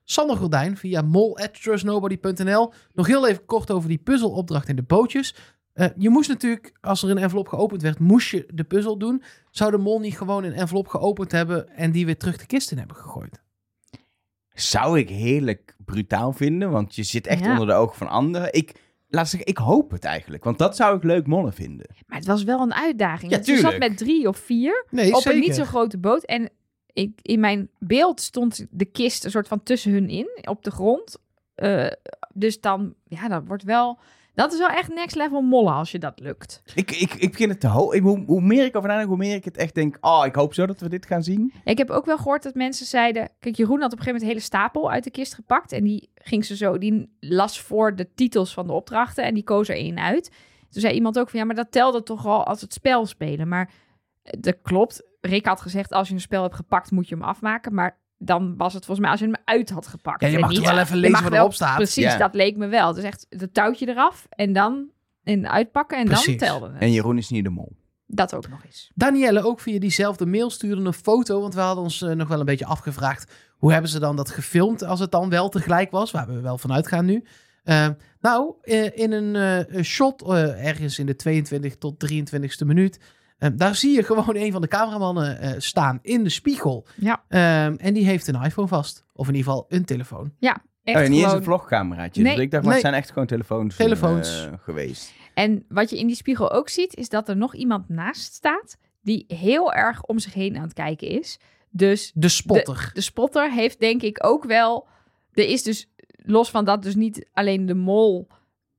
Sander 0.04 0.36
Gordijn 0.36 0.76
via 0.76 1.02
mol.trustnobody.nl. 1.02 2.72
Nog 2.92 3.06
heel 3.06 3.28
even 3.28 3.44
kort 3.44 3.70
over 3.70 3.88
die 3.88 3.98
puzzelopdracht 3.98 4.68
in 4.68 4.76
de 4.76 4.82
bootjes. 4.82 5.34
Eh, 5.72 5.86
je 5.96 6.08
moest 6.08 6.28
natuurlijk, 6.28 6.72
als 6.80 7.02
er 7.02 7.10
een 7.10 7.18
envelop 7.18 7.48
geopend 7.48 7.82
werd, 7.82 7.98
moest 7.98 8.30
je 8.30 8.48
de 8.54 8.64
puzzel 8.64 8.98
doen. 8.98 9.22
Zou 9.50 9.70
de 9.70 9.78
mol 9.78 10.00
niet 10.00 10.16
gewoon 10.16 10.44
een 10.44 10.52
envelop 10.52 10.88
geopend 10.88 11.32
hebben 11.32 11.68
en 11.68 11.92
die 11.92 12.06
weer 12.06 12.16
terug 12.16 12.36
de 12.36 12.46
kist 12.46 12.70
in 12.70 12.78
hebben 12.78 12.96
gegooid? 12.96 13.42
Zou 14.60 14.98
ik 14.98 15.08
heerlijk 15.08 15.76
brutaal 15.84 16.32
vinden, 16.32 16.70
want 16.70 16.94
je 16.94 17.02
zit 17.02 17.26
echt 17.26 17.44
Ja. 17.44 17.50
onder 17.50 17.66
de 17.66 17.72
ogen 17.72 17.96
van 17.96 18.08
anderen. 18.08 18.52
Ik, 18.52 18.74
laat 19.08 19.28
zeggen, 19.28 19.48
ik 19.48 19.58
hoop 19.58 19.90
het 19.90 20.04
eigenlijk, 20.04 20.44
want 20.44 20.58
dat 20.58 20.76
zou 20.76 20.96
ik 20.96 21.02
leuk 21.04 21.26
mollen 21.26 21.52
vinden. 21.52 21.86
Maar 22.06 22.18
het 22.18 22.26
was 22.26 22.42
wel 22.44 22.60
een 22.60 22.74
uitdaging. 22.74 23.32
Ja, 23.32 23.40
je 23.42 23.58
zat 23.58 23.78
met 23.78 23.96
drie 23.96 24.28
of 24.28 24.36
vier. 24.36 24.84
Nee, 24.90 25.14
op 25.14 25.22
zeker. 25.22 25.38
een 25.38 25.46
niet 25.46 25.54
zo 25.54 25.64
grote 25.64 25.98
boot. 25.98 26.24
En 26.24 26.50
ik, 26.92 27.18
in 27.22 27.40
mijn 27.40 27.70
beeld 27.78 28.20
stond 28.20 28.66
de 28.70 28.84
kist 28.84 29.24
een 29.24 29.30
soort 29.30 29.48
van 29.48 29.62
tussen 29.62 29.92
hun 29.92 30.08
in, 30.08 30.28
op 30.48 30.64
de 30.64 30.70
grond. 30.70 31.16
Eh, 31.54 31.86
dus 32.34 32.60
dan, 32.60 32.94
ja, 33.04 33.28
dat 33.28 33.42
wordt 33.46 33.62
wel... 33.62 33.98
Dat 34.38 34.52
is 34.52 34.58
wel 34.58 34.68
echt 34.68 34.94
next 34.94 35.16
level 35.16 35.40
mollen 35.40 35.72
als 35.72 35.90
je 35.90 35.98
dat 35.98 36.20
lukt. 36.20 36.62
Ik, 36.74 36.90
ik, 36.90 37.14
ik 37.14 37.30
begin 37.30 37.48
het 37.48 37.60
te 37.60 37.66
hoog. 37.66 37.98
Hoe, 37.98 38.24
hoe 38.26 38.40
meer 38.40 38.64
ik 38.64 38.76
over 38.76 38.88
nadenk, 38.88 39.08
hoe 39.08 39.16
meer 39.16 39.34
ik 39.34 39.44
het 39.44 39.56
echt 39.56 39.74
denk, 39.74 39.96
oh, 40.00 40.22
ik 40.26 40.34
hoop 40.34 40.54
zo 40.54 40.66
dat 40.66 40.80
we 40.80 40.88
dit 40.88 41.06
gaan 41.06 41.22
zien. 41.22 41.52
Ik 41.64 41.78
heb 41.78 41.90
ook 41.90 42.04
wel 42.04 42.16
gehoord 42.16 42.42
dat 42.42 42.54
mensen 42.54 42.86
zeiden... 42.86 43.30
Kijk, 43.38 43.56
Jeroen 43.56 43.80
had 43.80 43.92
op 43.92 43.98
een 43.98 44.04
gegeven 44.04 44.20
moment 44.20 44.22
een 44.22 44.28
hele 44.28 44.40
stapel 44.40 44.90
uit 44.90 45.04
de 45.04 45.10
kist 45.10 45.34
gepakt. 45.34 45.72
En 45.72 45.84
die 45.84 46.10
ging 46.14 46.44
ze 46.44 46.56
zo... 46.56 46.78
Die 46.78 47.16
las 47.20 47.60
voor 47.60 47.96
de 47.96 48.14
titels 48.14 48.52
van 48.52 48.66
de 48.66 48.72
opdrachten. 48.72 49.24
En 49.24 49.34
die 49.34 49.44
koos 49.44 49.68
er 49.68 49.76
één 49.76 49.98
uit. 49.98 50.30
Toen 50.70 50.80
zei 50.80 50.94
iemand 50.94 51.18
ook 51.18 51.30
van... 51.30 51.38
Ja, 51.38 51.46
maar 51.46 51.54
dat 51.54 51.72
telde 51.72 52.02
toch 52.02 52.26
al 52.26 52.44
als 52.44 52.60
het 52.60 52.72
spel 52.72 53.06
spelen. 53.06 53.48
Maar 53.48 53.70
eh, 54.22 54.40
dat 54.40 54.56
klopt. 54.62 55.02
Rick 55.20 55.46
had 55.46 55.60
gezegd... 55.60 55.92
Als 55.92 56.08
je 56.08 56.14
een 56.14 56.20
spel 56.20 56.42
hebt 56.42 56.54
gepakt, 56.54 56.90
moet 56.90 57.08
je 57.08 57.14
hem 57.14 57.24
afmaken. 57.24 57.74
Maar 57.74 57.98
dan 58.18 58.56
was 58.56 58.72
het 58.74 58.84
volgens 58.84 59.00
mij 59.00 59.10
als 59.10 59.20
je 59.20 59.26
hem 59.26 59.42
uit 59.44 59.70
had 59.70 59.86
gepakt. 59.86 60.20
Ja, 60.20 60.26
je 60.28 60.34
En 60.34 60.40
mag 60.40 60.50
niet- 60.50 60.58
toch 60.58 60.70
wel 60.70 60.78
even 60.78 60.96
lezen 60.96 61.22
wat 61.22 61.32
erop 61.32 61.54
staat. 61.54 61.76
Precies, 61.76 62.04
Ja. 62.04 62.16
dat 62.16 62.34
leek 62.34 62.56
me 62.56 62.66
wel. 62.66 62.88
Het 62.88 62.96
is 62.96 63.02
echt 63.04 63.26
het 63.28 63.54
touwtje 63.54 63.88
eraf. 63.88 64.26
En 64.30 64.52
dan 64.52 64.86
in 65.24 65.48
uitpakken. 65.48 65.98
En 65.98 66.04
Precies. 66.04 66.26
dan 66.26 66.36
telde 66.36 66.66
het. 66.72 66.82
En 66.82 66.92
Jeroen 66.92 67.18
is 67.18 67.28
niet 67.30 67.44
de 67.44 67.50
mol. 67.50 67.76
Dat 68.06 68.34
ook 68.34 68.48
nog 68.48 68.64
eens. 68.64 68.90
Danielle 68.94 69.42
ook 69.44 69.60
via 69.60 69.78
diezelfde 69.78 70.26
mail 70.26 70.50
stuurde 70.50 70.82
een 70.84 70.92
foto. 70.92 71.40
Want 71.40 71.54
we 71.54 71.60
hadden 71.60 71.84
ons 71.84 72.02
eh, 72.02 72.10
nog 72.14 72.28
wel 72.28 72.40
een 72.40 72.46
beetje 72.46 72.66
afgevraagd. 72.66 73.32
Hoe 73.56 73.72
hebben 73.72 73.90
ze 73.90 73.98
dan 73.98 74.16
dat 74.16 74.30
gefilmd 74.30 74.84
als 74.84 75.00
het 75.00 75.10
dan 75.10 75.28
wel 75.28 75.48
tegelijk 75.48 75.90
was? 75.90 76.10
Waar 76.10 76.26
we 76.26 76.40
wel 76.40 76.58
van 76.58 76.72
uitgaan 76.72 77.04
nu. 77.04 77.24
Eh, 77.64 77.88
nou, 78.20 78.54
eh, 78.62 78.98
in 78.98 79.12
een 79.12 79.84
shot 79.84 80.22
eh, 80.22 80.66
ergens 80.66 80.98
in 80.98 81.06
de 81.06 81.16
22 81.16 81.76
tot 81.76 81.98
23ste 81.98 82.64
minuut. 82.64 83.00
Eh, 83.38 83.50
daar 83.54 83.74
zie 83.74 83.94
je 83.94 84.02
gewoon 84.02 84.36
een 84.36 84.52
van 84.52 84.60
de 84.60 84.68
cameramannen 84.68 85.40
eh, 85.40 85.50
staan 85.58 85.98
in 86.02 86.22
de 86.24 86.30
spiegel. 86.30 86.86
Ja. 86.96 87.22
Ehm, 87.28 87.74
en 87.78 87.94
die 87.94 88.04
heeft 88.04 88.26
een 88.28 88.42
iPhone 88.42 88.68
vast. 88.68 89.04
Of 89.12 89.28
in 89.28 89.34
ieder 89.34 89.50
geval 89.52 89.66
een 89.68 89.84
telefoon. 89.84 90.32
Echt 90.40 90.96
oh, 90.96 91.02
ja, 91.02 91.08
niet 91.08 91.10
eens 91.18 91.22
gewoon- 91.22 91.36
een 91.36 91.44
vlogcameraatje. 91.44 92.22
Nee. 92.22 92.34
Dus 92.34 92.44
ik 92.44 92.50
dacht, 92.50 92.64
maar 92.64 92.74
het 92.74 92.82
Nee. 92.82 92.90
zijn 92.92 93.02
echt 93.02 93.12
gewoon 93.12 93.28
telefoons, 93.28 93.76
eh, 93.76 93.84
Telefoons. 93.86 94.48
geweest. 94.62 95.12
En 95.34 95.64
wat 95.68 95.90
je 95.90 95.98
in 95.98 96.06
die 96.06 96.16
spiegel 96.16 96.52
ook 96.52 96.68
ziet, 96.68 96.94
is 96.96 97.08
dat 97.08 97.28
er 97.28 97.36
nog 97.36 97.54
iemand 97.54 97.88
naast 97.88 98.32
staat 98.34 98.76
die 99.02 99.24
heel 99.28 99.72
erg 99.72 100.02
om 100.04 100.18
zich 100.18 100.34
heen 100.34 100.56
aan 100.56 100.62
het 100.62 100.72
kijken 100.72 101.08
is. 101.08 101.38
Dus 101.70 102.10
De 102.14 102.28
spotter. 102.28 102.90
de 102.94 103.00
spotter 103.00 103.52
heeft 103.52 103.80
denk 103.80 104.02
ik 104.02 104.26
ook 104.26 104.44
wel. 104.44 104.86
Er 105.32 105.48
is 105.48 105.62
dus 105.62 105.90
los 106.16 106.50
van 106.50 106.64
dat 106.64 106.82
dus 106.82 106.94
niet 106.94 107.28
alleen 107.32 107.66
de 107.66 107.74
mol 107.74 108.28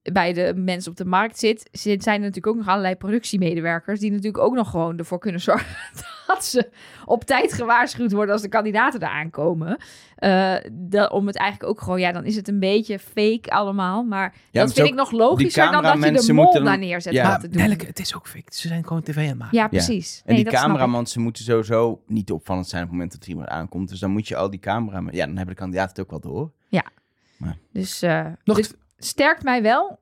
bij 0.02 0.34
de 0.34 0.54
mensen 0.56 0.91
op 0.91 0.97
de 0.97 1.06
markt 1.06 1.39
zit, 1.39 1.70
zit- 1.72 2.04
zijn 2.04 2.16
er 2.16 2.22
natuurlijk 2.22 2.47
ook 2.47 2.56
nog 2.56 2.68
allerlei 2.68 2.95
productiemedewerkers 2.95 4.00
die 4.00 4.10
natuurlijk 4.12 4.43
ook 4.43 4.54
nog 4.54 4.70
gewoon 4.70 4.97
ervoor 4.97 5.20
kunnen 5.20 5.41
zorgen 5.41 5.76
dat 6.28 6.45
ze 6.45 6.70
op 7.06 7.24
tijd 7.24 7.54
gewaarschuwd 7.54 8.12
worden 8.12 8.34
als 8.34 8.41
de 8.41 8.50
kandidaten 8.50 9.00
daar 9.00 9.10
aankomen. 9.10 9.78
Eh, 10.16 10.56
dat- 10.72 11.12
om 11.12 11.28
het 11.28 11.36
eigenlijk 11.38 11.70
ook 11.72 11.82
gewoon, 11.82 12.00
ja, 12.00 12.12
dan 12.12 12.26
is 12.26 12.36
het 12.36 12.47
een 12.47 12.60
beetje 12.60 13.00
fake 13.00 13.50
allemaal, 13.50 14.04
maar 14.04 14.34
dat 14.52 14.74
vind 14.74 14.88
ik 14.88 14.93
nog 14.93 15.12
logischer 15.12 15.72
dan 15.72 15.84
dat 15.84 16.04
je 16.04 16.12
de 16.28 16.34
mol 16.34 16.43
moeten- 16.43 16.64
daar 16.64 16.78
neerzet 16.78 17.14
Ja. 17.14 17.38
doen. 17.38 17.50
Nelleke, 17.52 17.86
het 17.86 18.00
is 18.00 18.16
ook 18.16 18.28
fake. 18.28 18.54
Ze 18.56 18.68
zijn 18.68 18.88
gewoon 18.88 19.02
tv 19.02 19.18
aan 19.18 19.24
het 19.24 19.38
maken. 19.38 19.58
Ja, 19.58 19.68
precies. 19.68 20.22
En 20.26 20.34
Nee, 20.34 20.43
die 20.43 20.54
cameramans 20.54 21.12
ze 21.12 21.20
moeten 21.20 21.43
sowieso 21.43 22.02
niet 22.08 22.32
opvallend 22.32 22.68
zijn 22.68 22.82
op 22.84 22.88
het 22.89 22.97
moment 22.97 23.16
dat 23.16 23.24
er 23.24 23.30
iemand 23.30 23.47
aankomt. 23.47 23.89
Dus 23.89 24.00
dan 24.00 24.12
moet 24.12 24.28
je 24.28 24.36
al 24.36 24.50
die 24.50 24.60
camera's... 24.60 25.04
Ja, 25.12 25.26
dan 25.26 25.36
hebben 25.38 25.56
de 25.56 25.62
kandidaten 25.62 25.89
het 25.89 26.00
ook 26.00 26.10
wel 26.24 26.32
door. 26.34 26.52
Dus, 27.74 28.02
eh 28.02 28.26
Nog 28.43 28.58
dus 28.58 28.74
sterkt 29.00 29.43
mij 29.43 29.62
wel 29.62 30.00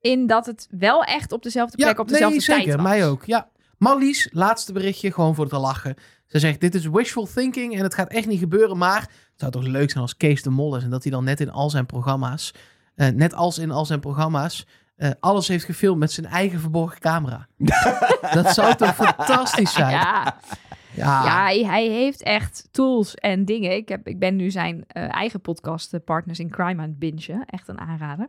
in 0.00 0.26
dat 0.26 0.46
het 0.46 0.68
wel 0.70 1.02
echt 1.04 1.32
op 1.32 1.42
dezelfde 1.42 1.76
plek, 1.76 1.98
op 1.98 2.08
dezelfde 2.08 2.36
nee, 2.36 2.44
zeker. 2.44 2.64
tijd 2.64 2.76
was. 2.76 2.84
Mij 2.84 3.06
ook. 3.06 3.24
Ja. 3.24 3.48
Marlies, 3.78 4.28
laatste 4.32 4.72
berichtje, 4.72 5.12
gewoon 5.12 5.34
voor 5.34 5.48
te 5.48 5.58
lachen. 5.58 5.94
Ze 6.26 6.38
zegt, 6.38 6.60
dit 6.60 6.74
is 6.74 6.86
wishful 6.86 7.26
thinking 7.34 7.76
en 7.76 7.82
het 7.82 7.94
gaat 7.94 8.08
echt 8.08 8.26
niet 8.26 8.38
gebeuren, 8.38 8.78
maar 8.78 9.00
het 9.00 9.10
zou 9.36 9.52
toch 9.52 9.62
leuk 9.62 9.90
zijn 9.90 10.02
als 10.02 10.16
Kees 10.16 10.42
de 10.42 10.50
Mol 10.50 10.76
is 10.76 10.82
en 10.82 10.90
dat 10.90 11.02
hij 11.02 11.12
dan 11.12 11.24
net 11.24 11.40
in 11.40 11.50
al 11.50 11.70
zijn 11.70 11.86
programma's, 11.86 12.54
eh, 12.94 13.08
net 13.08 13.34
als 13.34 13.58
in 13.58 13.70
al 13.70 13.84
zijn 13.84 14.00
programma's, 14.00 14.66
eh, 14.96 15.10
alles 15.20 15.48
heeft 15.48 15.64
gefilmd 15.64 15.98
met 15.98 16.12
zijn 16.12 16.26
eigen 16.26 16.60
verborgen 16.60 17.00
camera. 17.00 17.46
dat 18.34 18.54
zou 18.54 18.74
toch 18.74 18.94
fantastisch 18.94 19.72
zijn? 19.72 19.90
Ja, 19.90 20.36
Ja. 20.94 21.24
ja 21.24 21.42
hij, 21.42 21.64
hij 21.64 21.86
heeft 21.86 22.22
echt 22.22 22.68
tools 22.70 23.14
en 23.14 23.44
dingen. 23.44 23.76
Ik, 23.76 23.88
heb, 23.88 24.08
ik 24.08 24.18
ben 24.18 24.36
nu 24.36 24.50
zijn 24.50 24.84
eh, 24.86 25.14
eigen 25.14 25.40
podcast, 25.40 25.94
eh, 25.94 26.00
Partners 26.04 26.38
in 26.38 26.50
Crime, 26.50 26.82
aan 26.82 26.88
het 26.88 26.98
bingen. 26.98 27.44
Echt 27.46 27.68
een 27.68 27.78
aanrader. 27.80 28.26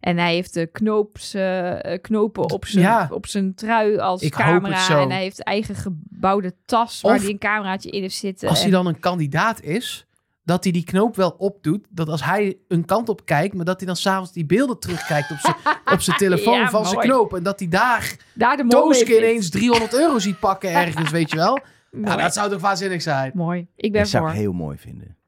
En 0.00 0.16
hij 0.18 0.34
heeft 0.34 0.54
de 0.54 0.66
knoops, 0.66 1.34
eh, 1.34 1.74
knopen 2.00 2.50
op 2.50 2.64
zijn, 2.66 2.84
Ja. 2.84 3.08
op 3.12 3.26
zijn 3.26 3.54
trui 3.54 3.98
als 3.98 4.22
Ik 4.22 4.34
hoop 4.34 4.44
camera. 4.46 4.74
het 4.74 4.84
zo. 4.84 5.02
En 5.02 5.10
hij 5.10 5.22
heeft 5.22 5.42
eigen 5.42 5.74
gebouwde 5.74 6.54
tas 6.64 7.00
waar 7.00 7.18
hij 7.18 7.28
een 7.28 7.38
cameraatje 7.38 7.90
in 7.90 8.02
heeft 8.02 8.16
zitten. 8.16 8.48
Als 8.48 8.62
hij 8.62 8.70
dan 8.70 8.86
een 8.86 9.00
kandidaat 9.00 9.62
is, 9.62 10.06
dat 10.44 10.64
hij 10.64 10.72
die 10.72 10.84
knoop 10.84 11.16
wel 11.16 11.34
opdoet. 11.38 11.86
Dat 11.90 12.08
als 12.08 12.24
hij 12.24 12.58
een 12.68 12.84
kant 12.84 13.08
op 13.08 13.24
kijkt, 13.24 13.54
maar 13.54 13.64
dat 13.64 13.76
hij 13.78 13.86
dan 13.86 13.96
s'avonds 13.96 14.32
die 14.32 14.46
beelden 14.46 14.78
terugkijkt 14.78 15.30
op 15.30 15.38
zijn, 15.38 15.54
op 15.94 16.00
zijn 16.00 16.16
telefoon 16.16 16.58
Ja, 16.58 16.70
van 16.70 16.86
zijn 16.86 17.00
knoop. 17.00 17.34
En 17.34 17.42
dat 17.42 17.58
hij 17.58 17.68
daar 17.68 18.16
daar 18.34 18.56
de 18.56 18.66
Tooske 18.66 19.16
ineens 19.16 19.50
300 19.50 19.94
euro 19.94 20.18
ziet 20.18 20.38
pakken 20.40 20.70
ergens, 20.84 21.10
weet 21.10 21.30
je 21.30 21.36
wel. 21.36 21.58
Ja, 21.90 21.98
Mooi. 21.98 22.16
dat 22.16 22.34
zou 22.34 22.50
toch 22.50 22.60
waanzinnig 22.60 23.02
zijn. 23.02 23.30
Mooi. 23.34 23.66
Ik 23.76 23.92
ben 23.92 24.00
Dat 24.00 24.10
zou 24.10 24.28
ik 24.28 24.34
heel 24.34 24.52
mooi 24.52 24.78
vinden. 24.78 25.18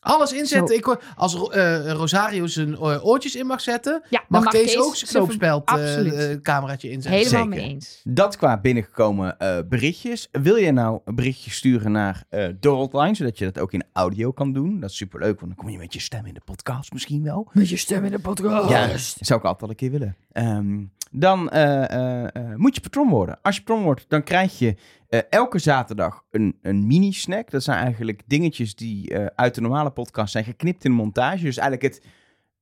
Alles 0.00 0.32
inzetten. 0.32 0.76
Ik, 0.76 0.98
als 1.16 1.48
eh, 1.50 1.90
Rosario 1.92 2.46
zijn 2.46 2.74
eh, 2.74 3.04
oortjes 3.06 3.36
in 3.36 3.46
mag 3.46 3.60
zetten, 3.60 4.02
Ja, 4.10 4.24
mag, 4.28 4.44
Kees, 4.44 4.78
ook 4.78 4.96
zijn 4.96 5.08
zijn 5.10 5.22
knoopspeld 5.22 5.70
ver- 5.70 6.14
eh, 6.30 6.36
cameraatje 6.42 6.90
inzetten. 6.90 7.20
Helemaal 7.20 7.44
Zeker. 7.44 7.60
mee 7.60 7.74
eens. 7.74 8.00
Dat 8.04 8.36
qua 8.36 8.58
binnengekomen 8.60 9.38
eh, 9.38 9.58
berichtjes. 9.68 10.28
Wil 10.32 10.56
je 10.56 10.72
nou 10.72 11.00
een 11.04 11.14
berichtje 11.14 11.50
sturen 11.50 11.92
naar 11.92 12.24
eh 12.28 12.48
de 12.60 12.68
hotline, 12.68 13.14
zodat 13.14 13.38
je 13.38 13.44
dat 13.44 13.58
ook 13.58 13.72
in 13.72 13.84
audio 13.92 14.30
kan 14.32 14.52
doen? 14.52 14.80
Dat 14.80 14.90
is 14.90 14.96
superleuk, 14.96 15.40
want 15.40 15.54
dan 15.54 15.64
kom 15.64 15.68
je 15.72 15.78
met 15.78 15.92
je 15.92 16.00
stem 16.00 16.26
in 16.26 16.34
de 16.34 16.42
podcast 16.44 16.92
misschien 16.92 17.22
wel. 17.22 17.48
Met 17.52 17.68
je 17.68 17.76
stem 17.76 18.04
in 18.04 18.10
de 18.10 18.18
podcast. 18.18 18.68
Ja, 18.70 18.86
dat 18.86 18.98
zou 19.20 19.38
ik 19.40 19.46
altijd 19.46 19.62
al 19.62 19.68
een 19.68 19.76
keer 19.76 19.90
willen. 19.90 20.16
Ehm, 20.32 20.84
dan 21.10 21.50
eh, 21.50 21.90
eh, 21.90 22.24
eh, 22.36 22.56
moet 22.56 22.74
je 22.74 22.80
patron 22.80 23.08
worden. 23.08 23.38
Als 23.42 23.56
je 23.56 23.62
patron 23.62 23.84
wordt, 23.84 24.04
dan 24.08 24.22
krijg 24.22 24.58
je 24.58 24.76
eh, 25.08 25.20
elke 25.30 25.58
zaterdag 25.58 26.24
een, 26.30 26.58
een 26.62 26.86
mini-snack. 26.86 27.50
Dat 27.50 27.62
zijn 27.62 27.78
eigenlijk 27.78 28.22
dingetjes 28.26 28.74
die 28.74 29.10
eh, 29.10 29.26
uit 29.34 29.54
de 29.54 29.60
normale 29.60 29.90
podcast 29.90 30.32
zijn 30.32 30.44
geknipt 30.44 30.84
in 30.84 30.92
montage. 30.92 31.44
Dus 31.44 31.56
eigenlijk 31.56 31.94
het, 31.94 32.06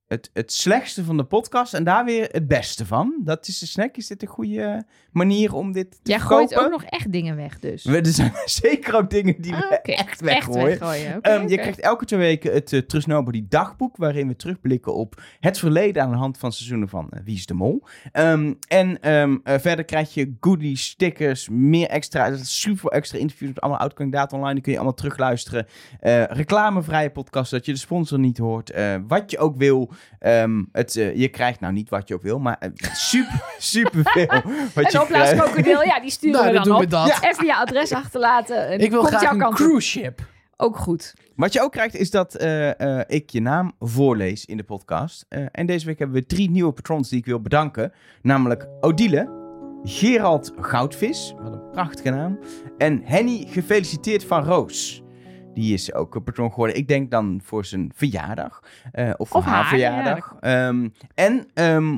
het, 0.09 0.30
het 0.32 0.52
slechtste 0.52 1.05
van 1.05 1.16
de 1.16 1.24
podcast 1.24 1.74
en 1.74 1.84
daar 1.84 2.05
weer 2.05 2.28
het 2.30 2.48
beste 2.48 2.86
van. 2.86 3.14
Dat 3.24 3.48
is 3.48 3.59
de 3.59 3.66
snack. 3.66 3.96
Is 3.96 4.07
dit 4.07 4.22
een 4.22 4.28
goede 4.28 4.84
manier 5.12 5.55
om 5.55 5.72
dit 5.72 5.90
te 5.90 6.11
Jij 6.11 6.20
gooit 6.20 6.55
ook 6.59 6.70
nog 6.70 6.84
echt 6.84 7.12
dingen 7.12 7.36
weg 7.36 7.59
dus. 7.59 7.84
We- 7.84 7.96
Er 7.98 8.07
zijn 8.07 8.32
zeker 8.62 8.94
ook 8.96 9.11
dingen 9.11 9.34
die 9.40 9.52
we 9.52 9.64
Ah, 9.64 9.72
oké. 9.78 9.92
echt 9.92 10.20
weggooien. 10.20 11.20
Ehm, 11.20 11.48
Je 11.48 11.57
krijgt 11.57 11.80
elke 11.80 12.05
twee 12.05 12.20
weken 12.20 12.52
het 12.52 12.72
eh, 12.72 12.80
Trust 12.80 13.07
Nobody 13.07 13.44
dagboek, 13.48 13.96
waarin 13.96 14.28
we 14.28 14.36
terugblikken 14.36 14.94
op 14.94 15.22
het 15.40 15.59
verleden 15.59 16.02
aan 16.02 16.11
de 16.11 16.16
hand 16.16 16.38
van 16.38 16.52
seizoenen 16.52 16.88
van 16.88 17.09
eh, 17.11 17.20
Wie 17.24 17.34
is 17.36 17.46
de 17.46 17.55
Mol. 17.55 17.82
Ehm, 18.12 18.52
en 18.68 19.00
ehm, 19.00 19.36
eh, 19.44 19.59
verder 19.59 19.84
krijg 19.84 20.14
je 20.14 20.36
goodies, 20.40 20.84
stickers, 20.84 21.48
meer 21.48 21.88
extra, 21.88 22.36
super 22.36 22.78
veel 22.78 22.90
extra 22.92 23.18
interviews 23.18 23.52
met 23.52 23.61
allemaal 23.62 23.80
oud-kandidaten 23.80 24.36
online, 24.36 24.55
die 24.55 24.62
kun 24.62 24.72
je 24.72 24.78
allemaal 24.78 24.96
terugluisteren. 24.96 25.66
Reclamevrije 26.28 27.11
podcast, 27.11 27.50
dat 27.50 27.66
je 27.66 27.72
de 27.72 27.78
sponsor 27.78 28.18
niet 28.18 28.38
hoort. 28.38 28.72
Wat 29.09 29.30
je 29.30 29.38
ook 29.38 29.57
wil, 29.57 29.92
Ehm, 30.18 30.62
het, 30.72 30.97
eh, 30.97 31.16
je 31.16 31.28
krijgt 31.28 31.61
nou 31.61 31.72
niet 31.72 31.88
wat 31.88 32.09
je 32.09 32.14
ook 32.14 32.22
wil, 32.22 32.38
maar 32.38 32.57
eh, 32.59 32.70
super, 32.92 33.42
super 33.59 34.03
veel 34.05 34.26
wat 34.74 34.95
Een 34.95 35.01
opblaaskrokodil, 35.01 35.82
ja, 35.82 36.01
die 36.01 36.11
sturen 36.11 36.40
Nou, 36.40 36.47
we 36.47 36.53
dan 36.53 36.62
dan 36.62 36.72
doen 36.72 36.74
op. 36.74 36.80
we 36.80 36.86
dat. 36.86 37.22
Even 37.22 37.47
je 37.47 37.55
adres 37.55 37.92
achterlaten. 37.92 38.68
en 38.68 38.78
Ik 38.78 38.90
wil 38.90 39.03
graag 39.03 39.22
jouw 39.22 39.49
een 39.49 39.55
cruise 39.55 39.88
ship. 39.88 40.32
Ook 40.57 40.76
goed. 40.76 41.14
Wat 41.36 41.53
je 41.53 41.62
ook 41.62 41.72
krijgt 41.72 41.95
is 41.95 42.11
dat 42.11 42.34
eh, 42.34 42.80
eh, 42.80 43.05
ik 43.07 43.30
je 43.30 43.40
naam 43.40 43.72
voorlees 43.78 44.45
in 44.45 44.57
de 44.57 44.62
podcast. 44.62 45.26
Eh, 45.28 45.45
en 45.53 45.66
deze 45.66 45.86
week 45.86 45.99
hebben 45.99 46.16
we 46.16 46.26
drie 46.26 46.51
nieuwe 46.51 46.72
patrons 46.72 47.09
die 47.09 47.18
ik 47.18 47.24
wil 47.24 47.40
bedanken. 47.40 47.92
Namelijk 48.22 48.68
Odile, 48.80 49.42
Gerald 49.82 50.53
Goudvis, 50.61 51.34
wat 51.42 51.53
een 51.53 51.70
prachtige 51.70 52.11
naam. 52.11 52.38
En 52.78 53.01
Henny, 53.05 53.47
gefeliciteerd 53.49 54.24
van 54.24 54.45
Roos. 54.45 55.03
Die 55.55 55.74
is 55.74 55.94
ook 55.94 56.14
een 56.14 56.22
patron 56.22 56.50
geworden. 56.50 56.76
Ik 56.76 56.88
denk 56.88 57.11
dan 57.11 57.40
voor 57.44 57.64
zijn 57.64 57.92
verjaardag. 57.94 58.62
eh, 58.92 59.11
of 59.16 59.28
voor 59.28 59.42
haar, 59.42 59.55
haar 59.55 59.68
verjaardag. 59.68 60.36
Ehm, 60.40 60.88
en 61.14 61.46
ehm, 61.55 61.96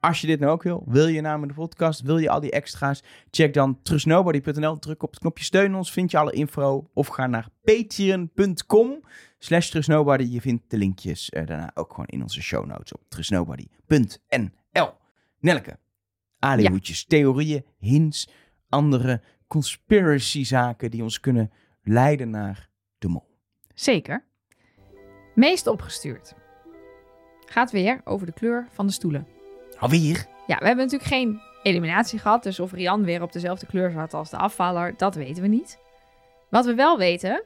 als 0.00 0.20
je 0.20 0.26
dit 0.26 0.40
nou 0.40 0.52
ook 0.52 0.62
wil, 0.62 0.84
wil 0.86 1.06
je 1.06 1.20
naam 1.20 1.42
in 1.42 1.48
de 1.48 1.54
podcast, 1.54 2.00
wil 2.00 2.18
je 2.18 2.30
al 2.30 2.40
die 2.40 2.50
extra's, 2.50 3.02
check 3.30 3.54
dan 3.54 3.78
trustnobody.nl, 3.82 4.78
druk 4.78 5.02
op 5.02 5.10
het 5.10 5.20
knopje 5.20 5.44
steun 5.44 5.74
ons, 5.74 5.92
vind 5.92 6.10
je 6.10 6.18
alle 6.18 6.32
info. 6.32 6.90
Of 6.94 7.06
ga 7.06 7.26
naar 7.26 7.48
patreon.com 7.62 9.00
slash 9.38 9.68
trustnobody. 9.68 10.24
Je 10.24 10.40
vindt 10.40 10.70
de 10.70 10.76
linkjes 10.78 11.30
eh, 11.30 11.46
daarna 11.46 11.70
ook 11.74 11.90
gewoon 11.90 12.06
in 12.06 12.22
onze 12.22 12.42
show 12.42 12.66
notes 12.66 12.92
op 12.92 13.02
trustnobody.nl. 13.08 14.90
Nelke, 15.40 15.78
alihoedjes, 16.38 17.04
theorieën, 17.06 17.64
hints, 17.78 18.28
andere 18.68 19.22
conspiracy 19.46 20.44
zaken 20.44 20.90
die 20.90 21.02
ons 21.02 21.20
kunnen 21.20 21.50
leiden 21.82 22.30
naar 22.30 22.69
de 23.00 23.08
mol. 23.08 23.26
Zeker. 23.74 24.24
Meest 25.34 25.66
opgestuurd. 25.66 26.34
Gaat 27.46 27.70
weer 27.70 28.00
over 28.04 28.26
de 28.26 28.32
kleur 28.32 28.68
van 28.70 28.86
de 28.86 28.92
stoelen. 28.92 29.26
Alweer? 29.78 30.26
Ja, 30.46 30.58
we 30.58 30.66
hebben 30.66 30.84
natuurlijk 30.84 31.10
geen 31.10 31.40
eliminatie 31.62 32.18
gehad. 32.18 32.42
Dus 32.42 32.60
of 32.60 32.72
Rian 32.72 33.04
weer 33.04 33.22
op 33.22 33.32
dezelfde 33.32 33.66
kleur 33.66 33.90
zat 33.90 34.14
als 34.14 34.30
de 34.30 34.36
afvaller, 34.36 34.96
dat 34.96 35.14
weten 35.14 35.42
we 35.42 35.48
niet. 35.48 35.78
Wat 36.50 36.64
we 36.64 36.74
wel 36.74 36.98
weten, 36.98 37.44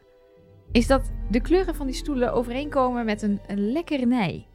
is 0.72 0.86
dat 0.86 1.11
de 1.30 1.40
kleuren 1.40 1.74
van 1.74 1.86
die 1.86 1.94
stoelen 1.94 2.32
overeenkomen 2.32 3.05
met 3.05 3.22
een, 3.22 3.40
een 3.46 3.72
lekkernij. 3.72 4.46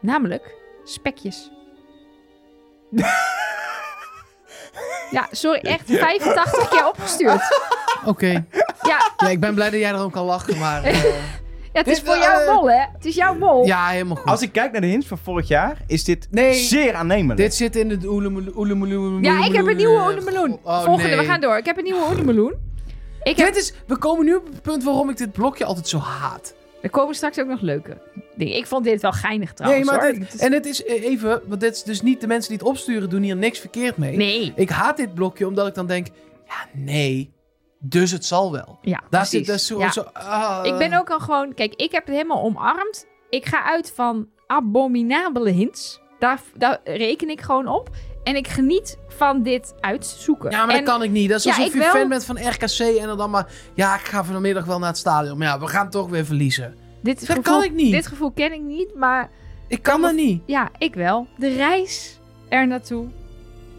Namelijk 0.00 0.54
spekjes. 0.84 1.50
ja, 5.10 5.28
sorry, 5.30 5.60
echt 5.60 5.86
85 5.86 6.68
keer 6.68 6.88
opgestuurd. 6.88 7.42
Oké. 8.04 8.46
Ja, 9.22 9.28
ik 9.28 9.40
ben 9.40 9.54
blij 9.54 9.70
dat 9.70 9.80
jij 9.80 9.90
er 9.90 9.98
ook 10.00 10.12
kan 10.12 10.24
lachen, 10.24 10.58
maar... 10.58 10.82
eh, 10.84 11.02
ja 11.02 11.10
het 11.72 11.86
is 11.86 11.94
Dit, 11.98 12.04
voor 12.06 12.14
eh, 12.14 12.20
jouw 12.22 12.54
mol, 12.54 12.70
hè? 12.70 12.84
Het 12.92 13.04
is 13.04 13.14
jouw 13.14 13.34
mol. 13.34 13.66
ja, 13.66 13.88
helemaal 13.88 14.16
goed. 14.16 14.30
Als 14.30 14.42
ik 14.42 14.52
kijk 14.52 14.72
naar 14.72 14.80
de 14.80 14.86
hints 14.86 15.06
van 15.06 15.18
vorig 15.18 15.48
jaar, 15.48 15.76
is 15.86 16.04
dit 16.04 16.26
Nee. 16.30 16.54
zeer 16.54 16.94
aannemelijk. 16.94 17.40
Dit 17.40 17.54
zit 17.54 17.76
in 17.76 17.90
het 17.90 18.06
oelemeloen. 18.06 19.22
Ja, 19.22 19.44
ik 19.44 19.52
heb 19.54 19.66
een 19.66 19.76
nieuwe 19.76 20.02
oenemeloen. 20.02 20.58
Oh, 20.62 20.82
Volgende, 20.84 21.08
nee. 21.08 21.18
we 21.18 21.24
gaan 21.24 21.40
door. 21.40 21.56
Ik 21.56 21.64
heb 21.66 21.76
een 21.78 21.84
nieuwe. 21.84 22.56
Ik 23.22 23.36
heb... 23.36 23.46
Dit 23.46 23.56
is, 23.56 23.72
we 23.86 23.96
komen 23.96 24.24
nu 24.24 24.34
op 24.34 24.46
het 24.46 24.62
punt 24.62 24.84
waarom 24.84 25.10
ik 25.10 25.16
dit 25.16 25.32
blokje 25.32 25.64
altijd 25.64 25.88
zo 25.88 25.98
haat. 25.98 26.54
Er 26.82 26.90
komen 26.90 27.14
straks 27.14 27.38
ook 27.40 27.46
nog 27.46 27.60
leuke 27.60 27.98
dingen. 28.36 28.56
Ik 28.56 28.66
vond 28.66 28.84
dit 28.84 29.02
wel 29.02 29.12
geinig 29.12 29.52
trouwens. 29.52 29.90
nee, 29.90 29.98
maar 29.98 30.12
dit- 30.12 30.36
en 30.36 30.52
het 30.52 30.66
is 30.66 30.84
eh, 30.84 31.04
even, 31.04 31.42
want 31.46 31.60
dit 31.60 31.74
is 31.74 31.82
dus 31.82 32.02
niet 32.02 32.20
de 32.20 32.26
mensen 32.26 32.48
die 32.50 32.58
het 32.58 32.66
opsturen 32.68 33.10
doen 33.10 33.22
hier 33.22 33.36
niks 33.36 33.58
verkeerd 33.58 33.96
mee. 33.96 34.16
Nee. 34.16 34.52
Ik 34.56 34.68
haat 34.70 34.96
dit 34.96 35.14
blokje 35.14 35.46
omdat 35.46 35.66
ik 35.66 35.74
dan 35.74 35.86
denk, 35.86 36.06
ja, 36.46 36.66
nee, 36.72 37.32
dus 37.84 38.10
het 38.10 38.24
zal 38.24 38.52
wel. 38.52 38.78
Ja, 38.82 38.98
Daar 38.98 39.08
precies. 39.10 39.30
zit 39.30 39.46
dus 39.46 39.66
zo, 39.66 39.78
Ja. 39.78 39.90
zo 39.90 40.00
ah. 40.12 40.60
Ik 40.62 40.78
ben 40.78 40.94
ook 40.94 41.10
al 41.10 41.20
gewoon... 41.20 41.54
Kijk, 41.54 41.74
ik 41.74 41.92
heb 41.92 42.06
het 42.06 42.14
helemaal 42.14 42.42
omarmd. 42.42 43.06
Ik 43.30 43.46
ga 43.46 43.64
uit 43.64 43.92
van 43.94 44.28
abominabele 44.46 45.50
hints. 45.50 46.00
Daar, 46.18 46.40
daar 46.56 46.80
reken 46.84 47.28
ik 47.28 47.40
gewoon 47.40 47.66
op. 47.66 47.90
En 48.24 48.36
ik 48.36 48.48
geniet 48.48 48.98
van 49.08 49.42
dit 49.42 49.74
uitzoeken. 49.80 50.50
Ja, 50.50 50.66
maar 50.66 50.74
en, 50.74 50.84
dat 50.84 50.94
kan 50.94 51.02
ik 51.02 51.10
niet. 51.10 51.28
Dat 51.30 51.38
is 51.38 51.46
alsof 51.46 51.72
je 51.72 51.78
wel. 51.78 51.90
fan 51.90 52.08
bent 52.08 52.24
van 52.24 52.48
RKC 52.48 52.78
en 52.78 53.06
dan, 53.06 53.16
dan 53.16 53.30
maar... 53.30 53.46
Ja, 53.74 53.94
ik 53.94 54.00
ga 54.00 54.24
vanmiddag 54.24 54.64
wel 54.64 54.78
naar 54.78 54.88
het 54.88 54.98
stadion. 54.98 55.38
Maar 55.38 55.46
ja, 55.46 55.58
we 55.60 55.66
gaan 55.66 55.90
toch 55.90 56.08
weer 56.08 56.24
verliezen. 56.24 56.74
dit 57.02 57.18
dat 57.26 57.36
gevoel, 57.36 57.42
kan 57.42 57.62
ik 57.62 57.72
niet. 57.72 57.92
Dit 57.92 58.06
gevoel 58.06 58.30
ken 58.30 58.52
ik 58.52 58.60
niet, 58.60 58.94
maar 58.94 59.30
Ik 59.68 59.82
kan 59.82 60.00
dat 60.00 60.12
niet. 60.14 60.42
ja, 60.46 60.70
ik 60.78 60.94
wel. 60.94 61.26
De 61.36 61.48
reis 61.54 62.18
er 62.48 62.66
naartoe 62.66 63.08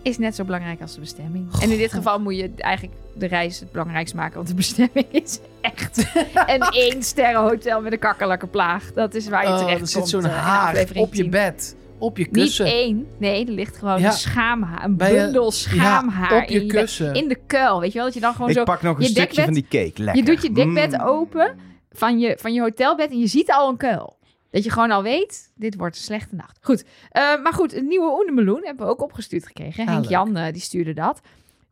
is 0.04 0.18
net 0.18 0.36
zo 0.36 0.44
belangrijk 0.44 0.82
als 0.82 0.94
de 0.94 1.00
bestemming. 1.00 1.48
En 1.62 1.72
in 1.72 1.78
dit 1.78 1.94
geval 1.94 2.20
moet 2.20 2.36
je 2.36 2.52
eigenlijk 2.58 2.96
de 3.16 3.26
reis 3.26 3.60
het 3.60 3.72
belangrijkst 3.72 4.14
maken, 4.16 4.36
want 4.36 4.48
de 4.48 4.54
bestemming 4.64 5.06
is 5.12 5.40
echt 5.62 6.06
een 6.48 6.62
één 6.90 7.04
sterren 7.04 7.42
hotel 7.42 7.82
met 7.82 7.92
een 7.92 8.00
kakkerlakkenplaag. 8.00 8.92
Dat 8.94 9.14
is 9.14 9.28
waar 9.30 9.44
je 9.44 9.50
Oh, 9.54 9.58
terecht 9.58 9.82
er 9.82 9.88
zit 9.88 10.08
zo'n 10.08 10.26
eh, 10.26 10.38
haar 10.46 10.86
op 10.96 11.14
je 11.14 11.22
10. 11.22 11.32
bed. 11.32 11.76
Op 11.98 12.18
je 12.18 12.28
Niet 12.32 12.44
kussen. 12.44 12.66
één. 12.66 13.08
Nee, 13.18 13.46
er 13.46 13.52
ligt 13.52 13.78
gewoon 13.78 14.00
Ja. 14.00 14.06
een 14.08 14.12
schaamhaar. 14.14 14.84
Een 14.84 14.92
je- 14.92 14.98
bundel 14.98 15.52
schaamhaar 15.52 16.42
op 16.42 16.50
je 16.50 16.62
in, 16.62 16.68
bed- 16.68 16.76
kussen. 16.76 17.14
in 17.14 17.28
de 17.28 17.38
kuil. 17.48 17.80
Weet 17.80 17.92
je 17.92 17.96
wel? 17.98 18.06
Dat 18.06 18.14
je 18.14 18.20
dan 18.20 18.34
gewoon 18.34 18.50
Ik 18.50 18.56
zo... 18.56 18.64
pak 18.64 18.82
nog 18.82 18.96
een 18.98 19.04
je 19.04 19.10
stukje 19.10 19.26
dekbed- 19.28 19.44
van 19.46 19.54
die 19.54 19.66
cake. 19.70 20.04
Lekker. 20.04 20.16
Je 20.16 20.24
doet 20.32 20.42
je 20.42 20.52
dekbed 20.52 20.92
Mm. 21.02 21.08
open 21.08 21.56
van 21.92 22.20
je, 22.20 22.38
van 22.40 22.54
je 22.54 22.62
hotelbed 22.62 23.12
en 23.12 23.20
je 23.20 23.28
ziet 23.28 23.52
al 23.52 23.70
een 23.70 23.78
kuil. 23.78 24.16
Dat 24.54 24.64
je 24.64 24.72
gewoon 24.72 24.92
al 24.92 25.04
weet, 25.04 25.52
dit 25.56 25.76
wordt 25.76 25.96
een 25.96 26.04
slechte 26.04 26.36
nacht. 26.36 26.58
Goed, 26.62 26.86
eh, 27.10 27.42
maar 27.44 27.54
goed, 27.54 27.74
een 27.74 27.88
nieuwe 27.88 28.18
Oenemeloen 28.20 28.66
hebben 28.66 28.86
we 28.86 28.92
ook 28.92 29.02
opgestuurd 29.02 29.46
gekregen. 29.46 29.84
Ah, 29.84 29.90
Henk 29.90 30.02
leuk. 30.02 30.12
Jan 30.12 30.36
eh, 30.38 30.52
die 30.54 30.62
stuurde 30.62 30.94
dat. 30.94 31.22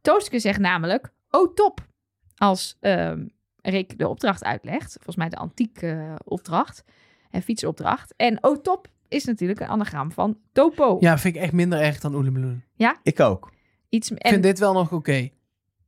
Tooske 0.02 0.40
zegt 0.40 0.60
namelijk, 0.60 1.12
oh 1.30 1.54
top, 1.54 1.88
als 2.36 2.78
ehm 2.80 3.26
Rick 3.62 3.98
de 3.98 4.08
opdracht 4.08 4.44
uitlegt. 4.44 4.92
Volgens 4.94 5.16
mij 5.16 5.30
de 5.30 5.36
antiek 5.36 5.82
eh, 5.82 6.16
opdracht 6.24 6.84
en 7.30 7.42
fietsopdracht. 7.42 8.14
En 8.18 8.44
oh 8.44 8.62
top 8.62 8.88
is 9.08 9.26
natuurlijk 9.26 9.60
een 9.60 9.68
anagram 9.68 10.12
van 10.12 10.38
topo. 10.52 10.98
Ja, 11.00 11.18
vind 11.18 11.36
ik 11.36 11.42
echt 11.42 11.54
minder 11.54 11.82
erg 11.82 12.00
dan 12.00 12.16
Oelemeloen. 12.16 12.64
Ik 13.04 13.20
ook. 13.20 13.52
Iets, 13.90 14.12
Ik 14.12 14.28
vind 14.28 14.44
dit 14.44 14.60
wel 14.60 14.74
nog 14.74 14.92
oké. 14.92 15.30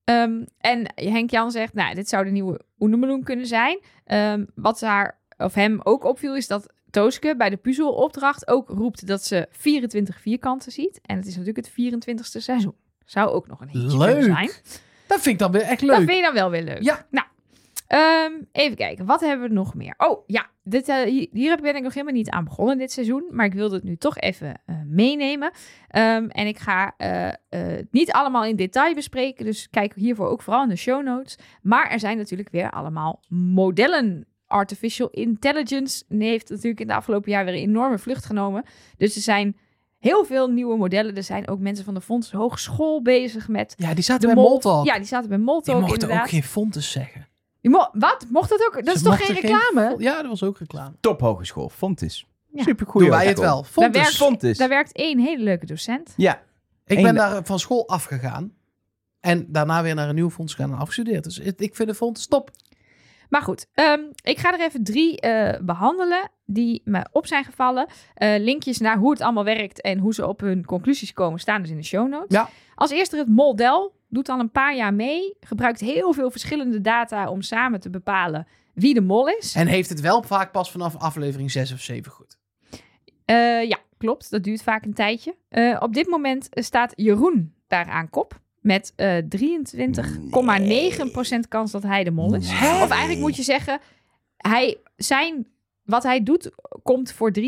Ehm, 0.04 0.44
en 0.58 0.92
Henk 0.96 1.30
Jan 1.30 1.52
zegt, 1.52 1.74
nou, 1.74 1.96
dit 1.96 2.10
zou 2.10 2.26
de 2.26 2.32
nieuwe 2.32 2.62
Oenemeloen 2.80 3.24
kunnen 3.24 3.48
zijn. 3.48 3.80
Ehm, 4.06 4.46
wat 4.56 4.82
haar 4.82 5.22
of 5.38 5.54
hem 5.54 5.80
ook 5.84 6.04
opviel, 6.04 6.36
is 6.36 6.48
dat 6.48 6.74
Tooske 6.94 7.36
bij 7.38 7.50
de 7.50 7.58
puzzelopdracht 7.58 8.48
ook 8.48 8.70
roept 8.70 9.08
dat 9.08 9.24
ze 9.24 9.48
24 9.52 10.20
vierkanten 10.20 10.72
ziet. 10.72 11.00
En 11.06 11.16
het 11.16 11.26
is 11.26 11.38
natuurlijk 11.38 11.66
het 11.66 11.72
24ste 11.72 12.42
seizoen. 12.42 12.76
Zou 13.06 13.30
ook 13.30 13.48
nog 13.48 13.62
een 13.62 13.70
hintje 13.70 13.98
Leuk. 13.98 14.08
kunnen 14.08 14.36
zijn. 14.36 14.52
Dat 15.08 15.22
vind 15.22 15.26
ik 15.26 15.40
dan 15.40 15.52
weer 15.52 15.62
echt 15.62 15.80
Dat 15.80 15.90
leuk. 15.90 16.08
vind 16.08 16.18
je 16.18 16.22
dan 16.24 16.34
wel 16.34 16.50
weer 16.50 16.64
leuk. 16.64 16.84
Ja. 16.84 17.06
Nou, 17.10 17.28
ehm, 17.88 18.32
even 18.52 18.78
kijken. 18.78 19.06
Wat 19.06 19.22
hebben 19.22 19.48
we 19.48 19.54
nog 19.54 19.74
meer? 19.76 19.94
Oh, 19.98 20.24
ja. 20.28 20.46
Dit, 20.64 20.88
eh, 20.88 21.28
hier, 21.32 21.62
ben 21.62 21.76
ik 21.76 21.84
nog 21.84 21.94
helemaal 21.94 22.14
niet 22.14 22.30
aan 22.30 22.44
begonnen 22.44 22.78
dit 22.78 22.92
seizoen. 22.92 23.26
Maar 23.32 23.46
ik 23.46 23.54
wilde 23.54 23.76
het 23.76 23.84
nu 23.84 23.96
toch 23.98 24.18
even 24.18 24.62
eh, 24.66 24.76
meenemen. 24.86 25.52
Ehm, 25.88 26.26
en 26.28 26.48
ik 26.48 26.60
ga 26.60 26.94
eh, 26.98 27.30
het 27.50 27.92
niet 27.92 28.12
allemaal 28.12 28.46
in 28.46 28.56
detail 28.56 28.94
bespreken. 28.94 29.46
Dus 29.46 29.70
kijk 29.70 29.94
hiervoor 29.96 30.28
ook 30.28 30.42
vooral 30.42 30.64
in 30.64 30.70
de 30.70 30.76
show 30.76 31.04
notes. 31.04 31.38
Maar 31.62 31.90
er 31.90 32.00
zijn 32.00 32.18
natuurlijk 32.18 32.50
weer 32.52 32.70
allemaal 32.72 33.20
modellen. 33.30 34.28
Artificial 34.54 35.10
intelligence 35.10 36.04
heeft 36.10 36.50
natuurlijk 36.50 36.80
in 36.80 36.88
de 36.88 36.94
afgelopen 36.94 37.32
jaar 37.32 37.46
weer 37.46 37.54
een 37.54 37.60
enorme 37.60 37.98
vlucht 38.00 38.26
genomen. 38.26 38.64
Dus 38.98 39.16
er 39.16 39.22
zijn 39.22 39.58
heel 40.00 40.26
veel 40.26 40.48
nieuwe 40.48 40.78
modellen. 40.78 41.16
Er 41.16 41.24
zijn 41.24 41.48
ook 41.48 41.60
mensen 41.60 41.86
van 41.86 41.94
de 41.94 42.02
Fonds 42.02 42.32
Hogeschool 42.32 43.02
bezig 43.02 43.48
met 43.48 43.74
Ja, 43.78 43.94
die 43.94 44.04
zaten 44.04 44.28
de 44.30 44.34
bij 44.36 44.44
Moltalk. 44.44 44.86
Ja, 44.86 44.98
die 44.98 45.06
zaten 45.06 45.28
bij 45.30 45.38
die 45.38 45.46
Moltalk 45.46 45.80
mochten 45.80 45.94
inderdaad. 46.02 46.24
ook 46.26 46.30
geen 46.30 46.44
fontes 46.44 46.92
zeggen. 46.92 47.28
Je 47.62 47.70
mo- 47.70 47.90
wat? 47.94 48.26
Mocht 48.30 48.50
dat 48.50 48.66
ook? 48.66 48.74
Dat 48.74 48.86
Ze 48.86 48.92
is 48.94 49.02
toch 49.02 49.26
geen 49.26 49.36
reclame? 49.36 49.96
Ja, 49.98 50.22
dat 50.22 50.28
was 50.30 50.44
ook 50.44 50.58
reclame. 50.58 50.96
Top 51.00 51.20
hogeschool. 51.20 51.70
Fontis. 51.70 52.28
Ja. 52.52 52.64
Supergoeie 52.64 53.08
Doen 53.10 53.18
wij 53.18 53.28
het 53.28 53.40
wel. 53.40 53.64
Fontes. 53.64 54.02
werkt- 54.02 54.16
Fontis. 54.16 54.58
Daar 54.58 54.70
werkt 54.70 54.92
één 54.92 55.20
hele 55.20 55.44
leuke 55.44 55.66
docent. 55.66 56.14
Ja. 56.18 56.42
Ik 56.86 56.98
Eén- 56.98 57.04
ben 57.04 57.16
daar 57.16 57.46
van 57.46 57.60
school 57.60 57.88
afgegaan. 57.88 58.54
En 59.20 59.46
daarna 59.52 59.84
weer 59.84 59.96
naar 59.96 60.10
een 60.10 60.16
nieuw 60.16 60.30
fonds 60.30 60.54
gegaan 60.54 60.72
en 60.72 60.78
afgestudeerd. 60.78 61.24
Dus 61.24 61.40
ik 61.40 61.76
vind 61.76 61.88
de 61.90 61.96
fonds 61.96 62.28
top. 62.28 62.52
Maar 63.30 63.42
goed, 63.42 63.68
ehm, 63.74 64.00
ik 64.24 64.38
ga 64.38 64.54
er 64.54 64.60
even 64.60 64.84
drie 64.84 65.20
eh, 65.20 65.60
behandelen 65.62 66.30
die 66.46 66.82
me 66.86 67.08
op 67.12 67.28
zijn 67.28 67.44
gevallen. 67.44 67.88
Eh, 68.14 68.40
linkjes 68.40 68.78
naar 68.80 68.98
hoe 68.98 69.12
het 69.12 69.22
allemaal 69.22 69.44
werkt 69.44 69.82
en 69.82 70.00
hoe 70.00 70.14
ze 70.14 70.28
op 70.28 70.40
hun 70.40 70.66
conclusies 70.66 71.14
komen 71.14 71.40
staan 71.40 71.62
dus 71.62 71.72
in 71.72 71.78
de 71.78 71.84
show 71.84 72.10
notes. 72.10 72.38
Ja. 72.38 72.50
Als 72.76 72.92
eerste 72.92 73.18
het 73.18 73.28
Moldel. 73.28 74.02
Doet 74.10 74.30
al 74.30 74.40
een 74.40 74.52
paar 74.52 74.76
jaar 74.76 74.94
mee. 74.94 75.36
Gebruikt 75.40 75.80
heel 75.80 76.14
veel 76.14 76.32
verschillende 76.32 76.82
data 76.82 77.30
om 77.30 77.42
samen 77.42 77.80
te 77.80 77.90
bepalen 77.90 78.48
wie 78.74 78.94
de 78.94 79.02
mol 79.02 79.28
is. 79.28 79.56
En 79.56 79.68
heeft 79.68 79.90
het 79.90 80.02
wel 80.02 80.24
vaak 80.24 80.52
pas 80.52 80.72
vanaf 80.72 80.98
aflevering 80.98 81.52
6 81.52 81.74
of 81.74 81.80
7 81.80 82.12
goed. 82.12 82.38
Eh, 83.26 83.64
ja, 83.68 83.78
klopt. 83.98 84.32
Dat 84.32 84.44
duurt 84.44 84.64
vaak 84.64 84.86
een 84.86 84.94
tijdje. 84.94 85.36
Op 85.80 85.94
dit 85.94 86.08
moment 86.08 86.48
staat 86.52 86.94
Jeroen 86.96 87.54
daar 87.68 87.90
aan 87.90 88.10
kop. 88.10 88.42
Met 88.64 88.94
eh 88.96 89.18
23,9% 89.18 89.24
kans 91.50 91.72
dat 91.72 91.84
hij 91.84 92.04
de 92.04 92.12
mol 92.12 92.36
is. 92.36 92.50
Of 92.50 92.90
eigenlijk 92.90 93.20
moet 93.20 93.36
je 93.36 93.44
zeggen, 93.44 93.80
hij, 94.38 94.78
zijn, 94.96 95.48
wat 95.84 96.04
hij 96.04 96.24
doet 96.24 96.52
komt 96.84 97.12
voor 97.12 97.34
23,9% 97.40 97.46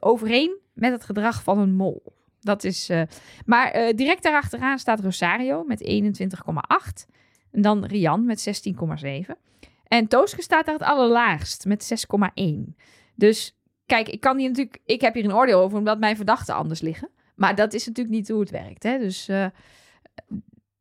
overeen 0.00 0.56
met 0.72 0.92
het 0.92 1.04
gedrag 1.04 1.42
van 1.42 1.58
een 1.58 1.74
mol. 1.74 2.02
Dat 2.40 2.64
is, 2.64 2.88
eh, 2.88 3.02
maar 3.44 3.70
eh, 3.70 3.96
direct 3.96 4.22
daarachteraan 4.22 4.78
staat 4.78 5.00
Rosario 5.00 5.64
met 5.64 5.80
21,8. 5.80 7.06
En 7.50 7.62
dan 7.62 7.84
Rian 7.84 8.24
met 8.24 8.40
16,7. 8.40 9.36
En 9.88 10.06
Tooske 10.06 10.42
staat 10.42 10.64
daar 10.64 10.74
het 10.74 10.82
allerlaagst 10.82 11.64
met 11.64 11.84
6,1. 11.84 12.76
Dus 13.14 13.56
kijk, 13.86 14.08
ik 14.08 14.20
kan 14.20 14.38
hier 14.38 14.48
natuurlijk, 14.48 14.78
ik 14.84 15.00
heb 15.00 15.14
hier 15.14 15.24
een 15.24 15.34
oordeel 15.34 15.60
over 15.60 15.78
omdat 15.78 15.98
mijn 15.98 16.16
verdachten 16.16 16.54
anders 16.54 16.80
liggen. 16.80 17.08
Maar 17.34 17.54
dat 17.54 17.72
is 17.72 17.86
natuurlijk 17.86 18.16
niet 18.16 18.28
hoe 18.28 18.40
het 18.40 18.50
werkt. 18.50 18.82
Hè? 18.82 18.98
Dus 18.98 19.28
eh, 19.28 19.46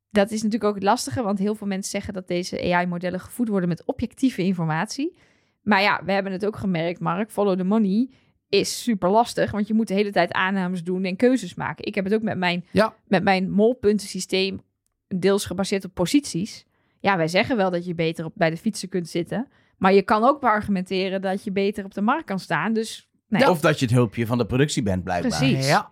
dat 0.10 0.32
is 0.32 0.38
natuurlijk 0.44 0.64
ook 0.64 0.76
het 0.76 0.84
lastige, 0.84 1.24
want 1.24 1.40
heel 1.40 1.56
veel 1.56 1.68
mensen 1.68 1.92
zeggen 1.92 2.14
dat 2.14 2.28
deze 2.28 2.74
AI-modellen 2.74 3.20
gevoed 3.20 3.48
worden 3.48 3.70
met 3.70 3.86
objectieve 3.86 4.42
informatie. 4.42 5.18
Maar 5.62 5.82
ja, 5.82 6.02
we 6.06 6.12
hebben 6.12 6.32
het 6.32 6.46
ook 6.46 6.56
gemerkt, 6.58 7.00
Mark, 7.00 7.32
follow 7.32 7.58
the 7.58 7.64
money 7.64 8.10
is 8.50 8.84
super 8.84 9.10
lastig, 9.10 9.52
want 9.52 9.68
je 9.68 9.74
moet 9.74 9.88
de 9.88 9.94
hele 9.94 10.12
tijd 10.12 10.32
aannames 10.32 10.84
doen 10.84 11.04
en 11.04 11.16
keuzes 11.16 11.54
maken. 11.56 11.86
Ik 11.86 11.96
heb 11.96 12.04
het 12.04 12.14
ook 12.14 12.22
met 12.22 12.38
mijn, 12.38 12.66
Ja. 12.72 12.94
met 13.08 13.24
mijn 13.24 13.50
molpuntensysteem, 13.52 14.62
deels 15.08 15.46
gebaseerd 15.46 15.86
op 15.86 15.94
posities. 15.94 16.66
Ja, 17.00 17.18
wij 17.18 17.28
zeggen 17.28 17.58
wel 17.58 17.72
dat 17.72 17.86
je 17.86 17.96
beter 17.96 18.26
op, 18.26 18.34
bij 18.36 18.50
de 18.50 18.58
fietsen 18.58 18.90
kunt 18.90 19.10
zitten, 19.10 19.48
maar 19.78 19.94
je 19.94 20.02
kan 20.02 20.24
ook 20.24 20.44
argumenteren 20.44 21.22
dat 21.22 21.44
je 21.44 21.52
beter 21.52 21.86
op 21.86 21.94
de 21.94 22.02
markt 22.02 22.26
kan 22.26 22.40
staan. 22.40 22.74
Dus 22.74 23.10
nou 23.28 23.44
ja, 23.44 23.50
Of 23.50 23.60
dat 23.60 23.80
je 23.80 23.86
het 23.86 23.94
hulpje 23.94 24.26
van 24.26 24.38
de 24.38 24.46
productie 24.46 24.84
bent, 24.84 25.04
blijkbaar. 25.04 25.38
Precies. 25.38 25.68
Ja. 25.68 25.92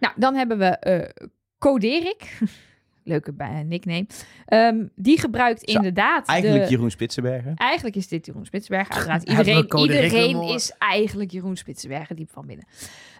Nou, 0.00 0.14
dan 0.16 0.34
hebben 0.34 0.58
we 0.58 0.64
eh 0.64 1.26
Coderik. 1.58 2.22
Leuke 3.04 3.32
nickname. 3.64 4.06
Ehm, 4.46 4.86
die 4.94 5.20
gebruikt 5.20 5.70
Zo, 5.70 5.76
inderdaad. 5.76 6.26
Eigenlijk 6.26 6.64
de, 6.64 6.70
Jeroen 6.70 6.90
Spitsenbergen. 6.90 7.54
Eigenlijk 7.54 7.96
is 7.96 8.08
dit 8.08 8.26
Jeroen 8.26 8.44
Spitsbergen. 8.44 8.94
Uiteraard. 8.94 9.22
Iedereen, 9.22 9.78
iedereen 9.78 10.42
is 10.42 10.72
eigenlijk 10.78 11.30
Jeroen 11.30 11.56
Spitsbergen 11.56 12.16
diep 12.16 12.30
van 12.30 12.46
binnen. 12.46 12.66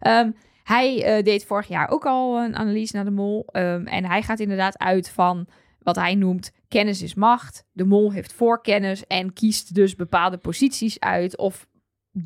Ehm, 0.00 0.30
hij 0.64 1.04
eh, 1.04 1.24
deed 1.24 1.44
vorig 1.44 1.68
jaar 1.68 1.88
ook 1.88 2.06
al 2.06 2.42
een 2.42 2.56
analyse 2.56 2.96
naar 2.96 3.04
de 3.04 3.10
mol. 3.10 3.46
Ehm, 3.46 3.86
en 3.86 4.04
hij 4.04 4.22
gaat 4.22 4.40
inderdaad 4.40 4.78
uit 4.78 5.10
van 5.10 5.46
wat 5.82 5.96
hij 5.96 6.14
noemt 6.14 6.52
kennis 6.68 7.02
is 7.02 7.14
macht. 7.14 7.64
De 7.72 7.84
mol 7.84 8.12
heeft 8.12 8.32
voorkennis 8.32 9.06
en 9.06 9.32
kiest 9.32 9.74
dus 9.74 9.94
bepaalde 9.94 10.36
posities 10.36 11.00
uit. 11.00 11.36
Of 11.36 11.66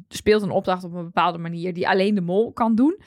speelt 0.08 0.42
een 0.42 0.50
opdracht 0.50 0.84
op 0.84 0.94
een 0.94 1.04
bepaalde 1.04 1.38
manier 1.38 1.74
die 1.74 1.88
alleen 1.88 2.14
de 2.14 2.20
mol 2.20 2.52
kan 2.52 2.74
doen. 2.74 2.98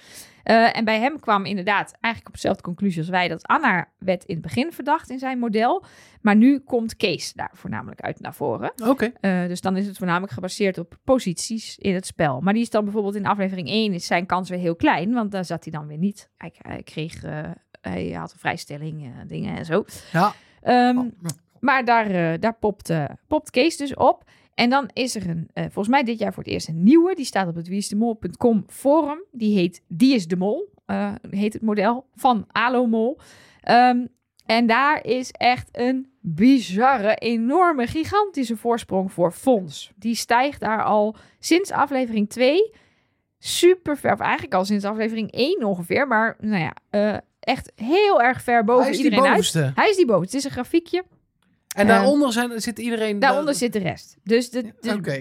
Eh, 0.46 0.78
en 0.78 0.86
bij 0.86 1.00
hem 1.00 1.20
kwam 1.20 1.46
inderdaad 1.46 1.92
eigenlijk 2.00 2.28
op 2.28 2.34
dezelfde 2.34 2.64
conclusie 2.64 3.00
als 3.00 3.10
wij... 3.10 3.28
dat 3.28 3.48
Anna 3.48 3.88
werd 3.98 4.24
in 4.24 4.34
het 4.34 4.44
begin 4.44 4.72
verdacht 4.72 5.10
in 5.10 5.20
zijn 5.20 5.40
model. 5.40 5.84
Maar 6.22 6.36
nu 6.36 6.60
komt 6.60 6.96
Kees 6.96 7.34
daar 7.34 7.52
voornamelijk 7.54 8.02
uit 8.02 8.20
naar 8.20 8.34
voren. 8.34 8.72
Oké. 8.88 9.12
Eh, 9.20 9.48
dus 9.48 9.62
dan 9.62 9.78
is 9.78 9.88
het 9.88 9.98
voornamelijk 9.98 10.34
gebaseerd 10.34 10.78
op 10.78 10.98
posities 11.04 11.78
in 11.78 11.94
het 11.94 12.06
spel. 12.06 12.42
Maar 12.42 12.54
die 12.54 12.62
is 12.62 12.70
dan 12.70 12.84
bijvoorbeeld 12.84 13.16
in 13.16 13.26
aflevering 13.26 13.68
1 13.70 13.94
is 13.94 14.06
zijn 14.06 14.26
kans 14.26 14.50
weer 14.50 14.60
heel 14.60 14.76
klein. 14.76 15.14
Want 15.14 15.32
daar 15.32 15.46
zat 15.46 15.64
hij 15.64 15.74
dan 15.74 15.88
weer 15.88 15.98
niet. 15.98 16.30
Hij, 16.38 16.54
hij 16.58 16.84
kreeg... 16.84 17.24
eh, 17.24 17.50
hij 17.82 18.10
had 18.12 18.32
een 18.34 18.40
vrijstelling, 18.40 19.14
dingen 19.28 19.58
en 19.58 19.66
zo. 19.66 19.86
Ja. 20.12 20.34
Ehm, 20.62 20.98
Oh, 20.98 21.12
maar 21.60 21.86
daar, 21.86 22.40
daar 22.40 22.58
popt, 22.58 22.94
popt 23.28 23.50
Kees 23.50 23.78
dus 23.78 23.94
op. 23.96 24.24
En 24.56 24.70
dan 24.70 24.90
is 24.94 25.16
er 25.16 25.30
een, 25.30 25.50
eh, 25.54 25.64
volgens 25.64 25.88
mij 25.88 26.04
dit 26.04 26.20
jaar 26.20 26.34
voor 26.34 26.44
het 26.44 26.52
eerst 26.52 26.68
een 26.68 26.84
nieuwe. 26.84 27.16
Die 27.16 27.26
staat 27.26 27.48
op 27.48 27.56
het 27.56 27.68
wieisdemol.com 27.68 28.64
forum. 28.68 29.24
Die 29.32 29.58
heet 29.58 29.82
Die 29.88 30.16
is 30.16 30.28
de 30.28 30.36
Mol. 30.36 30.74
eh, 30.86 31.14
heet 31.30 31.54
het 31.54 31.62
model 31.62 32.06
van 32.16 32.46
Alomol. 32.52 33.20
Ehm 33.62 34.06
en 34.46 34.66
daar 34.68 35.04
is 35.06 35.32
echt 35.32 35.70
een 35.72 36.10
bizarre, 36.22 37.16
enorme, 37.16 37.88
gigantische 37.88 38.58
voorsprong 38.58 39.12
voor 39.12 39.32
Fons. 39.32 39.92
Die 39.96 40.16
stijgt 40.16 40.60
daar 40.60 40.84
al 40.84 41.16
sinds 41.40 41.72
aflevering 41.72 42.30
2 42.30 42.72
super 43.40 43.98
ver, 43.98 44.14
of 44.14 44.20
eigenlijk 44.20 44.54
al 44.54 44.66
sinds 44.66 44.86
aflevering 44.86 45.32
1 45.32 45.64
ongeveer, 45.64 46.08
maar 46.08 46.36
nou 46.40 46.62
ja, 46.62 46.74
eh, 46.90 47.18
echt 47.40 47.72
heel 47.76 48.22
erg 48.22 48.42
ver 48.42 48.64
boven 48.64 48.82
Hij 48.84 48.92
is 48.92 48.98
die 48.98 49.06
iedereen 49.06 49.26
uit. 49.26 49.36
bovenste. 49.36 49.72
Hij 49.76 49.90
is 49.90 49.96
die 49.96 50.06
boven. 50.06 50.26
Het 50.26 50.34
is 50.34 50.44
een 50.44 50.52
grafiekje. 50.52 51.04
En 51.76 51.88
daaronder 51.88 52.34
zijn, 52.34 52.62
zit 52.62 52.80
iedereen... 52.80 53.20
Daaronder 53.20 53.56
zit 53.56 53.74
de 53.74 53.80
rest. 53.80 54.18
Dus, 54.24 54.50
de, 54.50 54.74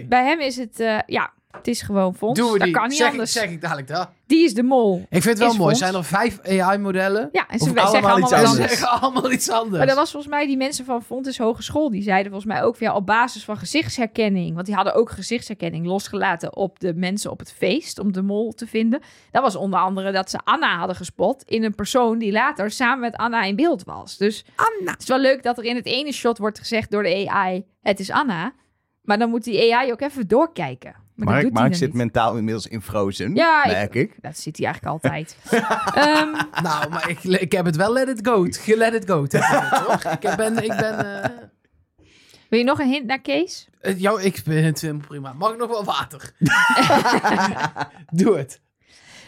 bij 0.09 0.25
hem 0.25 0.41
is 0.41 0.57
het, 0.57 0.81
eh, 0.81 0.99
ja, 1.07 1.33
het 1.57 1.69
is 1.69 1.83
gewoon 1.83 2.15
Fons. 2.15 2.39
Dat 2.39 2.71
kan 2.71 2.89
niet 2.89 2.97
zeg, 2.97 3.11
anders. 3.11 3.33
zeg 3.33 3.51
ik 3.51 3.61
dadelijk 3.61 3.89
dat. 3.89 4.11
Die 4.27 4.45
is 4.45 4.55
de 4.55 4.63
mol. 4.63 4.99
Ik 4.99 5.23
vind 5.23 5.25
het 5.25 5.39
wel 5.39 5.49
Is 5.49 5.57
mooi. 5.57 5.69
Fons. 5.69 5.79
Zijn 5.79 5.95
er 5.95 6.05
vijf 6.05 6.41
AI-modellen? 6.43 7.29
Ja, 7.33 7.49
en 7.49 7.59
ze 7.59 7.81
allemaal 7.81 8.19
iets 8.19 8.33
anders. 8.33 8.71
zeggen 8.71 9.01
allemaal 9.01 9.33
iets 9.33 9.51
anders. 9.51 9.77
Maar 9.77 9.87
dat 9.87 9.97
was 9.97 10.11
volgens 10.11 10.33
mij 10.33 10.47
die 10.47 10.57
mensen 10.57 10.85
van 10.85 11.03
Fontes 11.03 11.39
Hogeschool. 11.39 11.91
Die 11.91 12.03
zeiden 12.03 12.33
volgens 12.33 12.53
mij 12.53 12.63
ook 12.63 12.77
ja, 12.77 12.95
op 12.95 13.07
basis 13.07 13.45
van 13.45 13.57
gezichtsherkenning. 13.57 14.55
Want 14.55 14.67
die 14.67 14.75
hadden 14.75 14.95
ook 14.95 15.11
gezichtsherkenning 15.11 15.87
losgelaten 15.87 16.57
op 16.57 16.81
de 16.81 16.95
mensen 16.95 17.31
op 17.31 17.39
het 17.39 17.53
feest. 17.53 17.99
Om 17.99 18.13
de 18.13 18.23
mol 18.23 18.53
te 18.53 18.67
vinden. 18.67 19.01
Dat 19.31 19.43
was 19.43 19.57
onder 19.57 19.81
andere 19.81 20.13
dat 20.13 20.31
ze 20.31 20.39
Anna 20.45 20.79
hadden 20.79 20.97
gespot. 20.97 21.43
In 21.43 21.65
een 21.65 21.75
persoon 21.75 22.19
die 22.19 22.33
later 22.33 22.71
samen 22.71 23.01
met 23.01 23.17
Anna 23.17 23.43
in 23.43 23.57
beeld 23.57 23.85
was. 23.85 24.17
Dus 24.17 24.45
Anna. 24.57 24.91
het 24.91 25.03
is 25.03 25.09
wel 25.09 25.19
leuk 25.19 25.43
dat 25.43 25.59
er 25.59 25.65
in 25.65 25.77
het 25.77 25.87
ene 25.87 26.13
shot 26.13 26.39
wordt 26.39 26.59
gezegd 26.59 26.91
door 26.91 27.03
de 27.03 27.29
AI. 27.29 27.65
Het 27.83 28.01
is 28.01 28.11
Anna. 28.11 28.53
Maar 29.03 29.19
dan 29.19 29.31
moet 29.31 29.45
die 29.45 29.75
AI 29.75 29.93
ook 29.93 30.01
even 30.01 30.29
doorkijken. 30.29 31.04
Maar 31.15 31.47
Mark, 31.53 31.75
zit 31.75 31.89
niet. 31.89 31.97
mentaal 31.97 32.37
inmiddels 32.37 32.67
in 32.67 32.83
Frozen. 32.83 33.35
Ja, 33.35 33.65
ik- 33.65 33.73
merk 33.73 33.95
ik. 33.95 34.23
Dat 34.23 34.39
zit 34.39 34.57
hij 34.57 34.67
eigenlijk 34.67 34.95
altijd. 34.95 35.37
Ehm, 35.95 36.33
Nou, 36.62 36.89
maar 36.91 37.09
ik, 37.11 37.23
ik 37.25 37.53
heb 37.53 37.65
het 37.65 37.77
wel 37.77 37.93
let 37.93 38.09
it 38.09 38.27
go. 38.29 38.47
Let 38.67 38.95
it 38.95 39.05
go. 39.11 39.27
toch? 39.27 40.05
Ik 40.05 40.37
ben... 40.37 40.57
Ik 40.65 40.69
ben 40.77 41.23
eh, 41.25 41.31
wil 42.49 42.59
je 42.59 42.65
nog 42.65 42.79
een 42.79 42.89
hint 42.89 43.07
naar 43.07 43.21
Kees? 43.21 43.69
eh, 43.81 44.01
jou, 44.01 44.23
ik 44.23 44.43
ben 44.45 44.65
het 44.65 44.81
helemaal 44.81 45.07
prima. 45.07 45.33
Mag 45.33 45.53
ik 45.53 45.59
nog 45.59 45.69
wel 45.71 45.85
water? 45.85 46.33
Doe 48.12 48.37
het. 48.37 48.61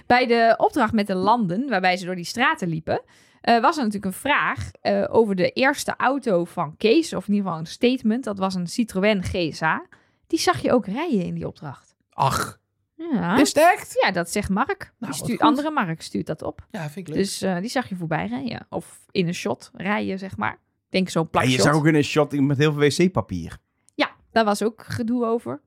Bij 0.06 0.26
de 0.26 0.54
opdracht 0.56 0.92
met 0.92 1.06
de 1.06 1.14
landen, 1.14 1.68
waarbij 1.68 1.96
ze 1.96 2.04
door 2.04 2.14
die 2.14 2.24
straten 2.24 2.68
liepen, 2.68 3.02
eh, 3.40 3.60
was 3.60 3.76
er 3.76 3.84
natuurlijk 3.84 4.12
een 4.14 4.20
vraag 4.20 4.70
eh, 4.80 5.04
over 5.08 5.34
de 5.34 5.50
eerste 5.50 5.94
auto 5.96 6.44
van 6.44 6.76
Kees, 6.76 7.14
of 7.14 7.26
in 7.28 7.32
ieder 7.34 7.46
geval 7.46 7.58
een 7.60 7.70
statement. 7.70 8.24
Dat 8.24 8.38
was 8.38 8.54
een 8.54 8.66
Citroën 8.66 9.22
GSA. 9.22 9.86
Die 10.26 10.38
zag 10.38 10.58
je 10.60 10.72
ook 10.72 10.86
rijden 10.86 11.24
in 11.24 11.34
die 11.34 11.46
opdracht. 11.46 11.96
Ach, 12.10 12.58
Ja, 12.94 13.38
is 13.40 13.48
het 13.48 13.56
echt? 13.56 13.98
ja 14.04 14.10
dat 14.10 14.30
zegt 14.30 14.48
Mark. 14.48 14.78
Die 14.98 15.08
wat 15.08 15.14
stuurt, 15.16 15.30
goed. 15.30 15.40
andere 15.48 15.70
Mark 15.70 16.02
stuurt 16.02 16.26
dat 16.26 16.42
op. 16.42 16.66
Ja, 16.70 16.80
vind 16.90 17.08
ik 17.08 17.14
leuk. 17.14 17.16
Dus 17.22 17.42
eh, 17.42 17.58
die 17.60 17.68
zag 17.70 17.88
je 17.88 17.96
voorbij 17.96 18.26
rijden. 18.26 18.66
Of 18.70 19.00
in 19.10 19.26
een 19.26 19.34
shot 19.34 19.70
rijden, 19.74 20.18
zeg 20.18 20.36
maar. 20.36 20.52
Ik 20.52 20.92
denk 20.92 21.08
zo'n 21.08 21.22
En 21.24 21.30
plakshot. 21.30 21.54
je 21.54 21.60
zag 21.62 21.74
ook 21.74 21.86
in 21.86 21.94
een 21.94 22.04
shot 22.04 22.40
met 22.40 22.58
heel 22.58 22.72
veel 22.72 22.80
wc-papier. 23.06 23.58
Ja, 23.94 24.10
daar 24.30 24.44
was 24.44 24.62
ook 24.62 24.84
gedoe 24.86 25.24
over. 25.26 25.60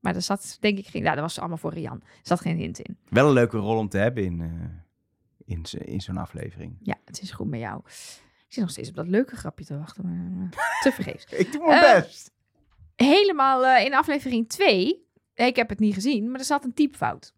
Maar 0.00 0.12
daar 0.12 0.22
zat, 0.22 0.56
denk 0.60 0.78
ik, 0.78 0.86
geen... 0.86 1.02
Ja, 1.02 1.10
dat 1.12 1.20
was 1.20 1.38
allemaal 1.38 1.56
voor 1.56 1.72
Rian. 1.72 2.00
Er 2.02 2.08
zat 2.22 2.40
geen 2.40 2.56
hint 2.56 2.78
in. 2.78 2.98
Wel 3.08 3.26
een 3.26 3.32
leuke 3.32 3.56
rol 3.56 3.76
om 3.78 3.88
te 3.88 3.98
hebben 3.98 4.24
in, 4.24 4.40
eh, 4.40 5.54
in, 5.54 5.64
in 5.84 6.00
zo'n 6.00 6.16
aflevering. 6.16 6.76
Ja, 6.82 6.94
het 7.04 7.22
is 7.22 7.30
goed 7.30 7.48
met 7.48 7.60
jou. 7.60 7.80
Ik 7.86 8.54
zit 8.54 8.62
nog 8.62 8.70
steeds 8.70 8.88
op 8.88 8.94
dat 8.94 9.06
leuke 9.08 9.36
grapje 9.36 9.64
te 9.64 9.78
wachten. 9.78 10.04
Maar, 10.04 10.50
eh, 10.50 10.80
te 10.82 10.92
vergeefs. 10.92 11.24
Ik 11.44 11.52
doe 11.52 11.66
mijn 11.66 11.80
best. 12.02 12.32
Helemaal 13.06 13.66
eh, 13.66 13.84
in 13.84 13.94
aflevering 13.94 14.48
2. 14.48 15.06
Ik 15.34 15.56
heb 15.56 15.68
het 15.68 15.78
niet 15.78 15.94
gezien, 15.94 16.30
maar 16.30 16.40
er 16.40 16.46
zat 16.46 16.64
een 16.64 16.74
typfout. 16.74 17.32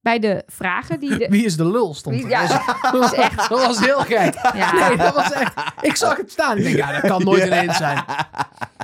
Bij 0.00 0.18
de 0.18 0.42
vragen 0.46 1.00
die 1.00 1.16
de... 1.16 1.28
Wie 1.30 1.44
is 1.44 1.56
de 1.56 1.66
lul 1.66 1.94
stond 1.94 2.22
er. 2.22 2.28
Ja, 2.28 2.46
dat, 2.82 2.92
was, 2.92 3.12
is 3.12 3.18
echt- 3.18 3.48
dat 3.48 3.66
was 3.66 3.80
heel 3.80 3.98
gek. 4.00 4.34
Ja. 4.54 4.88
Nee, 4.88 4.96
dat 4.96 5.14
was 5.14 5.32
echt... 5.32 5.54
Ik 5.80 5.96
zag 5.96 6.16
het 6.16 6.30
staan. 6.30 6.56
Ik 6.56 6.62
denk, 6.64 6.76
ja, 6.76 6.92
dat 6.92 7.10
kan 7.10 7.24
nooit 7.24 7.42
een 7.42 7.58
hint 7.58 7.74
zijn. 7.74 8.04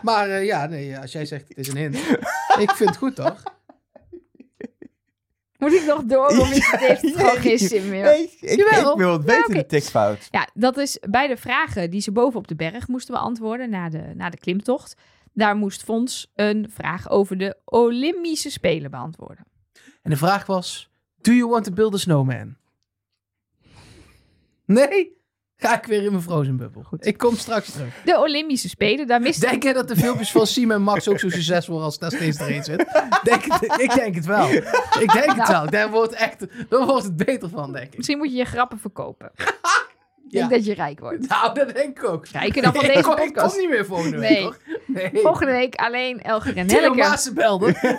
Maar 0.02 0.28
eh, 0.28 0.44
ja, 0.44 0.66
nee, 0.66 0.98
als 0.98 1.12
jij 1.12 1.26
zegt 1.26 1.48
het 1.48 1.58
is 1.58 1.68
een 1.68 1.76
hint. 1.76 1.96
Ik 2.58 2.70
vind 2.70 2.88
het 2.88 2.96
goed, 2.96 3.14
toch? 3.14 3.42
Moet 5.58 5.72
ik 5.72 5.84
nog 5.86 6.02
door? 6.04 6.26
Of 6.26 6.50
is 6.50 6.70
het 6.70 6.80
heeft 6.80 7.16
gewoon 7.16 7.36
geen 7.36 7.58
zin 7.58 7.88
meer? 7.88 8.04
Nee, 8.04 8.36
ik, 8.40 8.94
wil 8.96 9.12
het 9.12 9.24
weten, 9.24 9.44
oké. 9.44 9.52
de 9.54 9.66
tikfout. 9.66 10.28
Ja, 10.30 10.48
dat 10.54 10.76
is 10.76 10.98
bij 11.10 11.26
de 11.26 11.36
vragen 11.36 11.90
die 11.90 12.00
ze 12.00 12.12
boven 12.12 12.38
op 12.38 12.48
de 12.48 12.54
berg 12.56 12.88
moesten 12.88 13.14
beantwoorden 13.14 13.70
na 13.70 13.88
de, 13.88 14.12
na 14.14 14.30
de 14.30 14.38
klimtocht. 14.38 14.94
Daar 15.38 15.56
moest 15.56 15.82
Fons 15.82 16.32
een 16.34 16.70
vraag 16.74 17.10
over 17.10 17.38
de 17.38 17.56
Olympische 17.64 18.50
Spelen 18.50 18.90
beantwoorden. 18.90 19.44
En 20.02 20.10
de 20.10 20.16
vraag 20.16 20.46
was: 20.46 20.90
Do 21.20 21.32
you 21.32 21.48
want 21.50 21.64
to 21.64 21.72
build 21.72 21.94
a 21.94 21.96
snowman? 21.96 22.56
Nee? 24.66 25.16
Ga 25.56 25.76
ik 25.78 25.84
weer 25.86 26.02
in 26.02 26.10
mijn 26.10 26.22
frozen 26.22 26.56
bubbel. 26.56 26.86
Ik 26.98 27.18
kom 27.18 27.36
straks 27.36 27.70
terug. 27.72 28.02
De 28.04 28.18
Olympische 28.18 28.68
Spelen, 28.68 29.06
daar 29.06 29.20
miste... 29.20 29.46
Denk 29.46 29.62
je 29.62 29.72
dat 29.72 29.88
de 29.88 29.96
filmpjes 29.96 30.30
van 30.30 30.46
Siem 30.46 30.70
en 30.70 30.82
Max 30.82 31.08
ook 31.08 31.18
zo 31.18 31.28
succesvol 31.28 31.82
als 31.82 31.98
daar 31.98 32.10
steeds 32.10 32.38
erin 32.38 32.64
zit? 32.64 32.76
Denk, 33.22 33.44
ik 33.76 33.94
denk 33.94 34.14
het 34.14 34.26
wel. 34.26 34.48
Ik 35.00 35.12
denk 35.12 35.32
het 35.34 35.48
wel. 35.48 35.70
Daar 35.70 35.90
wordt, 35.90 36.12
echt, 36.12 36.46
daar 36.68 36.86
wordt 36.86 37.04
het 37.04 37.16
beter 37.16 37.48
van, 37.48 37.72
denk 37.72 37.86
ik. 37.86 37.96
Misschien 37.96 38.18
moet 38.18 38.30
je 38.30 38.36
je 38.36 38.44
grappen 38.44 38.78
verkopen. 38.78 39.30
Ik 40.28 40.34
Ja. 40.34 40.40
denk 40.40 40.50
dat 40.50 40.64
je 40.64 40.74
rijk 40.74 41.00
wordt. 41.00 41.28
Nou, 41.28 41.54
dat 41.54 41.74
denk 41.74 41.98
ik 41.98 42.04
ook. 42.04 42.26
Rijker 42.26 42.62
dan 42.62 42.72
van 42.74 42.84
ik, 42.84 42.88
deze 42.94 43.02
kom, 43.02 43.12
ik 43.12 43.18
kom 43.18 43.26
podcast. 43.32 43.58
niet 43.58 43.68
meer 43.68 43.86
volgende 43.86 44.18
week, 44.18 44.30
Nee. 44.30 44.42
hoor. 44.42 44.56
Nee. 45.12 45.22
Volgende 45.22 45.52
week 45.52 45.74
alleen 45.74 46.22
Elger 46.22 46.56
en 46.56 46.66
Nelleke. 46.66 46.96
Maassen 46.96 47.34
belde. 47.34 47.66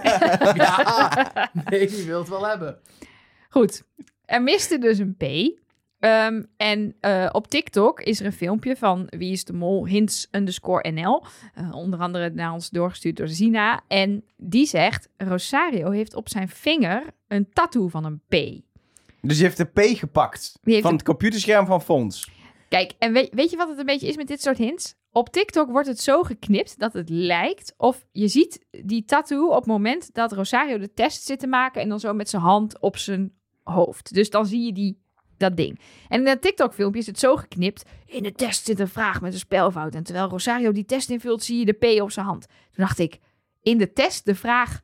ja, 0.56 1.50
nee, 1.70 1.88
die 1.88 2.06
wil 2.06 2.20
het 2.20 2.30
wel 2.30 2.48
hebben. 2.48 2.80
Goed, 3.50 3.84
er 4.26 4.42
miste 4.42 4.78
dus 4.78 4.98
een 4.98 5.16
P. 5.16 5.24
Ehm, 6.00 6.44
en 6.58 6.96
eh, 7.00 7.30
op 7.32 7.48
TikTok 7.48 8.02
is 8.02 8.20
er 8.20 8.26
een 8.26 8.34
filmpje 8.34 8.76
van 8.76 9.08
Wie 9.10 9.32
is 9.32 9.44
de 9.44 9.54
Mol, 9.54 9.88
hints 9.88 10.28
underscore 10.32 10.92
NL. 10.92 11.24
Eh, 11.54 11.76
onder 11.76 12.00
andere 12.00 12.30
naar 12.30 12.54
ons 12.54 12.70
doorgestuurd 12.70 13.18
door 13.18 13.28
Zina. 13.28 13.82
En 13.88 14.24
die 14.38 14.66
zegt, 14.66 15.10
Rosario 15.18 15.90
heeft 15.90 16.16
op 16.16 16.30
zijn 16.30 16.50
vinger 16.50 17.04
een 17.28 17.50
tattoo 17.54 17.88
van 17.88 18.06
een 18.06 18.22
P. 18.28 18.62
Dus 19.22 19.38
je 19.38 19.44
heeft 19.44 19.58
de 19.58 19.66
P 19.66 19.80
gepakt 19.98 20.60
van 20.64 20.94
het 20.94 21.04
computerscherm 21.04 21.66
van 21.66 21.82
Fons. 21.82 22.32
Kijk, 22.70 22.94
en 23.00 23.14
weet, 23.14 23.30
weet 23.34 23.50
je 23.50 23.58
wat 23.58 23.70
het 23.70 23.80
een 23.80 23.86
beetje 23.86 24.08
is 24.08 24.16
met 24.16 24.28
dit 24.28 24.42
soort 24.42 24.58
hints? 24.58 24.96
Op 25.12 25.30
TikTok 25.30 25.70
wordt 25.70 25.88
het 25.88 26.00
zo 26.00 26.24
geknipt 26.24 26.80
dat 26.80 26.94
het 26.94 27.10
lijkt 27.10 27.74
of 27.78 28.06
je 28.12 28.28
ziet 28.28 28.66
die 28.86 29.06
tattoo 29.06 29.48
op 29.48 29.56
het 29.56 29.66
moment 29.66 30.14
dat 30.14 30.32
Rosario 30.32 30.78
de 30.78 30.94
test 30.94 31.26
zit 31.26 31.40
te 31.40 31.48
maken 31.48 31.82
en 31.82 31.90
dan 31.90 32.00
zo 32.00 32.14
met 32.14 32.30
zijn 32.30 32.42
hand 32.42 32.80
op 32.80 32.98
zijn 32.98 33.34
hoofd. 33.64 34.14
Dus 34.14 34.30
dan 34.30 34.46
zie 34.46 34.66
je 34.66 34.74
die, 34.74 35.02
dat 35.38 35.58
ding. 35.58 35.80
En 36.08 36.20
in 36.20 36.26
dat 36.26 36.42
TikTok-filmpje 36.42 37.00
is 37.00 37.08
het 37.08 37.20
zo 37.20 37.36
geknipt. 37.36 37.86
In 38.06 38.24
de 38.24 38.32
test 38.32 38.66
zit 38.66 38.80
een 38.80 38.88
vraag 38.88 39.22
met 39.22 39.34
een 39.34 39.40
spelfout. 39.40 39.96
En 39.96 40.04
terwijl 40.04 40.28
Rosario 40.28 40.72
die 40.72 40.86
test 40.86 41.10
invult, 41.10 41.44
zie 41.44 41.60
je 41.60 41.66
de 41.66 41.98
P 41.98 42.02
op 42.02 42.12
zijn 42.12 42.26
hand. 42.26 42.48
Toen 42.48 42.86
dacht 42.86 43.00
ik, 43.00 43.20
in 43.62 43.78
de 43.78 43.94
test 43.94 44.26
de 44.26 44.36
vraag: 44.36 44.80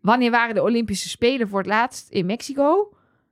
wanneer 0.00 0.30
waren 0.30 0.54
de 0.54 0.62
Olympische 0.62 1.08
Spelen 1.08 1.48
voor 1.48 1.58
het 1.58 1.68
laatst 1.68 2.10
in 2.10 2.26
Mexico? 2.26 2.88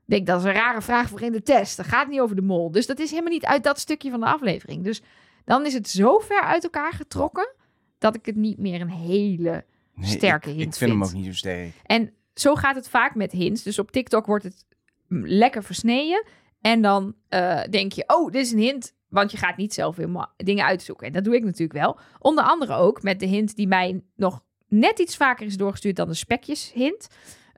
Ik 0.06 0.16
denk, 0.16 0.26
dat 0.26 0.40
is 0.40 0.46
een 0.46 0.52
rare 0.52 0.82
vraag 0.82 1.08
voor 1.08 1.20
in 1.20 1.32
de 1.32 1.42
test. 1.42 1.76
Dat 1.76 1.86
gaat 1.86 2.08
niet 2.08 2.20
over 2.20 2.36
de 2.36 2.42
mol. 2.42 2.70
Dus 2.70 2.86
dat 2.86 2.98
is 2.98 3.10
helemaal 3.10 3.32
niet 3.32 3.44
uit 3.44 3.64
dat 3.64 3.78
stukje 3.78 4.10
van 4.10 4.20
de 4.20 4.26
aflevering. 4.26 4.84
Dus 4.84 5.02
dan 5.44 5.66
is 5.66 5.74
het 5.74 5.88
zo 5.88 6.18
ver 6.18 6.42
uit 6.42 6.64
elkaar 6.64 6.92
getrokken... 6.92 7.54
dat 7.98 8.14
ik 8.14 8.26
het 8.26 8.36
niet 8.36 8.58
meer 8.58 8.80
een 8.80 8.90
hele 8.90 9.64
Nee, 9.94 10.10
sterke 10.10 10.50
ik, 10.50 10.56
hint 10.56 10.66
Ik 10.66 10.74
vind 10.74 10.90
hem 10.90 11.00
vind. 11.00 11.10
ook 11.10 11.16
niet 11.16 11.26
zo 11.26 11.38
sterk. 11.38 11.72
En 11.82 12.12
zo 12.34 12.54
gaat 12.54 12.74
het 12.74 12.88
vaak 12.88 13.14
met 13.14 13.32
hints. 13.32 13.62
Dus 13.62 13.78
op 13.78 13.90
TikTok 13.90 14.26
wordt 14.26 14.44
het 14.44 14.66
lekker 15.08 15.64
versneden. 15.64 16.24
En 16.60 16.82
dan 16.82 17.14
eh, 17.28 17.62
denk 17.70 17.92
je, 17.92 18.04
oh, 18.06 18.30
dit 18.30 18.44
is 18.44 18.52
een 18.52 18.58
hint. 18.58 18.94
Want 19.08 19.30
je 19.30 19.36
gaat 19.36 19.56
niet 19.56 19.74
zelf 19.74 19.96
helemaal 19.96 20.32
dingen 20.36 20.64
uitzoeken. 20.64 21.06
En 21.06 21.12
dat 21.12 21.24
doe 21.24 21.34
ik 21.34 21.44
natuurlijk 21.44 21.78
wel. 21.78 21.98
Onder 22.18 22.44
andere 22.44 22.74
ook 22.74 23.02
met 23.02 23.20
de 23.20 23.26
hint 23.26 23.56
die 23.56 23.68
mij 23.68 24.02
nog 24.16 24.42
net 24.68 24.98
iets 24.98 25.16
vaker 25.16 25.46
is 25.46 25.56
doorgestuurd 25.56 25.96
dan 25.96 26.08
de 26.08 26.14
spekjes 26.14 26.72
hint. 26.74 27.08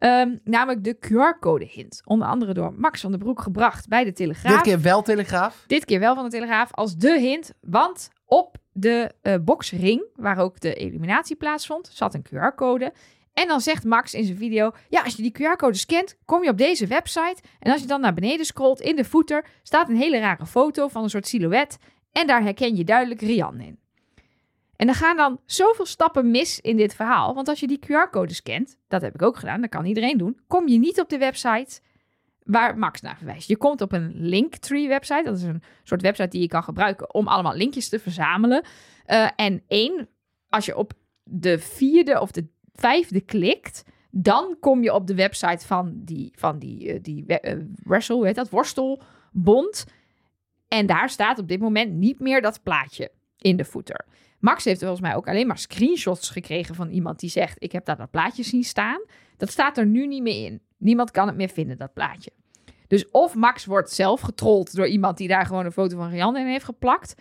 Ehm, 0.03 0.37
namelijk 0.45 0.85
de 0.85 0.97
QR-code 0.99 1.65
hint. 1.65 2.03
Onder 2.05 2.29
andere 2.29 2.55
door 2.55 2.73
Max 2.77 3.01
van 3.01 3.11
den 3.11 3.21
Broek 3.21 3.41
gebracht 3.41 3.89
bij 3.89 4.05
de 4.05 4.13
Telegraaf. 4.13 4.55
Dit 4.55 4.63
keer 4.63 4.81
wel 4.81 5.03
Telegraaf. 5.03 5.65
Dit 5.67 5.85
keer 5.85 6.01
wel 6.01 6.15
van 6.15 6.25
de 6.25 6.31
Telegraaf 6.31 6.73
als 6.73 6.97
de 6.97 7.21
hint. 7.21 7.53
Want 7.61 8.09
op 8.25 8.57
de 8.73 9.13
eh, 9.23 9.35
boxring, 9.41 10.05
waar 10.15 10.39
ook 10.39 10.61
de 10.61 10.75
eliminatie 10.75 11.37
plaatsvond, 11.37 11.91
zat 11.93 12.15
een 12.15 12.27
QR-code. 12.27 12.93
En 13.33 13.49
dan 13.49 13.61
zegt 13.61 13.85
Max 13.85 14.15
in 14.15 14.25
zijn 14.25 14.37
video: 14.37 14.71
Ja, 14.89 15.03
als 15.03 15.17
je 15.17 15.23
die 15.23 15.37
QR-code 15.39 15.79
scant, 15.79 16.17
kom 16.25 16.43
je 16.43 16.51
op 16.51 16.59
deze 16.59 16.87
website. 16.87 17.43
En 17.59 17.73
als 17.73 17.81
je 17.81 17.87
dan 17.87 18.01
naar 18.01 18.15
beneden 18.15 18.47
scrolt 18.47 18.81
in 18.81 18.97
de 18.97 19.05
footer, 19.05 19.45
staat 19.63 19.89
een 19.89 19.97
hele 19.97 20.19
rare 20.19 20.47
foto 20.47 20.89
van 20.89 21.03
een 21.03 21.11
soort 21.11 21.27
silhouet. 21.27 21.79
En 22.13 22.27
daar 22.27 22.43
herken 22.43 22.77
je 22.77 22.85
duidelijk 22.85 23.21
Rian 23.21 23.61
in. 23.61 23.79
En 24.83 24.89
er 24.89 24.95
gaan 24.95 25.17
dan 25.17 25.41
zoveel 25.47 25.87
stappen 25.87 26.31
mis 26.31 26.61
in 26.61 26.77
dit 26.77 26.95
verhaal. 26.95 27.35
Want 27.35 27.49
als 27.49 27.61
je 27.61 27.67
die 27.67 27.79
QR-code 27.79 28.35
scant, 28.35 28.79
dat 28.89 29.03
heb 29.03 29.15
ik 29.15 29.23
ook 29.23 29.37
gedaan, 29.37 29.61
dat 29.61 29.71
kan 29.71 29.85
iedereen 29.85 30.19
doen, 30.19 30.41
kom 30.47 30.69
je 30.69 30.79
niet 30.79 31.01
op 31.01 31.09
de 31.09 31.19
website 31.19 31.81
waar 32.43 32.79
Max 32.79 33.01
naar 33.01 33.17
verwijst. 33.17 33.49
Je 33.49 33.57
komt 33.57 33.81
op 33.81 33.93
een 33.93 34.13
Linktree 34.15 34.89
website. 34.89 35.23
Dat 35.25 35.37
is 35.37 35.43
een 35.43 35.63
soort 35.83 36.03
website 36.03 36.29
die 36.29 36.41
je 36.41 36.49
kan 36.49 36.63
gebruiken 36.63 37.15
om 37.15 37.29
allemaal 37.29 37.55
linkjes 37.55 37.89
te 37.89 37.99
verzamelen. 37.99 38.65
Eh, 39.05 39.29
en 39.37 39.63
één, 39.69 40.09
als 40.49 40.67
je 40.67 40.77
op 40.77 40.93
de 41.23 41.59
vierde 41.59 42.21
of 42.21 42.31
de 42.31 42.47
vijfde 42.73 43.21
klikt, 43.21 43.85
dan 44.11 44.57
kom 44.61 44.83
je 44.83 44.95
op 44.95 45.07
de 45.07 45.15
website 45.15 45.67
van 45.67 45.93
die, 45.95 46.33
van 46.35 46.59
die, 46.59 46.93
eh, 46.93 47.03
die 47.03 47.27
eh, 47.27 47.59
wrestle, 47.83 48.27
heet 48.27 48.35
dat, 48.35 48.51
worstelbond. 48.51 49.87
En 50.69 50.87
daar 50.87 51.11
staat 51.11 51.39
op 51.39 51.49
dit 51.49 51.61
moment 51.61 51.93
niet 51.93 52.21
meer 52.21 52.41
dat 52.41 52.63
plaatje 52.63 53.11
in 53.39 53.57
de 53.57 53.65
footer. 53.65 54.05
Max 54.43 54.65
heeft 54.65 54.81
volgens 54.81 55.01
mij 55.01 55.15
ook 55.15 55.29
alleen 55.29 55.47
maar 55.47 55.59
screenshots 55.59 56.31
gekregen 56.31 56.75
van 56.75 56.91
iemand 56.91 57.21
die 57.21 57.31
zegt: 57.31 57.57
Ik 57.63 57.73
heb 57.73 57.85
daar 57.85 57.97
dat 57.97 58.11
plaatje 58.11 58.43
zien 58.43 58.65
staan. 58.65 59.01
Dat 59.37 59.51
staat 59.51 59.79
er 59.79 59.87
nu 59.87 60.07
niet 60.07 60.23
meer 60.23 60.45
in. 60.47 60.61
Niemand 60.79 61.11
kan 61.11 61.27
het 61.27 61.37
meer 61.37 61.49
vinden, 61.49 61.79
dat 61.79 61.93
plaatje. 61.93 62.31
Dus 62.87 63.11
of 63.11 63.35
Max 63.35 63.65
wordt 63.65 63.91
zelf 63.91 64.21
getrold 64.21 64.75
door 64.75 64.87
iemand 64.87 65.17
die 65.17 65.29
daar 65.29 65.47
gewoon 65.47 65.65
een 65.65 65.73
foto 65.73 65.97
van 65.97 66.09
Rianne 66.11 66.41
in 66.41 66.47
heeft 66.47 66.65
geplakt. 66.65 67.15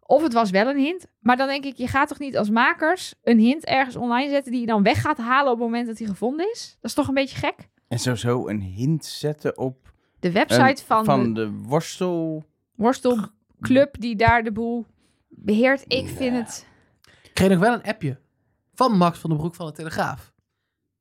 Of 0.00 0.22
het 0.22 0.32
was 0.32 0.50
wel 0.50 0.66
een 0.68 0.78
hint. 0.78 1.06
Maar 1.20 1.36
dan 1.36 1.46
denk 1.46 1.64
ik, 1.64 1.76
je 1.76 1.86
gaat 1.88 2.08
toch 2.08 2.18
niet 2.18 2.36
als 2.36 2.50
makers 2.50 3.14
een 3.22 3.38
hint 3.38 3.64
ergens 3.64 3.96
online 3.96 4.30
zetten 4.30 4.52
die 4.52 4.60
je 4.60 4.66
dan 4.66 4.82
weg 4.82 5.00
gaat 5.00 5.18
halen 5.18 5.52
op 5.52 5.58
het 5.58 5.66
moment 5.66 5.86
dat 5.86 5.98
hij 5.98 6.06
gevonden 6.06 6.50
is? 6.52 6.76
Dat 6.80 6.90
is 6.90 6.96
toch 6.96 7.08
een 7.08 7.14
beetje 7.14 7.36
gek? 7.36 7.54
En 7.88 7.98
sowieso 7.98 8.48
een 8.48 8.60
hint 8.60 9.04
zetten 9.04 9.58
op 9.58 9.92
De 10.20 10.32
website 10.32 10.62
een- 10.62 10.76
van, 10.86 11.04
van 11.04 11.34
de 11.34 11.40
de 11.40 11.50
worstel... 11.50 12.44
worstelclub 12.74 14.00
die 14.00 14.16
daar 14.16 14.42
de 14.44 14.52
boel 14.52 14.86
beheert. 15.36 15.84
Ik 15.86 16.08
vind 16.08 16.36
het... 16.36 16.66
Ik 17.22 17.34
kreeg 17.34 17.48
nog 17.48 17.58
wel 17.58 17.72
een 17.74 17.82
appje 17.82 18.20
van 18.74 18.96
Max 18.96 19.18
van 19.18 19.30
den 19.30 19.38
Broek 19.38 19.54
van 19.54 19.66
de 19.66 19.72
Telegraaf. 19.72 20.32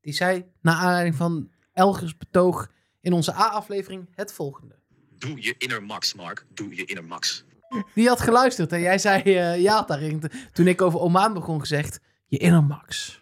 Die 0.01 0.13
zei, 0.13 0.51
naar 0.61 0.75
aanleiding 0.75 1.15
van 1.15 1.51
Elgers 1.73 2.17
betoog 2.17 2.71
in 3.01 3.13
onze 3.13 3.33
A-aflevering, 3.33 4.07
het 4.11 4.33
volgende. 4.33 4.75
Doe 5.17 5.43
je 5.43 5.55
inner 5.57 5.83
Max, 5.83 6.13
Mark. 6.13 6.45
Doe 6.53 6.75
je 6.75 6.85
inner 6.85 7.05
Max. 7.05 7.45
Die 7.93 8.07
had 8.07 8.21
geluisterd 8.21 8.71
en 8.71 8.81
jij 8.81 8.97
zei 8.97 9.21
eh, 9.21 9.61
ja 9.61 9.81
daarin. 9.81 10.21
Toen 10.51 10.67
ik 10.67 10.81
over 10.81 10.99
Omaan 10.99 11.33
begon 11.33 11.59
gezegd, 11.59 11.99
je 12.25 12.37
inner 12.37 12.63
Max. 12.63 13.21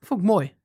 Vond 0.00 0.20
ik 0.20 0.26
mooi. 0.26 0.56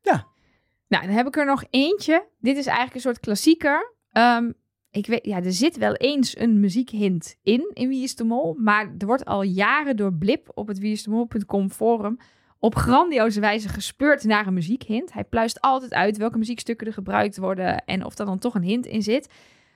Nou, 0.94 1.08
dan 1.08 1.16
heb 1.16 1.28
ik 1.28 1.38
er 1.38 1.46
nog 1.46 1.64
eentje. 1.70 2.28
Dit 2.40 2.58
is 2.58 2.66
eigenlijk 2.66 2.96
een 2.96 3.02
soort 3.02 3.20
klassieker. 3.20 3.96
Ehm, 4.12 4.52
ik 4.94 5.06
weet, 5.06 5.26
ja, 5.26 5.44
er 5.44 5.54
zit 5.54 5.78
wel 5.78 5.94
eens 5.94 6.38
een 6.38 6.60
muziekhint 6.60 7.38
in, 7.44 7.72
in 7.74 7.90
Wie 7.90 8.04
is 8.04 8.16
de 8.16 8.24
Mol. 8.24 8.56
Maar 8.60 8.94
er 8.98 9.06
wordt 9.06 9.26
al 9.26 9.42
jaren 9.42 9.96
door 9.96 10.14
Blip 10.14 10.52
op 10.54 10.68
het 10.68 10.80
wieisdemol.com 10.80 11.70
forum 11.70 12.18
op 12.60 12.76
grandioze 12.76 13.40
wijze 13.40 13.70
gespeurd 13.70 14.24
naar 14.24 14.48
een 14.48 14.54
muziekhint. 14.54 15.14
Hij 15.14 15.24
pluist 15.24 15.62
altijd 15.62 15.94
uit 15.94 16.18
welke 16.18 16.38
muziekstukken 16.38 16.88
er 16.88 16.94
gebruikt 16.94 17.38
worden 17.38 17.86
en 17.86 18.06
of 18.06 18.18
er 18.20 18.26
dan 18.26 18.40
toch 18.40 18.56
een 18.56 18.64
hint 18.64 18.86
in 18.86 19.02
zit. 19.02 19.30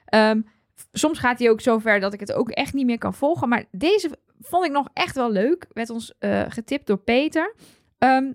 Ehm, 0.05 0.41
soms 0.91 1.19
gaat 1.19 1.39
hij 1.39 1.49
ook 1.49 1.61
zo 1.61 1.77
ver 1.77 1.99
dat 1.99 2.13
ik 2.13 2.19
het 2.19 2.33
ook 2.33 2.49
echt 2.49 2.73
niet 2.73 2.85
meer 2.85 2.97
kan 2.97 3.13
volgen. 3.13 3.49
Maar 3.49 3.65
deze 3.71 4.17
vond 4.39 4.65
ik 4.65 4.71
nog 4.71 4.89
echt 4.93 5.15
wel 5.15 5.31
leuk. 5.31 5.67
Werd 5.73 5.89
ons 5.89 6.13
eh, 6.19 6.43
getipt 6.47 6.87
door 6.87 6.97
Peter. 6.97 7.55
Ehm, 7.97 8.31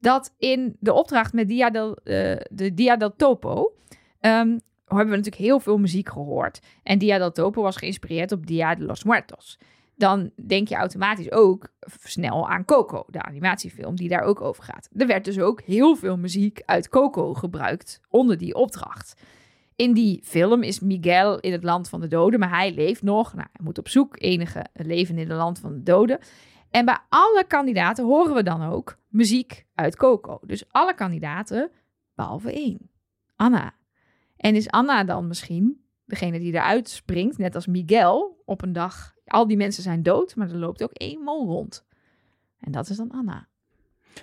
dat 0.00 0.34
in 0.38 0.76
de 0.80 0.92
opdracht 0.92 1.32
met 1.32 1.48
Dia 1.48 1.70
eh, 1.72 1.92
de 2.50 2.74
Dia 2.74 2.96
Topo... 3.16 3.72
ehm, 4.20 4.58
hebben 4.94 5.10
we 5.10 5.16
natuurlijk 5.16 5.44
heel 5.44 5.60
veel 5.60 5.78
muziek 5.78 6.08
gehoord. 6.08 6.60
En 6.82 6.98
Dia 6.98 7.18
del 7.18 7.32
Topo 7.32 7.62
was 7.62 7.76
geïnspireerd 7.76 8.32
op 8.32 8.46
Dia 8.46 8.74
de 8.74 8.84
los 8.84 9.04
Muertos. 9.04 9.58
Dan 9.96 10.30
denk 10.46 10.68
je 10.68 10.74
automatisch 10.74 11.32
ook 11.32 11.68
snel 12.02 12.48
aan 12.48 12.64
Coco, 12.64 13.04
de 13.08 13.22
animatiefilm 13.22 13.96
die 13.96 14.08
daar 14.08 14.22
ook 14.22 14.40
over 14.40 14.62
gaat. 14.62 14.88
Er 14.96 15.06
werd 15.06 15.24
dus 15.24 15.40
ook 15.40 15.60
heel 15.60 15.96
veel 15.96 16.16
muziek 16.16 16.62
uit 16.64 16.88
Coco 16.88 17.34
gebruikt 17.34 18.00
onder 18.08 18.38
die 18.38 18.54
opdracht. 18.54 19.14
In 19.76 19.92
die 19.92 20.20
film 20.24 20.62
is 20.62 20.80
Miguel 20.80 21.40
in 21.40 21.52
het 21.52 21.64
land 21.64 21.88
van 21.88 22.00
de 22.00 22.08
doden, 22.08 22.40
maar 22.40 22.48
hij 22.48 22.74
leeft 22.74 23.02
nog. 23.02 23.34
Nou, 23.34 23.48
hij 23.52 23.64
moet 23.64 23.78
op 23.78 23.88
zoek, 23.88 24.16
enige 24.18 24.66
leven 24.72 25.18
in 25.18 25.28
het 25.28 25.38
land 25.38 25.58
van 25.58 25.72
de 25.72 25.82
doden. 25.82 26.18
En 26.70 26.84
bij 26.84 26.98
alle 27.08 27.44
kandidaten 27.48 28.04
horen 28.04 28.34
we 28.34 28.42
dan 28.42 28.62
ook 28.62 28.98
muziek 29.08 29.66
uit 29.74 29.96
Coco. 29.96 30.38
Dus 30.42 30.64
alle 30.70 30.94
kandidaten, 30.94 31.70
behalve 32.14 32.52
één. 32.52 32.90
Anna. 33.36 33.74
En 34.36 34.54
is 34.54 34.68
Anna 34.70 35.04
dan 35.04 35.26
misschien 35.28 35.84
degene 36.04 36.38
die 36.38 36.52
eruit 36.52 36.88
springt, 36.88 37.38
net 37.38 37.54
als 37.54 37.66
Miguel, 37.66 38.42
op 38.44 38.62
een 38.62 38.72
dag. 38.72 39.14
Al 39.26 39.46
die 39.46 39.56
mensen 39.56 39.82
zijn 39.82 40.02
dood, 40.02 40.36
maar 40.36 40.50
er 40.50 40.56
loopt 40.56 40.82
ook 40.82 40.92
één 40.92 41.20
mol 41.20 41.46
rond. 41.46 41.84
En 42.60 42.72
dat 42.72 42.88
is 42.88 42.96
dan 42.96 43.10
Anna. 43.10 43.48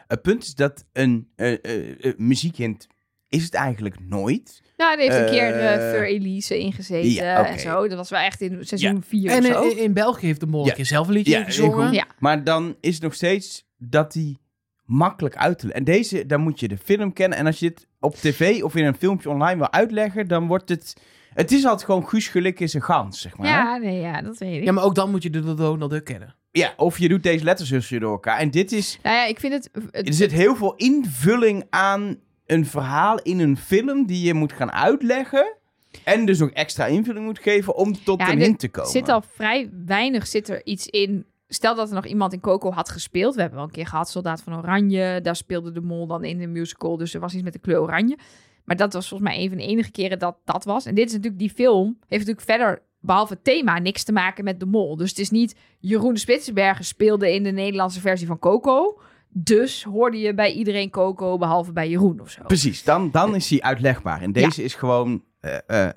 Het 0.07 0.21
punt 0.21 0.43
is 0.43 0.55
dat 0.55 0.85
een 0.93 1.29
eh, 1.35 1.63
eh, 1.63 2.05
eh, 2.05 2.17
muziekhint 2.17 2.87
is 3.29 3.43
het 3.43 3.53
eigenlijk 3.53 3.99
nooit. 3.99 4.61
Nou, 4.77 4.91
er 4.93 4.99
heeft 4.99 5.15
een 5.15 5.25
keer 5.25 5.55
uh, 5.55 5.91
Fur 5.91 6.07
Elise 6.07 6.57
ingezeten 6.57 7.11
ja, 7.11 7.47
en 7.47 7.59
zo. 7.59 7.87
Dat 7.87 7.97
was 7.97 8.09
wel 8.09 8.19
echt 8.19 8.41
in 8.41 8.65
seizoen 8.65 8.95
Ja. 8.95 9.01
4 9.01 9.29
En 9.31 9.37
of 9.39 9.45
in, 9.45 9.53
zo. 9.53 9.61
in, 9.61 9.77
in 9.77 9.93
België 9.93 10.25
heeft 10.25 10.39
de 10.39 10.45
Mol 10.45 10.63
Ja. 10.63 10.69
een 10.69 10.75
keer 10.75 10.85
zelf 10.85 11.07
een 11.07 11.13
liedje 11.13 11.91
Ja. 11.91 12.07
Maar 12.19 12.43
dan 12.43 12.75
is 12.79 12.93
het 12.93 13.03
nog 13.03 13.13
steeds 13.13 13.67
dat 13.77 14.11
die 14.11 14.39
makkelijk 14.85 15.35
uit 15.35 15.59
te 15.59 15.65
leggen. 15.67 15.85
En 15.85 15.91
deze, 15.93 16.25
dan 16.25 16.41
moet 16.41 16.59
je 16.59 16.67
de 16.67 16.77
film 16.77 17.13
kennen. 17.13 17.37
En 17.37 17.45
als 17.45 17.59
je 17.59 17.67
dit 17.69 17.87
op 17.99 18.15
tv 18.15 18.63
of 18.63 18.75
in 18.75 18.85
een 18.85 18.95
filmpje 18.95 19.29
online 19.29 19.57
wil 19.57 19.71
uitleggen, 19.71 20.27
dan 20.27 20.47
wordt 20.47 20.69
het... 20.69 20.95
Het 21.33 21.51
is 21.51 21.63
altijd 21.65 21.83
gewoon 21.83 22.07
Guus 22.07 22.27
Gelik 22.27 22.59
is 22.59 22.73
een 22.73 22.81
gans, 22.81 23.21
zeg 23.21 23.37
maar. 23.37 23.47
hè? 23.47 23.53
ja, 23.53 23.77
nee, 23.77 23.99
ja, 23.99 24.21
dat 24.21 24.37
weet 24.37 24.57
ik. 24.57 24.63
Ja, 24.63 24.71
maar 24.71 24.83
ook 24.83 24.95
dan 24.95 25.11
moet 25.11 25.23
je 25.23 25.29
de 25.29 25.53
Donald 25.53 25.91
Duck 25.91 26.03
kennen. 26.05 26.35
Ja, 26.51 26.73
of 26.77 26.97
je 26.99 27.07
doet 27.07 27.23
deze 27.23 27.43
letterszusje 27.43 27.99
door 27.99 28.11
elkaar. 28.11 28.37
En 28.39 28.51
dit 28.51 28.71
is... 28.71 28.99
Nou 29.03 29.15
ja, 29.15 29.25
ik 29.25 29.39
vind 29.39 29.53
het... 29.53 29.69
het- 29.91 30.07
Er 30.07 30.13
zit 30.13 30.31
heel 30.31 30.55
veel 30.55 30.75
invulling 30.75 31.63
aan 31.69 32.17
een 32.45 32.65
verhaal 32.65 33.19
in 33.19 33.39
een 33.39 33.57
film 33.57 34.05
die 34.05 34.25
je 34.25 34.33
moet 34.33 34.53
gaan 34.53 34.71
uitleggen. 34.71 35.55
En 36.03 36.25
dus 36.25 36.41
ook 36.41 36.49
extra 36.49 36.85
invulling 36.85 37.25
moet 37.25 37.39
geven 37.39 37.75
om 37.75 38.03
tot 38.03 38.19
Ja, 38.19 38.31
een 38.31 38.39
hint 38.39 38.59
te 38.59 38.69
komen. 38.69 38.91
zit 38.91 39.09
al 39.09 39.23
vrij 39.35 39.69
weinig 39.85 40.27
zit 40.27 40.49
er 40.49 40.65
iets 40.65 40.87
in. 40.87 41.25
Stel 41.53 41.75
dat 41.75 41.89
er 41.89 41.95
nog 41.95 42.05
iemand 42.05 42.33
in 42.33 42.39
Coco 42.39 42.71
had 42.71 42.89
gespeeld. 42.89 43.35
We 43.35 43.41
hebben 43.41 43.59
wel 43.59 43.67
een 43.67 43.73
keer 43.73 43.87
gehad 43.87 44.09
Soldaat 44.09 44.41
van 44.41 44.57
Oranje. 44.57 45.21
Daar 45.21 45.35
speelde 45.35 45.71
de 45.71 45.81
mol 45.81 46.07
dan 46.07 46.23
in 46.23 46.37
de 46.37 46.47
musical. 46.47 46.97
Dus 46.97 47.13
er 47.13 47.19
was 47.19 47.33
iets 47.33 47.43
met 47.43 47.53
de 47.53 47.59
kleur 47.59 47.81
oranje. 47.81 48.17
Maar 48.63 48.75
dat 48.75 48.93
was 48.93 49.07
volgens 49.07 49.29
mij 49.29 49.39
een 49.39 49.49
van 49.49 49.57
de 49.57 49.63
enige 49.63 49.91
keren 49.91 50.19
dat 50.19 50.37
dat 50.45 50.63
was. 50.63 50.85
En 50.85 50.95
dit 50.95 51.05
is 51.05 51.11
natuurlijk 51.11 51.39
die 51.39 51.49
film. 51.49 51.85
Heeft 51.85 52.27
natuurlijk 52.27 52.41
verder, 52.41 52.81
behalve 52.99 53.33
het 53.33 53.43
thema, 53.43 53.79
niks 53.79 54.03
te 54.03 54.11
maken 54.11 54.43
met 54.43 54.59
de 54.59 54.65
mol. 54.65 54.95
Dus 54.97 55.09
het 55.09 55.19
is 55.19 55.29
niet 55.29 55.55
Jeroen 55.79 56.17
Spitsbergen 56.17 56.85
speelde 56.85 57.33
in 57.33 57.43
de 57.43 57.51
Nederlandse 57.51 57.99
versie 57.99 58.27
van 58.27 58.39
Coco. 58.39 58.99
Dus 59.29 59.83
hoorde 59.83 60.19
je 60.19 60.33
bij 60.33 60.51
iedereen 60.53 60.89
Coco, 60.89 61.37
behalve 61.37 61.71
bij 61.71 61.89
Jeroen 61.89 62.19
of 62.21 62.29
zo. 62.29 62.41
Precies, 62.47 62.83
dan, 62.83 63.11
dan 63.11 63.35
is 63.35 63.49
hij 63.49 63.61
uitlegbaar. 63.61 64.21
En 64.21 64.31
deze 64.31 64.63
is 64.63 64.75
gewoon 64.75 65.23
eh, 65.39 65.57
eh, 65.85 65.89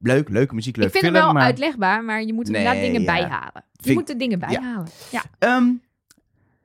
leuk, 0.00 0.28
leuke 0.28 0.54
muziek, 0.54 0.76
leuk 0.76 0.86
Ik 0.86 0.92
vind 0.92 1.04
film. 1.04 1.16
hem 1.16 1.24
wel 1.24 1.34
maar, 1.34 1.42
uitlegbaar, 1.42 2.04
maar 2.04 2.22
je 2.22 2.32
moet 2.32 2.46
er 2.46 2.52
Nee, 2.52 2.60
inderdaad 2.60 2.84
dingen 2.84 3.00
ja. 3.00 3.06
bijhalen. 3.12 3.64
Je 3.84 3.90
Vind- 3.90 3.98
moet 3.98 4.08
er 4.10 4.18
dingen 4.18 4.38
bijhalen. 4.38 4.88
Ja. 5.10 5.22
Ehm, 5.38 5.64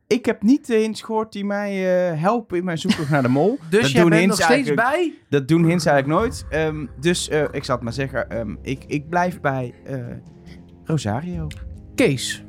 ik 0.07 0.25
heb 0.25 0.41
niet 0.41 0.67
de 0.67 0.75
hints 0.75 1.01
gehoord 1.01 1.31
die 1.31 1.45
mij 1.45 1.71
eh, 2.11 2.21
helpen 2.21 2.57
in 2.57 2.63
mijn 2.63 2.77
zoektocht 2.77 3.09
naar 3.09 3.21
de 3.21 3.27
mol. 3.27 3.57
Dus 3.69 3.81
Dat 3.81 3.91
jij 3.91 4.01
doen 4.01 4.09
bent 4.09 4.21
hints 4.21 4.39
nog 4.39 4.47
steeds 4.49 4.73
bij? 4.73 5.13
Dat 5.29 5.47
doen 5.47 5.65
hints 5.65 5.85
eigenlijk 5.85 6.19
nooit. 6.19 6.45
Ehm, 6.49 6.85
dus 6.99 7.29
eh, 7.29 7.43
ik 7.51 7.63
zal 7.63 7.75
het 7.75 7.83
maar 7.83 7.93
zeggen, 7.93 8.29
ehm, 8.29 8.55
ik, 8.61 8.83
ik 8.87 9.09
blijf 9.09 9.39
bij 9.41 9.73
eh, 9.85 9.97
Rosario. 10.83 11.47
Kees. 11.95 12.43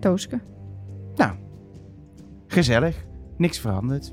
Tooske. 0.00 0.40
Gezellig, 2.46 3.04
niks 3.36 3.58
veranderd. 3.58 4.12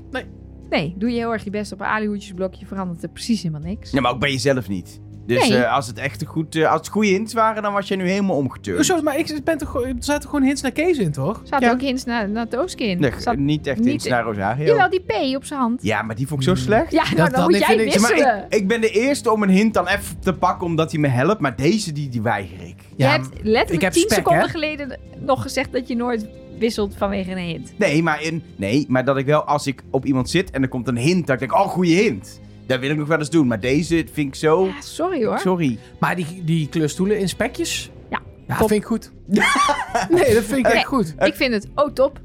Nee, 0.70 0.94
doe 0.98 1.10
je 1.10 1.16
heel 1.16 1.32
erg 1.32 1.44
je 1.44 1.50
best 1.50 1.72
op 1.72 1.80
een 1.80 1.86
alihoedjesblokje, 1.86 2.66
verandert 2.66 3.02
er 3.02 3.08
precies 3.08 3.42
helemaal 3.42 3.68
niks. 3.68 3.90
Ja, 3.90 4.00
maar 4.00 4.12
ook 4.12 4.20
bij 4.20 4.30
jezelf 4.30 4.68
niet. 4.68 5.00
Dus 5.30 5.48
Nee. 5.48 5.58
eh, 5.58 5.74
als 5.74 5.86
het 5.86 5.98
echt 5.98 6.20
een 6.20 6.26
goed, 6.26 6.54
eh, 6.54 6.70
als 6.70 6.76
het 6.80 6.88
goede 6.88 7.08
hints 7.08 7.32
waren, 7.34 7.62
dan 7.62 7.72
was 7.72 7.88
jij 7.88 7.96
nu 7.96 8.08
helemaal 8.08 8.36
omgeturnd. 8.36 9.02
Maar 9.02 9.18
ik 9.18 9.40
ben 9.44 9.58
toch, 9.58 9.82
er 9.84 9.94
zaten 9.98 10.28
gewoon 10.28 10.44
hints 10.44 10.62
naar 10.62 10.70
Kees 10.72 10.98
in, 10.98 11.12
toch? 11.12 11.40
Er 11.40 11.46
zaten 11.46 11.66
Ja. 11.66 11.72
ook 11.72 11.80
hints 11.80 12.04
naar, 12.04 12.28
naar 12.28 12.48
Tooske 12.48 12.84
in. 12.84 13.00
Nee, 13.00 13.12
zat, 13.18 13.36
niet 13.36 13.66
echt 13.66 13.78
niet- 13.78 13.86
hints 13.88 14.06
naar 14.06 14.22
Rosario. 14.22 14.64
jawel, 14.64 14.90
die 14.90 15.00
P 15.00 15.36
op 15.36 15.44
zijn 15.44 15.60
hand. 15.60 15.82
Ja, 15.82 16.02
maar 16.02 16.16
die 16.16 16.26
vond 16.26 16.40
ik 16.42 16.48
zo 16.48 16.54
slecht. 16.54 16.92
Ja, 16.92 17.02
nou, 17.02 17.16
Dat- 17.16 17.30
dan 17.30 17.40
dat 17.40 17.48
moet 17.48 17.58
jij 17.58 17.66
vind 17.66 17.80
ik- 17.80 17.92
wisselen. 17.92 18.22
maar, 18.26 18.44
ik, 18.48 18.54
ik 18.54 18.68
ben 18.68 18.80
de 18.80 18.90
eerste 18.90 19.32
om 19.32 19.42
een 19.42 19.48
hint 19.48 19.74
dan 19.74 19.86
even 19.86 20.18
te 20.20 20.32
pakken 20.32 20.66
omdat 20.66 20.90
hij 20.90 21.00
me 21.00 21.08
helpt. 21.08 21.40
Maar 21.40 21.56
deze, 21.56 21.92
die, 21.92 22.08
die 22.08 22.22
weiger 22.22 22.60
ik. 22.60 22.74
je 22.96 23.04
Ja, 23.04 23.10
hebt 23.10 23.28
letterlijk 23.42 23.70
ik 23.72 23.80
heb 23.80 23.92
10 23.92 24.02
spek, 24.02 24.14
seconden 24.16 24.42
hè? 24.42 24.48
geleden 24.48 24.98
nog 25.18 25.42
gezegd 25.42 25.72
dat 25.72 25.88
je 25.88 25.96
nooit 25.96 26.28
wisselt 26.58 26.94
vanwege 26.96 27.30
een 27.30 27.38
hint. 27.38 27.72
Nee 27.78 28.02
maar, 28.02 28.22
in, 28.22 28.42
nee, 28.56 28.84
maar 28.88 29.04
dat 29.04 29.16
ik 29.16 29.26
wel, 29.26 29.44
als 29.44 29.66
ik 29.66 29.82
op 29.90 30.04
iemand 30.04 30.30
zit 30.30 30.50
en 30.50 30.62
er 30.62 30.68
komt 30.68 30.88
een 30.88 30.96
hint, 30.96 31.26
dat 31.26 31.40
ik 31.42 31.48
denk, 31.48 31.60
oh, 31.62 31.68
goede 31.68 31.90
hint. 31.92 32.40
Dat 32.70 32.80
wil 32.80 32.90
ik 32.90 32.96
nog 32.96 33.08
wel 33.08 33.18
eens 33.18 33.30
doen. 33.30 33.46
Maar 33.46 33.60
deze 33.60 34.06
vind 34.12 34.28
ik 34.28 34.34
zo... 34.34 34.66
Ja, 34.66 34.80
sorry 34.80 35.24
hoor. 35.24 35.38
Sorry. 35.38 35.78
Maar 35.98 36.16
die, 36.16 36.44
die 36.44 36.68
kleurstoelen 36.68 37.18
in 37.18 37.28
spekjes? 37.28 37.90
Ja, 38.10 38.20
Ja, 38.46 38.56
top. 38.56 38.68
vind 38.68 38.80
ik 38.80 38.86
goed. 38.86 39.12
nee, 40.16 40.34
dat 40.34 40.44
vind 40.44 40.66
ik 40.66 40.66
echt 40.66 40.84
goed. 40.86 41.14
Ik 41.18 41.34
vind 41.34 41.52
het, 41.52 41.68
oh 41.74 41.92
top. 41.92 42.20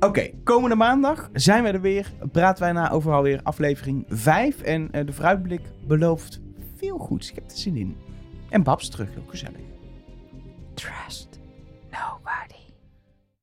Oké, 0.00 0.30
komende 0.44 0.76
maandag 0.76 1.28
zijn 1.32 1.62
we 1.62 1.68
er 1.68 1.80
weer. 1.80 2.12
Praten 2.32 2.62
wij 2.62 2.72
na 2.72 2.90
over 2.90 3.12
alweer 3.12 3.40
aflevering 3.42 4.04
5. 4.08 4.60
En 4.60 4.88
eh, 4.92 5.06
de 5.06 5.12
vooruitblik 5.12 5.60
belooft 5.86 6.40
veel 6.76 6.98
goeds. 6.98 7.28
Ik 7.28 7.34
heb 7.34 7.50
er 7.50 7.56
zin 7.56 7.76
in. 7.76 7.96
En 8.48 8.62
Babs 8.62 8.88
terug, 8.88 9.08
ook 9.18 9.30
gezellig. 9.30 9.60
Trust 10.74 11.28
nobody. 11.90 12.29